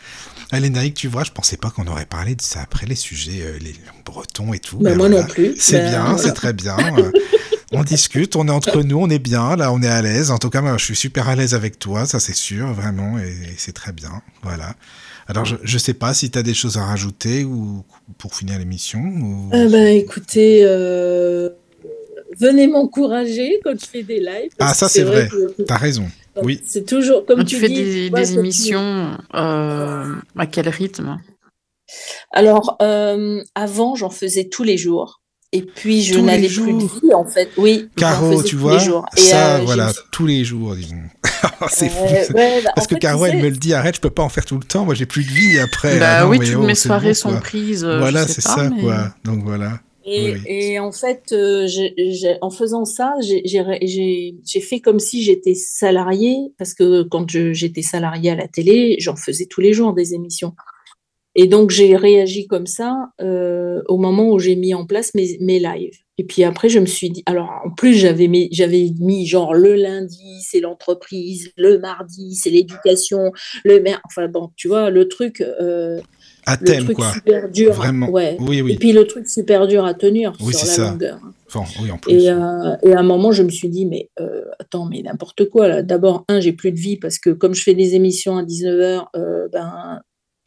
Allez, 0.53 0.71
Naïk, 0.71 0.95
tu 0.95 1.07
vois, 1.07 1.23
je 1.23 1.31
pensais 1.31 1.57
pas 1.57 1.71
qu'on 1.71 1.87
aurait 1.87 2.07
parlé 2.07 2.35
de 2.35 2.43
ça 2.43 2.61
après 2.63 2.87
les 2.87 2.97
sujets, 2.97 3.43
euh, 3.43 3.59
les 3.61 3.75
bretons 4.05 4.53
et 4.53 4.59
tout. 4.59 4.79
Bah, 4.79 4.91
Ben 4.91 4.97
moi 4.97 5.09
voilà. 5.09 5.23
non 5.23 5.29
plus. 5.29 5.55
C'est 5.59 5.79
Ben, 5.79 5.91
bien, 5.91 6.05
voilà. 6.07 6.19
c'est 6.19 6.33
très 6.33 6.53
bien. 6.55 6.77
On 7.73 7.85
discute, 7.85 8.35
on 8.35 8.49
est 8.49 8.51
entre 8.51 8.83
nous, 8.83 8.99
on 8.99 9.09
est 9.09 9.21
bien, 9.21 9.55
là, 9.55 9.71
on 9.73 9.81
est 9.81 9.87
à 9.87 10.03
l'aise. 10.03 10.33
En 10.33 10.39
tout 10.39 10.51
cas, 10.51 10.61
moi, 10.61 10.77
je 10.77 10.85
suis 10.85 10.97
super 10.97 11.29
à 11.29 11.37
l'aise 11.37 11.55
avec 11.55 11.79
toi, 11.79 12.05
ça 12.05 12.19
c'est 12.19 12.35
sûr, 12.35 12.73
vraiment, 12.73 13.17
et, 13.21 13.29
et 13.29 13.55
c'est 13.59 13.71
très 13.71 13.93
bien. 13.93 14.23
Voilà. 14.43 14.75
Alors, 15.31 15.45
je, 15.45 15.55
je 15.63 15.79
sais 15.79 15.95
pas 15.95 16.13
si 16.13 16.29
tu 16.33 16.37
as 16.39 16.43
des 16.43 16.55
choses 16.55 16.77
à 16.77 16.85
rajouter 16.85 17.45
ou 17.45 17.85
pour 18.19 18.35
finir 18.35 18.59
l'émission. 18.59 18.99
Ou... 18.99 19.49
Ah 19.53 19.69
bah 19.69 19.91
écoutez, 19.91 20.63
euh, 20.65 21.51
venez 22.37 22.67
m'encourager 22.67 23.61
quand 23.63 23.79
je 23.81 23.87
fais 23.87 24.03
des 24.03 24.19
lives. 24.19 24.51
Ah, 24.59 24.75
ça, 24.75 24.89
c'est 24.89 25.05
vrai. 25.05 25.29
que- 25.29 25.63
T'as 25.63 25.77
raison. 25.77 26.07
Oui. 26.43 26.61
C'est 26.65 26.85
toujours 26.85 27.25
comme 27.27 27.39
Quand 27.41 27.45
tu 27.45 27.61
fais 27.61 27.69
dis, 27.69 27.75
des, 27.77 28.05
tu 28.07 28.11
vois, 28.11 28.21
des 28.23 28.33
tu- 28.33 28.39
émissions, 28.41 29.19
euh, 29.35 30.15
à 30.37 30.47
quel 30.51 30.69
rythme? 30.69 31.19
Alors, 32.33 32.77
euh, 32.83 33.41
avant, 33.55 33.95
j'en 33.95 34.11
faisais 34.11 34.49
tous 34.49 34.65
les 34.65 34.77
jours. 34.79 35.20
Et 35.53 35.63
puis, 35.63 36.03
je 36.03 36.19
n'avais 36.21 36.47
plus 36.49 36.73
de 36.75 36.79
vie, 36.85 37.13
en 37.13 37.25
fait. 37.25 37.49
Oui, 37.57 37.89
Caro, 37.97 38.41
tu 38.43 38.51
tous 38.55 38.57
vois, 38.61 38.79
les 38.79 38.85
jours. 38.85 39.05
Et, 39.17 39.21
ça, 39.21 39.57
euh, 39.57 39.61
voilà, 39.65 39.93
tous 40.13 40.25
les 40.25 40.45
jours, 40.45 40.77
disons. 40.77 40.95
c'est 41.71 41.89
fou. 41.89 42.05
Ouais, 42.35 42.63
bah, 42.63 42.71
Parce 42.77 42.87
que 42.87 42.95
fait, 42.95 43.01
Caro, 43.01 43.27
elle 43.27 43.33
sais, 43.33 43.43
me 43.43 43.49
le 43.49 43.57
dit, 43.57 43.75
arrête, 43.75 43.97
je 43.97 44.01
peux 44.01 44.11
pas 44.11 44.23
en 44.23 44.29
faire 44.29 44.45
tout 44.45 44.57
le 44.59 44.63
temps, 44.65 44.85
moi 44.85 44.95
j'ai 44.95 45.07
plus 45.07 45.25
de 45.25 45.31
vie 45.33 45.59
après. 45.59 45.99
Bah 45.99 46.19
Ah 46.19 46.23
non, 46.25 46.31
oui, 46.31 46.39
mais 46.39 46.47
toutes 46.47 46.55
oh, 46.63 46.67
mes 46.67 46.75
soirées 46.77 47.09
bon, 47.09 47.15
sont 47.15 47.31
quoi. 47.31 47.41
prises. 47.41 47.85
euh, 47.85 47.99
Voilà, 47.99 48.29
c'est 48.29 48.41
ça, 48.43 48.71
mais- 48.71 48.81
quoi. 48.81 49.13
Donc 49.25 49.43
voilà. 49.43 49.81
Et, 50.07 50.33
Oui. 50.33 50.41
et 50.47 50.79
en 50.79 50.93
fait, 50.93 51.25
euh, 51.33 51.67
en 52.41 52.51
faisant 52.51 52.85
ça, 52.85 53.15
j'ai- 53.21 53.43
fait 54.61 54.81
comme 54.81 54.99
si 54.99 55.23
j'étais 55.23 55.55
salariée, 55.55 56.37
parce 56.59 56.75
que 56.75 57.03
quand 57.03 57.29
j'étais 57.29 57.83
salariée 57.83 58.31
à 58.31 58.35
la 58.37 58.49
télé, 58.49 58.97
j'en 59.01 59.17
faisais 59.17 59.47
tous 59.47 59.61
les 59.61 59.73
jours 59.73 59.93
des 59.95 60.15
émissions. 60.15 60.55
Et 61.37 61.47
donc, 61.47 61.71
j'ai 61.71 61.95
réagi 61.97 62.47
comme 62.49 62.67
ça 62.67 63.11
euh, 63.23 63.81
au 63.89 63.99
moment 63.99 64.31
où 64.31 64.39
j'ai 64.41 64.57
mis 64.57 64.75
en 64.75 64.85
place 64.85 65.15
mes, 65.15 65.39
mes 65.41 65.59
lives. 65.61 65.97
Et 66.19 66.25
puis 66.25 66.45
après, 66.45 66.69
je 66.69 66.79
me 66.81 66.87
suis 66.87 67.09
dit, 67.09 67.23
alors 67.25 67.49
en 67.65 67.71
plus, 67.71 67.95
j'avais 67.95 68.27
mis, 68.29 68.49
j'avais 68.53 68.91
mis 69.01 69.27
genre 69.27 69.55
le 69.55 69.75
lundi, 69.75 70.41
c'est 70.43 70.61
l'entreprise, 70.61 71.51
le 71.57 71.79
mardi, 71.79 72.35
c'est 72.35 72.51
l'éducation, 72.51 73.33
le 73.65 73.81
mer, 73.81 74.03
enfin 74.05 74.29
bon, 74.29 74.51
tu 74.57 74.69
vois, 74.69 74.91
le 74.91 75.09
truc, 75.09 75.41
euh, 75.41 75.99
À 76.45 76.57
le 76.61 76.67
thème, 76.67 76.85
truc 76.85 76.97
quoi. 76.97 77.13
super 77.13 77.49
dur. 77.49 77.73
Vraiment. 77.73 78.11
Ouais. 78.11 78.37
Oui, 78.41 78.59
Et 78.59 78.63
oui. 78.63 78.77
puis 78.77 78.93
le 78.93 79.07
truc 79.07 79.27
super 79.29 79.67
dur 79.67 79.85
à 79.87 79.95
tenir 79.95 80.33
Oui, 80.41 80.53
sur 80.53 80.67
c'est 80.67 80.81
la 80.81 80.87
ça. 80.87 80.91
longueur. 80.91 81.21
Enfin, 81.47 81.65
oui, 81.83 81.91
en 81.91 81.97
plus. 81.97 82.13
Et, 82.13 82.29
euh, 82.29 82.77
et 82.83 82.93
à 82.93 82.99
un 82.99 83.03
moment, 83.05 83.33
je 83.33 83.43
me 83.43 83.51
suis 83.51 83.69
dit, 83.71 83.87
mais 83.87 84.11
euh, 84.21 84.43
attends, 84.59 84.85
mais 84.85 85.01
n'importe 85.01 85.49
quoi 85.49 85.69
là. 85.69 85.83
D'abord, 85.83 86.25
un, 86.29 86.39
j'ai 86.41 86.53
plus 86.53 86.73
de 86.73 86.79
vie 86.79 86.99
parce 86.99 87.19
que 87.19 87.31
comme 87.31 87.55
je 87.55 87.63
fais 87.63 87.75
des 87.75 87.95
émissions 87.95 88.37
à 88.37 88.43
19h, 88.43 89.07
ben, 89.53 90.01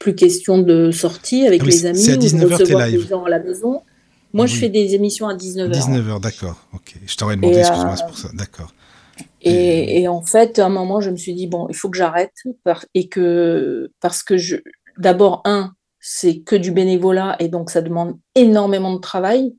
plus 0.04 0.14
question 0.14 0.58
de 0.58 0.90
sortie 0.90 1.46
avec 1.46 1.62
Ah 1.62 1.66
les 1.66 1.86
amis 1.86 2.10
à 2.10 2.14
ou 2.14 2.18
19 2.18 2.40
de 2.46 2.52
heures, 2.52 2.58
t'es 2.58 2.64
recevoir 2.64 2.86
des 2.90 3.00
gens 3.00 3.24
à 3.24 3.30
la 3.30 3.38
maison. 3.38 3.80
Moi, 4.34 4.46
je 4.46 4.56
fais 4.56 4.68
des 4.68 4.94
émissions 4.94 5.28
à 5.28 5.34
19h. 5.34 5.70
19h, 5.70 6.20
d'accord. 6.20 6.66
Ok. 6.74 6.94
Je 7.06 7.16
t'aurais 7.16 7.36
demandé, 7.36 7.56
Et, 7.56 7.60
excuse-moi, 7.60 7.92
euh, 7.92 7.96
c'est 7.96 8.06
pour 8.06 8.18
ça. 8.18 8.28
D'accord. 8.34 8.74
Et, 9.40 10.02
et 10.02 10.08
en 10.08 10.20
fait, 10.22 10.58
à 10.58 10.66
un 10.66 10.68
moment, 10.68 11.00
je 11.00 11.08
me 11.08 11.16
suis 11.16 11.34
dit, 11.34 11.46
bon, 11.46 11.66
il 11.70 11.74
faut 11.74 11.88
que 11.88 11.96
j'arrête. 11.96 12.32
par- 12.64 12.84
Et 12.94 13.08
que, 13.08 13.90
parce 14.00 14.22
que 14.22 14.36
je, 14.36 14.56
d'abord, 14.98 15.40
un, 15.46 15.72
c'est 16.00 16.40
que 16.40 16.56
du 16.56 16.70
bénévolat 16.70 17.36
et 17.38 17.48
donc 17.48 17.70
ça 17.70 17.80
demande 17.80 18.18
énormément 18.34 18.92
de 18.92 19.00
travail. 19.00 19.54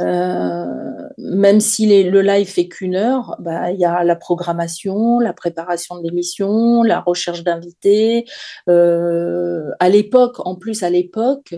Euh, 0.00 1.08
même 1.18 1.60
si 1.60 2.02
le 2.02 2.20
live 2.20 2.48
fait 2.48 2.68
qu'une 2.68 2.96
heure, 2.96 3.36
bah, 3.38 3.70
il 3.70 3.78
y 3.78 3.84
a 3.84 4.02
la 4.02 4.16
programmation, 4.16 5.20
la 5.20 5.32
préparation 5.32 5.96
de 5.98 6.02
l'émission, 6.02 6.82
la 6.82 7.00
recherche 7.00 7.44
d'invités. 7.44 8.24
Euh, 8.68 9.70
à 9.80 9.88
l'époque, 9.88 10.44
en 10.46 10.56
plus, 10.56 10.82
à 10.82 10.90
l'époque, 10.90 11.54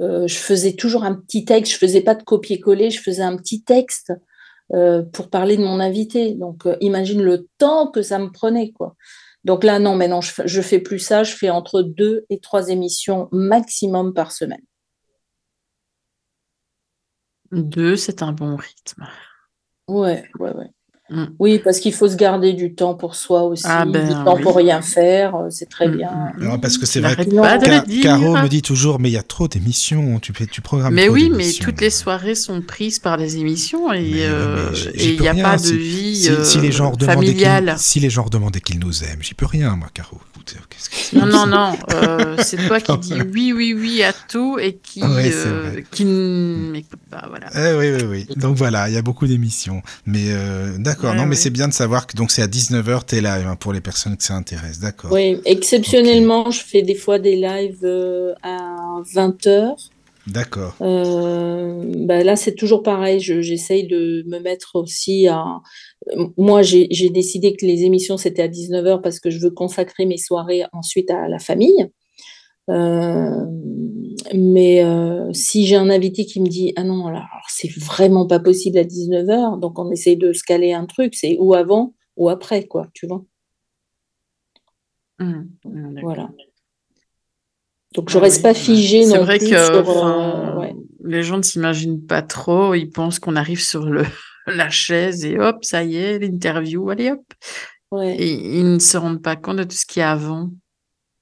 euh, 0.00 0.26
je 0.26 0.36
faisais 0.36 0.72
toujours 0.72 1.04
un 1.04 1.14
petit 1.14 1.44
texte, 1.44 1.72
je 1.72 1.78
faisais 1.78 2.00
pas 2.00 2.14
de 2.14 2.22
copier-coller, 2.22 2.90
je 2.90 3.00
faisais 3.00 3.22
un 3.22 3.36
petit 3.36 3.62
texte 3.62 4.12
euh, 4.74 5.02
pour 5.02 5.30
parler 5.30 5.56
de 5.56 5.62
mon 5.62 5.80
invité. 5.80 6.34
Donc, 6.34 6.64
imagine 6.80 7.22
le 7.22 7.46
temps 7.58 7.86
que 7.90 8.02
ça 8.02 8.18
me 8.18 8.30
prenait, 8.30 8.72
quoi. 8.72 8.96
Donc 9.44 9.62
là, 9.62 9.78
non, 9.78 9.94
maintenant, 9.94 10.20
je, 10.20 10.32
je 10.44 10.60
fais 10.60 10.80
plus 10.80 10.98
ça. 10.98 11.22
Je 11.22 11.36
fais 11.36 11.50
entre 11.50 11.82
deux 11.82 12.26
et 12.30 12.40
trois 12.40 12.68
émissions 12.68 13.28
maximum 13.30 14.12
par 14.12 14.32
semaine. 14.32 14.62
Deux, 17.56 17.96
c'est 17.96 18.22
un 18.22 18.30
bon 18.30 18.54
rythme. 18.54 19.08
Ouais, 19.88 20.28
ouais, 20.38 20.52
ouais. 20.54 20.70
Mm. 21.08 21.24
Oui, 21.38 21.60
parce 21.60 21.78
qu'il 21.78 21.92
faut 21.94 22.08
se 22.08 22.16
garder 22.16 22.52
du 22.52 22.74
temps 22.74 22.94
pour 22.94 23.14
soi 23.14 23.42
aussi, 23.44 23.62
Ah 23.68 23.84
ben, 23.86 24.08
du 24.08 24.14
temps 24.24 24.34
oui. 24.36 24.42
pour 24.42 24.56
rien 24.56 24.82
faire, 24.82 25.36
euh, 25.36 25.46
c'est 25.50 25.68
très 25.68 25.86
Mm, 25.88 25.96
bien. 25.96 26.10
mm. 26.36 26.44
Non, 26.44 26.58
parce 26.58 26.78
que 26.78 26.86
c'est 26.86 26.98
Il 26.98 27.02
vrai 27.04 27.14
que 27.14 27.30
pas 27.36 27.58
de 27.58 27.64
Ca- 27.64 27.80
le 27.80 27.86
dire. 27.86 28.02
Caro 28.02 28.36
me 28.36 28.48
dit 28.48 28.60
toujours, 28.62 28.98
mais 28.98 29.08
il 29.08 29.12
y 29.12 29.16
a 29.16 29.22
trop 29.22 29.46
d'émissions, 29.46 30.18
tu, 30.18 30.32
tu 30.32 30.60
programmes 30.62 30.94
Mais 30.94 31.04
trop 31.06 31.14
oui, 31.14 31.30
mais 31.32 31.52
toutes 31.52 31.80
les 31.80 31.90
soirées 31.90 32.34
sont 32.34 32.60
prises 32.60 32.98
par 32.98 33.16
les 33.18 33.36
émissions 33.36 33.92
et 33.92 34.26
euh, 34.26 34.72
il 34.96 35.20
n'y 35.20 35.28
a 35.28 35.32
rien, 35.32 35.44
pas 35.44 35.56
de 35.56 35.62
si- 35.62 35.78
vie 35.78 36.16
Si, 36.16 36.44
si 36.44 36.60
les 36.60 36.72
gens 36.72 36.92
euh, 37.00 37.04
familiale. 37.06 37.76
si 37.78 38.00
les 38.00 38.10
gens 38.10 38.24
redemandaient 38.24 38.60
qu'ils 38.60 38.80
nous 38.80 39.04
aiment, 39.04 39.22
j'y 39.22 39.34
peux 39.34 39.46
rien, 39.46 39.76
moi, 39.76 39.88
Caro. 39.94 40.18
Que 40.46 41.16
Non, 41.16 41.26
non, 41.26 41.46
non, 41.46 41.76
euh, 41.90 42.36
c'est 42.40 42.68
toi 42.68 42.78
qui 42.80 42.96
dis 42.98 43.14
oui, 43.32 43.52
oui, 43.52 43.74
oui 43.74 44.04
à 44.04 44.12
tout 44.12 44.58
et 44.60 44.76
qui, 44.80 45.02
Ouais, 45.02 45.30
euh, 45.32 45.80
qui 45.90 46.04
n'écoute 46.04 47.00
pas, 47.10 47.26
voilà. 47.28 47.48
Eh 47.52 47.76
oui, 47.76 47.90
oui, 48.00 48.24
oui. 48.28 48.34
Donc 48.36 48.56
voilà, 48.56 48.88
il 48.88 48.94
y 48.94 48.96
a 48.96 49.02
beaucoup 49.02 49.26
d'émissions. 49.26 49.82
Mais 50.06 50.26
euh, 50.28 50.78
d'accord, 50.96 51.10
Ouais, 51.12 51.16
non, 51.16 51.24
mais 51.24 51.30
ouais. 51.30 51.36
c'est 51.36 51.50
bien 51.50 51.68
de 51.68 51.72
savoir 51.72 52.06
que 52.06 52.16
donc 52.16 52.30
c'est 52.30 52.42
à 52.42 52.46
19h, 52.46 53.04
t'es 53.04 53.20
live 53.20 53.46
hein, 53.46 53.56
pour 53.56 53.72
les 53.72 53.80
personnes 53.80 54.16
que 54.16 54.24
ça 54.24 54.34
intéresse. 54.34 54.80
D'accord. 54.80 55.12
Oui, 55.12 55.40
exceptionnellement, 55.44 56.50
je 56.50 56.60
fais 56.60 56.82
des 56.82 56.94
fois 56.94 57.18
des 57.18 57.36
lives 57.36 57.80
euh, 57.84 58.34
à 58.42 58.76
20h. 59.14 59.74
D'accord. 60.26 60.74
Euh, 60.82 61.82
bah 62.04 62.24
là, 62.24 62.34
c'est 62.34 62.54
toujours 62.56 62.82
pareil. 62.82 63.20
Je- 63.20 63.42
J'essaye 63.42 63.86
de 63.86 64.24
me 64.26 64.40
mettre 64.40 64.72
aussi 64.74 65.28
à. 65.28 65.44
Moi, 66.36 66.62
j'ai 66.62 66.88
j'ai 66.90 67.10
décidé 67.10 67.54
que 67.54 67.64
les 67.64 67.82
émissions, 67.82 68.16
c'était 68.16 68.42
à 68.42 68.48
19h 68.48 69.02
parce 69.02 69.20
que 69.20 69.30
je 69.30 69.38
veux 69.38 69.50
consacrer 69.50 70.04
mes 70.04 70.18
soirées 70.18 70.64
ensuite 70.72 71.10
à 71.12 71.28
la 71.28 71.38
famille. 71.38 71.86
Euh, 72.68 73.46
mais 74.34 74.82
euh, 74.84 75.32
si 75.32 75.66
j'ai 75.66 75.76
un 75.76 75.88
invité 75.90 76.24
qui 76.26 76.40
me 76.40 76.48
dit 76.48 76.72
Ah 76.76 76.84
non, 76.84 77.06
alors 77.06 77.26
c'est 77.48 77.70
vraiment 77.78 78.26
pas 78.26 78.40
possible 78.40 78.78
à 78.78 78.84
19h, 78.84 79.60
donc 79.60 79.78
on 79.78 79.90
essaye 79.90 80.16
de 80.16 80.32
se 80.32 80.42
caler 80.42 80.72
un 80.72 80.86
truc, 80.86 81.14
c'est 81.14 81.36
ou 81.38 81.54
avant 81.54 81.94
ou 82.16 82.28
après, 82.28 82.66
quoi, 82.66 82.88
tu 82.94 83.06
vois. 83.06 83.24
Hum, 85.18 85.48
d'accord. 85.64 86.02
Voilà. 86.02 86.30
Donc 87.94 88.10
je 88.10 88.18
Ah 88.18 88.20
reste 88.22 88.38
oui, 88.38 88.42
pas 88.42 88.54
figée 88.54 89.04
C'est 89.04 89.18
vrai 89.18 89.38
plus 89.38 89.50
que 89.50 89.56
sur. 89.64 89.88
euh, 89.90 90.54
ouais. 90.60 90.74
les 91.04 91.22
gens 91.22 91.38
ne 91.38 91.42
s'imaginent 91.42 92.04
pas 92.04 92.22
trop, 92.22 92.74
ils 92.74 92.90
pensent 92.90 93.18
qu'on 93.18 93.36
arrive 93.36 93.62
sur 93.62 93.86
le, 93.86 94.04
la 94.46 94.68
chaise 94.70 95.24
et 95.24 95.38
hop, 95.38 95.64
ça 95.64 95.82
y 95.84 95.96
est, 95.96 96.18
l'interview, 96.18 96.90
allez 96.90 97.12
hop. 97.12 97.22
Ouais. 97.90 98.16
Et 98.18 98.58
ils 98.58 98.70
ne 98.74 98.78
se 98.78 98.96
rendent 98.96 99.22
pas 99.22 99.36
compte 99.36 99.56
de 99.58 99.64
tout 99.64 99.76
ce 99.76 99.86
qu'il 99.86 100.00
y 100.00 100.02
a 100.02 100.10
avant. 100.12 100.50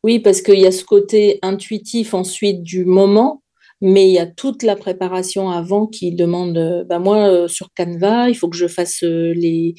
Oui, 0.05 0.19
parce 0.21 0.43
qu'il 0.43 0.61
y 0.61 0.67
a 0.67 0.71
ce 0.73 0.85
côté 0.85 1.39
intuitif 1.43 2.13
ensuite 2.13 2.63
du 2.63 2.85
moment, 2.85 3.43
mais 3.81 4.07
il 4.07 4.13
y 4.13 4.19
a 4.19 4.27
toute 4.27 4.63
la 4.63 4.77
préparation 4.77 5.51
avant 5.51 5.87
qui 5.87 6.13
demande, 6.13 6.59
euh, 6.59 6.85
bah 6.85 6.99
moi, 6.99 7.27
euh, 7.29 7.49
sur 7.49 7.71
Canva, 7.75 8.29
il 8.29 8.35
faut 8.35 8.51
que 8.51 8.57
je 8.57 8.69
fasse 8.69 9.03
euh, 9.03 9.33
les, 9.35 9.75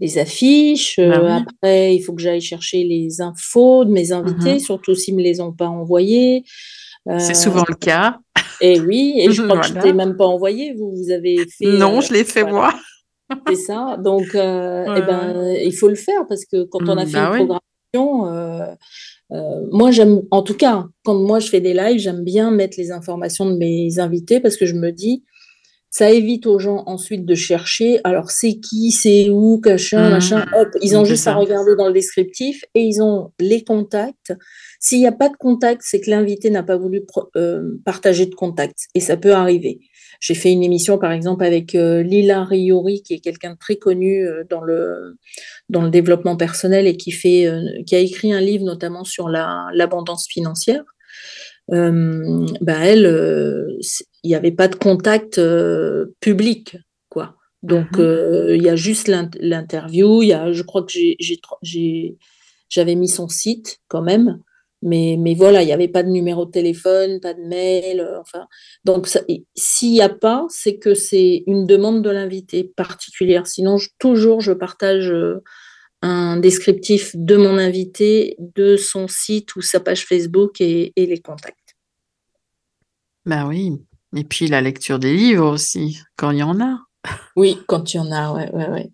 les 0.00 0.18
affiches, 0.18 0.98
Bah 0.98 1.22
oui. 1.22 1.30
après, 1.46 1.94
il 1.94 2.02
faut 2.02 2.12
que 2.12 2.20
j'aille 2.22 2.40
chercher 2.40 2.82
les 2.82 3.20
infos 3.20 3.84
de 3.84 3.92
mes 3.92 4.10
invités, 4.12 4.54
Mhm. 4.54 4.58
surtout 4.58 4.94
s'ils 4.96 5.14
ne 5.14 5.20
me 5.20 5.24
les 5.24 5.40
ont 5.40 5.52
pas 5.52 5.68
envoyés. 5.68 6.42
C'est 7.06 7.34
Euh, 7.34 7.34
souvent 7.34 7.64
le 7.68 7.74
cas. 7.76 8.18
et 8.60 8.80
oui, 8.80 9.14
et 9.18 9.30
je 9.30 9.42
crois 9.46 9.58
que 9.60 9.66
je 9.66 9.72
Voilà. 9.74 9.82
t'ai 9.82 9.92
même 9.92 10.16
pas 10.16 10.26
envoyé, 10.26 10.74
vous, 10.74 10.90
vous 10.96 11.10
avez 11.12 11.46
fait. 11.46 11.66
Non, 11.78 11.98
euh, 11.98 12.00
je 12.00 12.12
l'ai 12.12 12.24
fait 12.24 12.42
voilà. 12.42 12.56
moi. 12.58 12.74
C'est 13.46 13.54
ça. 13.56 13.96
Donc, 13.98 14.34
euh, 14.34 14.84
eh 14.96 15.02
ben, 15.02 15.54
il 15.64 15.72
faut 15.76 15.88
le 15.88 15.94
faire 15.94 16.26
parce 16.28 16.44
que 16.44 16.64
quand 16.64 16.88
on 16.88 16.96
a 16.98 17.04
Mm, 17.04 17.10
fait 17.10 17.12
bah 17.12 17.24
une 17.26 17.30
oui. 17.32 17.36
programmation, 17.94 18.76
euh, 19.32 19.66
moi, 19.70 19.90
j'aime, 19.90 20.22
en 20.30 20.42
tout 20.42 20.56
cas, 20.56 20.86
quand 21.04 21.14
moi 21.14 21.38
je 21.38 21.48
fais 21.48 21.60
des 21.60 21.74
lives, 21.74 21.98
j'aime 21.98 22.24
bien 22.24 22.50
mettre 22.50 22.78
les 22.78 22.90
informations 22.90 23.46
de 23.46 23.56
mes 23.56 23.98
invités 23.98 24.40
parce 24.40 24.56
que 24.56 24.66
je 24.66 24.74
me 24.74 24.90
dis, 24.90 25.24
ça 25.90 26.10
évite 26.10 26.46
aux 26.46 26.58
gens 26.58 26.82
ensuite 26.86 27.24
de 27.24 27.34
chercher. 27.34 27.98
Alors, 28.04 28.30
c'est 28.30 28.60
qui, 28.60 28.90
c'est 28.90 29.30
où, 29.30 29.60
machin, 29.64 30.08
Mm. 30.08 30.10
machin. 30.10 30.46
Hop, 30.54 30.68
ils 30.82 30.96
ont 30.96 31.04
juste 31.04 31.26
à 31.26 31.34
regarder 31.34 31.76
dans 31.76 31.88
le 31.88 31.94
descriptif 31.94 32.62
et 32.74 32.82
ils 32.82 33.02
ont 33.02 33.32
les 33.40 33.64
contacts. 33.64 34.34
S'il 34.80 34.98
n'y 34.98 35.06
a 35.06 35.12
pas 35.12 35.28
de 35.28 35.36
contact, 35.36 35.82
c'est 35.84 36.00
que 36.00 36.10
l'invité 36.10 36.50
n'a 36.50 36.62
pas 36.62 36.76
voulu 36.76 37.02
euh, 37.36 37.62
partager 37.84 38.26
de 38.26 38.34
contact 38.34 38.86
et 38.94 39.00
ça 39.00 39.16
peut 39.16 39.32
arriver. 39.32 39.80
J'ai 40.20 40.34
fait 40.34 40.50
une 40.50 40.64
émission, 40.64 40.98
par 40.98 41.12
exemple, 41.12 41.44
avec 41.44 41.74
euh, 41.74 42.02
Lila 42.02 42.44
Riori, 42.44 43.02
qui 43.02 43.14
est 43.14 43.20
quelqu'un 43.20 43.52
de 43.52 43.58
très 43.58 43.76
connu 43.76 44.26
euh, 44.26 44.42
dans 44.50 44.60
le, 44.60 45.16
dans 45.68 45.82
le 45.82 45.90
développement 45.90 46.36
personnel 46.36 46.86
et 46.86 46.96
qui, 46.96 47.12
fait, 47.12 47.46
euh, 47.46 47.62
qui 47.86 47.94
a 47.94 48.00
écrit 48.00 48.32
un 48.32 48.40
livre 48.40 48.64
notamment 48.64 49.04
sur 49.04 49.28
la- 49.28 49.68
l'abondance 49.74 50.26
financière. 50.28 50.82
Euh, 51.72 52.46
ben 52.62 52.80
elle, 52.80 53.06
euh, 53.06 53.78
il 54.24 54.28
n'y 54.28 54.34
avait 54.34 54.52
pas 54.52 54.68
de 54.68 54.74
contact 54.74 55.38
euh, 55.38 56.06
public, 56.20 56.76
quoi. 57.10 57.36
Donc, 57.62 57.98
Mhm. 57.98 58.04
euh, 58.04 58.56
il 58.56 58.62
y 58.62 58.68
a 58.70 58.76
juste 58.76 59.06
l'in- 59.08 59.30
l'interview. 59.38 60.22
Il 60.22 60.28
y 60.28 60.32
a, 60.32 60.50
je 60.52 60.62
crois 60.62 60.82
que 60.82 60.90
j'ai- 60.92 62.16
j'avais 62.68 62.94
mis 62.94 63.08
son 63.08 63.28
site 63.28 63.78
quand 63.88 64.02
même. 64.02 64.40
Mais, 64.82 65.16
mais 65.18 65.34
voilà, 65.34 65.62
il 65.62 65.66
n'y 65.66 65.72
avait 65.72 65.88
pas 65.88 66.02
de 66.04 66.08
numéro 66.08 66.46
de 66.46 66.50
téléphone, 66.52 67.18
pas 67.20 67.34
de 67.34 67.42
mail. 67.42 68.00
euh, 68.00 68.20
enfin, 68.20 68.46
donc, 68.84 69.08
s'il 69.56 69.90
n'y 69.92 70.00
a 70.00 70.08
pas, 70.08 70.46
c'est 70.50 70.78
que 70.78 70.94
c'est 70.94 71.42
une 71.46 71.66
demande 71.66 72.02
de 72.02 72.10
l'invité 72.10 72.64
particulière. 72.76 73.46
Sinon, 73.46 73.76
je- 73.78 73.88
toujours, 73.98 74.40
je 74.40 74.52
partage 74.52 75.10
euh, 75.10 75.42
un 76.02 76.36
descriptif 76.36 77.10
de 77.16 77.36
mon 77.36 77.58
invité, 77.58 78.36
de 78.38 78.76
son 78.76 79.08
site 79.08 79.56
ou 79.56 79.62
sa 79.62 79.80
page 79.80 80.06
Facebook 80.06 80.60
et, 80.60 80.92
et 80.94 81.06
les 81.06 81.18
contacts. 81.20 81.74
Ben 83.26 83.46
oui. 83.48 83.72
Et 84.16 84.24
puis 84.24 84.46
la 84.46 84.60
lecture 84.60 84.98
des 84.98 85.12
livres 85.14 85.50
aussi, 85.50 85.98
quand 86.16 86.30
il 86.30 86.38
y 86.38 86.42
en 86.42 86.60
a. 86.60 86.78
Oui, 87.36 87.58
quand 87.66 87.92
il 87.92 87.96
y 87.96 88.00
en 88.00 88.10
a, 88.12 88.32
ouais, 88.32 88.50
ouais, 88.52 88.68
ouais. 88.70 88.90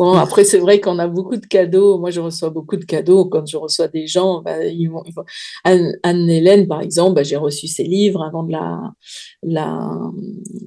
Bon, 0.00 0.14
après, 0.14 0.44
c'est 0.44 0.56
vrai 0.58 0.80
qu'on 0.80 0.98
a 0.98 1.06
beaucoup 1.08 1.36
de 1.36 1.44
cadeaux. 1.44 1.98
Moi, 1.98 2.10
je 2.10 2.20
reçois 2.20 2.48
beaucoup 2.48 2.76
de 2.76 2.86
cadeaux. 2.86 3.26
Quand 3.26 3.44
je 3.46 3.58
reçois 3.58 3.86
des 3.86 4.06
gens, 4.06 4.42
ils 4.72 4.86
vont, 4.88 5.02
ils 5.04 5.12
vont- 5.12 5.24
Anne, 5.62 5.92
Anne-Hélène, 6.02 6.66
par 6.66 6.80
exemple, 6.80 7.16
bah, 7.16 7.22
j'ai 7.22 7.36
reçu 7.36 7.66
ses 7.68 7.82
livres 7.84 8.22
avant 8.22 8.42
de 8.42 8.52
la, 8.52 8.80
la... 9.42 9.90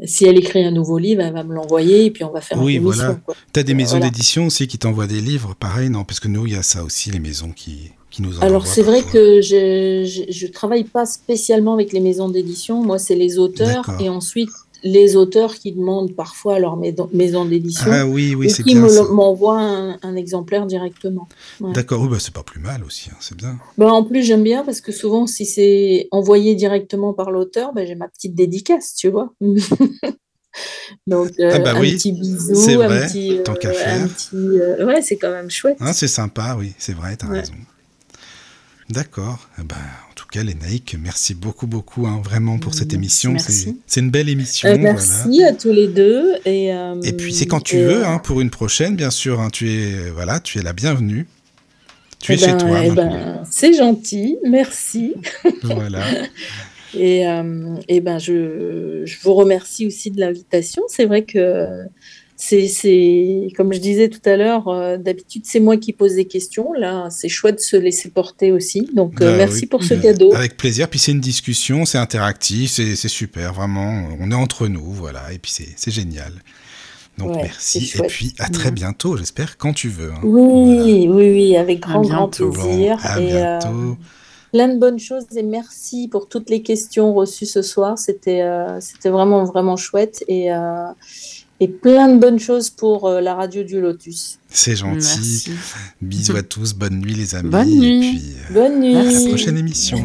Si 0.06 0.26
elle 0.26 0.38
écrit 0.38 0.64
un 0.64 0.70
nouveau 0.70 1.00
livre, 1.00 1.22
elle 1.24 1.34
va 1.34 1.44
me 1.44 1.56
l'envoyer 1.56 2.06
et 2.06 2.12
puis 2.12 2.24
on 2.24 2.32
va 2.32 2.42
faire 2.42 2.62
Oui, 2.62 2.76
une 2.76 2.84
émission, 2.84 3.04
voilà. 3.06 3.20
quoi. 3.26 3.36
T'as 3.52 3.64
des 3.64 3.74
maisons 3.74 3.98
Voilà. 3.98 4.12
d'édition 4.12 4.46
aussi 4.46 4.68
qui 4.68 4.78
t'envoient 4.78 5.08
des 5.08 5.20
livres, 5.20 5.56
pareil, 5.60 5.90
non? 5.90 6.04
Parce 6.04 6.20
que 6.20 6.28
nous, 6.28 6.46
il 6.46 6.54
y 6.54 6.56
a 6.56 6.62
ça 6.62 6.84
aussi, 6.84 7.10
les 7.10 7.20
maisons 7.20 7.52
qui, 7.54 7.90
qui 8.12 8.22
nous 8.22 8.40
Alors, 8.44 8.68
c'est 8.68 8.84
vrai 8.84 9.02
que 9.02 9.42
je, 9.42 10.04
je, 10.06 10.32
je 10.32 10.46
travaille 10.48 10.84
pas 10.84 11.08
spécialement 11.08 11.74
avec 11.74 11.92
les 11.92 12.02
maisons 12.02 12.30
d'édition. 12.30 12.84
Moi, 12.84 13.00
c'est 13.00 13.16
les 13.16 13.40
auteurs 13.40 13.90
et 14.00 14.10
ensuite 14.10 14.52
les 14.84 15.16
auteurs 15.16 15.56
qui 15.56 15.72
demandent 15.72 16.14
parfois 16.14 16.60
leur 16.60 16.78
maison, 16.78 17.46
d'édition 17.46 17.90
Ah 17.92 18.06
oui, 18.06 18.36
oui, 18.36 18.48
ou 18.48 18.64
qui 18.64 18.76
m'envoient 18.76 19.60
un, 19.62 19.98
un 20.02 20.16
exemplaire 20.16 20.66
directement. 20.66 21.28
Ouais. 21.62 21.72
D'accord, 21.74 22.02
oui, 22.02 22.10
bah, 22.10 22.18
c'est 22.20 22.34
pas 22.34 22.44
plus 22.44 22.60
mal 22.60 22.84
aussi, 22.84 23.10
hein, 23.12 23.18
c'est 23.20 23.36
bien. 23.38 23.58
Ben, 23.78 23.88
en 23.88 24.04
plus, 24.04 24.24
j'aime 24.24 24.44
bien 24.44 24.64
parce 24.64 24.82
que 24.82 24.92
souvent, 24.92 25.26
si 25.26 25.46
c'est 25.46 26.08
envoyé 26.12 26.54
directement 26.56 27.14
par 27.14 27.32
l'auteur, 27.32 27.74
ben, 27.74 27.88
j'ai 27.88 27.96
ma 27.96 28.08
petite 28.08 28.36
dédicace, 28.36 28.94
tu 28.96 29.10
vois. 29.10 29.34
Donc, 31.08 31.32
euh, 31.40 31.50
Ah 31.54 31.60
bah 31.60 31.74
un 31.76 31.80
oui, 31.80 31.96
petit 31.96 32.12
bisou, 32.12 32.82
un 32.82 32.88
petit, 33.08 33.40
tant 33.44 33.56
qu'à 33.56 33.70
un 33.70 33.74
faire. 33.74 34.08
petit, 34.08 34.36
euh, 34.36 34.86
ouais, 34.86 35.02
c'est 35.02 35.18
quand 35.18 35.32
même 35.32 35.50
chouette. 35.50 35.78
Hein, 35.80 35.94
c'est 35.94 36.08
sympa, 36.08 36.56
oui, 36.60 36.74
c'est 36.78 36.94
vrai, 36.94 37.16
t'as 37.16 37.28
Ouais. 37.28 37.40
raison. 37.40 37.54
D'accord. 38.90 39.48
Eh 39.60 39.64
ben, 39.64 39.76
en 39.76 40.14
tout 40.14 40.26
cas, 40.32 40.44
Lénaïque, 40.44 40.96
merci 41.02 41.34
beaucoup, 41.34 41.68
beaucoup, 41.68 42.06
hein, 42.06 42.22
vraiment 42.24 42.60
pour 42.60 42.74
cette 42.74 42.88
Merci, 42.94 42.96
émission. 42.96 43.32
merci. 43.34 43.78
C'est- 43.88 44.00
une 44.02 44.12
belle 44.12 44.30
émission. 44.30 44.68
Euh, 44.70 44.74
voilà. 44.74 44.94
merci 44.94 45.44
à 45.44 45.54
tous 45.54 45.72
les 45.72 45.88
deux. 45.88 46.34
Et, 46.46 46.74
euh, 46.74 47.00
Et 47.04 47.14
puis 47.14 47.34
c'est 47.34 47.46
quand 47.46 47.62
tu 47.62 47.78
et, 47.78 47.84
veux, 47.86 48.04
euh, 48.04 48.08
hein, 48.08 48.20
pour 48.20 48.42
une 48.42 48.50
prochaine, 48.50 48.96
bien 48.96 49.10
sûr. 49.12 49.40
hein, 49.40 49.50
tu 49.52 49.70
es, 49.72 50.10
voilà, 50.10 50.40
tu 50.40 50.60
es 50.60 50.62
la 50.62 50.74
bienvenue. 50.74 51.28
Tu 52.20 52.34
es 52.34 52.36
eh 52.36 52.38
chez 52.38 52.48
ben, 52.48 52.58
toi 52.58 52.86
eh 52.86 52.92
ben, 52.92 53.44
c'est 53.50 53.74
gentil, 53.74 54.38
merci. 54.48 55.14
Voilà. 55.64 56.04
Et, 56.96 57.28
euh, 57.28 57.76
eh 57.88 58.02
ben, 58.02 58.20
je, 58.20 59.02
je 59.06 59.16
vous 59.24 59.34
remercie 59.34 59.88
aussi 59.88 60.12
de 60.12 60.20
l'invitation. 60.20 60.84
C'est 60.88 61.06
vrai 61.06 61.24
que 61.24 61.68
c'est, 62.36 63.48
comme 63.56 63.74
je 63.74 63.80
disais 63.80 64.10
tout 64.10 64.22
à 64.26 64.36
l'heure, 64.36 64.68
euh, 64.68 64.98
d'habitude, 64.98 65.44
c'est 65.46 65.60
moi 65.60 65.78
qui 65.78 65.94
pose 65.94 66.16
des 66.16 66.26
questions. 66.26 66.74
Là, 66.74 67.08
c'est 67.10 67.30
chouette 67.30 67.56
de 67.56 67.62
se 67.62 67.78
laisser 67.78 68.10
porter 68.10 68.52
aussi. 68.52 68.90
Donc, 68.94 69.22
euh, 69.22 69.32
Bah 69.32 69.38
merci 69.38 69.62
oui, 69.62 69.66
pour 69.68 69.84
ce 69.84 69.94
cadeau. 69.94 70.34
Avec 70.34 70.58
plaisir. 70.58 70.90
Puis 70.90 71.00
c'est 71.00 71.12
une 71.12 71.22
discussion, 71.22 71.86
c'est 71.86 71.98
interactif, 71.98 72.72
c'est 72.72 72.96
super, 73.08 73.54
vraiment. 73.54 74.08
On 74.20 74.32
est 74.32 74.36
entre 74.36 74.68
nous, 74.68 74.92
voilà. 74.92 75.32
Et 75.32 75.40
puis 75.40 75.52
c'est 75.76 75.92
génial. 75.92 76.34
Donc 77.20 77.36
Ouais, 77.36 77.44
merci. 77.44 77.94
Et 77.96 78.08
puis 78.08 78.34
à 78.40 78.50
très 78.50 78.66
Ouais. 78.66 78.72
bientôt, 78.72 79.16
j'espère, 79.18 79.58
quand 79.58 79.74
tu 79.74 79.88
veux. 79.90 80.12
hein. 80.12 80.20
Oui, 80.24 81.08
oui, 81.08 81.32
oui, 81.32 81.56
avec 81.58 81.80
grand, 81.82 82.02
grand. 82.02 82.40
Bon, 82.40 82.52
plaisir. 82.52 82.98
à 83.04 83.20
Et, 83.22 83.34
euh, 83.34 83.60
bientôt. 83.60 83.98
plein 84.52 84.68
de 84.68 84.80
bonnes 84.80 84.98
choses 84.98 85.26
et 85.36 85.44
merci 85.44 86.08
pour 86.08 86.28
toutes 86.28 86.50
les 86.50 86.64
questions 86.64 87.14
reçues 87.14 87.46
ce 87.46 87.62
soir. 87.62 88.00
C'était 88.00 88.42
euh, 88.42 88.80
c'était 88.82 89.10
vraiment, 89.10 89.44
vraiment 89.44 89.78
chouette. 89.78 90.24
Et, 90.28 90.52
euh, 90.52 90.88
et 91.60 91.68
plein 91.68 92.10
de 92.10 92.20
bonnes 92.20 92.40
choses 92.40 92.70
pour 92.70 93.08
euh, 93.08 93.22
la 93.22 93.36
radio 93.36 93.64
du 93.64 93.80
Lotus. 93.80 94.40
C'est 94.50 94.76
gentil. 94.76 94.98
Merci. 95.00 95.52
Bisous 96.02 96.36
à 96.36 96.44
tous. 96.44 96.74
Bonne 96.74 97.00
nuit, 97.00 97.14
les 97.16 97.36
amis. 97.36 97.50
Bonne 97.50 97.70
Et 97.70 97.76
nuit. 97.78 98.20
puis 98.20 98.34
euh, 98.50 98.54
Bonne 98.54 98.80
nuit. 98.80 98.96
à 98.96 99.04
la 99.04 99.28
prochaine 99.30 99.58
émission. 99.58 99.98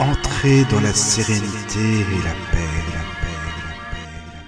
Entrez 0.00 0.64
dans 0.70 0.80
la 0.80 0.92
sérénité 0.92 1.80
et 1.80 2.22
la 2.24 2.34
paix, 2.52 2.70
la 2.94 3.02
paix, 3.20 3.34
la 3.34 3.54
paix, 3.90 4.08
la 4.26 4.42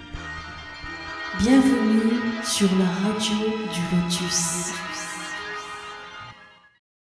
paix. 1.38 1.42
Bienvenue 1.42 2.12
sur 2.44 2.68
la 2.78 3.08
radio 3.08 3.36
du 3.72 3.96
Lotus. 3.96 4.72